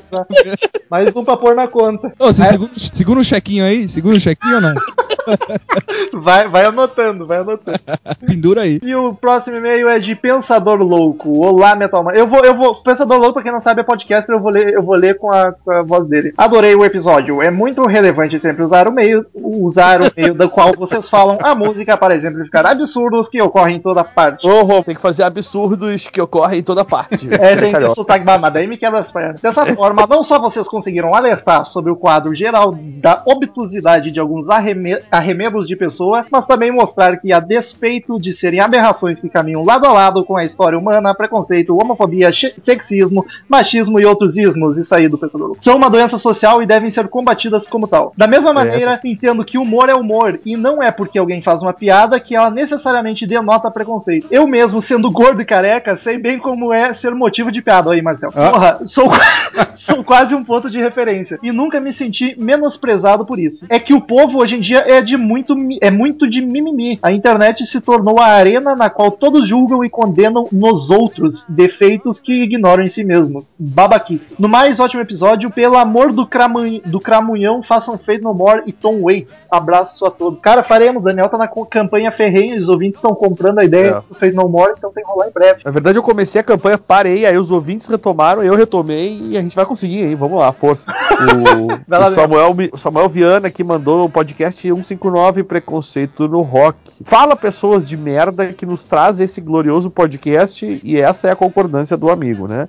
Mais 0.91 1.17
um 1.17 1.25
pra 1.25 1.37
pôr 1.37 1.55
na 1.55 1.67
conta. 1.67 2.13
Ô, 2.19 2.27
você 2.27 2.45
segura, 2.45 2.71
segura 2.75 3.21
um 3.21 3.25
chequinho 3.25 3.65
aí? 3.65 3.89
Segura 3.89 4.17
um 4.17 4.21
chequinho 4.21 4.57
ou 4.57 4.61
não? 4.61 4.75
Vai, 6.13 6.49
vai 6.49 6.65
anotando, 6.65 7.27
vai 7.27 7.39
anotando. 7.39 7.79
Pendura 8.27 8.63
aí. 8.63 8.79
E 8.83 8.95
o 8.95 9.15
próximo 9.15 9.57
e-mail 9.57 9.89
é 9.89 9.99
de 9.99 10.15
Pensador 10.15 10.81
Louco. 10.83 11.41
Olá, 11.41 11.74
Eu 12.15 12.27
vou, 12.27 12.45
eu 12.45 12.55
vou. 12.55 12.77
Pensador 12.83 13.19
Louco, 13.19 13.35
pra 13.35 13.43
quem 13.43 13.53
não 13.53 13.61
sabe, 13.61 13.81
é 13.81 13.85
podcast, 13.85 14.31
eu 14.31 14.39
vou 14.39 14.51
ler, 14.51 14.73
eu 14.73 14.83
vou 14.83 14.95
ler 14.95 15.19
com 15.19 15.31
a, 15.31 15.53
com 15.53 15.71
a 15.71 15.83
voz 15.83 16.07
dele. 16.07 16.33
Adorei 16.37 16.75
o 16.75 16.85
episódio. 16.85 17.43
É 17.43 17.51
muito 17.51 17.83
relevante 17.87 18.39
sempre 18.39 18.63
usar 18.63 18.89
o 18.89 18.93
meio, 18.93 19.27
usar 19.35 20.01
o 20.01 20.11
meio 20.17 20.35
do 20.35 20.49
qual 20.49 20.73
vocês 20.77 21.09
falam 21.09 21.39
a 21.43 21.55
música 21.55 21.97
para 21.97 22.15
exemplificar 22.15 22.67
absurdos 22.67 23.29
que 23.29 23.41
ocorrem 23.41 23.77
em 23.77 23.81
toda 23.81 24.05
parte. 24.05 24.47
Rô, 24.47 24.83
tem 24.83 24.95
que 24.95 25.01
fazer 25.01 25.23
absurdos 25.23 26.09
que 26.09 26.21
ocorrem 26.21 26.61
em 26.61 26.63
toda 26.63 26.85
parte. 26.85 27.29
É, 27.33 27.57
tem 27.57 27.73
que 27.73 27.95
sotaque, 27.95 28.25
mas 28.25 28.53
daí 28.53 28.67
me 28.67 28.77
quebra 28.77 29.01
as 29.01 29.11
pernas. 29.11 29.41
Dessa 29.41 29.67
forma, 29.75 30.07
não 30.07 30.23
só 30.23 30.39
vocês 30.39 30.67
conseguiram 30.67 31.15
alertar 31.15 31.67
sobre 31.67 31.91
o 31.91 31.97
quadro 31.97 32.35
geral 32.35 32.75
da 32.75 33.23
obtusidade 33.27 34.11
de 34.11 34.21
alguns 34.21 34.49
arreme 34.49 34.99
arremedos 35.11 35.67
de 35.67 35.77
pessoa, 35.77 36.25
mas 36.31 36.47
também 36.47 36.71
mostrar 36.71 37.17
que, 37.19 37.33
a 37.33 37.41
despeito 37.41 38.21
de 38.21 38.33
serem 38.33 38.61
aberrações 38.61 39.21
que 39.21 39.29
caminham 39.29 39.65
lado 39.65 39.87
a 39.87 39.93
lado 39.93 40.25
com 40.25 40.37
a 40.37 40.45
história 40.45 40.79
humana, 40.79 41.15
preconceito, 41.15 41.64
homofobia, 41.71 42.33
che- 42.33 42.55
sexismo, 42.59 43.25
machismo 43.49 44.01
e 44.01 44.05
outros 44.07 44.37
ismos, 44.37 44.77
isso 44.77 44.95
aí 44.95 45.09
do 45.09 45.19
pensador 45.19 45.57
são 45.61 45.77
uma 45.77 45.91
doença 45.91 46.17
social 46.19 46.63
e 46.63 46.67
devem 46.67 46.91
ser 46.91 47.09
combatidas 47.09 47.67
como 47.67 47.87
tal. 47.87 48.13
Da 48.17 48.27
mesma 48.27 48.53
maneira, 48.53 49.01
entendo 49.05 49.45
que 49.45 49.59
humor 49.59 49.89
é 49.89 49.95
humor, 49.95 50.41
e 50.45 50.57
não 50.57 50.83
é 50.83 50.91
porque 50.91 51.19
alguém 51.19 51.43
faz 51.43 51.61
uma 51.63 51.73
piada 51.73 52.19
que 52.21 52.35
ela 52.35 52.51
necessariamente 52.51 53.27
denota 53.27 53.71
preconceito. 53.71 54.27
Eu 54.31 54.47
mesmo, 54.47 54.81
sendo 54.81 55.11
gordo 55.11 55.43
e 55.43 55.45
careca, 55.45 55.97
sei 55.97 56.19
bem 56.19 56.39
como 56.39 56.73
é 56.73 56.95
ser 56.95 57.15
motivo 57.15 57.51
de 57.53 57.61
piada. 57.63 57.93
Aí, 57.93 58.01
Marcel. 58.03 58.31
Porra, 58.33 58.81
sou, 58.87 59.07
sou 59.75 60.05
quase 60.05 60.35
um 60.35 60.45
ponto 60.45 60.71
de 60.71 60.79
referência. 60.81 61.39
E 61.43 61.53
nunca 61.53 61.81
me 61.81 61.93
senti 61.93 62.35
menosprezado 62.39 63.25
por 63.25 63.39
isso. 63.39 63.65
É 63.69 63.79
que 63.79 63.95
o 63.95 64.01
povo 64.01 64.39
hoje 64.41 64.57
em 64.57 64.61
dia 64.61 64.85
é 64.87 65.01
de 65.01 65.17
muito, 65.17 65.55
é 65.81 65.91
muito 65.91 66.29
de 66.29 66.41
mimimi. 66.41 66.99
A 67.03 67.13
internet 67.13 67.65
se 67.67 67.81
tornou 67.81 68.19
a 68.19 68.27
arena 68.27 68.75
na 68.75 68.89
qual 68.91 69.11
todos 69.11 69.49
julgam 69.49 69.85
e 69.85 69.91
condenam 69.91 70.49
nos 70.51 70.91
outros 70.91 71.45
defeitos 71.55 72.21
que 72.21 72.43
ignoram 72.43 72.85
em 72.85 72.91
si 72.91 73.05
mesmos. 73.05 73.55
Babaquice. 73.59 74.35
No 74.39 74.49
mais 74.49 74.81
ótimo 74.81 75.03
episódio, 75.03 75.51
pelo 75.51 75.77
amor 75.77 76.13
do, 76.13 76.27
cramun, 76.27 76.81
do 76.85 77.01
cramunhão, 77.01 77.63
façam 77.63 77.99
Fade 77.99 78.23
No 78.23 78.35
More 78.35 78.63
e 78.67 78.73
Tom 78.73 79.03
Waits. 79.03 79.47
Abraço 79.51 80.05
a 80.05 80.11
todos. 80.11 80.41
Cara, 80.41 80.63
faremos. 80.63 81.03
Daniel 81.03 81.29
tá 81.29 81.39
na 81.39 81.49
campanha 81.49 82.11
ferrenha, 82.13 82.59
os 82.59 82.69
ouvintes 82.69 82.97
estão 82.99 83.15
comprando 83.15 83.59
a 83.61 83.65
ideia 83.65 83.87
É. 83.89 83.95
do 84.09 84.19
Fade 84.19 84.35
No 84.35 84.49
More, 84.49 84.73
então 84.77 84.91
tem 84.93 85.05
que 85.05 85.11
rolar 85.11 85.29
em 85.29 85.33
breve. 85.33 85.61
Na 85.65 85.71
verdade, 85.71 85.99
eu 85.99 86.03
comecei 86.03 86.41
a 86.41 86.45
campanha, 86.45 86.79
parei, 86.79 87.27
aí 87.27 87.37
os 87.37 87.51
ouvintes 87.51 87.87
retomaram, 87.87 88.43
eu 88.43 88.55
retomei 88.55 89.19
e 89.31 89.37
a 89.39 89.43
gente 89.43 89.55
vai 89.57 89.65
conseguir, 89.65 90.03
hein? 90.05 90.15
Vamos 90.15 90.39
lá, 90.39 90.53
força. 90.53 90.87
O, 91.25 92.05
o 92.07 92.11
Samuel, 92.11 92.55
o 92.73 92.77
Samuel 92.79 93.09
Viana 93.09 93.51
que 93.51 93.63
mandou 93.65 94.05
o 94.05 94.11
podcast 94.11 94.61
159 94.61 95.45
Preconceito 95.45 96.29
no 96.29 96.43
Rock. 96.43 96.77
Fala 97.05 97.35
pessoas 97.37 97.89
de 97.89 97.97
merda 97.97 98.53
que 98.53 98.67
nos 98.67 98.85
traz 98.85 99.21
esse 99.21 99.41
glorioso 99.41 99.91
podcast 99.91 100.81
e 100.83 100.99
essa 101.01 101.29
é 101.29 101.31
a 101.31 101.34
concordância 101.37 101.97
do 101.97 102.11
amigo, 102.11 102.47
né? 102.47 102.69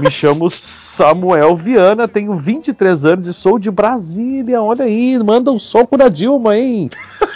Me 0.00 0.10
chamo 0.10 0.48
Samuel 0.50 1.54
Viana, 1.54 2.08
tenho 2.08 2.34
23 2.34 3.04
anos 3.04 3.26
e 3.26 3.32
sou 3.32 3.58
de 3.58 3.70
Brasília. 3.70 4.62
Olha 4.62 4.84
aí, 4.84 5.18
manda 5.18 5.52
um 5.52 5.58
soco 5.58 5.96
na 5.96 6.08
Dilma, 6.08 6.56
hein? 6.56 6.90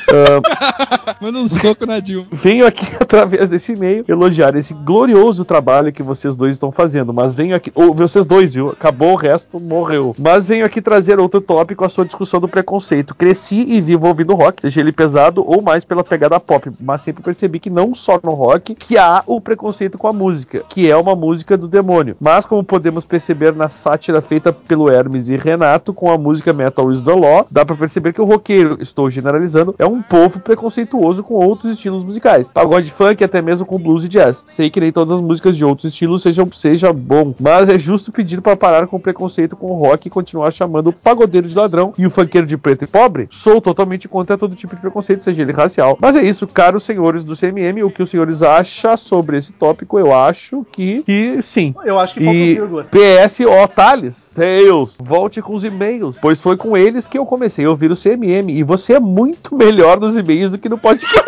Manda 1.20 1.38
um 1.38 1.48
soco 1.48 1.86
na 1.86 2.00
Dilma. 2.00 2.26
Venho 2.30 2.66
aqui 2.66 2.86
através 3.00 3.48
desse 3.48 3.72
e-mail 3.72 4.04
elogiar 4.06 4.54
esse 4.54 4.72
glorioso 4.72 5.44
trabalho 5.44 5.92
que 5.92 6.02
vocês 6.02 6.36
dois 6.36 6.56
estão 6.56 6.70
fazendo. 6.70 7.12
Mas 7.12 7.34
venho 7.34 7.56
aqui. 7.56 7.72
Ou 7.74 7.92
vocês 7.92 8.24
dois, 8.24 8.54
viu? 8.54 8.70
Acabou 8.70 9.12
o 9.12 9.16
resto, 9.16 9.58
morreu. 9.58 10.14
Mas 10.18 10.46
venho 10.46 10.64
aqui 10.64 10.80
trazer 10.80 11.18
outro 11.18 11.40
tópico, 11.40 11.84
a 11.84 11.88
sua 11.88 12.04
discussão 12.04 12.40
do 12.40 12.48
preconceito. 12.48 13.14
Cresci 13.14 13.64
e 13.68 13.80
vivo 13.80 14.06
ouvindo 14.06 14.34
rock, 14.34 14.62
seja 14.62 14.80
ele 14.80 14.92
pesado 14.92 15.44
ou 15.46 15.60
mais 15.60 15.84
pela 15.84 16.04
pegada 16.04 16.38
pop. 16.38 16.70
Mas 16.80 17.02
sempre 17.02 17.22
percebi 17.22 17.58
que 17.58 17.70
não 17.70 17.94
só 17.94 18.20
no 18.22 18.32
rock 18.32 18.74
que 18.74 18.96
há 18.96 19.22
o 19.26 19.40
preconceito 19.40 19.98
com 19.98 20.08
a 20.08 20.12
música. 20.12 20.64
Que 20.68 20.90
é 20.90 20.96
uma 20.96 21.14
música 21.14 21.56
do 21.56 21.68
demônio. 21.68 22.16
Mas 22.20 22.44
como 22.44 22.62
podemos 22.62 23.04
perceber 23.04 23.54
na 23.54 23.68
sátira 23.68 24.20
feita 24.20 24.52
pelo 24.52 24.90
Hermes 24.90 25.28
e 25.28 25.36
Renato 25.36 25.92
com 25.92 26.10
a 26.10 26.18
música 26.18 26.52
Metal 26.52 26.90
is 26.90 27.04
the 27.04 27.14
Law, 27.14 27.46
dá 27.50 27.64
pra 27.64 27.76
perceber 27.76 28.12
que 28.12 28.20
o 28.20 28.24
roqueiro, 28.24 28.78
estou 28.80 29.10
generalizando, 29.10 29.74
é 29.78 29.86
um 29.86 30.02
povo 30.02 30.40
preconceituoso 30.40 31.22
com 31.22 31.34
outros 31.34 31.72
estilos 31.72 32.04
musicais. 32.04 32.50
Pagode 32.50 32.90
funk 32.90 33.22
até 33.22 33.40
mesmo 33.40 33.66
com 33.66 33.78
blues 33.78 34.04
e 34.04 34.08
jazz. 34.08 34.42
Sei 34.46 34.70
que 34.70 34.80
nem 34.80 34.92
todas 34.92 35.12
as 35.12 35.20
músicas 35.20 35.56
de 35.56 35.64
outros 35.64 35.92
estilos 35.92 36.22
sejam 36.22 36.50
seja 36.52 36.92
bom, 36.92 37.34
mas 37.38 37.68
é 37.68 37.78
justo 37.78 38.12
pedir 38.12 38.40
para 38.40 38.56
parar 38.56 38.86
com 38.86 38.96
o 38.96 39.00
preconceito 39.00 39.56
com 39.56 39.72
o 39.72 39.78
rock 39.78 40.06
e 40.06 40.10
continuar 40.10 40.50
chamando 40.50 40.88
o 40.88 40.92
pagodeiro 40.92 41.48
de 41.48 41.56
ladrão 41.56 41.92
e 41.98 42.06
o 42.06 42.10
funkeiro 42.10 42.46
de 42.46 42.56
preto 42.56 42.84
e 42.84 42.86
pobre. 42.86 43.28
Sou 43.30 43.60
totalmente 43.60 44.08
contra 44.08 44.38
todo 44.38 44.54
tipo 44.54 44.74
de 44.74 44.80
preconceito, 44.80 45.22
seja 45.22 45.42
ele 45.42 45.52
racial. 45.52 45.98
Mas 46.00 46.16
é 46.16 46.22
isso, 46.22 46.46
caros 46.46 46.84
senhores 46.84 47.24
do 47.24 47.36
CMM, 47.36 47.82
o 47.82 47.90
que 47.90 48.02
os 48.02 48.10
senhores 48.10 48.42
acham 48.42 48.96
sobre 48.96 49.36
esse 49.36 49.52
tópico? 49.52 49.98
Eu 49.98 50.14
acho 50.14 50.55
que, 50.64 51.02
que 51.02 51.40
sim. 51.42 51.74
Eu 51.84 51.98
acho 51.98 52.14
que 52.14 52.20
E 52.20 52.54
vírgula. 52.54 52.84
PS, 52.84 53.40
ó, 53.46 53.66
Thales, 53.66 54.32
Tails, 54.34 54.98
volte 55.00 55.40
com 55.42 55.54
os 55.54 55.64
e-mails, 55.64 56.18
pois 56.20 56.40
foi 56.42 56.56
com 56.56 56.76
eles 56.76 57.06
que 57.06 57.18
eu 57.18 57.26
comecei 57.26 57.64
a 57.64 57.70
ouvir 57.70 57.90
o 57.90 57.96
CMM 57.96 58.50
e 58.50 58.62
você 58.62 58.94
é 58.94 59.00
muito 59.00 59.54
melhor 59.56 59.98
nos 60.00 60.16
e-mails 60.16 60.50
do 60.50 60.58
que 60.58 60.68
no 60.68 60.78
podcast. 60.78 61.16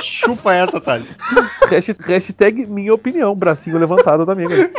Chupa 0.00 0.54
essa, 0.54 0.80
Thales. 0.80 1.06
Hasht- 1.70 2.00
Hashtag 2.06 2.66
minha 2.66 2.92
opinião, 2.92 3.34
bracinho 3.34 3.78
levantado 3.78 4.24
da 4.26 4.32
amiga. 4.32 4.70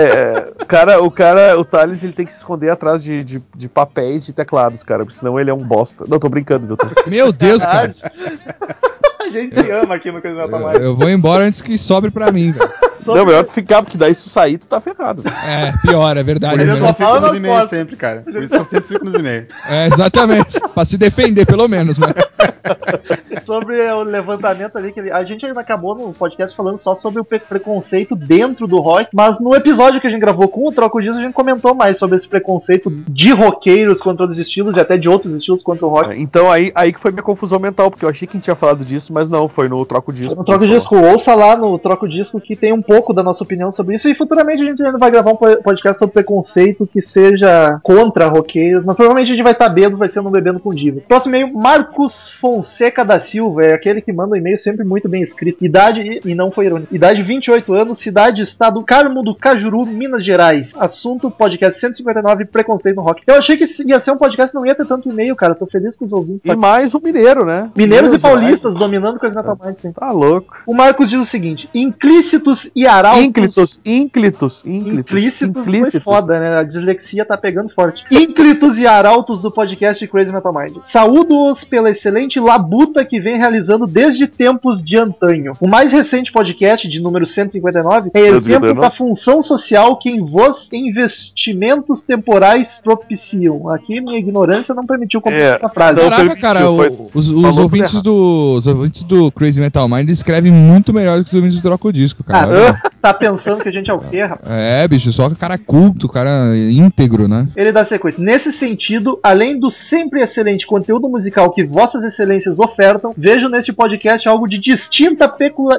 É, 0.00 0.52
o 0.62 0.66
cara, 0.66 1.02
o 1.02 1.10
cara, 1.10 1.58
o 1.58 1.64
Thales, 1.64 2.02
ele 2.02 2.12
tem 2.12 2.24
que 2.24 2.32
se 2.32 2.38
esconder 2.38 2.70
atrás 2.70 3.02
de, 3.02 3.22
de, 3.22 3.42
de 3.54 3.68
papéis 3.68 4.28
e 4.28 4.32
teclados, 4.32 4.82
cara, 4.82 5.04
porque 5.04 5.18
senão 5.18 5.38
ele 5.38 5.50
é 5.50 5.54
um 5.54 5.58
bosta. 5.64 6.04
Não, 6.08 6.18
tô 6.18 6.28
brincando, 6.28 6.66
viu? 6.66 6.78
Meu 7.06 7.32
Deus, 7.32 7.64
cara. 7.64 7.94
Gente 9.30 9.70
ama 9.70 9.94
aqui 9.94 10.10
no 10.10 10.20
Coisa 10.20 10.42
Eu, 10.42 10.48
Mais. 10.48 10.80
eu 10.80 10.96
vou 10.96 11.08
embora 11.08 11.44
antes 11.44 11.60
que 11.60 11.78
sobre 11.78 12.10
pra 12.10 12.30
mim, 12.32 12.52
cara. 12.52 12.89
Sobre- 13.04 13.18
Não, 13.20 13.26
melhor 13.26 13.44
tu 13.44 13.52
ficar, 13.52 13.82
porque 13.82 13.96
daí 13.98 14.14
se 14.14 14.24
tu 14.24 14.28
sair, 14.30 14.58
tu 14.58 14.68
tá 14.68 14.80
ferrado. 14.80 15.22
É, 15.26 15.72
pior, 15.82 16.16
é 16.16 16.22
verdade. 16.22 16.56
Por 16.56 16.62
isso 16.66 16.78
só 16.78 16.84
eu 16.84 16.86
fico 16.88 16.98
fala 16.98 17.20
nos 17.20 17.34
e-mails 17.34 17.68
sempre, 17.70 17.96
cara. 17.96 18.20
Por 18.22 18.42
isso 18.42 18.54
que 18.54 18.60
eu 18.60 18.64
sempre 18.64 18.88
fico 18.88 19.04
nos 19.04 19.14
e-mails. 19.14 19.46
É, 19.68 19.86
exatamente. 19.86 20.60
pra 20.74 20.84
se 20.84 20.96
defender, 20.98 21.46
pelo 21.46 21.66
menos, 21.68 21.98
né? 21.98 22.08
sobre 23.44 23.80
o 23.92 24.02
levantamento 24.02 24.76
ali, 24.76 24.92
que 24.92 25.00
ele- 25.00 25.10
a 25.10 25.24
gente 25.24 25.44
ainda 25.44 25.60
acabou 25.60 25.94
no 25.94 26.12
podcast 26.12 26.56
falando 26.56 26.78
só 26.78 26.94
sobre 26.94 27.20
o 27.20 27.24
pre- 27.24 27.38
preconceito 27.40 28.14
dentro 28.14 28.66
do 28.66 28.78
rock, 28.78 29.08
mas 29.12 29.40
no 29.40 29.54
episódio 29.54 30.00
que 30.00 30.06
a 30.06 30.10
gente 30.10 30.20
gravou 30.20 30.48
com 30.48 30.68
o 30.68 30.72
Troco 30.72 31.00
Disso, 31.00 31.18
a 31.18 31.22
gente 31.22 31.32
comentou 31.32 31.74
mais 31.74 31.98
sobre 31.98 32.16
esse 32.18 32.28
preconceito 32.28 32.90
de 33.08 33.32
roqueiros 33.32 34.00
contra 34.00 34.24
outros 34.24 34.38
estilos 34.38 34.76
e 34.76 34.80
até 34.80 34.96
de 34.96 35.08
outros 35.08 35.34
estilos 35.34 35.62
contra 35.62 35.86
o 35.86 35.88
rock. 35.88 36.20
Então 36.20 36.50
aí, 36.50 36.70
aí 36.74 36.92
que 36.92 37.00
foi 37.00 37.10
minha 37.10 37.22
confusão 37.22 37.58
mental, 37.58 37.90
porque 37.90 38.04
eu 38.04 38.08
achei 38.08 38.26
que 38.26 38.36
a 38.36 38.36
gente 38.36 38.44
tinha 38.44 38.54
falado 38.56 38.84
disso, 38.84 39.12
mas 39.12 39.28
não, 39.28 39.48
foi 39.48 39.68
no 39.68 39.84
troco 39.84 40.12
disco. 40.12 40.36
No 40.36 40.44
Troco 40.44 40.66
Disco, 40.66 40.96
ouça 40.96 41.34
lá 41.34 41.56
no 41.56 41.78
Troco 41.78 42.08
Disco 42.08 42.40
que 42.40 42.54
tem 42.56 42.72
um 42.72 42.82
pouco 42.90 43.12
da 43.14 43.22
nossa 43.22 43.44
opinião 43.44 43.70
sobre 43.70 43.94
isso 43.94 44.08
e 44.08 44.16
futuramente 44.16 44.62
a 44.64 44.66
gente 44.66 44.82
ainda 44.82 44.98
vai 44.98 45.12
gravar 45.12 45.30
um 45.30 45.36
po- 45.36 45.62
podcast 45.62 45.96
sobre 45.96 46.12
preconceito 46.12 46.88
que 46.92 47.00
seja 47.00 47.78
contra 47.84 48.26
roqueiros, 48.26 48.84
mas 48.84 48.96
provavelmente 48.96 49.30
a 49.30 49.34
gente 49.36 49.44
vai 49.44 49.52
estar 49.52 49.68
bêbado, 49.68 49.96
vai 49.96 50.08
ser 50.08 50.20
no 50.22 50.30
Bebendo 50.30 50.58
com 50.58 50.74
Divas. 50.74 51.06
Próximo 51.06 51.36
e-mail, 51.36 51.54
Marcos 51.56 52.30
Fonseca 52.40 53.04
da 53.04 53.20
Silva, 53.20 53.64
é 53.64 53.74
aquele 53.74 54.00
que 54.00 54.12
manda 54.12 54.32
um 54.34 54.36
e-mail 54.36 54.58
sempre 54.58 54.84
muito 54.84 55.08
bem 55.08 55.22
escrito. 55.22 55.64
Idade, 55.64 56.20
e 56.24 56.34
não 56.34 56.50
foi 56.50 56.66
irônico, 56.66 56.92
idade 56.92 57.22
28 57.22 57.72
anos, 57.74 58.00
cidade, 58.00 58.42
estado, 58.42 58.82
Carmo 58.82 59.22
do 59.22 59.36
Cajuru, 59.36 59.86
Minas 59.86 60.24
Gerais. 60.24 60.74
Assunto, 60.76 61.30
podcast 61.30 61.78
159, 61.78 62.46
preconceito 62.46 62.96
no 62.96 63.02
rock. 63.02 63.22
Eu 63.24 63.36
achei 63.36 63.56
que 63.56 63.66
ia 63.86 64.00
ser 64.00 64.10
um 64.10 64.16
podcast 64.16 64.52
não 64.52 64.66
ia 64.66 64.74
ter 64.74 64.84
tanto 64.86 65.08
e-mail, 65.08 65.36
cara, 65.36 65.54
tô 65.54 65.64
feliz 65.66 65.96
com 65.96 66.06
os 66.06 66.12
ouvintes. 66.12 66.40
E 66.44 66.56
mais 66.56 66.92
o 66.92 67.00
mineiro, 67.00 67.44
né? 67.46 67.70
Mineiros 67.76 68.12
e 68.14 68.18
Gerais. 68.18 68.34
paulistas 68.34 68.74
dominando 68.74 69.14
o 69.14 69.20
Coisa 69.20 69.36
Metal 69.36 69.56
Mind, 69.64 69.76
sim. 69.78 69.92
Tá 69.92 70.10
louco. 70.10 70.56
O 70.66 70.74
Marcos 70.74 71.08
diz 71.08 71.20
o 71.20 71.24
seguinte: 71.24 71.68
implícitos 71.72 72.68
e 72.74 72.79
arautos. 72.86 73.24
Ínclitos, 73.24 73.80
ínclitos, 73.84 74.62
ínclitos. 74.64 74.98
Implícitos, 75.42 76.02
foda, 76.02 76.38
né? 76.40 76.56
A 76.58 76.62
dislexia 76.62 77.24
tá 77.24 77.36
pegando 77.36 77.68
forte. 77.70 78.02
Ínclitos 78.10 78.78
e 78.78 78.86
arautos 78.86 79.40
do 79.40 79.50
podcast 79.50 80.06
Crazy 80.08 80.32
Metal 80.32 80.52
Mind. 80.52 80.76
Saúdo-os 80.84 81.64
pela 81.64 81.90
excelente 81.90 82.38
labuta 82.40 83.04
que 83.04 83.20
vem 83.20 83.36
realizando 83.38 83.86
desde 83.86 84.26
tempos 84.26 84.82
de 84.82 84.96
antanho. 84.96 85.52
O 85.60 85.68
mais 85.68 85.92
recente 85.92 86.32
podcast, 86.32 86.88
de 86.88 87.00
número 87.00 87.26
159, 87.26 88.10
é 88.14 88.20
exemplo 88.20 88.68
159. 88.68 88.80
da 88.80 88.90
função 88.90 89.42
social 89.42 89.96
que 89.98 90.10
em 90.10 90.24
vos 90.24 90.68
investimentos 90.72 92.00
temporais 92.02 92.80
propiciam. 92.82 93.68
Aqui 93.68 94.00
minha 94.00 94.18
ignorância 94.18 94.74
não 94.74 94.84
permitiu 94.86 95.20
completar 95.20 95.52
É, 95.52 95.56
essa 95.56 95.68
frase. 95.68 96.00
Caraca, 96.00 96.16
permitiu, 96.16 96.40
cara, 96.42 96.70
o- 96.70 97.08
os, 97.14 97.30
os 97.30 97.58
ouvintes 97.58 98.02
do, 98.02 98.54
os 98.56 98.66
ouvintes 98.66 99.04
do 99.04 99.30
Crazy 99.32 99.60
Metal 99.60 99.88
Mind 99.88 100.08
escrevem 100.10 100.52
muito 100.52 100.92
melhor 100.92 101.18
do 101.18 101.24
que 101.24 101.30
os 101.30 101.34
ouvintes 101.34 101.58
do 101.58 101.62
Troco 101.62 101.92
Disco, 101.92 102.22
cara. 102.24 102.68
Ah. 102.69 102.69
tá 103.00 103.12
pensando 103.14 103.62
que 103.62 103.68
a 103.68 103.72
gente 103.72 103.90
é 103.90 103.94
o 103.94 103.98
quê, 104.00 104.22
rapaz? 104.22 104.50
É, 104.52 104.86
bicho, 104.88 105.10
só 105.12 105.28
cara 105.30 105.56
culto, 105.58 106.08
cara 106.08 106.54
íntegro, 106.56 107.28
né? 107.28 107.48
Ele 107.56 107.72
dá 107.72 107.84
sequência. 107.84 108.22
Nesse 108.22 108.52
sentido, 108.52 109.18
além 109.22 109.58
do 109.58 109.70
sempre 109.70 110.22
excelente 110.22 110.66
conteúdo 110.66 111.08
musical 111.08 111.50
que 111.52 111.64
vossas 111.64 112.04
excelências 112.04 112.58
ofertam, 112.58 113.12
vejo 113.16 113.48
neste 113.48 113.72
podcast 113.72 114.28
algo 114.28 114.46
de 114.48 114.58
distinta 114.58 115.28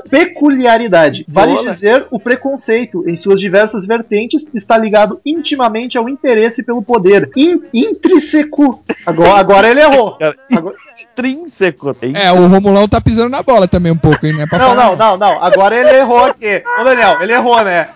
peculiaridade. 0.10 1.26
Vale 1.28 1.52
Boa, 1.54 1.64
né? 1.64 1.72
dizer, 1.72 2.06
o 2.12 2.20
preconceito, 2.20 3.08
em 3.08 3.16
suas 3.16 3.40
diversas 3.40 3.86
vertentes, 3.86 4.50
está 4.54 4.78
ligado 4.78 5.20
intimamente 5.26 5.98
ao 5.98 6.08
interesse 6.10 6.64
pelo 6.64 6.82
poder. 6.82 7.30
In- 7.36 7.62
intrínseco. 7.74 8.84
Agora, 9.06 9.34
agora 9.40 9.70
ele 9.70 9.82
errou. 9.82 10.18
Agora- 10.52 10.76
intrínseco. 11.12 11.94
Tem 11.94 12.14
É, 12.16 12.32
o 12.32 12.48
Romulão 12.48 12.88
tá 12.88 13.00
pisando 13.02 13.30
na 13.30 13.44
bola 13.44 13.68
também 13.68 13.92
um 13.92 13.98
pouco, 13.98 14.26
hein? 14.26 14.34
Não, 14.34 14.42
é 14.42 14.48
pra 14.48 14.58
Não, 14.60 14.68
falar. 14.70 14.86
não, 14.90 14.96
não, 14.96 15.18
não. 15.18 15.44
Agora 15.44 15.76
ele 15.76 15.98
errou 15.98 16.26
aqui. 16.26 16.64
Ô, 16.82 16.84
Daniel, 16.84 17.22
ele 17.22 17.34
errou, 17.34 17.64
né? 17.64 17.90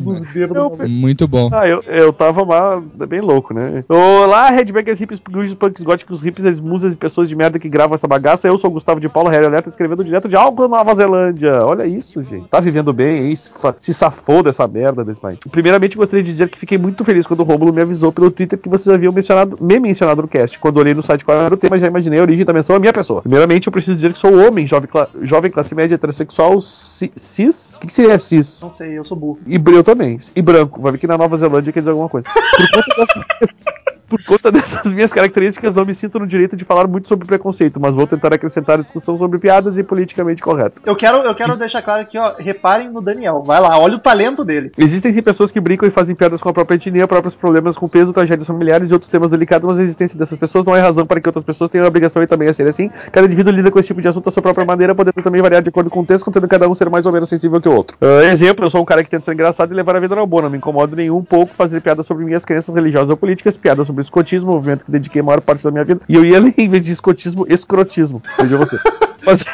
Dos 0.00 0.32
bêbados. 0.32 0.80
Eu- 0.80 0.88
Muito 0.88 1.28
bom. 1.28 1.50
Ah, 1.52 1.68
eu, 1.68 1.82
eu 1.86 2.12
tava 2.12 2.42
lá, 2.44 2.82
bem 3.08 3.20
louco, 3.20 3.52
né? 3.52 3.84
Olá, 3.88 4.50
Headbangers, 4.50 4.98
hippies, 4.98 5.18
grunges, 5.20 5.54
punks, 5.54 5.82
góticos, 5.82 6.20
hipsters, 6.20 6.60
musas 6.60 6.92
e 6.92 6.96
pessoas 6.96 7.28
de 7.28 7.36
merda 7.36 7.58
que 7.58 7.68
gravam 7.68 7.94
essa 7.94 8.06
bagaça. 8.08 8.48
Eu 8.48 8.56
sou 8.58 8.70
o 8.70 8.72
Gustavo 8.72 9.00
de 9.00 9.08
Paulo, 9.08 9.28
Harry 9.28 9.44
Alerta, 9.46 9.68
escrevendo 9.68 10.02
direto 10.04 10.28
de 10.28 10.36
Auckland, 10.36 10.70
Nova 10.70 10.94
Zelândia. 10.94 11.64
Olha 11.64 11.86
isso, 11.86 12.20
gente. 12.22 12.48
Tá 12.48 12.60
vivendo 12.60 12.92
bem, 12.92 13.28
hein? 13.28 13.34
Se, 13.36 13.92
safou 13.94 14.42
dessa 14.42 14.66
merda 14.66 15.04
desse 15.04 15.20
país. 15.20 15.38
Primeiramente, 15.50 15.96
gostaria 15.96 16.22
de 16.22 16.30
dizer 16.30 16.48
que 16.48 16.58
fiquei 16.58 16.78
muito 16.78 17.04
feliz 17.04 17.26
quando 17.26 17.40
o 17.40 17.44
Rômulo 17.44 17.72
me 17.72 17.80
avisou 17.82 18.10
pelo 18.12 18.30
Twitter 18.30 18.58
que 18.58 18.68
vocês 18.68 18.92
haviam 18.94 19.12
mencionado, 19.12 19.56
me 19.60 19.78
mencionado 19.78 20.22
no 20.22 20.28
cast. 20.28 20.58
Quando 20.58 20.78
olhei 20.78 20.94
no 20.94 21.02
site 21.02 21.24
qual 21.24 21.38
era 21.40 21.52
o 21.54 21.56
tema, 21.56 21.78
já 21.78 21.86
imaginei 21.86 22.18
a 22.18 22.22
origem 22.22 22.44
da 22.44 22.52
menção 22.52 22.76
à 22.76 22.78
minha 22.78 22.92
pessoa. 22.92 23.22
Primeiramente, 23.22 23.66
eu 23.66 23.72
preciso 23.72 23.94
dizer 23.94 24.12
que 24.12 24.18
sou 24.18 24.34
homem, 24.46 24.66
jovem, 24.66 24.88
cla- 24.88 25.08
jovem 25.22 25.50
classe 25.50 25.74
média, 25.74 25.94
heterossexual, 25.94 26.60
ci- 26.60 27.12
cis. 27.16 27.74
O 27.76 27.80
que, 27.80 27.86
que 27.88 27.92
seria 27.92 28.18
cis? 28.18 28.60
Não 28.62 28.72
sei, 28.72 28.98
eu 28.98 29.04
sou 29.04 29.16
burro. 29.16 29.38
E 29.46 29.58
eu 29.82 29.84
também. 29.84 30.18
E 30.34 30.42
branco. 30.42 30.80
Vai 30.80 30.92
ver 30.92 30.98
que 30.98 31.06
na 31.06 31.18
Nova 31.18 31.36
Zelândia 31.36 31.72
quer 31.72 31.80
dizer 31.80 31.90
alguma 31.90 32.08
coisa. 32.08 32.26
Por 32.28 32.70
conta 32.70 32.96
dessas, 32.96 33.24
por 34.12 34.22
conta 34.24 34.52
dessas 34.52 34.92
minhas 34.92 35.10
características, 35.10 35.74
não 35.74 35.86
me 35.86 35.94
sinto 35.94 36.18
no 36.18 36.26
direito 36.26 36.54
de 36.54 36.64
falar 36.64 36.86
muito 36.86 37.08
sobre 37.08 37.26
preconceito, 37.26 37.80
mas 37.80 37.94
vou 37.94 38.06
tentar 38.06 38.34
acrescentar 38.34 38.78
a 38.78 38.82
discussão 38.82 39.16
sobre 39.16 39.38
piadas 39.38 39.78
e 39.78 39.82
politicamente 39.82 40.42
correto. 40.42 40.82
Eu 40.84 40.94
quero, 40.94 41.18
eu 41.18 41.34
quero 41.34 41.56
deixar 41.56 41.80
claro 41.80 42.02
aqui, 42.02 42.18
ó. 42.18 42.34
Reparem 42.38 42.90
no 42.90 43.00
Daniel. 43.00 43.42
Vai 43.42 43.58
lá, 43.58 43.78
olha 43.78 43.96
o 43.96 43.98
talento 43.98 44.44
dele. 44.44 44.70
Existem 44.76 45.12
sim 45.12 45.22
pessoas 45.22 45.50
que 45.50 45.60
brincam 45.60 45.88
e 45.88 45.90
fazem 45.90 46.14
piadas 46.14 46.42
com 46.42 46.50
a 46.50 46.52
própria 46.52 46.76
etnia, 46.76 47.08
próprios 47.08 47.34
problemas 47.34 47.76
com 47.76 47.88
peso, 47.88 48.12
tragédias 48.12 48.46
familiares 48.46 48.90
e 48.90 48.92
outros 48.92 49.10
temas 49.10 49.30
delicados, 49.30 49.66
mas 49.66 49.80
a 49.80 49.82
existência 49.82 50.18
dessas 50.18 50.36
pessoas 50.36 50.66
não 50.66 50.76
é 50.76 50.80
razão 50.80 51.06
para 51.06 51.20
que 51.20 51.28
outras 51.28 51.44
pessoas 51.44 51.70
tenham 51.70 51.86
a 51.86 51.88
obrigação 51.88 52.22
e 52.22 52.26
também 52.26 52.48
a 52.48 52.52
ser 52.52 52.66
assim. 52.66 52.90
Cada 53.10 53.26
indivíduo 53.26 53.52
lida 53.52 53.70
com 53.70 53.78
esse 53.78 53.88
tipo 53.88 54.02
de 54.02 54.08
assunto 54.08 54.28
à 54.28 54.32
sua 54.32 54.42
própria 54.42 54.66
maneira, 54.66 54.94
podendo 54.94 55.22
também 55.22 55.40
variar 55.40 55.62
de 55.62 55.70
acordo 55.70 55.88
com 55.88 56.00
o 56.00 56.02
contexto, 56.02 56.24
contendo 56.24 56.46
cada 56.46 56.68
um 56.68 56.74
ser 56.74 56.90
mais 56.90 57.06
ou 57.06 57.12
menos 57.12 57.28
sensível 57.28 57.60
que 57.60 57.68
o 57.68 57.72
outro. 57.72 57.96
Ah, 58.00 58.24
exemplo, 58.24 58.66
eu 58.66 58.70
sou 58.70 58.82
um 58.82 58.84
cara 58.84 59.02
que 59.02 59.08
tenta 59.08 59.24
ser 59.24 59.32
engraçado 59.32 59.72
e 59.72 59.74
levar 59.74 59.96
a 59.96 60.00
vida 60.00 60.14
na 60.14 60.26
boa, 60.26 60.42
não 60.42 60.50
me 60.50 60.58
incomodo 60.58 60.96
nenhum 60.96 61.16
um 61.16 61.24
pouco 61.24 61.54
fazer 61.54 61.80
piadas 61.80 62.04
sobre 62.04 62.24
minhas 62.24 62.44
crenças 62.44 62.74
religiosas 62.74 63.10
ou 63.10 63.16
políticas, 63.16 63.56
piadas 63.56 63.86
sobre 63.86 64.01
escotismo, 64.02 64.52
movimento 64.52 64.84
que 64.84 64.90
dediquei 64.90 65.20
a 65.20 65.24
maior 65.24 65.40
parte 65.40 65.64
da 65.64 65.70
minha 65.70 65.84
vida, 65.84 66.00
e 66.08 66.14
eu 66.14 66.24
ia 66.24 66.40
ler 66.40 66.54
em 66.56 66.68
vez 66.68 66.84
de 66.84 66.92
escotismo, 66.92 67.46
escrotismo. 67.48 68.22
Veja 68.38 68.56
você. 68.56 68.78
Mas... 69.24 69.44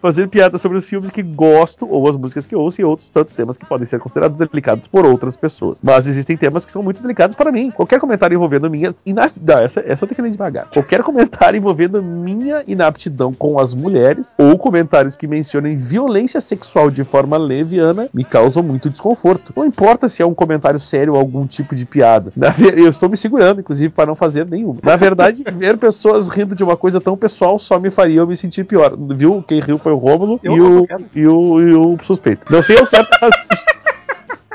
Fazer 0.00 0.28
piadas 0.28 0.60
sobre 0.60 0.78
os 0.78 0.86
filmes 0.88 1.10
que 1.10 1.22
gosto 1.22 1.86
ou 1.88 2.08
as 2.08 2.16
músicas 2.16 2.46
que 2.46 2.54
ouço 2.54 2.80
e 2.80 2.84
outros 2.84 3.10
tantos 3.10 3.32
temas 3.32 3.56
que 3.56 3.66
podem 3.66 3.86
ser 3.86 3.98
considerados 3.98 4.38
delicados 4.38 4.88
por 4.88 5.04
outras 5.04 5.36
pessoas. 5.36 5.80
Mas 5.82 6.06
existem 6.06 6.36
temas 6.36 6.64
que 6.64 6.72
são 6.72 6.82
muito 6.82 7.02
delicados 7.02 7.34
para 7.36 7.50
mim. 7.52 7.70
Qualquer 7.70 7.98
comentário 8.00 8.34
envolvendo 8.34 8.70
minhas 8.70 9.02
inaptidão, 9.04 9.58
essa, 9.58 9.80
essa 9.80 10.04
eu 10.04 10.08
tenho 10.08 10.16
que 10.16 10.22
ler 10.22 10.30
devagar. 10.30 10.68
Qualquer 10.72 11.02
comentário 11.02 11.56
envolvendo 11.58 12.02
minha 12.02 12.62
inaptidão 12.66 13.32
com 13.32 13.58
as 13.58 13.74
mulheres 13.74 14.34
ou 14.38 14.58
comentários 14.58 15.16
que 15.16 15.26
mencionem 15.26 15.76
violência 15.76 16.40
sexual 16.40 16.90
de 16.90 17.04
forma 17.04 17.36
leviana 17.36 18.08
me 18.12 18.24
causam 18.24 18.62
muito 18.62 18.88
desconforto. 18.90 19.52
Não 19.56 19.64
importa 19.64 20.08
se 20.08 20.22
é 20.22 20.26
um 20.26 20.34
comentário 20.34 20.78
sério 20.78 21.14
ou 21.14 21.18
algum 21.18 21.46
tipo 21.46 21.74
de 21.74 21.86
piada. 21.86 22.32
Na 22.36 22.50
ver- 22.50 22.76
Eu 22.78 22.88
estou 22.88 23.08
me 23.08 23.16
segurando, 23.16 23.60
inclusive, 23.60 23.88
para 23.92 24.06
não 24.06 24.14
fazer 24.14 24.46
nenhuma. 24.48 24.76
Na 24.82 24.96
verdade, 24.96 25.42
ver 25.52 25.76
pessoas 25.78 26.28
rindo 26.28 26.54
de 26.54 26.62
uma 26.62 26.76
coisa 26.76 27.00
tão 27.00 27.16
pessoal 27.16 27.58
só 27.58 27.78
me 27.78 27.90
faria 27.90 28.18
eu 28.20 28.26
me 28.26 28.36
sentir 28.36 28.64
pior. 28.64 28.85
Viu? 28.90 29.42
Quem 29.46 29.60
riu 29.60 29.78
foi 29.78 29.92
o 29.92 29.96
Rômulo 29.96 30.40
Eu 30.42 30.54
e 30.54 30.60
o, 30.60 30.86
e, 31.14 31.26
o, 31.26 31.60
e 31.60 31.74
o 31.74 31.96
suspeito. 32.02 32.50
Não 32.50 32.62
sei 32.62 32.78
ao 32.78 32.86
certo, 32.86 33.16
mas 33.20 33.64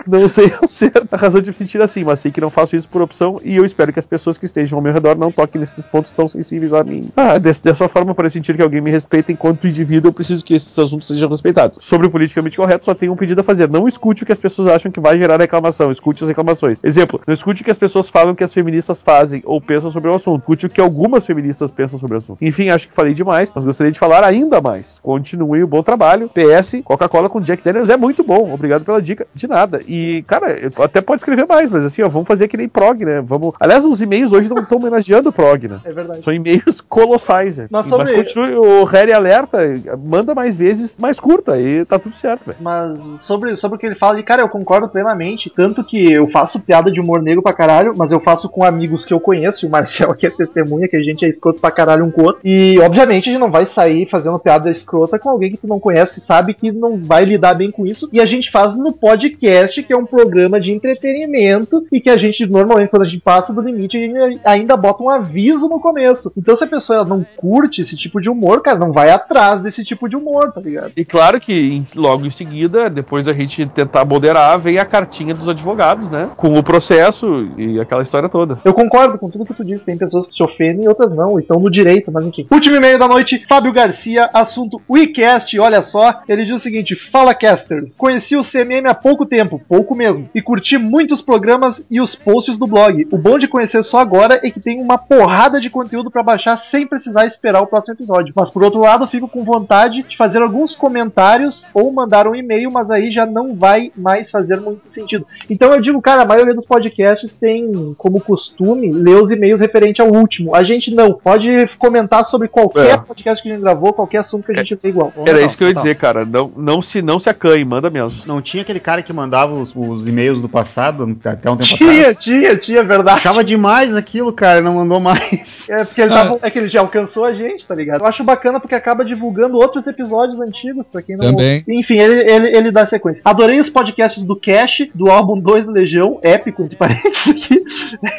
Não 0.08 0.28
sei 0.28 0.52
ao 0.62 0.68
certo 0.68 1.08
a 1.12 1.18
razão 1.18 1.42
de 1.42 1.50
me 1.50 1.54
sentir 1.54 1.82
assim, 1.82 2.04
mas 2.04 2.20
sei 2.20 2.32
que 2.32 2.42
não 2.42 2.50
faço 2.50 2.76
isso 2.76 2.88
por 2.90 3.02
opção 3.02 3.40
e 3.44 3.56
eu 3.56 3.66
espero 3.66 3.92
que 3.94 4.00
as 4.00 4.06
pessoas 4.06 4.38
que 4.38 4.46
estejam 4.46 4.78
ao 4.78 4.84
meu 4.84 4.94
redor 4.94 5.18
não 5.18 5.32
toquem 5.32 5.60
nesses 5.60 5.86
pontos 5.86 6.14
tão 6.14 6.28
sensíveis 6.28 6.74
a 6.74 6.84
mim. 6.84 7.10
Ah, 7.16 7.38
des- 7.38 7.62
dessa 7.62 7.88
forma, 7.88 8.14
para 8.16 8.30
sentir 8.30 8.56
que 8.56 8.62
alguém 8.62 8.82
me 8.82 8.92
respeita 8.92 9.32
enquanto 9.32 9.68
indivíduo, 9.68 10.10
eu 10.10 10.14
preciso 10.14 10.44
que 10.44 10.54
esses 10.54 10.78
assuntos 10.78 11.08
sejam 11.08 11.30
respeitados. 11.30 11.80
Sobre 11.82 12.08
o 12.08 12.12
politicamente 12.12 12.58
correto, 12.58 12.86
só 12.86 12.94
tenho 12.94 13.14
um 13.14 13.16
pedido 13.16 13.42
a 13.42 13.44
fazer. 13.44 13.70
Não 13.70 13.88
escute 13.88 14.24
o 14.24 14.26
que 14.26 14.32
as 14.32 14.38
pessoas 14.38 14.68
acham 14.68 14.92
que 14.92 15.00
vai 15.00 15.18
gerar 15.18 15.40
reclamação, 15.40 15.92
escute 15.92 16.24
as 16.24 16.28
reclamações. 16.30 16.80
Exemplo, 16.84 17.20
não 17.28 17.34
escute 17.34 17.62
o 17.62 17.66
que 17.66 17.72
as 17.72 17.78
pessoas 17.78 18.10
falam 18.10 18.34
que 18.36 18.44
as 18.44 18.54
feministas 18.54 19.02
fazem 19.02 19.42
ou 19.46 19.60
pensam 19.62 19.90
sobre 19.90 20.10
o 20.10 20.14
assunto. 20.16 20.42
Escute 20.42 20.66
o 20.66 20.70
que 20.70 20.82
algumas 20.82 21.26
feministas 21.26 21.72
pensam 21.72 21.98
sobre 22.00 22.16
o 22.16 22.18
assunto. 22.18 22.38
Enfim, 22.42 22.70
acho 22.70 22.88
que 22.88 22.94
falei 22.94 23.14
demais, 23.14 23.52
mas 23.54 23.66
gostaria 23.66 23.92
de 23.92 24.00
falar 24.00 24.24
ainda 24.24 24.60
mais. 24.62 25.00
Continue 25.04 25.64
o 25.64 25.68
bom 25.68 25.84
trabalho. 25.84 26.30
PS, 26.30 26.82
Coca-Cola 26.84 27.30
com 27.30 27.40
Jack 27.40 27.64
Daniels 27.64 27.90
é 27.90 27.98
muito 27.98 28.24
bom. 28.24 28.54
Obrigado 28.54 28.84
pela 28.84 29.02
dica. 29.02 29.28
De 29.34 29.48
nada. 29.48 29.82
E, 29.92 30.24
cara, 30.24 30.52
eu- 30.52 30.72
até 30.84 31.02
pode 31.02 31.20
escrever 31.22 31.46
mais, 31.48 31.70
mas 31.70 31.86
assim, 31.86 32.02
ó, 32.02 32.10
vamos 32.10 32.28
fazer 32.28 32.48
que 32.48 32.58
nem 32.58 32.68
prog, 32.70 33.04
né? 33.04 33.22
Vamos. 33.24 33.54
Aliás, 33.60 33.86
os 33.86 34.02
e-mails 34.02 34.32
hoje 34.32 34.50
não 34.50 34.62
estão 34.64 34.78
homenageando 34.78 35.30
o 35.30 35.34
prog, 35.34 35.68
né? 35.68 35.80
É 35.84 35.92
verdade. 35.92 36.22
São 36.24 36.34
e-mails 36.34 36.82
colossais, 36.82 37.58
né? 37.58 37.68
Mas 37.70 37.88
Mas, 37.90 38.12
continue, 38.12 38.54
o 38.56 38.84
Harry 38.86 39.12
Alerta, 39.14 39.58
manda 40.04 40.34
mais 40.34 40.56
vezes, 40.58 40.98
mais 41.00 41.20
curto, 41.20 41.52
aí 41.52 41.84
tá 41.86 42.00
tudo 42.00 42.16
certo, 42.16 42.46
velho. 42.46 42.58
Mas 42.62 43.22
sobre, 43.22 43.56
sobre 43.56 43.76
o 43.76 43.80
que 43.80 43.86
ele 43.86 43.96
fala, 43.96 44.20
e, 44.20 44.24
cara, 44.24 44.42
eu 44.42 44.50
concordo 44.50 44.88
plenamente. 44.88 45.52
Tanto 45.56 45.84
que 45.84 46.12
eu 46.12 46.28
faço 46.28 46.60
piada 46.60 46.92
de 46.92 47.00
humor 47.02 47.22
negro 47.22 47.42
pra 47.44 47.54
caralho, 47.54 47.94
mas 47.96 48.12
eu 48.12 48.20
faço 48.20 48.48
com 48.50 48.64
amigos 48.64 49.04
que 49.06 49.14
eu 49.14 49.20
conheço. 49.20 49.68
O 49.68 49.70
Marcel 49.70 50.12
aqui 50.12 50.26
é 50.28 50.30
testemunha, 50.30 50.88
que 50.88 50.96
a 50.96 51.02
gente 51.04 51.26
é 51.26 51.30
escroto 51.30 51.60
pra 51.60 51.72
caralho 51.72 52.06
um 52.06 52.12
com 52.12 52.22
o 52.22 52.26
outro. 52.26 52.42
E, 52.44 52.78
obviamente, 52.80 53.30
a 53.30 53.34
gente 53.34 53.42
não 53.42 53.52
vai 53.52 53.66
sair 53.66 54.08
fazendo 54.10 54.40
piada 54.40 54.70
escrota 54.70 55.20
com 55.20 55.30
alguém 55.30 55.52
que 55.52 55.58
tu 55.58 55.68
não 55.68 55.80
conhece 55.80 56.20
e 56.20 56.24
sabe 56.24 56.54
que 56.54 56.72
não 56.72 56.98
vai 56.98 57.26
lidar 57.26 57.54
bem 57.54 57.72
com 57.72 57.86
isso. 57.86 58.10
E 58.14 58.20
a 58.22 58.26
gente 58.26 58.52
faz 58.52 58.76
no 58.76 58.94
podcast, 58.94 59.81
que 59.84 59.94
é 59.94 59.98
um 59.98 60.06
programa 60.06 60.60
de 60.60 60.72
entretenimento. 60.72 61.86
E 61.92 62.00
que 62.00 62.10
a 62.10 62.18
gente, 62.18 62.46
normalmente, 62.46 62.90
quando 62.90 63.04
a 63.04 63.08
gente 63.08 63.22
passa 63.22 63.54
do 63.54 63.62
limite, 63.62 63.98
a 63.98 64.00
gente 64.00 64.42
ainda 64.44 64.78
bota 64.78 65.04
um 65.04 65.10
aviso 65.10 65.68
no 65.68 65.80
começo. 65.80 66.32
Então, 66.36 66.56
se 66.56 66.64
a 66.64 66.68
pessoa 66.68 67.00
ela 67.00 67.08
não 67.08 67.26
curte 67.36 67.82
esse 67.82 67.96
tipo 67.96 68.22
de 68.22 68.30
humor, 68.30 68.62
cara, 68.62 68.78
não 68.78 68.92
vai 68.92 69.10
atrás 69.10 69.62
desse 69.62 69.84
tipo 69.84 70.08
de 70.08 70.16
humor, 70.16 70.52
tá 70.52 70.62
ligado? 70.62 70.92
E 70.96 71.06
claro 71.06 71.40
que 71.40 71.84
logo 71.96 72.26
em 72.26 72.32
seguida, 72.32 72.90
depois 72.90 73.26
da 73.26 73.34
gente 73.34 73.66
tentar 73.68 74.06
moderar, 74.06 74.60
vem 74.60 74.78
a 74.78 74.86
cartinha 74.86 75.34
dos 75.34 75.48
advogados, 75.48 76.10
né? 76.10 76.30
Com 76.36 76.58
o 76.58 76.64
processo 76.64 77.48
e 77.58 77.80
aquela 77.80 78.04
história 78.04 78.30
toda. 78.30 78.60
Eu 78.64 78.74
concordo 78.74 79.18
com 79.18 79.30
tudo 79.30 79.46
que 79.46 79.54
tu 79.54 79.64
disse. 79.64 79.84
Tem 79.84 79.98
pessoas 79.98 80.28
que 80.28 80.36
se 80.36 80.44
ofendem 80.44 80.86
e 80.86 80.88
outras 80.88 81.14
não, 81.14 81.40
e 81.40 81.42
estão 81.42 81.60
no 81.60 81.70
direito, 81.70 82.12
mas 82.12 82.26
enfim. 82.26 82.48
Último 82.50 82.76
e-mail 82.76 83.00
da 83.00 83.08
noite, 83.08 83.46
Fábio 83.48 83.74
Garcia, 83.74 84.30
assunto 84.34 84.82
WeCast. 84.90 85.60
Olha 85.60 85.82
só, 85.82 86.22
ele 86.28 86.44
diz 86.44 86.54
o 86.54 86.60
seguinte: 86.60 86.96
Fala 86.96 87.34
casters. 87.34 87.96
Conheci 87.96 88.36
o 88.36 88.44
CMM 88.44 88.88
há 88.88 88.94
pouco 88.94 89.26
tempo, 89.26 89.62
pouco 89.72 89.96
mesmo, 89.96 90.28
e 90.36 90.42
curti 90.42 90.78
muitos 90.78 91.22
programas 91.22 91.82
e 91.90 92.02
os 92.02 92.14
posts 92.14 92.58
do 92.58 92.68
blog. 92.68 93.08
O 93.10 93.18
bom 93.18 93.38
de 93.38 93.48
conhecer 93.48 93.82
só 93.86 94.00
agora 94.00 94.38
é 94.44 94.52
que 94.52 94.60
tem 94.60 94.82
uma 94.82 94.98
porrada 94.98 95.62
de 95.62 95.70
conteúdo 95.70 96.12
pra 96.12 96.22
baixar 96.22 96.58
sem 96.58 96.86
precisar 96.86 97.26
esperar 97.26 97.62
o 97.62 97.68
próximo 97.68 97.94
episódio. 97.94 98.34
Mas 98.36 98.50
por 98.50 98.66
outro 98.66 98.82
lado, 98.82 99.08
fico 99.08 99.30
com 99.30 99.46
vontade 99.46 100.04
de 100.04 100.18
fazer 100.18 100.42
alguns 100.42 100.76
comentários 100.76 101.70
ou 101.74 101.90
mandar 101.90 102.28
um 102.28 102.36
e-mail, 102.36 102.70
mas 102.70 102.92
aí 102.92 103.12
já 103.14 103.26
não 103.26 103.56
vai 103.56 103.94
mais 103.96 104.30
fazer 104.30 104.60
muito 104.60 104.92
sentido. 104.92 105.26
Então 105.50 105.72
eu 105.74 105.80
digo, 105.80 106.02
cara, 106.02 106.24
a 106.24 106.26
maioria 106.26 106.54
dos 106.54 106.66
podcasts 106.66 107.34
tem 107.36 107.94
como 107.98 108.20
costume 108.20 108.92
ler 108.92 109.24
os 109.24 109.32
e-mails 109.32 109.62
referente 109.62 110.02
ao 110.02 110.10
último. 110.14 110.54
A 110.54 110.64
gente 110.66 110.94
não. 110.94 111.14
Pode 111.14 111.68
comentar 111.78 112.26
sobre 112.26 112.50
qualquer 112.50 112.96
É. 112.96 112.98
podcast 112.98 113.42
que 113.42 113.48
a 113.50 113.54
gente 113.54 113.62
gravou, 113.62 113.94
qualquer 113.94 114.18
assunto 114.18 114.46
que 114.46 114.52
a 114.52 114.56
gente 114.64 114.78
lê 114.84 114.90
igual. 114.90 115.14
Era 115.26 115.40
Não, 115.40 115.48
isso 115.48 115.58
que 115.58 115.64
eu 115.64 115.68
ia 115.70 115.74
total. 115.74 115.84
dizer, 115.84 115.96
cara. 115.96 116.26
Não, 116.26 116.52
não, 116.58 116.82
se, 116.82 117.02
não 117.02 117.20
se 117.20 117.30
acanhe, 117.30 117.64
manda 117.64 117.90
mesmo. 117.90 118.24
Não 118.28 118.42
tinha 118.42 118.64
aquele 118.64 118.80
cara 118.82 119.02
que 119.02 119.14
mandava 119.14 119.61
os, 119.62 119.74
os 119.76 120.08
e-mails 120.08 120.42
do 120.42 120.50
passado, 120.50 121.18
até 121.24 121.50
um 121.50 121.56
tempo 121.56 121.78
Tinha, 121.78 121.92
atrás? 121.92 122.20
tinha, 122.20 122.58
tinha, 122.58 122.84
verdade. 122.84 123.18
Achava 123.18 123.44
demais 123.44 123.96
aquilo, 123.96 124.32
cara, 124.34 124.62
não 124.62 124.76
mandou 124.76 125.00
mais. 125.00 125.70
É, 125.70 125.84
porque 125.84 126.02
ele 126.02 126.10
tava, 126.10 126.40
é 126.42 126.50
que 126.50 126.60
ele 126.60 126.70
já 126.70 126.82
alcançou 126.82 127.26
a 127.26 127.34
gente, 127.34 127.66
tá 127.66 127.76
ligado? 127.76 128.02
Eu 128.02 128.08
acho 128.08 128.24
bacana 128.24 128.60
porque 128.60 128.76
acaba 128.76 129.06
divulgando 129.06 129.58
outros 129.58 129.88
episódios 129.88 130.40
antigos, 130.42 130.86
pra 130.88 131.02
quem 131.02 131.16
não. 131.16 131.32
Também. 131.32 131.64
Enfim, 131.68 131.98
ele, 131.98 132.30
ele, 132.30 132.58
ele 132.58 132.72
dá 132.72 132.86
sequência. 132.88 133.22
Adorei 133.24 133.60
os 133.60 133.70
podcasts 133.70 134.24
do 134.24 134.36
Cash, 134.36 134.88
do 134.94 135.10
álbum 135.10 135.40
2 135.40 135.68
Legião, 135.68 136.20
épico, 136.22 136.64
entre 136.64 136.76
parênteses 136.76 137.28
aqui. 137.28 137.62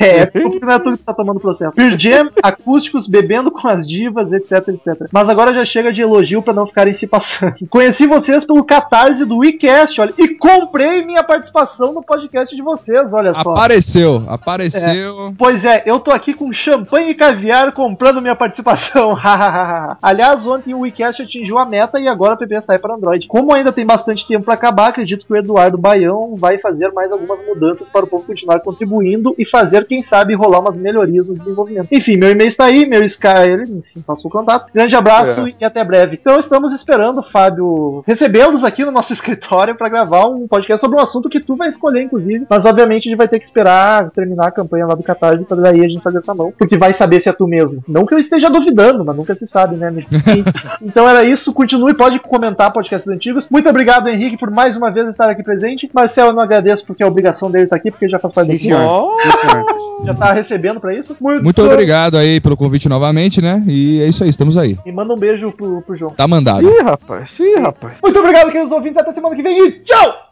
É 0.01 0.21
épico 0.21 0.51
porque 0.51 0.65
não 0.65 0.73
é 0.73 0.79
tudo 0.79 0.99
que 0.99 1.05
tá 1.05 1.15
tomando 1.15 1.41
processo. 1.41 1.75
Pearl 1.75 1.97
Jam, 1.97 2.31
acústicos, 2.43 3.07
bebendo 3.07 3.51
com 3.51 3.67
as 3.69 3.87
divas, 3.87 4.33
etc, 4.33 4.69
etc. 4.69 5.09
Mas 5.11 5.29
agora 5.29 5.55
já 5.55 5.65
chega 5.65 5.93
de 5.93 6.03
elogio 6.03 6.43
pra 6.43 6.53
não 6.53 6.67
ficarem 6.67 6.93
se 6.93 7.07
passando. 7.07 7.55
Conheci 7.69 8.07
vocês 8.07 8.45
pelo 8.45 8.65
catarse 8.65 9.25
do 9.25 9.39
WeCast, 9.39 10.01
olha, 10.01 10.15
e 10.19 10.29
comprei 10.29 11.05
minha 11.05 11.23
participação 11.33 11.95
no 11.95 12.03
podcast 12.03 12.55
de 12.55 12.61
vocês, 12.61 13.11
olha 13.15 13.33
só. 13.33 13.53
Apareceu, 13.53 14.23
apareceu. 14.29 15.35
Pois 15.39 15.65
é, 15.65 15.83
eu 15.87 15.99
tô 15.99 16.11
aqui 16.11 16.35
com 16.35 16.53
champanhe 16.53 17.11
e 17.11 17.15
caviar 17.15 17.73
comprando 17.73 18.21
minha 18.21 18.37
participação. 18.37 19.17
Aliás, 20.03 20.47
ontem 20.47 20.75
o 20.75 20.81
WeCast 20.81 21.23
atingiu 21.23 21.59
a 21.59 21.65
meta 21.65 21.99
e 21.99 22.07
agora 22.07 22.35
o 22.35 22.37
PP 22.37 22.61
sai 22.61 22.79
para 22.79 22.95
Android. 22.95 23.27
Como 23.27 23.55
ainda 23.55 23.73
tem 23.73 23.87
bastante 23.87 24.27
tempo 24.29 24.45
para 24.45 24.55
acabar, 24.55 24.89
acredito 24.89 25.25
que 25.27 25.33
o 25.33 25.37
Eduardo 25.37 25.79
Baião 25.79 26.35
vai 26.37 26.59
fazer 26.59 26.93
mais 26.93 27.11
algumas 27.11 27.41
mudanças 27.47 27.89
para 27.89 28.05
o 28.05 28.09
povo 28.09 28.25
continuar 28.27 28.61
contribuindo 28.61 29.35
e 29.39 29.47
fazer, 29.47 29.87
quem 29.87 30.03
sabe, 30.03 30.35
rolar 30.35 30.61
umas 30.61 30.77
melhorias 30.77 31.27
no 31.29 31.35
desenvolvimento. 31.35 31.89
Enfim, 31.91 32.19
meu 32.19 32.31
e-mail 32.31 32.49
está 32.49 32.67
aí, 32.67 32.85
meu 32.85 33.03
Sky, 33.05 33.27
ele, 33.49 33.63
enfim, 33.63 34.03
passou 34.07 34.29
o 34.29 34.33
contato. 34.33 34.71
Grande 34.75 34.95
abraço 34.95 35.47
É. 35.47 35.55
e 35.61 35.65
até 35.65 35.83
breve. 35.83 36.19
Então 36.21 36.39
estamos 36.39 36.73
esperando, 36.75 37.23
Fábio, 37.23 38.05
recebê-los 38.07 38.63
aqui 38.65 38.85
no 38.85 38.93
nosso 38.93 39.13
escritório 39.23 39.75
para 39.75 39.89
gravar 39.89 40.27
um 40.27 40.47
podcast 40.47 40.81
sobre 40.81 40.99
um 40.99 41.01
assunto 41.01 41.22
que 41.29 41.41
tu 41.41 41.57
vai 41.57 41.69
escolher, 41.69 42.03
inclusive. 42.03 42.47
Mas 42.49 42.65
obviamente 42.65 43.09
a 43.09 43.11
gente 43.11 43.19
vai 43.19 43.29
ter 43.29 43.39
que 43.39 43.45
esperar 43.45 44.11
terminar 44.11 44.49
a 44.49 44.51
campanha 44.51 44.87
lá 44.87 44.95
do 44.95 45.03
Catarse 45.03 45.45
para 45.45 45.61
daí 45.61 45.85
a 45.85 45.89
gente 45.89 46.03
fazer 46.03 46.19
essa 46.19 46.35
mão. 46.35 46.53
Porque 46.57 46.77
vai 46.77 46.93
saber 46.93 47.21
se 47.21 47.29
é 47.29 47.33
tu 47.33 47.47
mesmo. 47.47 47.83
Não 47.87 48.07
que 48.07 48.15
eu 48.15 48.19
esteja 48.19 48.51
duvidando, 48.51 49.05
mas 49.05 49.17
nunca 49.17 49.35
se 49.35 49.47
sabe, 49.47 49.77
né, 49.77 49.89
amigo? 49.89 50.09
Então 50.81 51.09
era 51.09 51.25
isso. 51.25 51.53
Continue, 51.53 51.95
pode 51.95 52.19
comentar 52.19 52.73
podcasts 52.73 53.09
antigos. 53.09 53.47
Muito 53.51 53.69
obrigado, 53.69 54.09
Henrique, 54.09 54.37
por 54.37 54.51
mais 54.51 54.77
uma 54.77 54.91
vez 54.91 55.09
estar 55.09 55.29
aqui 55.29 55.43
presente. 55.43 55.89
Marcel, 55.93 56.29
eu 56.29 56.33
não 56.33 56.43
agradeço 56.43 56.85
porque 56.87 57.03
é 57.03 57.07
obrigação 57.07 57.51
dele 57.51 57.65
estar 57.65 57.77
aqui, 57.77 57.91
porque 57.91 58.09
já 58.09 58.19
faz 58.19 58.35
parte 58.35 58.51
Sim, 58.53 58.65
senhor. 58.65 59.13
Sim. 59.15 60.03
Já 60.05 60.15
tá 60.15 60.33
recebendo 60.33 60.81
pra 60.81 60.93
isso. 60.95 61.17
Muito 61.21 61.63
obrigado 61.63 62.17
aí 62.17 62.41
pelo 62.41 62.57
convite 62.57 62.89
novamente, 62.89 63.41
né? 63.41 63.63
E 63.69 64.01
é 64.01 64.09
isso 64.09 64.25
aí, 64.25 64.31
estamos 64.31 64.57
aí. 64.57 64.77
E 64.85 64.91
manda 64.91 65.15
um 65.15 65.19
beijo 65.19 65.53
pro, 65.53 65.81
pro 65.83 65.95
João. 65.95 66.13
Tá 66.13 66.27
mandado. 66.27 66.69
Ih, 66.69 66.83
rapaz, 66.83 67.39
ih, 67.39 67.55
rapaz. 67.57 67.95
Muito 68.03 68.19
obrigado, 68.19 68.51
queridos 68.51 68.73
ouvintes. 68.73 68.99
Até 68.99 69.13
semana 69.13 69.37
que 69.37 69.43
vem 69.43 69.67
e 69.67 69.71
tchau! 69.81 70.32